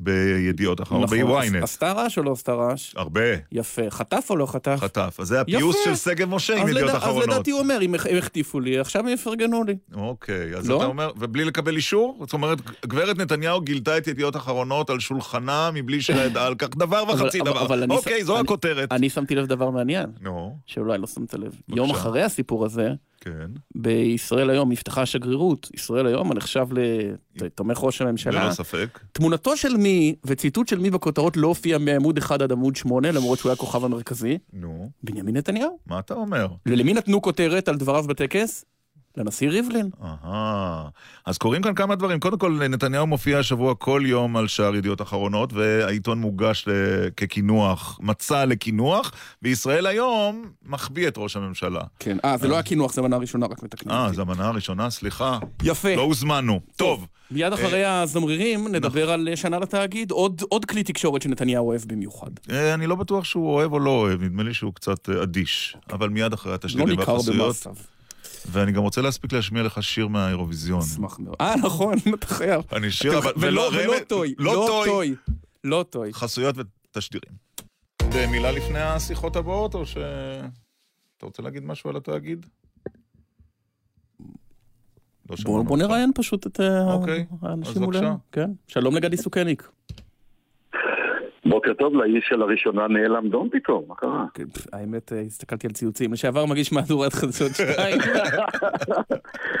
בידיעות 0.00 0.80
אחרונות, 0.80 1.12
נכון. 1.12 1.42
ב-ynet. 1.42 1.62
עשתה 1.64 1.92
רעש 1.92 2.18
או 2.18 2.22
לא 2.22 2.32
עשתה 2.32 2.52
רעש? 2.52 2.92
הרבה. 2.96 3.20
יפה. 3.52 3.82
חטף 3.90 4.26
או 4.30 4.36
לא 4.36 4.46
חטף? 4.46 4.76
חטף. 4.80 5.16
אז 5.20 5.28
זה 5.28 5.40
הפיוס 5.40 5.76
יפה. 5.86 5.96
של 5.96 6.10
שגב 6.10 6.28
משה 6.28 6.56
עם 6.56 6.68
ידיעות 6.68 6.88
לדע- 6.90 6.98
אחרונות. 6.98 7.22
אז 7.22 7.34
לדעתי 7.34 7.50
הוא 7.50 7.60
אומר, 7.60 7.78
אם 7.82 7.94
החטיפו 7.94 8.60
לי, 8.60 8.78
עכשיו 8.78 9.02
הם 9.02 9.08
יפרגנו 9.08 9.64
לי. 9.64 9.76
אוקיי, 9.94 10.54
אז 10.56 10.68
לא? 10.70 10.76
אתה 10.76 10.84
אומר, 10.84 11.10
ובלי 11.18 11.44
לקבל 11.44 11.76
אישור? 11.76 12.16
זאת 12.20 12.32
אומרת, 12.32 12.58
גברת 12.86 13.18
נתניהו 13.18 13.60
גילתה 13.60 13.98
את 13.98 14.06
ידיעות 14.06 14.36
אחרונות 14.36 14.90
על 14.90 15.00
שולחנה 15.00 15.70
מבלי 15.74 16.00
שידעה 16.02 16.46
על 16.46 16.54
כך 16.54 16.68
דבר 16.76 17.02
אבל- 17.02 17.14
וחצי 17.24 17.40
אבל- 17.40 17.50
דבר. 17.50 17.64
אבל 17.66 17.82
אני- 17.82 17.94
אוקיי, 17.94 18.24
זו 18.24 18.34
אני- 18.34 18.40
הכותרת. 18.44 18.92
אני 18.92 19.10
שמתי 19.10 19.34
לב 19.34 19.46
דבר 19.46 19.70
מעניין, 19.70 20.06
נו, 20.20 20.56
שאולי 20.66 20.98
לא 20.98 21.06
שמת 21.06 21.34
לב. 21.34 21.52
יום 21.68 21.90
אחרי 21.90 22.22
הסיפור 22.22 22.64
הזה, 22.64 22.88
כן. 23.20 23.50
בישראל 23.74 24.50
היום 24.50 24.72
נפתחה 24.72 25.02
השגרירות. 25.02 25.70
ישראל 25.74 26.06
היום 26.06 26.30
הנחשב 26.30 26.66
לתומך 27.36 27.78
ראש 27.82 28.02
הממשלה. 28.02 28.44
ללא 28.44 28.52
ספק. 28.52 29.00
תמונתו 29.12 29.56
של 29.56 29.76
מי 29.76 30.14
וציטוט 30.24 30.68
של 30.68 30.78
מי 30.78 30.90
בכותרות 30.90 31.36
לא 31.36 31.46
הופיע 31.46 31.78
מעמוד 31.78 32.18
1 32.18 32.42
עד 32.42 32.52
עמוד 32.52 32.76
8, 32.76 33.12
למרות 33.12 33.38
שהוא 33.38 33.50
היה 33.50 33.54
הכוכב 33.54 33.84
המרכזי. 33.84 34.38
נו, 34.52 34.90
בנימין 35.02 35.36
נתניהו. 35.36 35.78
מה 35.86 35.98
אתה 35.98 36.14
אומר? 36.14 36.46
למי 36.66 36.94
נתנו 36.94 37.22
כותרת 37.22 37.68
על 37.68 37.76
דבריו 37.76 38.04
בטקס? 38.08 38.64
לנשיא 39.16 39.50
ריבלין. 39.50 39.90
אהה. 40.02 40.88
אז 41.26 41.38
קורים 41.38 41.62
כאן 41.62 41.74
כמה 41.74 41.94
דברים. 41.94 42.20
קודם 42.20 42.38
כל, 42.38 42.52
נתניהו 42.68 43.06
מופיע 43.06 43.38
השבוע 43.38 43.74
כל 43.74 44.02
יום 44.06 44.36
על 44.36 44.48
שער 44.48 44.76
ידיעות 44.76 45.02
אחרונות, 45.02 45.52
והעיתון 45.52 46.18
מוגש 46.20 46.64
ל- 46.68 46.72
כקינוח, 47.16 47.98
מצע 48.02 48.44
לקינוח, 48.44 49.12
וישראל 49.42 49.86
היום 49.86 50.44
מחביא 50.66 51.08
את 51.08 51.14
ראש 51.18 51.36
הממשלה. 51.36 51.80
כן. 51.98 52.16
אה, 52.24 52.36
זה 52.36 52.48
לא 52.48 52.54
היה 52.54 52.62
קינוח, 52.62 52.92
זה 52.92 53.02
מנה 53.02 53.16
ראשונה, 53.16 53.46
רק 53.46 53.62
מתקנים. 53.62 53.94
אה, 53.96 54.04
אותי. 54.04 54.16
זו 54.16 54.22
המנה 54.22 54.48
הראשונה? 54.48 54.90
סליחה. 54.90 55.38
יפה. 55.62 55.94
לא 55.96 56.02
הוזמנו. 56.02 56.60
טוב. 56.76 57.06
מיד 57.30 57.52
אחרי 57.52 57.84
אה, 57.84 58.02
הזמרירים 58.02 58.68
נדבר 58.68 59.10
על 59.10 59.28
שנה 59.34 59.58
לתאגיד, 59.58 60.10
עוד 60.10 60.42
עוד 60.48 60.64
כלי 60.64 60.82
תקשורת 60.82 61.22
שנתניהו 61.22 61.68
אוהב 61.68 61.80
במיוחד. 61.86 62.30
אה, 62.50 62.74
אני 62.74 62.86
לא 62.86 62.94
בטוח 62.94 63.24
שהוא 63.24 63.54
אוהב 63.54 63.72
או 63.72 63.78
לא 63.78 63.90
אוהב, 63.90 64.22
נדמה 64.22 64.42
לי 64.42 64.54
שהוא 64.54 64.74
קצת 64.74 65.08
אה, 65.08 65.22
אדיש. 65.22 65.76
אבל 65.92 66.08
מיד 66.08 66.32
אחרי 66.32 66.50
לא 66.50 66.54
התשדירים 66.54 66.88
ניכר 66.88 67.12
והחסויות. 67.14 67.38
במעשיו. 67.46 67.74
ואני 68.46 68.72
גם 68.72 68.82
רוצה 68.82 69.00
להספיק 69.00 69.32
להשמיע 69.32 69.62
לך 69.62 69.82
שיר 69.82 70.08
מהאירוויזיון. 70.08 70.80
אשמח 70.80 71.18
מאוד. 71.18 71.36
אה, 71.40 71.54
נכון, 71.56 71.94
אתה 72.14 72.26
חייב. 72.26 72.62
אני 72.72 72.90
שיר, 72.90 73.18
אבל... 73.18 73.32
ולא 73.36 73.70
טוי. 74.08 74.34
לא 74.38 74.64
טוי. 74.68 74.88
טוי. 74.88 75.14
לא 75.64 75.84
טוי. 75.90 76.12
חסויות 76.12 76.54
ותשדירים. 76.58 77.34
מילה 78.30 78.52
לפני 78.52 78.78
השיחות 78.80 79.36
הבאות, 79.36 79.74
או 79.74 79.86
ש... 79.86 79.96
אתה 81.16 81.26
רוצה 81.26 81.42
להגיד 81.42 81.64
משהו 81.64 81.90
על 81.90 81.96
התאגיד? 81.96 82.46
לא 84.20 84.26
בוא 85.26 85.36
שמענו 85.36 85.64
בוא 85.64 85.76
אותך. 85.76 85.86
נראיין 85.88 86.10
פשוט 86.14 86.46
את 86.46 86.60
אה, 86.60 86.92
אוקיי, 86.92 87.26
אז 87.32 87.38
האנשים 87.42 87.82
בבקשה. 87.82 88.00
מולנו. 88.00 88.18
כן. 88.32 88.50
שלום 88.66 88.96
לגדי 88.96 89.16
סוקניק. 89.16 89.70
בוקר 91.44 91.72
טוב 91.74 91.94
לאיש 91.94 92.24
שלראשונה 92.28 92.88
נעלם 92.88 93.28
דום 93.28 93.48
פתאום, 93.52 93.84
מה 93.88 93.94
קרה? 93.94 94.24
כן, 94.34 94.44
האמת, 94.72 95.12
אה, 95.12 95.20
הסתכלתי 95.20 95.66
על 95.66 95.72
ציוצים. 95.72 96.12
לשעבר 96.12 96.46
מגיש 96.46 96.72
מהדורת 96.72 97.12
חדשות 97.12 97.50
2. 97.54 97.98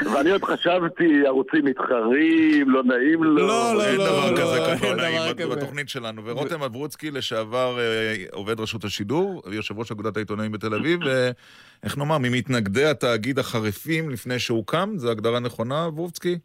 ואני 0.14 0.30
עוד 0.30 0.44
חשבתי, 0.44 1.26
ערוצים 1.26 1.64
מתחרים, 1.64 2.70
לא 2.70 2.82
נעים 2.84 3.24
לו. 3.24 3.34
לא, 3.34 3.74
לא, 3.74 3.84
אין 3.84 3.96
לא, 3.96 4.06
דבר 4.06 4.30
לא, 4.30 4.36
כזה 4.36 4.66
אין 4.66 4.78
כזה 4.78 4.86
דבר 4.86 4.96
נעים. 4.96 5.50
בתוכנית 5.50 5.88
שלנו. 5.88 6.22
ורותם 6.24 6.62
אברוצקי, 6.62 7.10
לשעבר 7.10 7.78
אה, 7.78 8.14
עובד 8.32 8.60
רשות 8.60 8.84
השידור, 8.84 9.42
יושב 9.52 9.78
ראש 9.78 9.92
אגודת 9.92 10.16
העיתונאים 10.16 10.52
בתל 10.52 10.74
אביב, 10.74 11.00
ואיך 11.04 11.98
נאמר, 11.98 12.18
ממתנגדי 12.18 12.84
התאגיד 12.84 13.38
החריפים 13.38 14.10
לפני 14.10 14.38
שהוקם, 14.38 14.92
זו 14.96 15.10
הגדרה 15.10 15.40
נכונה, 15.40 15.86
אברוצקי? 15.86 16.38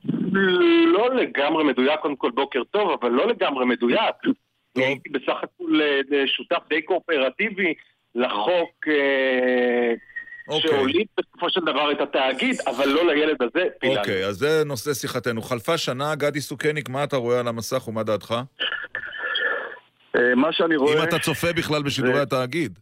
לא 0.94 1.16
לגמרי 1.16 1.64
מדויק, 1.64 2.00
קודם 2.02 2.16
כל 2.16 2.32
בוקר 2.32 2.64
טוב, 2.72 2.98
אבל 3.02 3.10
לא 3.10 3.28
לגמרי 3.28 3.66
מדויק. 3.66 4.16
הייתי 4.84 5.10
בסך 5.10 5.44
הכל 5.44 5.82
אה, 5.82 6.28
שותף 6.28 6.64
די 6.70 6.82
קואופרטיבי 6.82 7.74
לחוק 8.16 8.88
אה, 8.88 9.94
אוקיי. 10.48 10.72
שהוליד 10.72 11.08
בסופו 11.18 11.50
של 11.50 11.62
דבר 11.62 11.92
את 11.92 12.02
התאגיד, 12.02 12.56
אבל 12.68 12.90
לא 12.90 13.14
לילד 13.14 13.42
הזה 13.42 13.64
פיללנו. 13.80 14.00
אוקיי, 14.00 14.26
אז 14.26 14.36
זה 14.36 14.64
נושא 14.66 14.94
שיחתנו. 14.94 15.42
חלפה 15.42 15.78
שנה, 15.78 16.16
גדי 16.16 16.42
סוכניק, 16.42 16.90
מה 16.90 17.04
אתה 17.04 17.18
רואה 17.18 17.40
על 17.40 17.48
המסך 17.48 17.88
ומה 17.88 18.04
דעתך? 18.04 18.36
אה, 20.16 20.36
מה 20.36 20.54
שאני 20.54 20.76
רואה... 20.76 20.94
אם 20.94 21.04
אתה 21.04 21.20
צופה 21.20 21.54
בכלל 21.54 21.84
בשידורי 21.84 22.20
התאגיד. 22.20 22.80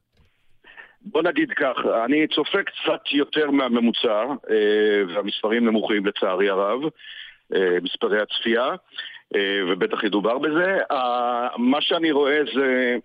בוא 1.05 1.21
נגיד 1.21 1.49
כך, 1.55 1.75
אני 2.05 2.27
צופה 2.27 2.57
קצת 2.63 3.01
יותר 3.11 3.51
מהממוצע, 3.51 4.23
אה, 4.49 5.15
והמספרים 5.15 5.65
נמוכים 5.65 6.05
לצערי 6.05 6.49
הרב, 6.49 6.79
אה, 7.55 7.77
מספרי 7.81 8.21
הצפייה, 8.21 8.65
אה, 8.65 8.75
ובטח 9.67 10.03
ידובר 10.03 10.37
בזה. 10.37 10.77
אה, 10.91 11.47
מה 11.57 11.81
שאני 11.81 12.11
רואה 12.11 12.39
זה 12.55 12.97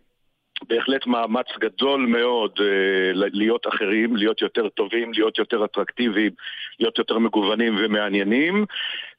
בהחלט 0.63 1.07
מאמץ 1.07 1.47
גדול 1.61 2.07
מאוד 2.07 2.53
אה, 2.61 3.11
להיות 3.15 3.67
אחרים, 3.67 4.17
להיות 4.17 4.43
יותר 4.43 4.69
טובים, 4.69 5.13
להיות 5.13 5.39
יותר 5.39 5.65
אטרקטיביים, 5.65 6.33
להיות 6.81 6.99
יותר 6.99 7.19
מגוונים 7.19 7.77
ומעניינים, 7.79 8.65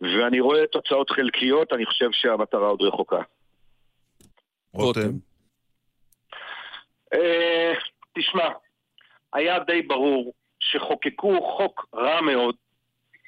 ואני 0.02 0.40
רואה 0.40 0.68
תוצאות 0.68 1.10
חלקיות, 1.10 1.74
אני 1.74 1.86
חושב 1.86 2.10
שהמטרה 2.12 2.68
עוד 2.68 2.82
רחוקה. 2.82 3.22
רותם. 4.74 5.12
אה, 7.14 7.74
תשמע, 8.14 8.50
היה 9.34 9.60
די 9.60 9.82
ברור 9.82 10.34
שחוקקו 10.60 11.58
חוק 11.58 11.86
רע 11.96 12.22
מאוד 12.22 12.56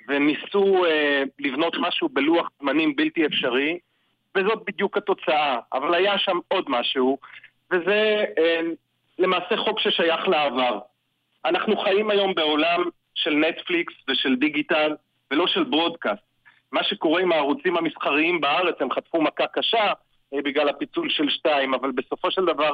וניסו 0.08 0.86
אה, 0.86 1.24
לבנות 1.40 1.76
משהו 1.80 2.10
בלוח 2.10 2.50
זמנים 2.60 2.96
בלתי 2.96 3.26
אפשרי 3.26 3.80
וזאת 4.36 4.64
בדיוק 4.68 4.98
התוצאה. 4.98 5.60
אבל 5.74 5.94
היה 5.94 6.18
שם 6.18 6.38
עוד 6.48 6.66
משהו 6.68 7.18
וזה 7.72 8.26
אה, 8.38 8.62
למעשה 9.20 9.58
חוק 9.58 9.80
ששייך 9.80 10.28
לעבר. 10.28 10.80
אנחנו 11.46 11.78
חיים 11.78 12.10
היום 12.10 12.36
בעולם 12.36 12.84
של 13.16 13.34
נטפליקס 13.34 13.94
ושל 14.10 14.36
דיגיטל 14.36 14.96
ולא 15.32 15.48
של 15.48 15.64
ברודקאסט. 15.64 16.22
מה 16.72 16.84
שקורה 16.84 17.22
עם 17.22 17.32
הערוצים 17.32 17.78
המסחריים 17.78 18.42
בארץ, 18.42 18.76
הם 18.80 18.92
חטפו 18.92 19.22
מכה 19.22 19.48
קשה 19.48 19.94
אה, 20.34 20.42
בגלל 20.44 20.70
הפיצול 20.70 21.10
של 21.10 21.30
שתיים, 21.30 21.74
אבל 21.74 21.92
בסופו 21.92 22.32
של 22.32 22.46
דבר 22.46 22.74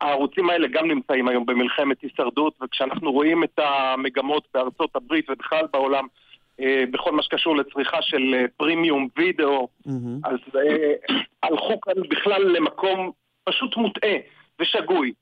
הערוצים 0.00 0.50
האלה 0.50 0.68
גם 0.68 0.88
נמצאים 0.88 1.28
היום 1.28 1.46
במלחמת 1.46 2.00
הישרדות, 2.02 2.54
וכשאנחנו 2.62 3.12
רואים 3.12 3.44
את 3.44 3.58
המגמות 3.58 4.48
בארצות 4.54 4.96
הברית 4.96 5.30
ובכלל 5.30 5.66
בעולם, 5.72 6.06
בכל 6.90 7.12
מה 7.12 7.22
שקשור 7.22 7.56
לצריכה 7.56 8.02
של 8.02 8.34
אה, 8.34 8.44
פרימיום 8.56 9.08
וידאו, 9.18 9.68
אז 10.24 10.38
אה, 10.56 11.16
הלכו 11.42 11.80
כאן 11.80 11.94
בכלל 12.10 12.42
למקום 12.42 13.10
פשוט 13.44 13.76
מוטעה 13.76 14.16
ושגוי. 14.60 15.12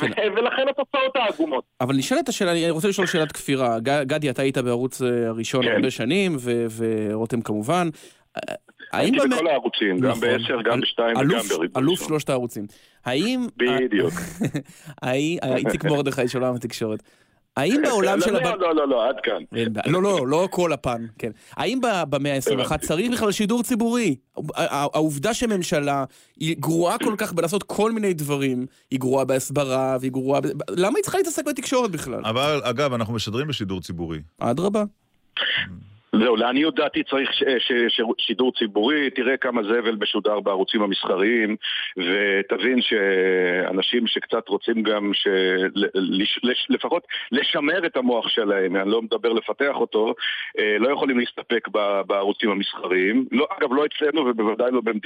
ו- 0.00 0.36
ולכן 0.36 0.68
התוצאות 0.68 1.16
העגומות. 1.16 1.64
אבל 1.80 1.96
נשאלת 1.96 2.28
השאלה, 2.28 2.52
אני 2.52 2.70
רוצה 2.70 2.88
לשאול 2.88 3.06
שאלת 3.06 3.32
כפירה. 3.32 3.80
גדי, 3.80 4.30
אתה 4.30 4.42
היית 4.42 4.58
בערוץ 4.58 5.02
אה, 5.02 5.28
הראשון 5.28 5.62
כן. 5.62 5.72
הרבה 5.72 5.90
שנים, 5.90 6.36
ו- 6.38 6.66
ורותם 6.76 7.40
כמובן. 7.40 7.88
אה, 8.36 8.54
האם 8.92 9.14
הייתי 9.14 9.28
בכל 9.28 9.46
הערוצים, 9.46 9.98
גם 9.98 10.10
נכון. 10.10 10.20
בעשר, 10.20 10.62
גם 10.62 10.80
בשתיים 10.80 11.16
וגם 11.16 11.28
בריבון. 11.28 11.82
אלוף 11.82 12.06
שלושת 12.06 12.28
הערוצים. 12.28 12.66
האם... 13.04 13.46
בדיוק. 13.56 14.12
אה, 15.04 15.56
איציק 15.56 15.84
מורדכי 15.84 16.28
של 16.28 16.42
עולם 16.42 16.54
התקשורת. 16.54 17.02
האם 17.58 17.80
בעולם 17.88 18.20
של... 18.20 18.32
לא, 18.32 18.40
לא, 18.58 18.74
לא, 18.74 18.88
לא, 18.88 19.08
עד 19.08 19.16
כאן. 19.22 19.42
לא, 19.86 20.02
לא, 20.02 20.28
לא 20.28 20.48
כל 20.50 20.72
הפן, 20.72 21.06
כן. 21.18 21.30
האם 21.56 21.80
ב- 21.80 22.02
במאה 22.10 22.34
ה-21 22.34 22.78
צריך 22.78 23.12
בכלל 23.12 23.32
שידור 23.32 23.62
ציבורי? 23.62 24.16
העובדה 24.56 25.34
שממשלה 25.34 26.04
היא 26.36 26.56
גרועה 26.60 26.98
כל 26.98 27.14
כך 27.18 27.32
בלעשות 27.32 27.62
כל 27.62 27.92
מיני 27.92 28.14
דברים, 28.14 28.66
היא 28.90 29.00
גרועה 29.00 29.24
בהסברה 29.24 29.96
והיא 30.00 30.12
גרועה... 30.12 30.40
למה 30.70 30.92
היא 30.98 31.02
צריכה 31.02 31.18
להתעסק 31.18 31.44
בתקשורת 31.46 31.90
בכלל? 31.90 32.20
אבל, 32.24 32.60
אגב, 32.64 32.92
אנחנו 32.92 33.14
משדרים 33.14 33.46
בשידור 33.48 33.80
ציבורי. 33.80 34.18
אדרבה. 34.38 34.84
זהו, 36.18 36.36
לעניות 36.36 36.74
דעתי 36.74 37.02
צריך 37.02 37.32
ש- 37.32 37.44
ש- 37.58 37.72
ש- 37.88 38.02
שידור 38.18 38.52
ציבורי, 38.52 39.10
תראה 39.10 39.36
כמה 39.36 39.62
זבל 39.62 39.96
משודר 40.00 40.40
בערוצים 40.40 40.82
המסחריים, 40.82 41.56
ותבין 41.96 42.82
שאנשים 42.82 44.06
שקצת 44.06 44.48
רוצים 44.48 44.82
גם 44.82 45.10
ש... 45.14 45.28
לש- 45.94 46.40
לש- 46.42 46.66
לפחות 46.70 47.06
לשמר 47.32 47.86
את 47.86 47.96
המוח 47.96 48.28
שלהם, 48.28 48.76
אני 48.76 48.90
לא 48.90 49.02
מדבר 49.02 49.32
לפתח 49.32 49.74
אותו, 49.74 50.14
אה, 50.58 50.76
לא 50.78 50.92
יכולים 50.92 51.18
להסתפק 51.18 51.68
בערוצים 52.06 52.50
המסחריים. 52.50 53.24
לא, 53.32 53.46
אגב, 53.58 53.72
לא 53.72 53.84
אצלנו 53.86 54.20
ובוודאי 54.26 54.70
לא 54.72 54.80
במד... 54.80 55.00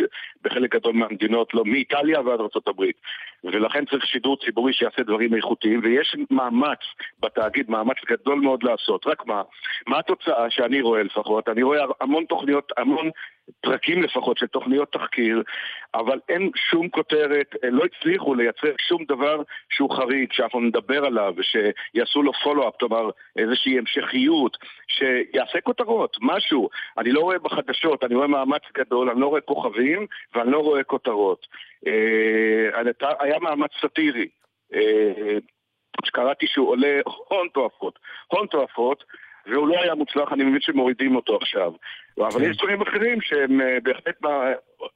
בחלק 0.44 0.74
גדול 0.74 0.92
מהמדינות, 0.94 1.54
לא 1.54 1.64
מאיטליה 1.64 2.20
ועד 2.20 2.40
ארה"ב. 2.40 2.82
ולכן 3.44 3.84
צריך 3.84 4.06
שידור 4.06 4.36
ציבורי 4.44 4.72
שיעשה 4.72 5.02
דברים 5.02 5.34
איכותיים, 5.34 5.80
ויש 5.82 6.16
מאמץ 6.30 6.78
בתאגיד, 7.20 7.70
מאמץ 7.70 7.96
גדול 8.10 8.40
מאוד 8.40 8.62
לעשות. 8.62 9.06
רק 9.06 9.26
מה, 9.26 9.42
מה 9.86 9.98
התוצאה 9.98 10.50
שאני 10.50 10.80
רואה 10.80 11.02
לפחות? 11.02 11.48
אני 11.48 11.62
רואה 11.62 11.78
המון 12.00 12.24
תוכניות, 12.24 12.72
המון 12.76 13.10
פרקים 13.60 14.02
לפחות 14.02 14.38
של 14.38 14.46
תוכניות 14.46 14.92
תחקיר, 14.92 15.42
אבל 15.94 16.20
אין 16.28 16.50
שום 16.70 16.88
כותרת, 16.88 17.54
אה, 17.64 17.70
לא 17.70 17.84
הצליחו 17.84 18.34
לייצר 18.34 18.72
שום 18.88 19.04
דבר 19.04 19.42
שהוא 19.70 19.96
חריג, 19.96 20.32
שאנחנו 20.32 20.60
נדבר 20.60 21.04
עליו, 21.04 21.34
שיעשו 21.42 22.22
לו 22.22 22.32
פולו-אפ, 22.32 22.74
כלומר 22.78 23.10
איזושהי 23.36 23.78
המשכיות, 23.78 24.56
שיעשה 24.88 25.60
כותרות, 25.60 26.16
משהו. 26.20 26.68
אני 26.98 27.12
לא 27.12 27.20
רואה 27.20 27.38
בחדשות, 27.38 28.04
אני 28.04 28.14
רואה 28.14 28.26
מאמץ 28.26 28.62
גדול, 28.74 29.10
אני 29.10 29.20
לא 29.20 29.26
רואה 29.26 29.40
כוכבים 29.40 30.06
ואני 30.34 30.50
לא 30.50 30.58
רואה 30.58 30.84
כותרות. 30.84 31.46
אה, 31.86 32.92
היה 33.20 33.38
מאמץ 33.38 33.70
סאטירי. 33.80 34.28
אה, 34.74 35.38
שקראתי 36.04 36.46
שהוא 36.46 36.68
עולה 36.68 37.00
הון 37.04 37.48
תועפות, 37.54 37.98
הון 38.26 38.46
תועפות, 38.46 39.04
והוא 39.46 39.68
לא 39.68 39.82
היה 39.82 39.94
מוצלח, 39.94 40.32
אני 40.32 40.44
מבין 40.44 40.60
שמורידים 40.60 41.16
אותו 41.16 41.36
עכשיו. 41.36 41.72
אבל 42.18 42.42
יש 42.50 42.56
דברים 42.56 42.82
אחרים 42.82 43.20
שהם 43.20 43.60
אה, 43.60 43.78
בהחלט 43.82 44.14
מה- 44.22 44.52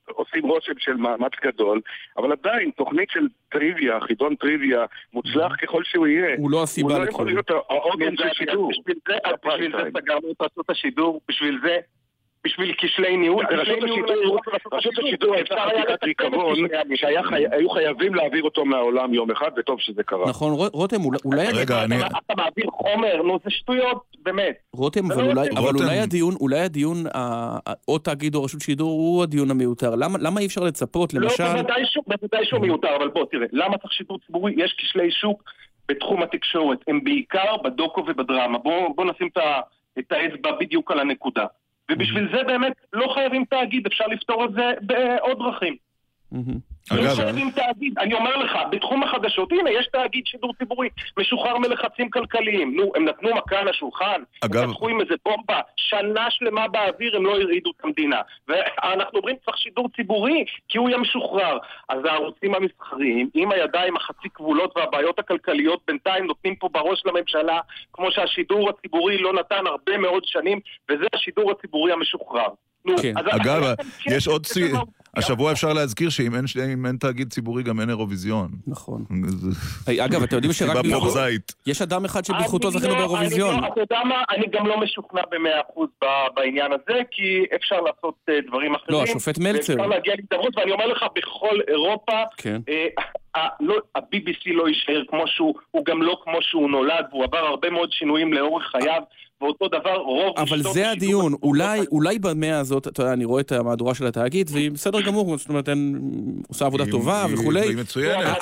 עושים 0.06 0.42
רושם 0.46 0.72
של 0.78 0.94
מאמץ 0.94 1.32
גדול, 1.44 1.80
אבל 2.16 2.32
עדיין, 2.32 2.70
תוכנית 2.76 3.10
של 3.10 3.26
טריוויה, 3.50 4.00
חידון 4.00 4.34
טריוויה, 4.34 4.84
מוצלח 5.12 5.52
ככל 5.62 5.84
שהוא 5.84 6.06
יהיה, 6.06 6.36
הוא 6.38 6.50
לא 6.50 6.62
הסיבה 6.62 6.94
הוא 6.94 7.04
לא 7.04 7.08
יכול. 7.08 7.26
להיות 7.26 7.50
העוגן 7.50 8.16
של 8.16 8.28
שידור. 8.32 8.70
בשביל 8.70 8.96
זה, 9.08 9.14
אז 9.24 9.34
בשביל 9.46 9.72
זה 9.76 9.90
סגרנו 10.00 10.30
את 10.32 10.42
רשות 10.42 10.70
השידור, 10.70 11.20
בשביל 11.28 11.58
זה, 11.62 11.76
בשביל 12.46 12.74
כשלי 12.78 13.16
ניהול. 13.16 13.44
רשות 13.50 13.62
כשלי 13.62 13.80
ניהול 13.80 14.08
השידור, 14.10 14.38
רשות 14.72 14.92
השידור 14.98 15.40
אפשר 15.40 15.68
היה 15.68 15.82
ריקבון, 16.04 16.56
שהיו 16.94 17.70
חייבים 17.70 18.14
להעביר 18.14 18.42
אותו 18.42 18.64
מהעולם 18.64 19.14
יום 19.14 19.30
אחד, 19.30 19.50
וטוב 19.56 19.80
שזה 19.80 20.02
קרה. 20.02 20.28
נכון, 20.28 20.52
רו- 20.52 20.68
רותם, 20.72 20.96
אולי-. 21.24 21.46
רגע, 21.54 21.84
אני... 21.84 21.96
אתה 22.00 22.34
מעביר 22.36 22.66
חומר, 22.70 23.22
נו 23.22 23.38
זה 23.44 23.50
שטויות, 23.50 24.02
באמת. 24.22 24.56
רותם, 24.72 25.12
אבל 25.12 25.24
לא 25.32 25.42
אולי, 25.58 25.98
הדיון, 25.98 26.34
אולי 26.40 26.58
הדיון, 26.58 26.96
או 27.88 27.98
תאגיד 27.98 28.34
או 28.34 28.44
רשות 28.44 28.60
שידור, 28.60 28.90
הוא 28.90 29.22
הדיון 29.22 29.50
המיותר. 29.50 29.94
למה, 29.94 30.40
אי 30.40 30.46
אפשר 30.46 30.60
לצפות, 30.60 31.14
למשל... 31.14 31.44
לא, 31.44 31.52
בוודאי 31.52 31.82
שהוא, 31.84 32.04
בוודאי 32.06 32.46
שהוא 32.46 32.60
מיותר, 32.60 32.96
אבל 32.96 33.08
בוא 33.08 33.24
תראה, 33.30 33.46
למה 33.52 33.78
צריך 33.78 33.92
שידור 33.92 34.18
ציבורי? 34.26 34.54
יש 34.56 34.74
כשלי 34.78 35.10
שוק 35.10 35.42
בתחום 35.88 36.22
התקשורת, 36.22 36.78
הם 36.88 37.04
בעיקר 37.04 37.56
בדוקו 37.64 38.00
ובדרמה. 38.08 38.58
בוא, 38.58 38.94
בוא 38.96 39.04
נשים 39.04 39.28
את 39.98 40.12
האצבע 40.12 40.50
בדיוק 40.60 40.90
על 40.90 40.98
הנקודה. 40.98 41.46
ובשביל 41.90 42.28
זה 42.36 42.42
באמת 42.46 42.72
לא 42.92 43.14
חייבים 43.14 43.44
תאגיד, 43.44 43.86
אפשר 43.86 44.06
לפתור 44.06 44.44
את 44.44 44.52
זה 44.52 44.72
בעוד 44.80 45.38
דרכים. 45.38 45.76
לא 46.90 47.00
אגב, 47.00 47.14
חייבים 47.16 47.50
תאגיד, 47.50 47.98
אני 47.98 48.14
אומר 48.14 48.36
לך, 48.36 48.52
בתחום 48.70 49.02
החדשות, 49.02 49.52
הנה, 49.52 49.70
יש 49.70 49.86
תאגיד 49.92 50.26
שידור 50.26 50.54
ציבורי, 50.58 50.88
משוחרר 51.18 51.58
מלחצים 51.58 52.10
כלכליים. 52.10 52.76
נו, 52.76 52.92
הם 52.96 53.04
נתנו 53.04 53.30
מכה 53.34 53.58
על 53.58 53.68
השולחן, 53.68 54.22
אגב- 54.44 54.70
פתחו 54.70 54.88
עם 54.88 55.00
איזה 55.00 55.14
בומבה, 55.24 55.60
שנה 55.76 56.30
שלמה 56.30 56.68
באוויר 56.68 57.16
הם 57.16 57.26
לא 57.26 57.40
הרעידו 57.40 57.70
את 57.70 57.84
המדינה. 57.84 58.20
ואנחנו 58.48 59.18
אומרים, 59.18 59.36
צריך 59.44 59.58
שידור 59.58 59.88
ציבורי, 59.96 60.44
כי 60.68 60.78
הוא 60.78 60.88
יהיה 60.88 60.98
משוחרר. 60.98 61.58
אז 61.88 61.98
הערוצים 62.04 62.54
המסחריים, 62.54 63.28
עם 63.34 63.52
הידיים 63.52 63.96
החצי 63.96 64.28
כבולות 64.34 64.76
והבעיות 64.76 65.18
הכלכליות, 65.18 65.80
בינתיים 65.86 66.26
נותנים 66.26 66.56
פה 66.56 66.68
בראש 66.72 67.02
לממשלה, 67.06 67.60
כמו 67.92 68.12
שהשידור 68.12 68.70
הציבורי 68.70 69.18
לא 69.18 69.32
נתן 69.32 69.66
הרבה 69.66 69.98
מאוד 69.98 70.24
שנים, 70.24 70.60
וזה 70.90 71.04
השידור 71.14 71.50
הציבורי 71.50 71.92
המשוחרר. 71.92 72.48
נו, 72.84 72.94
כן. 73.02 73.12
אז 73.18 73.24
אגב, 73.28 73.74
יש 74.06 74.28
עוד... 74.28 74.46
השבוע 75.16 75.52
אפשר 75.52 75.72
להזכיר 75.72 76.10
שאם 76.10 76.34
אין, 76.34 76.44
אין 76.86 76.96
תאגיד 76.96 77.32
ציבורי 77.32 77.62
גם 77.62 77.80
אין 77.80 77.88
אירוויזיון. 77.90 78.48
נכון. 78.66 79.04
אגב, 80.00 80.22
אתם 80.22 80.34
יודעים 80.36 80.52
שרק 80.52 80.68
סיבה 80.68 80.82
בזכות... 80.82 81.00
פרוזאית. 81.02 81.54
יש 81.66 81.82
אדם 81.82 82.04
אחד 82.04 82.24
שבזכותו 82.24 82.70
זכינו 82.70 82.92
לא- 82.92 82.98
באירוויזיון. 82.98 83.54
אני 83.54 83.62
לא- 83.62 83.66
אתה 83.66 83.80
יודע 83.80 83.98
מה, 84.08 84.22
אני 84.36 84.46
גם 84.52 84.66
לא 84.66 84.80
משוכנע 84.80 85.22
במאה 85.30 85.60
אחוז 85.70 85.88
בעניין 86.34 86.72
הזה, 86.72 87.00
כי 87.10 87.44
אפשר 87.54 87.80
לעשות 87.80 88.14
אה, 88.28 88.34
דברים 88.48 88.74
אחרים. 88.74 88.98
לא, 88.98 89.02
השופט 89.02 89.38
מלצר. 89.38 89.72
ואפשר 89.72 89.86
להגיע 89.86 90.14
להידברות, 90.14 90.56
ואני 90.56 90.72
אומר 90.72 90.86
לך, 90.86 91.04
בכל 91.16 91.60
אירופה, 91.68 92.12
כן. 92.36 92.60
אה, 92.68 92.86
לא- 93.60 93.80
ה-BBC 93.94 94.52
לא 94.54 94.68
יישאר 94.68 95.02
כמו 95.10 95.22
שהוא, 95.26 95.54
הוא 95.70 95.84
גם 95.84 96.02
לא 96.02 96.18
כמו 96.24 96.38
שהוא 96.40 96.70
נולד, 96.70 97.04
והוא 97.10 97.24
עבר 97.24 97.38
הרבה 97.38 97.70
מאוד 97.70 97.92
שינויים 97.92 98.32
לאורך 98.32 98.64
חייו, 98.70 99.02
ואותו 99.40 99.68
דבר 99.68 99.96
רוב... 99.96 100.38
אבל 100.38 100.62
זה 100.62 100.90
הדיון, 100.90 101.32
אולי, 101.42 101.80
אולי 101.92 102.18
במאה 102.18 102.58
הזאת, 102.58 102.88
אתה 102.88 103.02
יודע, 103.02 103.12
אני 103.12 103.24
רואה 103.24 103.40
את 103.40 103.52
המהדורה 103.52 103.94
של 103.94 104.06
התאגיד, 104.06 104.50
והיא 104.52 104.70
בסדר 104.70 105.00
גמור, 105.06 105.38
זאת 105.38 105.48
אומרת, 105.48 105.68
אין- 105.68 105.98
עושה 106.48 106.66
עבודה 106.66 106.84
טובה 106.90 107.26
וכולי. 107.32 107.60
היא 107.68 107.76
מצוינת. 107.76 108.36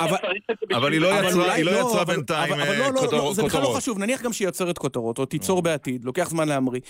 אבל- 0.75 0.91
היא 0.93 1.01
לא 1.01 1.07
יצרה- 1.71 2.05
בינתיים, 2.05 2.53
אה, 2.53 2.79
לא, 2.79 2.93
לא, 2.93 2.99
כותרות- 2.99 3.13
לא, 3.23 3.33
זה 3.33 3.43
בכלל 3.43 3.61
לא. 3.61 3.73
חשוב, 3.77 3.99
נניח 3.99 4.21
גם 4.21 4.33
שהיא 4.33 4.47
יוצרת 4.47 4.77
כותרות, 4.77 5.17
או 5.19 5.25
תיצור 5.25 5.61
בעתיד, 5.61 6.05
לוקח 6.05 6.29
זמן 6.29 6.47
להמריא. 6.47 6.81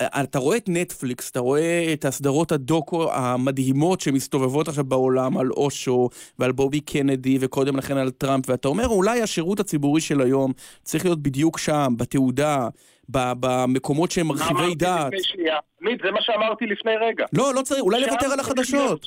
אה, 0.00 0.22
אתה 0.22 0.38
רואה 0.38 0.56
את 0.56 0.64
נטפליקס, 0.68 1.30
אתה 1.30 1.40
רואה 1.40 1.92
את 1.92 2.04
הסדרות 2.04 2.52
הדוקו 2.52 3.12
המדהימות 3.12 4.00
שמסתובבות 4.00 4.68
עכשיו 4.68 4.84
בעולם 4.84 5.38
על 5.38 5.50
אושו 5.50 6.08
ועל 6.38 6.52
בובי 6.52 6.80
קנדי 6.80 7.38
וקודם 7.40 7.76
לכן 7.76 7.96
על 7.96 8.10
טראמפ, 8.10 8.44
ואתה 8.50 8.68
אומר 8.68 8.86
אולי 8.88 9.22
השירות 9.22 9.60
הציבורי 9.60 10.00
של 10.00 10.20
היום 10.20 10.52
צריך 10.82 11.04
להיות 11.04 11.22
בדיוק 11.22 11.58
שם, 11.58 11.94
בתעודה, 11.96 12.68
במקומות 13.08 14.10
שהם 14.10 14.26
מרחיבי 14.26 14.60
אמרתי 14.60 14.74
דעת. 14.74 15.06
לפני 15.06 15.22
שנייה. 15.22 15.56
עמית, 15.82 16.00
זה 16.04 16.10
מה 16.10 16.18
שאמרתי 16.20 16.66
לפני 16.66 16.92
רגע. 16.96 17.24
לא, 17.32 17.54
לא 17.54 17.62
צריך, 17.62 17.80
אולי 17.80 18.00
לוותר 18.00 18.26
על 18.32 18.40
החדשות. 18.40 19.06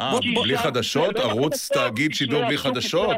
אה, 0.00 0.18
בלי 0.42 0.58
חדשות? 0.58 1.16
ערוץ 1.16 1.68
תאגיד 1.72 2.14
שידור 2.14 2.44
בלי 2.44 2.58
חדשות? 2.58 3.16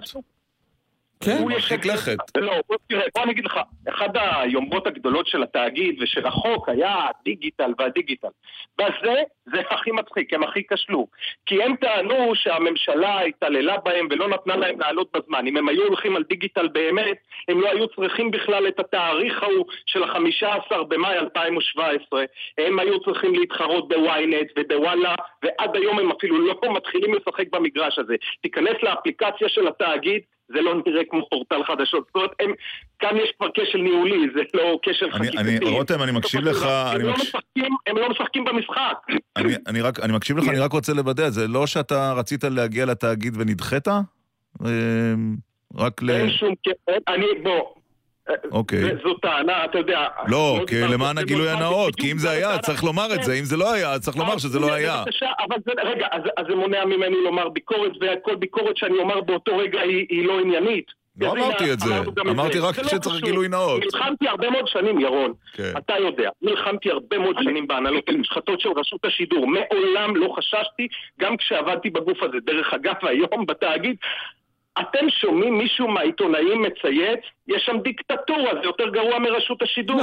כן. 1.21 1.45
מרחיק 1.45 1.87
לכת. 1.87 2.17
לא, 2.37 2.53
תראה, 2.89 3.03
בוא 3.15 3.23
אני 3.23 3.33
אגיד 3.33 3.45
לך, 3.45 3.61
אחד 3.89 4.09
היומרות 4.15 4.87
הגדולות 4.87 5.27
של 5.27 5.43
התאגיד 5.43 6.03
ושל 6.03 6.27
החוק 6.27 6.69
היה 6.69 6.95
הדיגיטל 7.09 7.73
והדיגיטל. 7.79 8.29
בזה 8.79 9.15
זה 9.45 9.61
הכי 9.71 9.91
מצחיק, 9.91 10.35
הם 10.35 10.43
הכי 10.43 10.63
כשלו. 10.73 11.07
כי 11.47 11.63
הם 11.63 11.77
טענו 11.77 12.35
שהממשלה 12.35 13.21
התעללה 13.21 13.77
בהם 13.77 14.07
ולא 14.11 14.29
נתנה 14.29 14.57
להם 14.57 14.81
לעלות 14.81 15.17
בזמן. 15.17 15.47
אם 15.47 15.57
הם 15.57 15.69
היו 15.69 15.83
הולכים 15.83 16.17
על 16.17 16.23
דיגיטל 16.23 16.69
באמת, 16.69 17.17
הם 17.49 17.61
לא 17.61 17.69
היו 17.69 17.89
צריכים 17.89 18.31
בכלל 18.31 18.69
את 18.69 18.81
התאריך 18.81 19.43
ההוא 19.43 19.65
של 19.87 20.03
ה-15 20.03 20.83
במאי 20.89 21.19
2017. 21.19 22.25
הם 22.59 22.79
היו 22.79 23.01
צריכים 23.01 23.35
להתחרות 23.35 23.89
בוויינט 23.89 24.49
ובוואלה, 24.59 25.15
ועד 25.43 25.77
היום 25.77 25.99
הם 25.99 26.11
אפילו 26.11 26.47
לא 26.47 26.75
מתחילים 26.75 27.15
לשחק 27.15 27.45
במגרש 27.53 27.99
הזה. 27.99 28.15
תיכנס 28.43 28.83
לאפליקציה 28.83 29.49
של 29.49 29.69
התאגיד, 29.69 30.21
זה 30.49 30.61
לא 30.61 30.83
נראה 30.87 31.03
כמו 31.11 31.27
פורטל 31.31 31.65
חדשות. 31.67 32.05
זאת 32.07 32.15
אומרת, 32.17 32.31
הם, 32.41 32.51
כאן 32.99 33.17
יש 33.17 33.33
כבר 33.39 33.47
כשל 33.55 33.79
ניהולי, 33.79 34.19
זה 34.35 34.41
לא 34.55 34.79
כשל 34.83 35.11
חקיקתי. 35.11 35.39
אני- 35.39 35.59
רותם, 35.71 36.03
אני 36.03 36.13
מקשיב 36.13 36.41
לך, 36.41 36.63
הם 36.63 37.01
לא 37.01 37.13
מקש- 37.13 37.21
משחקים- 37.23 37.77
הם 37.87 37.97
לא 37.97 38.11
משחקים 38.11 38.45
במשחק. 38.45 38.97
אני- 39.37 39.55
אני 39.67 39.81
רק- 39.81 40.01
אני 40.01 40.13
מקשיב 40.13 40.39
לך, 40.39 40.49
אני 40.49 40.59
רק 40.59 40.73
רוצה 40.73 40.93
לוודא, 40.95 41.29
זה 41.31 41.49
לא 41.49 41.67
שאתה 41.67 42.13
רצית 42.17 42.45
להגיע 42.45 42.87
לתאגיד 42.87 43.35
ונדחית? 43.39 43.89
אה, 43.89 45.15
רק 45.77 46.03
ל... 46.03 46.11
אין 46.11 46.31
שום... 46.31 46.55
אני, 47.09 47.27
בוא... 47.43 47.78
אוקיי. 48.53 48.81
זה- 48.83 48.91
זו 49.03 49.15
טענה, 49.15 49.65
אתה 49.65 49.79
יודע... 49.79 50.07
לא, 50.27 50.55
מאוד 50.57 50.69
כי 50.69 50.81
למען 50.81 51.19
הגילוי 51.19 51.51
הנאות, 51.51 51.97
כי 51.97 52.13
אם 52.13 52.19
זה 52.19 52.31
היה, 52.31 52.49
בטענה. 52.49 52.63
צריך 52.63 52.85
לומר 52.85 53.15
את 53.15 53.23
זה, 53.23 53.33
אם 53.35 53.45
זה 53.45 53.57
לא 53.57 53.73
היה, 53.73 53.99
צריך 53.99 54.17
לומר 54.17 54.39
שזה 54.39 54.59
לא 54.59 54.73
היה. 54.75 55.03
אבל 55.49 55.57
זה, 55.67 55.73
רגע, 55.85 56.07
אז, 56.11 56.23
אז 56.37 56.47
זה 56.49 56.55
מונע 56.55 56.85
ממני 56.85 57.17
לומר 57.25 57.49
ביקורת, 57.49 57.93
וכל 58.01 58.35
ביקורת 58.35 58.77
שאני 58.77 58.99
אומר 58.99 59.21
באותו 59.21 59.57
רגע 59.57 59.81
היא, 59.81 60.07
היא 60.09 60.27
לא 60.27 60.41
עניינית. 60.41 60.99
לא 61.21 61.33
אמרתי 61.33 61.73
את 61.73 61.81
זה. 61.81 61.95
אמרתי. 62.31 62.59
רק 62.59 62.79
לא 62.79 62.85
שצריך. 62.89 63.25
גילוי 63.25 63.49
נאות. 63.49 63.83
נלחמתי 63.85 64.29
הרבה 64.29 64.51
מאוד 64.51 64.67
שנים, 64.69 65.01
ירון. 65.01 65.33
כן. 65.53 65.73
אתה 65.79 65.95
יודע, 65.99 66.31
נלחמתי 66.43 66.91
הרבה 66.91 67.19
מאוד 67.19 67.37
שנים 67.43 67.67
בהנהלות 67.67 68.09
המושחתות 68.09 68.61
של 68.61 68.69
רשות 68.77 69.05
השידור. 69.05 69.47
מעולם 69.47 70.17
לא 70.17 70.29
חששתי, 70.37 70.89
גם 71.21 71.37
כשעבדתי 71.37 71.91
בגוף 71.91 72.23
הזה. 72.23 72.37
דרך 72.47 72.75
אגב, 72.75 72.95
היום 73.03 73.47
בתאגיד, 73.47 73.97
אתם 74.81 75.11
שומעים 75.11 75.59
מישהו 75.59 75.89
מהעיתונאים 75.89 76.63
מצייץ? 76.63 77.21
יש 77.49 77.63
שם 77.67 77.79
דיקטטורה, 77.79 78.55
זה 78.55 78.61
יותר 78.65 78.89
גרוע 78.89 79.19
מרשות 79.19 79.63
השידור. 79.63 80.01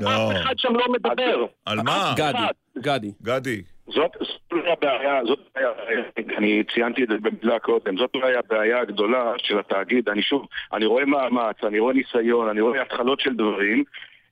לא. 0.00 0.08
אף 0.08 0.36
אחד 0.36 0.54
שם 0.58 0.76
לא 0.76 0.92
מדבר. 0.92 1.46
על 1.66 1.78
מה? 1.84 2.12
אחד. 2.14 2.32
גדי. 2.78 3.12
גדי. 3.22 3.62
זאת 3.86 4.10
אולי 4.52 4.72
הבעיה, 4.72 5.24
זאת 5.24 5.38
הבעיה, 5.50 5.70
אני 6.38 6.62
ציינתי 6.74 7.02
את 7.04 7.08
זה 7.08 7.14
במילה 7.18 7.58
קודם, 7.58 7.96
זאת 7.98 8.14
אולי 8.14 8.36
הבעיה 8.36 8.80
הגדולה 8.80 9.32
של 9.38 9.58
התאגיד, 9.58 10.08
אני 10.08 10.22
שוב, 10.22 10.46
אני 10.72 10.86
רואה 10.86 11.04
מאמץ, 11.04 11.56
אני 11.64 11.78
רואה 11.78 11.94
ניסיון, 11.94 12.48
אני 12.48 12.60
רואה 12.60 12.82
התחלות 12.82 13.20
של 13.20 13.34
דברים, 13.34 13.84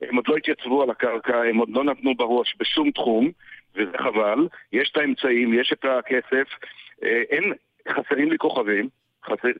הם 0.03 0.17
עוד 0.17 0.29
לא 0.29 0.37
התייצבו 0.37 0.83
על 0.83 0.91
הקרקע, 0.91 1.43
הם 1.43 1.57
עוד 1.57 1.69
לא 1.71 1.85
נתנו 1.85 2.15
בראש 2.15 2.57
בשום 2.59 2.91
תחום, 2.91 3.31
וזה 3.77 3.99
חבל, 3.99 4.49
יש 4.73 4.91
את 4.93 4.97
האמצעים, 4.97 5.61
יש 5.61 5.73
את 5.73 5.85
הכסף, 5.85 6.49
אה, 7.05 7.23
אין, 7.31 7.53
חסרים 7.89 8.31
לי 8.31 8.39
כוכבים, 8.39 8.89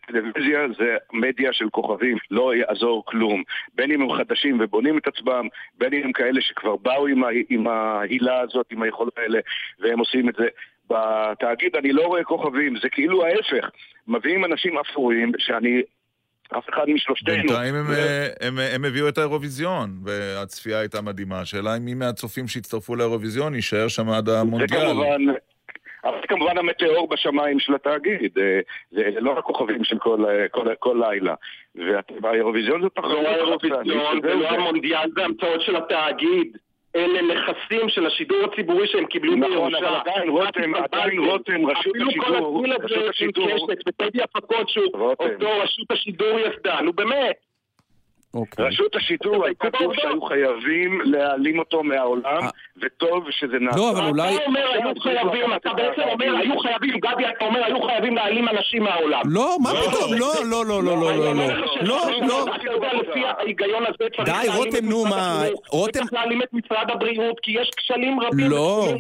טלוויזיה 0.07 0.61
זה 0.79 0.97
מדיה 1.13 1.53
של 1.53 1.69
כוכבים, 1.71 2.17
לא 2.31 2.55
יעזור 2.55 3.03
כלום. 3.07 3.43
בין 3.75 3.93
אם 3.93 4.03
הם 4.03 4.13
חדשים 4.19 4.59
ובונים 4.61 4.99
את 4.99 5.07
עצמם, 5.07 5.49
בין 5.79 5.95
אם 5.95 6.03
הם 6.05 6.13
כאלה 6.13 6.41
שכבר 6.41 6.77
באו 6.77 7.07
עם, 7.07 7.25
ה, 7.25 7.29
עם 7.51 7.67
ההילה 7.67 8.41
הזאת, 8.41 8.67
עם 8.71 8.83
היכולות 8.83 9.19
האלה, 9.19 9.39
והם 9.81 9.99
עושים 9.99 10.29
את 10.29 10.35
זה. 10.39 10.47
בתאגיד 10.91 11.77
אני 11.77 11.93
לא 11.93 12.03
רואה 12.03 12.25
כוכבים, 12.25 12.77
זה 12.83 12.89
כאילו 12.89 13.27
ההפך. 13.27 13.71
מביאים 14.09 14.45
אנשים 14.45 14.79
אפורים, 14.79 15.33
שאני... 15.39 15.83
אף 16.59 16.65
אחד 16.75 16.85
משלושתנו... 16.89 17.35
בינתיים 17.35 17.75
הם, 17.75 17.87
אה, 17.91 18.29
הם, 18.41 18.59
הם 18.75 18.85
הביאו 18.85 19.09
את 19.09 19.19
האירוויזיון, 19.19 19.91
והצפייה 20.05 20.79
הייתה 20.79 21.01
מדהימה. 21.01 21.41
השאלה 21.41 21.77
אם 21.77 21.85
מי 21.85 21.95
מהצופים 21.95 22.49
שהצטרפו 22.49 22.97
לאירוויזיון 22.97 23.55
יישאר 23.55 23.89
שם 23.89 24.09
עד 24.09 24.29
זה 24.29 24.41
המונדיאל. 24.41 24.81
כמובן... 24.81 25.23
אבל 26.05 26.19
כמובן 26.29 26.59
המטאור 26.59 27.09
בשמיים 27.09 27.61
של 27.61 27.75
התאגיד, 27.75 28.39
אה, 28.39 28.61
זה 28.91 29.21
לא 29.21 29.39
הכוכבים 29.39 29.85
של 29.85 29.99
כל, 29.99 30.25
אה, 30.29 30.49
כל, 30.49 30.75
כל 30.79 31.03
לילה. 31.09 31.35
והאירוויזיון 32.23 32.83
זה 32.83 32.89
תחרות. 32.89 33.13
לא 33.13 33.29
האירוויזיון 33.29 34.21
ולא 34.23 34.49
המונדיאל, 34.49 35.11
זה 35.15 35.25
המצאות 35.25 35.61
של 35.61 35.77
התאגיד. 35.77 36.57
אלה 36.97 37.23
נכסים 37.23 37.89
של 37.89 38.07
השידור 38.07 38.39
הציבורי 38.45 38.87
שהם 38.89 39.07
קיבלו 39.07 39.37
נכון, 39.37 39.51
בירושה. 39.51 39.79
אבל 39.79 39.97
עדיין 39.97 40.29
רותם, 40.29 40.75
עדיין 40.75 41.19
רותם, 41.19 41.67
רשות 41.67 41.97
אפילו 41.97 42.11
כל 42.23 42.33
השידור, 42.33 42.59
הדיל 42.59 42.73
הזה 42.73 42.95
עם 43.05 43.09
השידור- 43.11 43.47
קשת 43.49 43.89
וטדי 43.89 44.23
הפקות 44.23 44.69
שהוא 44.69 44.85
אותו 45.21 45.49
רשות 45.63 45.91
השידור 45.91 46.39
יסדה, 46.39 46.81
נו 46.81 46.93
באמת. 46.93 47.37
רשות 48.59 48.97
השידור 48.97 49.45
הייתה 49.47 49.69
גוף 49.81 49.95
שהיו 49.97 50.23
חייבים 50.23 51.01
להעלים 51.05 51.59
אותו 51.59 51.83
מהעולם, 51.83 52.43
וטוב 52.83 53.25
שזה 53.31 53.59
נעשה. 53.61 53.79
לא, 53.79 53.91
אבל 53.91 54.09
אולי- 54.09 54.37
אתה 54.37 54.45
אומר 54.47 54.61
היו 54.73 54.91
חייבים, 55.03 55.55
אתה 55.57 55.73
בעצם 55.73 56.03
אומר 56.03 56.37
היו 56.37 56.59
חייבים, 56.59 56.91
גדי, 57.01 57.25
אתה 57.37 57.45
אומר 57.45 57.65
היו 57.65 57.83
חייבים 57.83 58.15
להעלים 58.17 58.49
אנשים 58.49 58.83
מהעולם. 58.83 59.21
לא, 59.25 59.57
מה 59.63 59.71
פתאום? 59.71 60.13
לא, 60.15 60.33
לא, 60.51 60.65
לא, 60.67 60.83
לא, 60.83 60.97
לא, 61.01 61.17
לא, 61.17 61.35
לא. 61.35 61.45
לא, 61.83 61.99
לא. 62.29 62.45
אתה 62.57 62.73
יודע, 62.73 62.89
לפי 62.95 63.21
ההיגיון 63.27 63.83
הזה 63.87 63.97
צריך 64.17 64.29
די, 64.29 64.31
להעלים 64.33 64.53
רותם, 64.57 64.77
את 64.79 64.83
נו, 64.83 65.05
משרד 65.05 65.11
מה, 65.17 65.45
רותם- 65.69 65.99
וצריך 65.99 66.13
להעלים 66.13 66.43
את 66.43 66.49
משרד 66.53 66.91
הבריאות, 66.91 67.41
כי 67.43 67.53
יש 67.61 67.71
כשלים 67.77 68.21
רבים, 68.21 68.51
לא. 68.51 68.93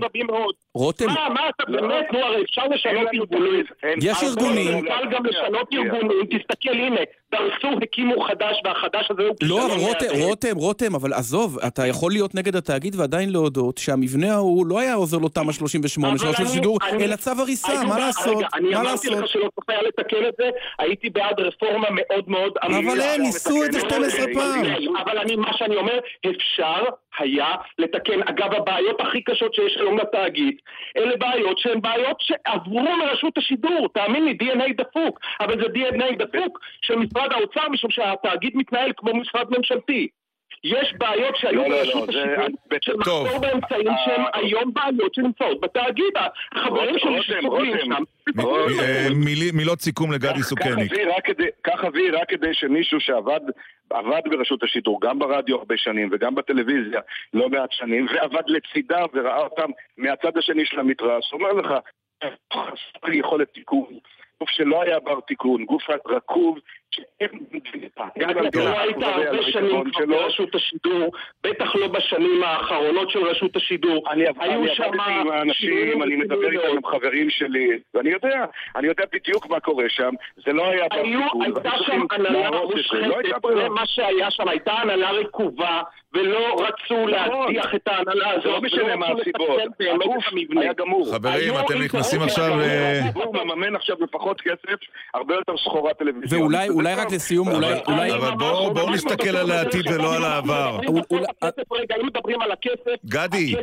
רותם- 0.75 1.07
מה, 1.07 1.29
מה, 1.35 1.41
אתה 1.49 1.73
באמת, 1.73 2.13
נו, 2.13 2.19
הרי 2.19 2.43
אפשר 2.45 2.63
לשנות 2.67 3.09
ארגונים. 3.15 3.65
יש 4.03 4.23
ארגונים- 4.23 4.79
אפשר 4.87 5.05
גם 5.11 5.27
לשנות 5.27 5.69
ארגונים, 5.73 6.27
תסתכל, 6.31 6.71
הנה, 6.71 7.01
דרסו, 7.33 7.79
הקימו 7.83 8.21
חדש, 8.21 8.61
והחדש 8.65 9.11
הזה 9.11 9.23
הוא 9.23 9.37
לא, 9.43 9.67
אבל 9.67 9.81
רותם. 9.81 10.07
רותם, 10.23 10.57
רותם, 10.57 10.95
אבל 10.95 11.13
עזוב, 11.13 11.59
אתה 11.67 11.87
יכול 11.87 12.13
להיות 12.13 12.35
נגד 12.35 12.57
התאגיד 12.57 12.95
ועדיין 12.97 13.31
להודות 13.33 13.79
שהמבנה 13.79 14.33
ההוא 14.35 14.67
לא 14.67 14.79
היה 14.79 14.95
עוזר 14.95 15.19
לו 15.19 15.29
תמ"א 15.29 15.53
38 15.53 16.19
של 16.19 16.27
רשות 16.27 16.83
אני- 16.93 17.05
אלא 17.05 17.17
צו 17.17 17.31
הריסה, 17.39 17.85
מה 17.89 17.99
לעשות? 17.99 18.45
אני 18.55 18.69
מה 18.71 18.81
אמרתי? 18.81 19.09
לך 19.11 19.29
שלא 19.29 19.49
צריך 19.55 19.69
היה 19.69 19.83
לתקן 19.83 20.27
את 20.29 20.35
זה, 20.39 20.49
הייתי 20.79 21.11
בעד 21.11 21.41
רפורמה 21.41 21.89
מאוד 21.91 22.25
מאוד. 22.29 22.53
אבל 22.63 22.75
הם 23.01 23.21
ניסו 23.23 23.65
את 23.65 23.73
זה 23.73 23.81
12 23.81 24.27
פעם. 24.35 24.65
אבל 25.03 25.19
אני, 25.19 25.37
מה 25.37 25.51
שאני 25.57 25.77
אומר, 25.77 25.99
אפשר 26.31 26.85
היה 27.19 27.55
לתקן. 27.79 28.23
אגב, 28.23 28.55
הבעיות 28.55 29.01
הכי 29.01 29.23
קשות 29.23 29.55
שיש 29.55 29.77
היום 29.77 29.99
לתאגיד, 29.99 30.55
אלה 30.97 31.17
בעיות 31.17 31.59
שהן 31.59 31.81
בעיות 31.81 32.17
שעברו 32.21 32.83
מרשות 32.83 33.39
השידור. 33.39 33.89
תאמין 33.95 34.25
לי, 34.25 34.39
DNA 34.43 34.73
דפוק. 34.73 35.21
אבל 35.41 35.61
זה 35.63 35.67
DNA 35.67 36.17
דפוק 36.17 36.61
של 36.83 36.97
משרד 36.97 37.33
האוצר, 37.33 37.69
משום 37.69 37.91
שהתאגיד 37.91 38.53
מתנהל 38.57 38.93
כמו 38.97 39.15
משרד 39.15 39.47
ממשלתי. 39.51 40.09
יש 40.65 40.95
בעיות 40.99 41.37
שהיו 41.37 41.55
לא, 41.63 41.69
לא, 41.69 41.77
לא, 41.77 41.85
ברשות 41.85 42.13
זה- 42.13 42.37
השידור. 42.77 42.99
מחסור 43.25 43.39
באמצעים 43.41 43.89
שהם 44.05 44.23
היום 44.35 44.73
בעיות 44.75 45.15
שנמצאות 45.15 45.61
בתאגיד. 45.61 46.13
החברים 46.53 46.99
שלי 46.99 47.23
שסובלים 47.23 47.77
שם. 47.85 48.03
אה, 48.81 49.07
מילות 49.53 49.81
סיכום 49.81 50.13
לגדי 50.13 50.43
סוכניק. 50.43 50.93
אביא 50.93 51.07
רק 51.17 51.25
כדי- 51.27 51.49
קח 51.63 51.85
אוויר 51.85 52.19
רק 52.19 52.29
כדי 52.31 52.55
שמישהו 52.55 53.01
שעבד 53.01 53.41
עבד 53.91 54.21
ברשות 54.31 54.63
השידור, 54.63 55.01
גם 55.03 55.19
ברדיו 55.19 55.57
הרבה 55.57 55.75
שנים 55.77 56.09
וגם 56.13 56.35
בטלוויזיה 56.35 57.01
לא 57.35 57.49
מעט 57.49 57.73
שנים, 57.73 58.07
ועבד 58.15 58.43
לצידם 58.47 59.05
וראה 59.15 59.39
אותם 59.39 59.71
מהצד 59.99 60.37
השני 60.39 60.67
של 60.67 60.81
המתרס, 60.81 61.33
אומר 61.33 61.53
לך, 61.53 61.73
חסר 62.53 63.13
יכולת 63.13 63.49
תיקון. 63.55 63.87
גוף 64.41 64.51
שלא 64.51 64.83
היה 64.83 65.01
בר 65.01 65.21
תיקון, 65.21 65.65
גוף 65.65 65.83
רקוב, 66.09 66.59
לא 68.55 68.81
היית 68.81 68.97
הרבה 69.03 69.43
שנים 69.43 69.91
כבר 69.91 70.07
ברשות 70.07 70.55
השידור, 70.55 71.13
בטח 71.45 71.77
לא 71.77 71.89
בשנים 71.89 72.43
האחרונות 72.43 73.11
של 73.11 73.25
רשות 73.25 73.57
השידור. 73.57 74.11
אני 74.11 74.27
עבדתי 74.27 74.45
עם 75.09 75.31
האנשים, 75.31 76.03
אני 76.03 76.17
מדבר 76.17 76.51
איתם 76.51 76.77
עם 76.77 76.87
חברים 76.87 77.31
שלי, 77.31 77.79
ואני 77.95 78.11
יודע, 78.11 78.45
אני 78.77 78.87
יודע 78.89 79.05
בדיוק 79.13 79.47
מה 79.47 79.61
קורה 79.61 79.85
שם, 79.89 80.11
זה 80.37 80.53
לא 80.53 80.67
היה. 80.67 80.85
הייתה 81.45 81.71
שם 81.87 82.03
הנהלה 82.11 82.51
לא 82.51 83.19
הייתה 83.19 83.39
מושחתת. 83.39 83.57
זה 83.57 83.69
מה 83.69 83.87
שהיה 83.87 84.31
שם, 84.31 84.49
הייתה 84.49 84.73
הנהלה 84.73 85.11
רקובה, 85.11 85.83
ולא 86.15 86.67
רצו 86.67 87.07
להדיח 87.07 87.75
את 87.75 87.89
ההנהלה 87.89 88.31
הזאת. 88.31 88.45
לא 88.45 88.61
משנה 88.63 88.85
ולא 88.85 88.97
מה 88.97 89.07
רצו 89.07 89.21
הסיבות. 89.21 89.61
הגוף. 90.03 90.25
היה 90.61 90.73
גמור. 90.73 91.13
חברים, 91.15 91.55
אתם 91.59 91.83
נכנסים 91.83 92.23
עכשיו... 92.23 92.61
אה, 92.61 93.01
הציבור 93.05 93.45
מממן 93.45 93.77
עכשיו 93.77 93.97
בפחות 94.01 94.41
כסף 94.41 94.81
הרבה 95.15 95.35
יותר 95.35 95.53
סחורה 95.57 95.95
טלוויזיונית. 95.95 96.33
ואולי 96.33 96.69
אולי 96.69 96.95
רק 96.95 97.13
לסיום, 97.13 97.49
אולי... 97.49 98.15
אבל 98.15 98.31
בואו 98.39 98.75
בואו 98.75 98.91
נסתכל 98.91 99.37
על 99.37 99.51
העתיד 99.51 99.87
ולא 99.91 100.17
על 100.17 100.25
העבר. 100.25 100.79
רגע, 101.73 101.95
אם 102.01 102.07
מדברים 102.07 102.41
על 102.41 102.53
הכסף, 102.53 103.05
גדי, 103.07 103.55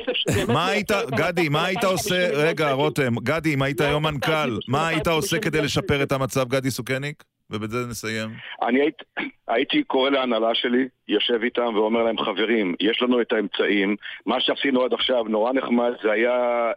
גדי, 1.15 1.49
מה 1.49 1.65
היית 1.65 1.83
עושה, 1.83 2.29
רגע, 2.33 2.71
רותם, 2.71 3.15
גדי, 3.23 3.53
אם 3.53 3.61
היית 3.61 3.81
היום 3.81 4.03
מנכ"ל, 4.03 4.57
מה 4.67 4.87
היית 4.87 5.07
עושה 5.07 5.39
כדי 5.39 5.61
לשפר 5.61 6.03
את 6.03 6.11
המצב, 6.11 6.47
גדי 6.49 6.71
סוכניק? 6.71 7.23
ובזה 7.51 7.77
נסיים. 7.89 8.29
אני 8.61 8.79
הייתי, 8.81 9.03
הייתי 9.47 9.83
קורא 9.83 10.09
להנהלה 10.09 10.49
שלי, 10.53 10.87
יושב 11.07 11.39
איתם 11.43 11.75
ואומר 11.75 12.03
להם, 12.03 12.17
חברים, 12.17 12.75
יש 12.79 13.01
לנו 13.01 13.21
את 13.21 13.31
האמצעים, 13.31 13.95
מה 14.25 14.35
שעשינו 14.41 14.83
עד 14.83 14.93
עכשיו 14.93 15.23
נורא 15.23 15.53
נחמד, 15.53 15.91
זה 16.03 16.11
היה 16.11 16.31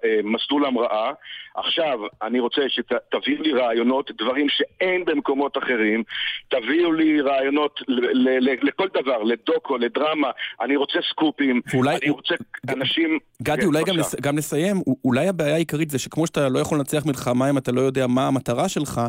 אה, 0.04 0.20
מסלול 0.24 0.64
המראה. 0.64 1.10
עכשיו, 1.56 1.98
אני 2.22 2.40
רוצה 2.40 2.62
שתביאו 2.68 3.42
לי 3.42 3.52
רעיונות, 3.52 4.10
דברים 4.18 4.46
שאין 4.48 5.04
במקומות 5.04 5.58
אחרים, 5.58 6.02
תביאו 6.48 6.92
לי 6.92 7.20
רעיונות 7.20 7.80
ל- 7.88 8.28
ל- 8.28 8.50
ל- 8.50 8.58
לכל 8.68 8.88
דבר, 9.02 9.22
לדוקו, 9.22 9.78
לדרמה, 9.78 10.30
אני 10.60 10.76
רוצה 10.76 10.98
סקופים, 11.10 11.60
ואולי- 11.74 11.96
אני 12.02 12.10
רוצה 12.10 12.34
אנשים... 12.68 13.18
גדי, 13.42 13.60
כן, 13.60 13.66
אולי 13.66 13.82
גם. 13.84 13.96
לס... 13.96 14.14
גם 14.20 14.36
נסיים, 14.36 14.76
אולי 15.04 15.28
הבעיה 15.28 15.54
העיקרית 15.54 15.90
זה 15.90 15.98
שכמו 15.98 16.26
שאתה 16.26 16.48
לא 16.48 16.58
יכול 16.58 16.78
לנצח 16.78 17.06
מלחמה 17.06 17.50
אם 17.50 17.58
אתה 17.58 17.72
לא 17.72 17.80
יודע 17.80 18.06
מה 18.06 18.26
המטרה 18.26 18.68
שלך, 18.68 19.00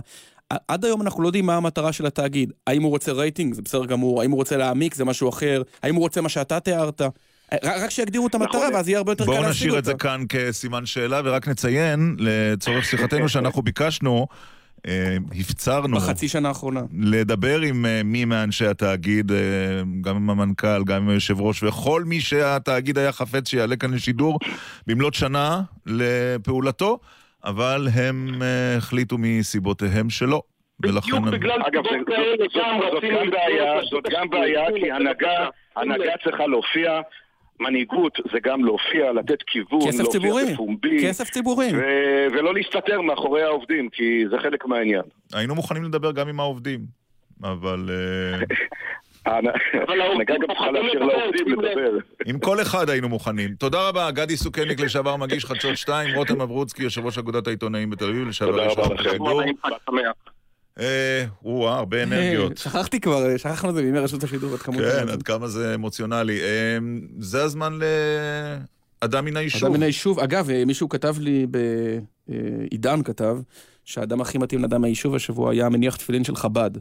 עד 0.68 0.86
היום 0.86 1.02
אנחנו 1.02 1.24
לא 1.24 1.28
יודעים 1.28 1.46
מה 1.46 1.56
המטרה 1.56 1.94
של 1.94 2.06
התאגיד. 2.06 2.52
האם 2.68 2.84
הוא 2.84 2.90
רוצה 2.90 3.12
רייטינג, 3.12 3.54
זה 3.54 3.62
בסדר 3.62 3.86
גמור, 3.86 4.22
האם 4.22 4.32
הוא 4.32 4.38
רוצה 4.38 4.58
להעמיק, 4.58 4.96
זה 4.96 5.06
משהו 5.06 5.30
אחר, 5.30 5.62
האם 5.84 5.96
הוא 5.96 6.02
רוצה 6.02 6.22
מה 6.22 6.30
שאתה 6.30 6.60
תיארת. 6.60 7.02
רק, 7.64 7.90
שיגדירו 7.90 8.28
את 8.28 8.36
המטרה 8.36 8.68
ואז 8.74 8.88
יהיה 8.88 8.98
הרבה 8.98 9.12
יותר 9.12 9.26
קל 9.26 9.32
בואו 9.32 9.44
להשיג 9.44 9.68
נשאיר 9.68 9.80
את 9.80 9.86
זה 9.86 9.92
אותה. 9.92 10.04
כאן 10.04 10.24
כסימן 10.30 10.86
שאלה, 10.86 11.22
ורק 11.26 11.48
נציין, 11.48 12.16
לצורך 12.20 12.86
שיחתנו 12.86 13.30
שאנחנו 13.34 13.62
ביקשנו, 13.62 14.28
אה, 14.88 15.18
הפצרנו... 15.40 15.98
בחצי 15.98 16.28
שנה 16.28 16.48
האחרונה. 16.48 16.82
לדבר 17.00 17.62
עם 17.62 17.86
אה, 17.86 18.04
מי 18.04 18.26
מאנשי 18.26 18.66
התאגיד, 18.66 19.32
אה, 19.32 19.38
גם 20.02 20.16
עם 20.16 20.30
המנכ"ל, 20.30 20.84
גם 20.84 21.02
עם 21.02 21.10
היושב 21.10 21.42
ראש, 21.42 21.64
וכל 21.64 22.04
מי 22.04 22.22
שהתאגיד 22.22 22.98
היה 22.98 23.12
חפץ 23.12 23.50
שיעלה 23.50 23.76
כאן 23.76 23.94
לשידור 23.94 24.40
במלאת 24.88 25.14
שנה 25.14 25.62
לפעולתו, 25.86 27.00
אבל 27.46 27.88
הם 27.94 28.42
אה, 28.44 28.76
החליטו 28.78 29.16
מסיבותיהם 29.20 30.10
שלא. 30.10 30.42
זה- 30.86 30.92
זאת- 31.32 31.40
זאת- 32.92 32.92
זאת 32.92 33.04
גם 33.12 33.30
בעיה, 33.32 33.74
זאת 33.92 34.04
גם 34.12 34.30
בעיה, 34.30 34.66
כי 34.80 34.92
הנהגה, 34.92 35.46
הנהגה 35.76 36.12
צריכה 36.24 36.48
להופיע, 36.48 37.02
מנהיגות 37.60 38.18
זה 38.34 38.40
גם 38.44 38.66
להופיע, 38.66 39.12
לתת 39.12 39.38
כיוון, 39.48 39.88
כסף 39.88 40.00
להופיע 40.00 40.20
ציבורי. 40.22 40.54
בפומבי. 40.54 41.08
כסף 41.08 41.30
ציבורי. 41.30 41.70
ו- 41.76 42.26
ולא 42.34 42.54
להסתתר 42.54 43.02
מאחורי 43.02 43.44
העובדים, 43.44 43.90
כי 43.90 44.24
זה 44.32 44.38
חלק 44.44 44.66
מהעניין. 44.66 45.02
היינו 45.34 45.56
מוכנים 45.56 45.84
לדבר 45.84 46.12
גם 46.12 46.28
עם 46.28 46.40
העובדים, 46.40 46.80
אבל... 47.44 47.90
אה, 49.28 49.34
ההנהגה 49.34 50.34
גם 50.34 50.48
צריכה 50.48 50.72
לאפשר 50.72 51.00
לעובדים 51.00 51.48
לדבר. 51.48 51.98
עם 52.26 52.40
כל 52.40 52.62
אחד 52.62 52.90
היינו 52.90 53.10
מוכנים. 53.10 53.56
תודה 53.56 53.90
רבה, 53.90 54.12
גדי 54.12 54.38
סוכניק, 54.38 54.80
לשעבר 54.80 55.16
מגיש 55.16 55.46
חדשות 55.46 55.78
2, 55.78 56.16
רותם 56.16 56.42
אברוצקי, 56.42 56.84
יושב 56.84 57.06
ראש 57.06 57.18
אגודת 57.18 57.48
העיתונאים 57.48 57.90
בתל 57.90 58.06
אביב, 58.10 58.28
לשעבר 58.28 58.66
רשות 58.66 58.92
לכם. 58.92 59.10
השידור. 59.10 59.42
אה, 60.80 61.26
הרבה 61.46 62.04
אנרגיות. 62.04 62.58
שכחתי 62.58 63.00
כבר, 63.00 63.38
שכחנו 63.38 63.70
את 63.70 63.76
זה 63.76 63.82
בימי 63.82 64.00
רשות 64.00 64.24
השידור, 64.24 64.54
עד 64.54 64.60
כמות... 64.60 64.82
כן, 64.82 65.10
עד 65.10 65.24
כמה 65.24 65.48
זה 65.48 65.76
אמוציונלי. 65.76 66.42
אה, 66.42 66.78
זה 67.20 67.44
הזמן 67.44 67.80
לאדם 69.02 69.26
מן 69.26 69.38
היישוב. 69.38 69.64
אדם 69.64 69.74
מן 69.74 69.84
היישוב. 69.84 70.20
אגב, 70.20 70.50
אה, 70.50 70.66
מישהו 70.66 70.90
כתב 70.90 71.16
לי. 71.20 71.48
אה, 71.56 72.36
עידן 72.72 73.04
כתב, 73.04 73.38
שהאדם 73.86 74.22
הכי 74.22 74.38
מתאים 74.38 74.62
לאדם 74.62 74.82
מהיישוב 74.82 75.16
השבוע 75.16 75.52
היה 75.52 75.70
מניח 75.70 75.96
תפילין 75.96 76.24
של 76.24 76.36
חב"ד. 76.36 76.72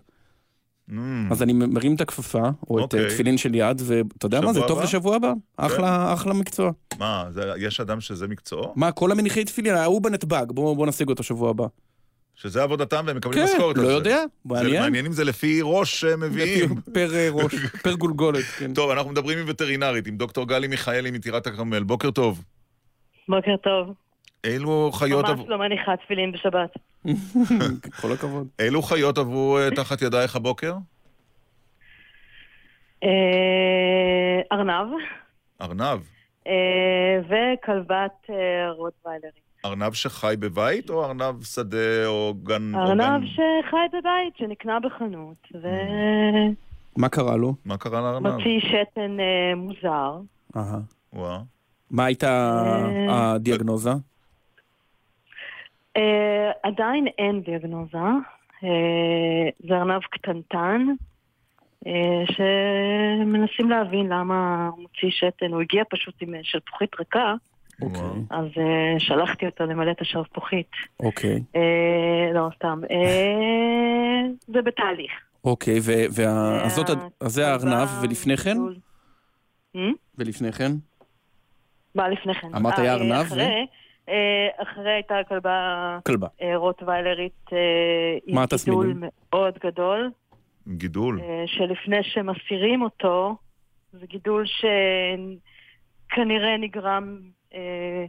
אז 1.31 1.43
אני 1.43 1.53
מרים 1.53 1.95
את 1.95 2.01
הכפפה, 2.01 2.43
או 2.71 2.79
את 2.79 2.83
אוקיי. 2.83 3.05
אה, 3.05 3.11
תפילין 3.11 3.37
של 3.39 3.55
יד, 3.55 3.83
ואתה 3.85 4.27
יודע 4.27 4.41
מה, 4.41 4.53
זה 4.53 4.61
טוב 4.69 4.79
הבא? 4.79 4.83
לשבוע 4.87 5.17
הבא. 5.17 5.33
אחלה, 5.57 6.13
אחלה 6.15 6.35
מקצוע. 6.35 6.71
מה, 6.99 7.27
זה- 7.31 7.53
יש 7.59 7.81
אדם 7.81 8.01
שזה 8.01 8.29
מקצועו? 8.29 8.73
מה, 8.77 8.93
כל 8.93 9.13
המניחי 9.13 9.45
תפילין, 9.45 9.75
ההוא 9.75 10.03
בנתב"ג, 10.03 10.47
בואו 10.49 10.77
בוא 10.77 10.87
נשיג 10.87 11.09
אותו 11.09 11.23
שבוע 11.23 11.51
הבא. 11.51 11.67
שזה 12.35 12.63
עבודתם 12.63 13.05
והם 13.07 13.17
מקבלים 13.17 13.47
כן, 13.47 13.53
משכורת 13.55 13.77
על 13.77 13.83
לא 13.83 13.89
זה. 13.89 13.95
יודע, 13.95 14.17
זה 14.19 14.25
מעניין. 14.55 14.83
מעניין 14.83 15.07
אם 15.07 15.13
זה 15.13 15.25
לפי 15.25 15.61
ראש. 15.63 16.05
פר 16.95 17.15
אה, 17.15 17.29
ראש, 17.33 17.55
פר 17.85 17.95
גולגולת, 17.95 18.45
כן. 18.45 18.75
טוב, 18.75 18.91
אנחנו 18.91 19.11
מדברים 19.11 19.39
עם 19.39 19.45
וטרינרית, 19.49 20.07
עם 20.07 20.17
דוקטור 20.17 20.49
גלי 20.49 20.67
מיכאלי 20.69 21.11
מטירת 21.11 21.47
הכרמל. 21.47 21.83
בוקר 21.83 22.11
טוב. 22.11 22.45
בוקר 23.29 23.57
טוב. 23.63 23.95
אילו 24.45 24.91
חיות 24.93 25.25
ממש. 25.25 25.41
לא 25.49 25.59
מניחה 25.59 25.97
תפילין 25.97 26.33
בשבת. 26.33 26.75
כל 28.01 28.13
הכבוד. 28.13 28.49
אילו 28.59 28.83
חיות 28.83 29.19
עברו 29.19 29.59
אה, 29.59 29.71
תחת 29.71 30.03
ידייך 30.03 30.37
הבוקר? 30.37 30.75
אה, 33.05 34.41
ארנב 34.53 34.87
ארנב. 35.61 36.01
אה, 36.47 37.21
וכלבת 37.25 38.31
רוטוויילרית. 38.77 39.51
ארנב 39.65 39.93
שחי 39.93 40.35
בבית 40.39 40.91
או 40.91 41.05
ארנב 41.05 41.45
שדה 41.45 42.07
או 42.07 42.35
גן... 42.43 42.75
ארנב 42.75 43.27
שחי 43.27 43.99
בבית, 43.99 44.37
שנקנה 44.37 44.81
בחנות, 44.81 45.49
מה 46.97 47.09
קרה 47.09 47.37
לו? 47.37 47.55
מה 47.65 47.77
קרה 47.77 48.01
לארנב? 48.01 48.27
ומוציא 48.27 48.61
שתן 48.61 49.17
מוזר. 49.57 50.19
אהה. 50.57 50.79
וואה. 51.13 51.41
מה 51.91 52.05
הייתה 52.05 52.57
הדיאגנוזה? 53.09 53.91
אה, 55.97 56.51
עדיין 56.63 57.07
אין 57.19 57.41
דיאגנוזה. 57.43 57.99
אה, 58.65 59.49
זה 59.69 59.75
ארנב 59.75 60.03
קטנטן, 60.03 60.87
אה, 61.87 62.23
שמנסים 62.27 63.71
להבין 63.71 64.07
למה 64.07 64.69
הוא 64.73 64.83
מוציא 64.83 65.11
שתן. 65.11 65.53
הוא 65.53 65.61
הגיע 65.61 65.83
פשוט 65.91 66.15
עם 66.21 66.35
שלפוחית 66.43 66.91
ריקה, 66.99 67.35
אוקיי. 67.83 68.01
אז 68.31 68.45
אה, 68.59 68.95
שלחתי 68.99 69.47
אותו 69.47 69.65
למלא 69.67 69.91
את 69.91 70.01
השלפוחית. 70.01 70.71
אוקיי. 71.01 71.43
אה, 71.57 72.33
לא, 72.35 72.49
סתם. 72.57 72.81
אה, 72.91 74.23
זה 74.47 74.63
בתהליך. 74.63 75.11
אוקיי, 75.45 75.79
ו- 75.83 76.07
וה- 76.15 76.63
אז 76.65 76.75
זאת 76.75 76.87
אז 77.21 77.33
זה 77.33 77.47
הארנב, 77.49 77.89
ולפני 78.03 78.37
כן? 78.37 78.57
Hmm? 79.77 79.79
ולפני 80.19 80.53
כן? 80.53 80.73
מה 81.95 82.09
לפני 82.09 82.35
כן? 82.35 82.55
אמרת 82.57 82.79
היה 82.79 82.95
ארנב 82.95 83.13
ו- 83.19 83.23
אחרי, 83.23 83.43
אה, 83.43 83.63
אחרי 84.57 84.93
הייתה 84.93 85.15
כלבה... 85.29 85.99
כלבה. 86.07 86.27
אה, 86.43 86.57
רוטוויילרית 86.57 87.47
אה, 87.53 87.59
עם 88.27 88.27
גידול 88.27 88.43
התסמינים? 88.43 89.03
מאוד 89.33 89.59
גדול, 89.65 90.11
גידול. 90.69 91.21
אה, 91.21 91.45
שלפני 91.47 92.03
שמסירים 92.03 92.83
אותו, 92.83 93.37
זה 93.93 94.07
גידול 94.07 94.45
שכנראה 96.07 96.57
נגרם 96.57 97.19
אה, 97.55 98.05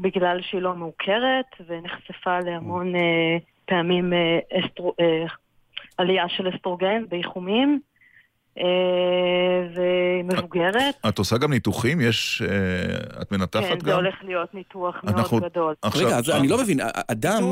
בגלל 0.00 0.40
שהיא 0.42 0.60
לא 0.60 0.74
מעוקרת, 0.74 1.46
ונחשפה 1.66 2.38
להמון 2.40 2.96
אה, 2.96 3.36
פעמים 3.64 4.12
אה, 4.12 4.38
אסטרו, 4.52 4.94
אה, 5.00 5.24
עלייה 5.98 6.28
של 6.28 6.48
אסטרוגן 6.56 7.04
באיחומים, 7.08 7.80
אה, 8.60 8.66
והיא 9.74 10.24
מבוגרת. 10.24 10.94
את 11.08 11.18
עושה 11.18 11.38
גם 11.38 11.50
ניתוחים? 11.52 12.00
יש... 12.00 12.42
אה, 12.42 13.22
את 13.22 13.32
מנתחת 13.32 13.64
כן, 13.64 13.74
גם? 13.78 13.84
זה 13.84 13.94
הולך 13.94 14.14
להיות 14.22 14.54
ניתוח 14.54 14.96
אנחנו- 15.04 15.40
מאוד 15.40 15.50
גדול. 15.52 15.74
רגע, 15.94 16.18
אז 16.18 16.30
אני 16.30 16.48
לא 16.48 16.58
מבין, 16.58 16.78
אדם. 17.08 17.42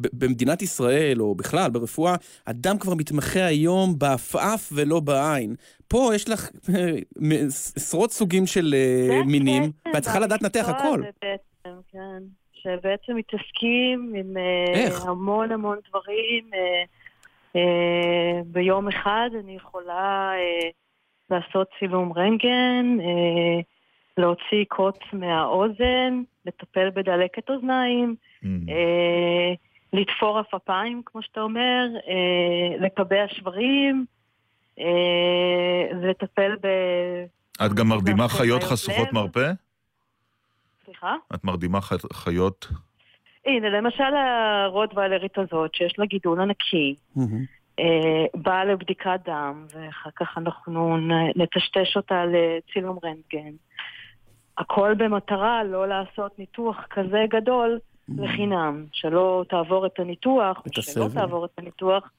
ב- 0.00 0.24
במדינת 0.24 0.62
ישראל, 0.62 1.20
או 1.20 1.34
בכלל 1.34 1.70
ברפואה, 1.70 2.14
אדם 2.44 2.78
כבר 2.78 2.94
מתמחה 2.94 3.44
היום 3.44 3.98
בעפעף 3.98 4.72
ולא 4.74 5.00
בעין. 5.00 5.54
פה 5.88 6.10
יש 6.14 6.28
לך 6.28 6.50
אה, 6.74 6.90
עשרות 7.76 8.12
סוגים 8.12 8.46
של 8.46 8.74
מינים, 9.26 9.62
ואת 9.94 10.02
צריכה 10.02 10.18
לדעת 10.18 10.42
לנתח 10.42 10.68
הכל. 10.68 11.00
בעצם, 11.22 11.78
כן. 11.92 12.22
שבעצם 12.54 13.12
מתעסקים 13.16 14.12
עם? 14.16 14.34
המון 15.08 15.52
המון 15.52 15.78
דברים. 15.88 16.44
ביום 18.46 18.88
אחד 18.88 19.30
אני 19.40 19.56
יכולה 19.56 20.32
אה, 20.36 20.68
לעשות 21.30 21.68
צילום 21.78 22.12
רנטגן, 22.12 22.96
אה, 23.00 23.60
להוציא 24.16 24.64
קוץ 24.68 24.98
מהאוזן, 25.12 26.22
לטפל 26.46 26.90
בדלקת 26.90 27.50
אוזניים, 27.50 28.14
אה, 28.44 29.54
לתפור 29.92 30.38
עפעפיים, 30.38 31.02
כמו 31.06 31.22
שאתה 31.22 31.40
אומר, 31.40 31.86
אה, 32.08 32.86
לקבע 32.86 33.28
שברים, 33.28 34.04
אה, 34.78 35.86
לטפל 36.02 36.56
ב... 36.62 36.66
את 37.66 37.72
גם 37.72 37.88
מרדימה 37.88 38.28
חיות 38.28 38.62
חשוכות 38.62 39.08
לב. 39.08 39.14
מרפא? 39.14 39.52
סליחה? 40.84 41.14
את 41.34 41.44
מרדימה 41.44 41.78
חיות? 42.12 42.68
הנה, 43.46 43.70
למשל 43.70 44.14
הרוטוויילרית 44.64 45.38
הזאת, 45.38 45.74
שיש 45.74 45.98
לה 45.98 46.06
גידול 46.06 46.40
ענקי, 46.40 46.94
אה, 47.78 48.24
באה 48.34 48.64
לבדיקת 48.64 49.20
דם, 49.24 49.66
ואחר 49.74 50.10
כך 50.16 50.38
אנחנו 50.38 50.96
נטשטש 51.36 51.96
אותה 51.96 52.24
לצילום 52.24 52.98
רנטגן. 53.04 53.52
הכל 54.58 54.94
במטרה 54.94 55.64
לא 55.64 55.88
לעשות 55.88 56.38
ניתוח 56.38 56.86
כזה 56.90 57.24
גדול 57.30 57.78
לחינם, 58.18 58.84
שלא 58.92 59.44
תעבור 59.48 59.86
את 59.86 59.98
הניתוח, 59.98 60.62
את 60.66 60.74
שלא 60.74 61.04
הסבל. 61.04 61.20
תעבור 61.20 61.44
את 61.44 61.50
הניתוח, 61.58 62.10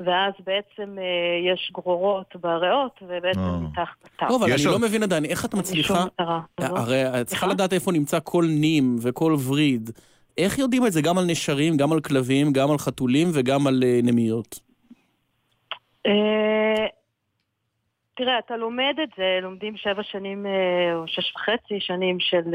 ואז 0.00 0.32
בעצם 0.46 0.98
אה, 0.98 1.52
יש 1.52 1.70
גרורות 1.74 2.36
בריאות, 2.40 3.02
ובעצם 3.02 3.40
אה. 3.40 3.58
מתחת 3.58 3.94
לטף. 4.04 4.26
לא, 4.30 4.36
אבל 4.36 4.52
אני 4.52 4.64
לא 4.64 4.78
מבין 4.78 5.02
עדיין, 5.02 5.24
איך 5.24 5.44
את 5.44 5.54
מצליחה... 5.54 6.04
לא. 6.18 6.24
הרי 6.58 7.20
את 7.20 7.26
צריכה? 7.26 7.46
לדעת 7.46 7.72
איפה 7.72 7.92
נמצא 7.92 8.18
כל 8.24 8.44
נים 8.48 8.96
וכל 9.02 9.36
וריד. 9.48 9.90
איך 10.38 10.58
יודעים 10.58 10.86
את 10.86 10.92
זה 10.92 11.02
גם 11.02 11.18
על 11.18 11.24
נשרים, 11.24 11.76
גם 11.76 11.92
על 11.92 12.00
כלבים, 12.00 12.52
גם 12.52 12.70
על 12.70 12.78
חתולים 12.78 13.28
וגם 13.34 13.66
על 13.66 13.82
אה, 13.84 14.00
נמיות? 14.02 14.60
אה, 16.06 16.86
תראה, 18.14 18.38
אתה 18.38 18.56
לומד 18.56 18.94
את 19.02 19.08
זה, 19.16 19.38
לומדים 19.42 19.76
שבע 19.76 20.02
שנים 20.02 20.46
אה, 20.46 20.94
או 20.94 21.06
שש 21.06 21.32
וחצי 21.36 21.80
שנים 21.80 22.20
של 22.20 22.54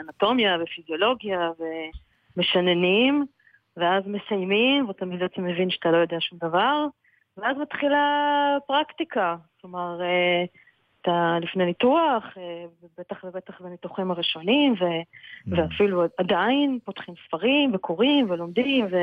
אנטומיה 0.00 0.56
ופיזיולוגיה 0.62 1.50
ומשננים, 2.36 3.26
ואז 3.76 4.04
מסיימים, 4.06 4.88
ואתה 4.88 5.06
בעצם 5.06 5.44
מבין 5.44 5.70
שאתה 5.70 5.90
לא 5.90 5.96
יודע 5.96 6.16
שום 6.20 6.38
דבר, 6.38 6.86
ואז 7.36 7.56
מתחילה 7.56 8.56
פרקטיקה. 8.66 9.36
כלומר, 9.60 10.00
אתה 11.02 11.36
לפני 11.40 11.64
ניתוח, 11.66 12.24
אה, 12.36 12.64
בטח 12.98 13.24
ובטח 13.24 13.60
בניתוחים 13.60 14.10
הראשונים, 14.10 14.74
ו, 14.80 14.84
ואפילו 15.46 16.04
עדיין 16.18 16.78
פותחים 16.84 17.14
ספרים 17.26 17.70
וקוראים 17.74 18.30
ולומדים, 18.30 18.86
ו... 18.86 18.96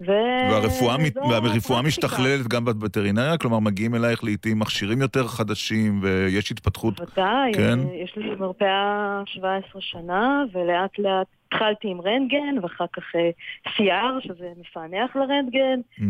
ו... 0.00 0.12
והרפואה, 0.50 0.98
מת- 0.98 1.16
והרפואה. 1.16 1.82
משתכללת 1.82 2.48
גם 2.48 2.64
בווטרינריה? 2.64 3.38
כלומר, 3.38 3.58
מגיעים 3.58 3.94
אלייך 3.94 4.24
לעיתים 4.24 4.58
מכשירים 4.58 5.00
יותר 5.00 5.26
חדשים 5.28 6.00
ויש 6.02 6.50
התפתחות? 6.50 7.00
בוודאי, 7.00 7.52
כן? 7.54 7.78
אה, 7.78 7.94
יש 8.04 8.16
לי 8.16 8.34
מרפאה 8.34 9.22
17 9.26 9.80
שנה, 9.80 10.44
ולאט 10.52 10.98
לאט 10.98 11.26
התחלתי 11.52 11.88
עם 11.88 12.00
רנטגן, 12.00 12.58
ואחר 12.62 12.84
כך 12.96 13.02
אה, 13.16 13.30
CR, 13.68 14.26
שזה 14.26 14.48
מפענח 14.60 15.16
לרנטגן, 15.16 15.80
Mm. 15.98 16.04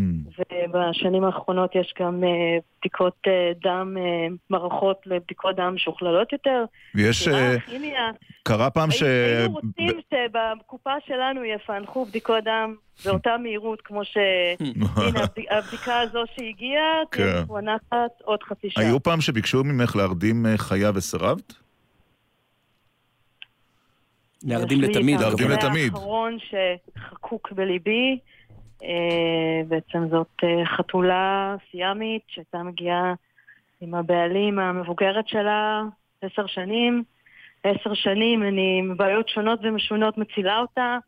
ובשנים 0.69 1.25
האחרונות 1.25 1.75
יש 1.75 1.95
גם 2.01 2.25
אה, 2.25 2.29
בדיקות 2.81 3.17
אה, 3.27 3.53
דם, 3.63 3.97
מערכות 4.51 4.97
לבדיקות 5.07 5.57
דם 5.57 5.75
משוכללות 5.75 6.33
יותר. 6.33 6.65
ויש... 6.95 7.29
כימיה. 7.67 8.11
קרה 8.43 8.71
פעם 8.71 8.91
ש... 8.91 9.03
היינו 9.03 9.53
רוצים 9.55 10.01
שבקופה 10.11 10.91
שלנו 11.07 11.45
יפענחו 11.45 12.05
בדיקות 12.05 12.45
דם 12.45 12.75
באותה 13.05 13.37
מהירות 13.39 13.81
כמו 13.81 14.05
ש... 14.05 14.17
הנה, 14.61 14.87
הבד- 14.97 15.45
הבדיקה 15.51 16.01
הזו 16.01 16.23
שהגיעה, 16.37 16.83
כן. 17.11 17.23
תהיה 17.23 17.43
מפוענחת 17.43 18.11
עוד 18.25 18.43
חצי 18.43 18.71
שעה. 18.71 18.85
היו 18.85 19.03
פעם 19.03 19.21
שביקשו 19.21 19.65
ממך 19.65 19.97
להרדים 19.97 20.47
חיה 20.57 20.91
וסרבת? 20.95 21.55
להרדים 24.45 24.81
לתמיד. 24.81 25.21
להרדים 25.21 25.51
לתמיד. 25.51 25.93
האחרון 25.93 26.37
שחקוק 26.39 27.53
בליבי, 27.53 28.19
אה, 28.83 29.63
בעצם 29.69 30.09
זאת 30.11 30.45
אה, 30.45 30.67
חתולה 30.67 31.57
סיאמית 31.71 32.23
שהייתה 32.29 32.63
מגיעה 32.63 33.15
עם 33.81 33.95
הבעלים 33.95 34.59
המבוגרת 34.59 35.29
שלה 35.29 35.83
עשר 36.23 36.47
שנים. 36.47 37.05
עשר 37.65 37.95
שנים 37.95 38.43
אני 38.43 38.79
עם 38.79 38.97
בעיות 38.97 39.29
שונות 39.29 39.61
ומשונות 39.63 40.19
מצילה 40.19 40.59
אותה, 40.59 40.99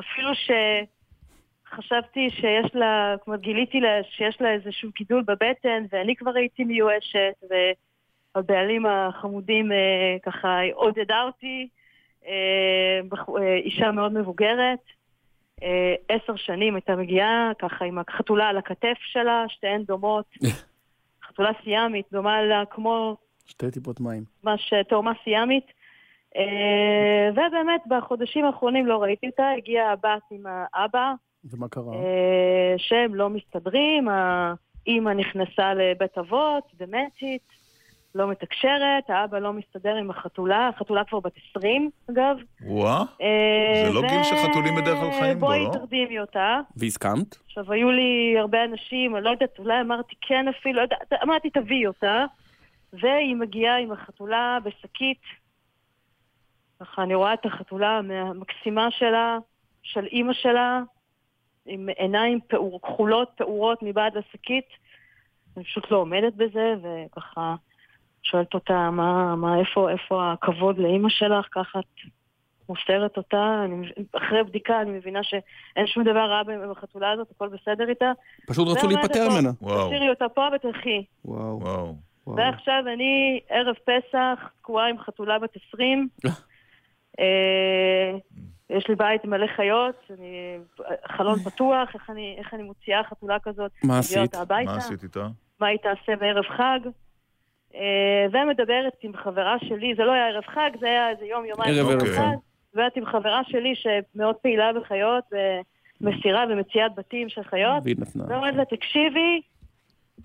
אפילו 0.00 0.30
שחשבתי 0.34 2.30
שיש 2.30 2.74
לה, 2.74 3.14
כמו 3.24 3.34
גיליתי 3.38 3.80
לה 3.80 4.00
שיש 4.10 4.40
לה 4.40 4.52
איזשהו 4.52 4.90
גידול 4.98 5.22
בבטן 5.22 5.84
ואני 5.92 6.16
כבר 6.16 6.30
הייתי 6.34 6.64
מיואשת 6.64 7.44
והבעלים 8.34 8.86
החמודים 8.86 9.72
אה, 9.72 10.16
ככה 10.22 10.60
עודדה 10.74 11.22
אותי. 11.22 11.68
אה, 12.26 13.00
אה, 13.38 13.54
אישה 13.54 13.90
מאוד 13.90 14.12
מבוגרת, 14.12 14.78
אה, 15.62 15.94
עשר 16.08 16.36
שנים 16.36 16.74
הייתה 16.74 16.96
מגיעה 16.96 17.52
ככה 17.58 17.84
עם 17.84 17.98
החתולה 17.98 18.48
על 18.48 18.56
הכתף 18.56 18.96
שלה, 19.00 19.44
שתיהן 19.48 19.82
דומות. 19.82 20.24
חתולה 21.26 21.50
סיאמית, 21.64 22.06
דומה 22.12 22.42
לה 22.42 22.62
כמו 22.70 23.16
שתי 23.46 23.70
טיפות 23.70 24.00
מים. 24.00 24.24
ממש 24.44 24.72
תאומה 24.88 25.12
סיאמית. 25.24 25.66
ובאמת 27.32 27.80
בחודשים 27.86 28.44
האחרונים 28.44 28.86
לא 28.86 29.02
ראיתי 29.02 29.26
אותה, 29.26 29.50
הגיעה 29.56 29.92
הבת 29.92 30.22
עם 30.30 30.46
האבא, 30.46 31.12
ומה 31.44 31.68
קרה? 31.68 31.92
שהם 32.76 33.14
לא 33.14 33.30
מסתדרים, 33.30 34.08
האימא 34.08 35.10
נכנסה 35.10 35.74
לבית 35.74 36.18
אבות, 36.18 36.64
דמנטית, 36.78 37.42
לא 38.14 38.30
מתקשרת, 38.30 39.10
האבא 39.10 39.38
לא 39.38 39.52
מסתדר 39.52 39.94
עם 39.94 40.10
החתולה, 40.10 40.68
החתולה 40.68 41.04
כבר 41.04 41.20
בת 41.20 41.32
20 41.50 41.90
אגב. 42.10 42.36
וואה, 42.60 43.02
אה, 43.22 43.82
זה 43.86 43.92
לא 43.92 44.00
גיל 44.08 44.22
שחתולים 44.22 44.74
בדרך 44.76 44.98
כלל 44.98 45.10
חיים 45.20 45.38
בו, 45.38 45.46
בואי 45.46 45.64
לא? 45.64 45.70
תרדימי 45.72 46.20
אותה. 46.20 46.60
והסכמת? 46.76 47.36
עכשיו, 47.46 47.72
היו 47.72 47.90
לי 47.90 48.34
הרבה 48.38 48.64
אנשים, 48.64 49.16
אני 49.16 49.24
לא 49.24 49.30
יודעת, 49.30 49.58
אולי 49.58 49.80
אמרתי 49.80 50.14
כן 50.20 50.48
אפילו, 50.48 50.76
לא 50.76 50.82
יודעת, 50.82 51.12
אמרתי 51.22 51.50
תביאי 51.50 51.86
אותה, 51.86 52.24
והיא 52.92 53.36
מגיעה 53.36 53.78
עם 53.78 53.92
החתולה 53.92 54.58
בשקית. 54.64 55.22
ככה, 56.80 57.02
אני 57.02 57.14
רואה 57.14 57.34
את 57.34 57.46
החתולה 57.46 57.98
המקסימה 57.98 58.90
שלה, 58.90 59.38
של 59.82 60.04
אימא 60.04 60.32
שלה, 60.32 60.82
עם 61.66 61.88
עיניים 61.96 62.40
פעור, 62.48 62.80
כחולות, 62.82 63.30
פעורות 63.36 63.78
מבעד 63.82 64.16
לשקית. 64.16 64.66
אני 65.56 65.64
פשוט 65.64 65.90
לא 65.90 65.96
עומדת 65.96 66.34
בזה, 66.34 66.74
וככה 66.82 67.54
שואלת 68.22 68.54
אותה, 68.54 68.90
מה, 68.90 69.36
מה, 69.36 69.58
איפה, 69.58 69.90
איפה 69.90 70.32
הכבוד 70.32 70.78
לאימא 70.78 71.08
שלך? 71.08 71.46
ככה 71.50 71.78
את 71.78 72.12
מוסרת 72.68 73.16
אותה. 73.16 73.62
אני, 73.64 73.92
אחרי 74.12 74.42
בדיקה 74.44 74.80
אני 74.80 74.90
מבינה 74.90 75.22
שאין 75.22 75.86
שום 75.86 76.04
דבר 76.04 76.30
רע 76.30 76.42
בחתולה 76.70 77.10
הזאת, 77.10 77.30
הכל 77.30 77.48
בסדר 77.48 77.88
איתה. 77.88 78.12
פשוט 78.46 78.68
רצו 78.68 78.88
להיפטר 78.88 79.28
ממנה. 79.28 79.50
וואו. 79.62 79.86
תשאירי 79.86 80.10
אותה 80.10 80.28
פה 80.28 80.48
ותלכי. 80.54 81.04
וואו. 81.24 81.60
וואו. 81.60 81.96
ועכשיו 82.26 82.84
אני, 82.94 83.40
ערב 83.48 83.74
פסח, 83.74 84.48
תקועה 84.58 84.88
עם 84.88 84.98
חתולה 84.98 85.38
בת 85.38 85.56
20. 85.68 86.08
אה, 87.20 88.18
יש 88.70 88.88
לי 88.88 88.94
בית 88.94 89.24
מלא 89.24 89.46
חיות, 89.56 90.10
אני, 90.10 90.58
חלון 91.16 91.38
פתוח, 91.38 91.94
איך 91.94 92.10
אני, 92.10 92.36
איך 92.38 92.54
אני 92.54 92.62
מוציאה 92.62 93.04
חתולה 93.04 93.38
כזאת? 93.42 93.72
מה 93.84 93.98
עשית? 93.98 94.34
מה 94.66 94.76
עשית 94.76 95.02
איתה? 95.02 95.26
מה 95.60 95.66
היא 95.66 95.78
תעשה 95.78 96.16
בערב 96.16 96.44
חג? 96.44 96.80
אה, 97.74 97.80
ומדברת 98.32 98.92
עם 99.02 99.16
חברה 99.16 99.56
שלי, 99.58 99.94
זה 99.96 100.04
לא 100.04 100.12
היה 100.12 100.26
ערב 100.28 100.44
חג, 100.46 100.70
זה 100.80 100.86
היה 100.86 101.10
איזה 101.10 101.24
יום, 101.24 101.44
יומיים 101.44 101.74
ערב 101.74 101.88
ערב 101.90 102.04
חג. 102.16 102.36
ואת 102.74 102.96
עם 102.96 103.06
חברה 103.06 103.40
שלי 103.44 103.74
שמאוד 103.74 104.34
פעילה 104.36 104.72
בחיות, 104.72 105.24
ומסירה 106.00 106.44
ומציאת 106.50 106.94
בתים 106.94 107.28
של 107.28 107.42
חיות. 107.42 107.82
והיא 107.84 107.96
נתנה. 107.98 108.24
ואומרת 108.28 108.54
לה, 108.54 108.64
תקשיבי, 108.64 109.40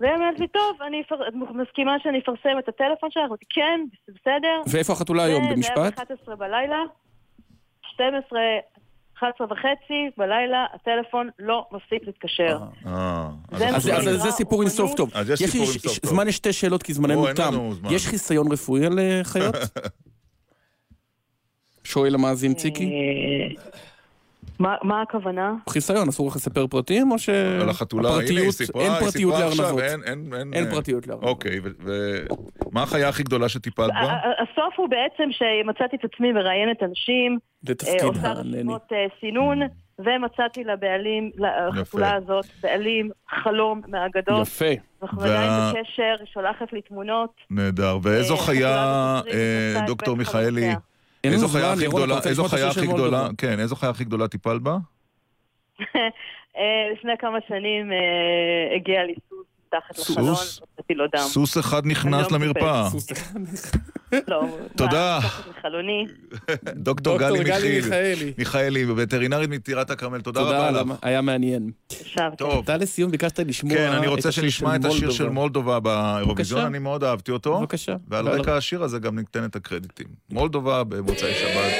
והיא 0.00 0.12
אומרת 0.14 0.40
לי, 0.40 0.48
טוב, 0.48 0.82
אני 0.86 1.00
אפר- 1.00 1.30
מסכימה 1.54 1.96
שאני 2.02 2.18
אפרסם 2.18 2.58
את 2.58 2.68
הטלפון 2.68 3.10
שלך? 3.10 3.22
אמרתי, 3.26 3.44
כן, 3.48 3.80
בסדר. 4.08 4.60
ואיפה 4.72 4.92
החתולה 4.92 5.24
היום? 5.24 5.42
במשפט? 5.52 5.74
זה 5.76 5.82
היה 5.82 5.90
ב-11 6.30 6.36
בלילה, 6.36 6.82
12, 7.82 8.40
11 9.18 9.46
וחצי 9.50 9.66
בלילה, 10.16 10.66
הטלפון 10.74 11.28
לא 11.38 11.66
מפסיק 11.72 12.02
להתקשר. 12.06 12.58
אה, 12.86 13.28
זה 13.56 13.68
אז 13.76 13.82
זה 14.22 14.30
סיפור 14.30 14.62
עם 14.62 14.68
סוף 14.68 14.94
טוב. 14.94 15.10
אז 15.14 15.30
יש 15.30 15.40
לי 15.40 15.46
סיפור 15.48 15.66
עם 15.66 15.72
ש- 15.72 15.76
סוף 15.82 15.92
ש- 15.92 15.98
טוב. 15.98 16.10
זמן 16.10 16.26
לשתי 16.26 16.52
שאלות 16.52 16.82
כי 16.82 16.92
זמננו 16.94 17.26
תם. 17.34 17.54
יש 17.90 18.06
חיסיון 18.06 18.52
רפואי 18.52 18.86
על 18.86 18.98
אה, 18.98 19.20
חיות? 19.24 19.54
שואל 21.84 22.14
המאזין 22.14 22.54
ציקי. 22.54 22.90
מה- 24.58 24.76
מה 24.82 25.02
הכוונה? 25.02 25.54
חיסיון, 25.68 26.08
אסור 26.08 26.28
לך 26.28 26.36
לספר 26.36 26.66
פרטים 26.66 27.10
או 27.12 27.18
ש... 27.18 27.28
על 27.28 27.68
החתולה, 27.68 28.08
הנה 28.08 28.18
היא 28.18 28.24
הפרטיות- 28.28 28.50
סיפרה, 28.54 28.82
אין 28.82 28.92
היא 28.92 29.00
פרטיות 29.00 29.34
סיפרה 29.34 29.48
עכשיו, 29.48 29.64
לארנבות. 29.64 29.82
אין- 29.82 30.00
אין- 30.04 30.34
אין- 30.34 30.54
אין 30.54 30.70
פרטיות 30.70 31.06
לארנבות. 31.06 31.28
אוקיי, 31.28 31.60
ומה 31.80 32.82
החיה 32.82 33.08
הכי 33.08 33.22
גדולה 33.22 33.48
שטיפלת 33.48 33.90
בה? 33.92 34.16
הסוף 34.42 34.74
הוא 34.76 34.88
בעצם 34.88 35.28
שמצאתי 35.30 35.96
את 35.96 36.12
עצמי 36.14 36.32
מראיינת 36.32 36.82
אנשים, 36.82 37.38
אה, 37.68 38.04
עושה. 38.06 38.32
רשימות 38.32 38.82
אה, 38.92 39.06
סינון, 39.20 39.60
ומצאתי 39.98 40.64
לבעלים, 40.64 41.30
לחתולה 41.74 42.14
הזאת, 42.14 42.44
בעלים 42.62 43.10
חלום 43.42 43.80
מהאגדות. 43.88 44.46
יפה. 44.46 44.64
אנחנו 45.02 45.22
עדיין 45.22 45.50
בקשר, 45.70 46.14
שולחת 46.34 46.72
לי 46.72 46.82
תמונות. 46.82 47.30
נהדר. 47.50 47.98
ואיזו 48.02 48.34
אה, 48.34 48.40
חיה, 48.40 49.20
דוקטור 49.86 50.16
מיכאלי. 50.16 50.74
אין 51.28 51.34
איזו 51.34 51.46
לנו 51.46 51.76
חיה 51.76 51.76
זמן, 51.76 52.10
רוצה 52.10 52.28
איזו 52.28 52.44
חיה 52.44 52.68
הכי 52.68 52.86
גדולה? 52.86 53.28
כן, 53.38 53.60
איזו 53.60 53.76
חיה 53.76 53.90
הכי 53.90 54.04
גדולה 54.04 54.28
טיפלת 54.28 54.62
בה? 54.62 54.76
אה, 56.58 56.92
לפני 56.92 57.12
כמה 57.18 57.38
שנים 57.48 57.92
אה, 57.92 58.76
הגיע 58.76 59.04
לי 59.04 59.14
סוס 59.28 59.37
מתחת 59.74 59.98
לחלון, 60.10 60.34
סוס? 60.34 60.60
נתתי 60.78 60.94
לו 60.94 61.04
דם. 61.16 61.22
סוס 61.22 61.58
אחד 61.58 61.86
נכנס 61.86 62.30
לא 62.30 62.38
למרפאה. 62.38 62.90
סוס 62.90 63.12
אחד. 63.12 63.40
לא, 64.28 64.44
תודה. 64.76 65.20
חלוני. 65.62 66.06
דוקטור 66.86 67.18
גלי 67.18 67.38
מיכאלי. 67.38 68.32
מיכאלי. 68.38 68.84
וטרינרית 68.96 69.50
מטירת 69.50 69.90
הכרמל, 69.90 70.20
תודה 70.20 70.40
רבה 70.40 70.70
לך. 70.70 70.86
היה 71.02 71.20
מעניין. 71.20 71.70
טוב. 72.38 72.62
אתה 72.64 72.76
לסיום 72.76 73.10
ביקשת 73.10 73.38
לשמוע 73.38 73.74
כן, 73.76 73.92
אני 73.92 74.06
את 74.06 74.10
רוצה 74.10 74.28
השיר 74.28 74.42
שנשמע 74.44 74.70
של 74.74 74.80
את 74.80 74.84
השיר 74.84 75.10
של 75.10 75.28
מולדובה. 75.28 75.80
באירוויזיון. 75.80 76.64
אני 76.64 76.78
מאוד 76.78 77.04
אהבתי 77.04 77.30
אותו. 77.30 77.60
בבקשה. 77.60 77.96
ועל 78.08 78.28
ועל- 78.28 78.40
רקע 78.40 78.56
השיר 78.56 78.82
הזה 78.82 78.98
גם 78.98 79.18
ניתן 79.18 79.44
את 79.44 79.56
הקרדיטים. 79.56 80.06
מולדובה 80.30 80.84
במוצאי 80.84 81.34
שבת. 81.34 81.72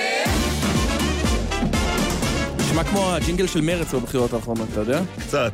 נשמע 2.60 2.84
כמו 2.84 3.12
הג'ינגל 3.12 3.46
של 3.46 3.60
מרץ 3.60 3.94
בבחירות 3.94 4.32
האחרונות, 4.32 4.68
אתה 4.72 4.80
יודע? 4.80 5.00
קצת. 5.20 5.52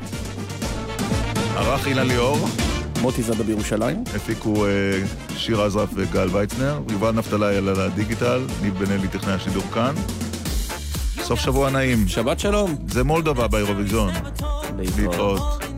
ערך 1.56 1.86
אילן 1.86 2.06
ליאור. 2.06 2.38
מוטי 3.00 3.22
זאדה 3.22 3.44
בירושלים. 3.44 4.04
הפיקו 4.16 4.66
אה, 4.66 4.70
שיר 5.36 5.62
עזרף 5.62 5.88
וגל 5.94 6.28
ויצנר. 6.32 6.80
יובל 6.90 7.10
נפתלי 7.10 7.56
על 7.56 7.80
הדיגיטל. 7.80 8.46
ניב 8.62 8.78
בן 8.78 8.92
אלי 8.92 9.08
טכנאי 9.08 9.34
השידור 9.34 9.62
כאן. 9.74 9.94
סוף 11.22 11.40
שבוע 11.40 11.70
נעים. 11.70 12.08
שבת 12.08 12.40
שלום. 12.40 12.76
זה 12.88 13.04
מולדובה 13.04 13.48
באירוויזיון. 13.48 14.12
להתראות. 14.78 15.73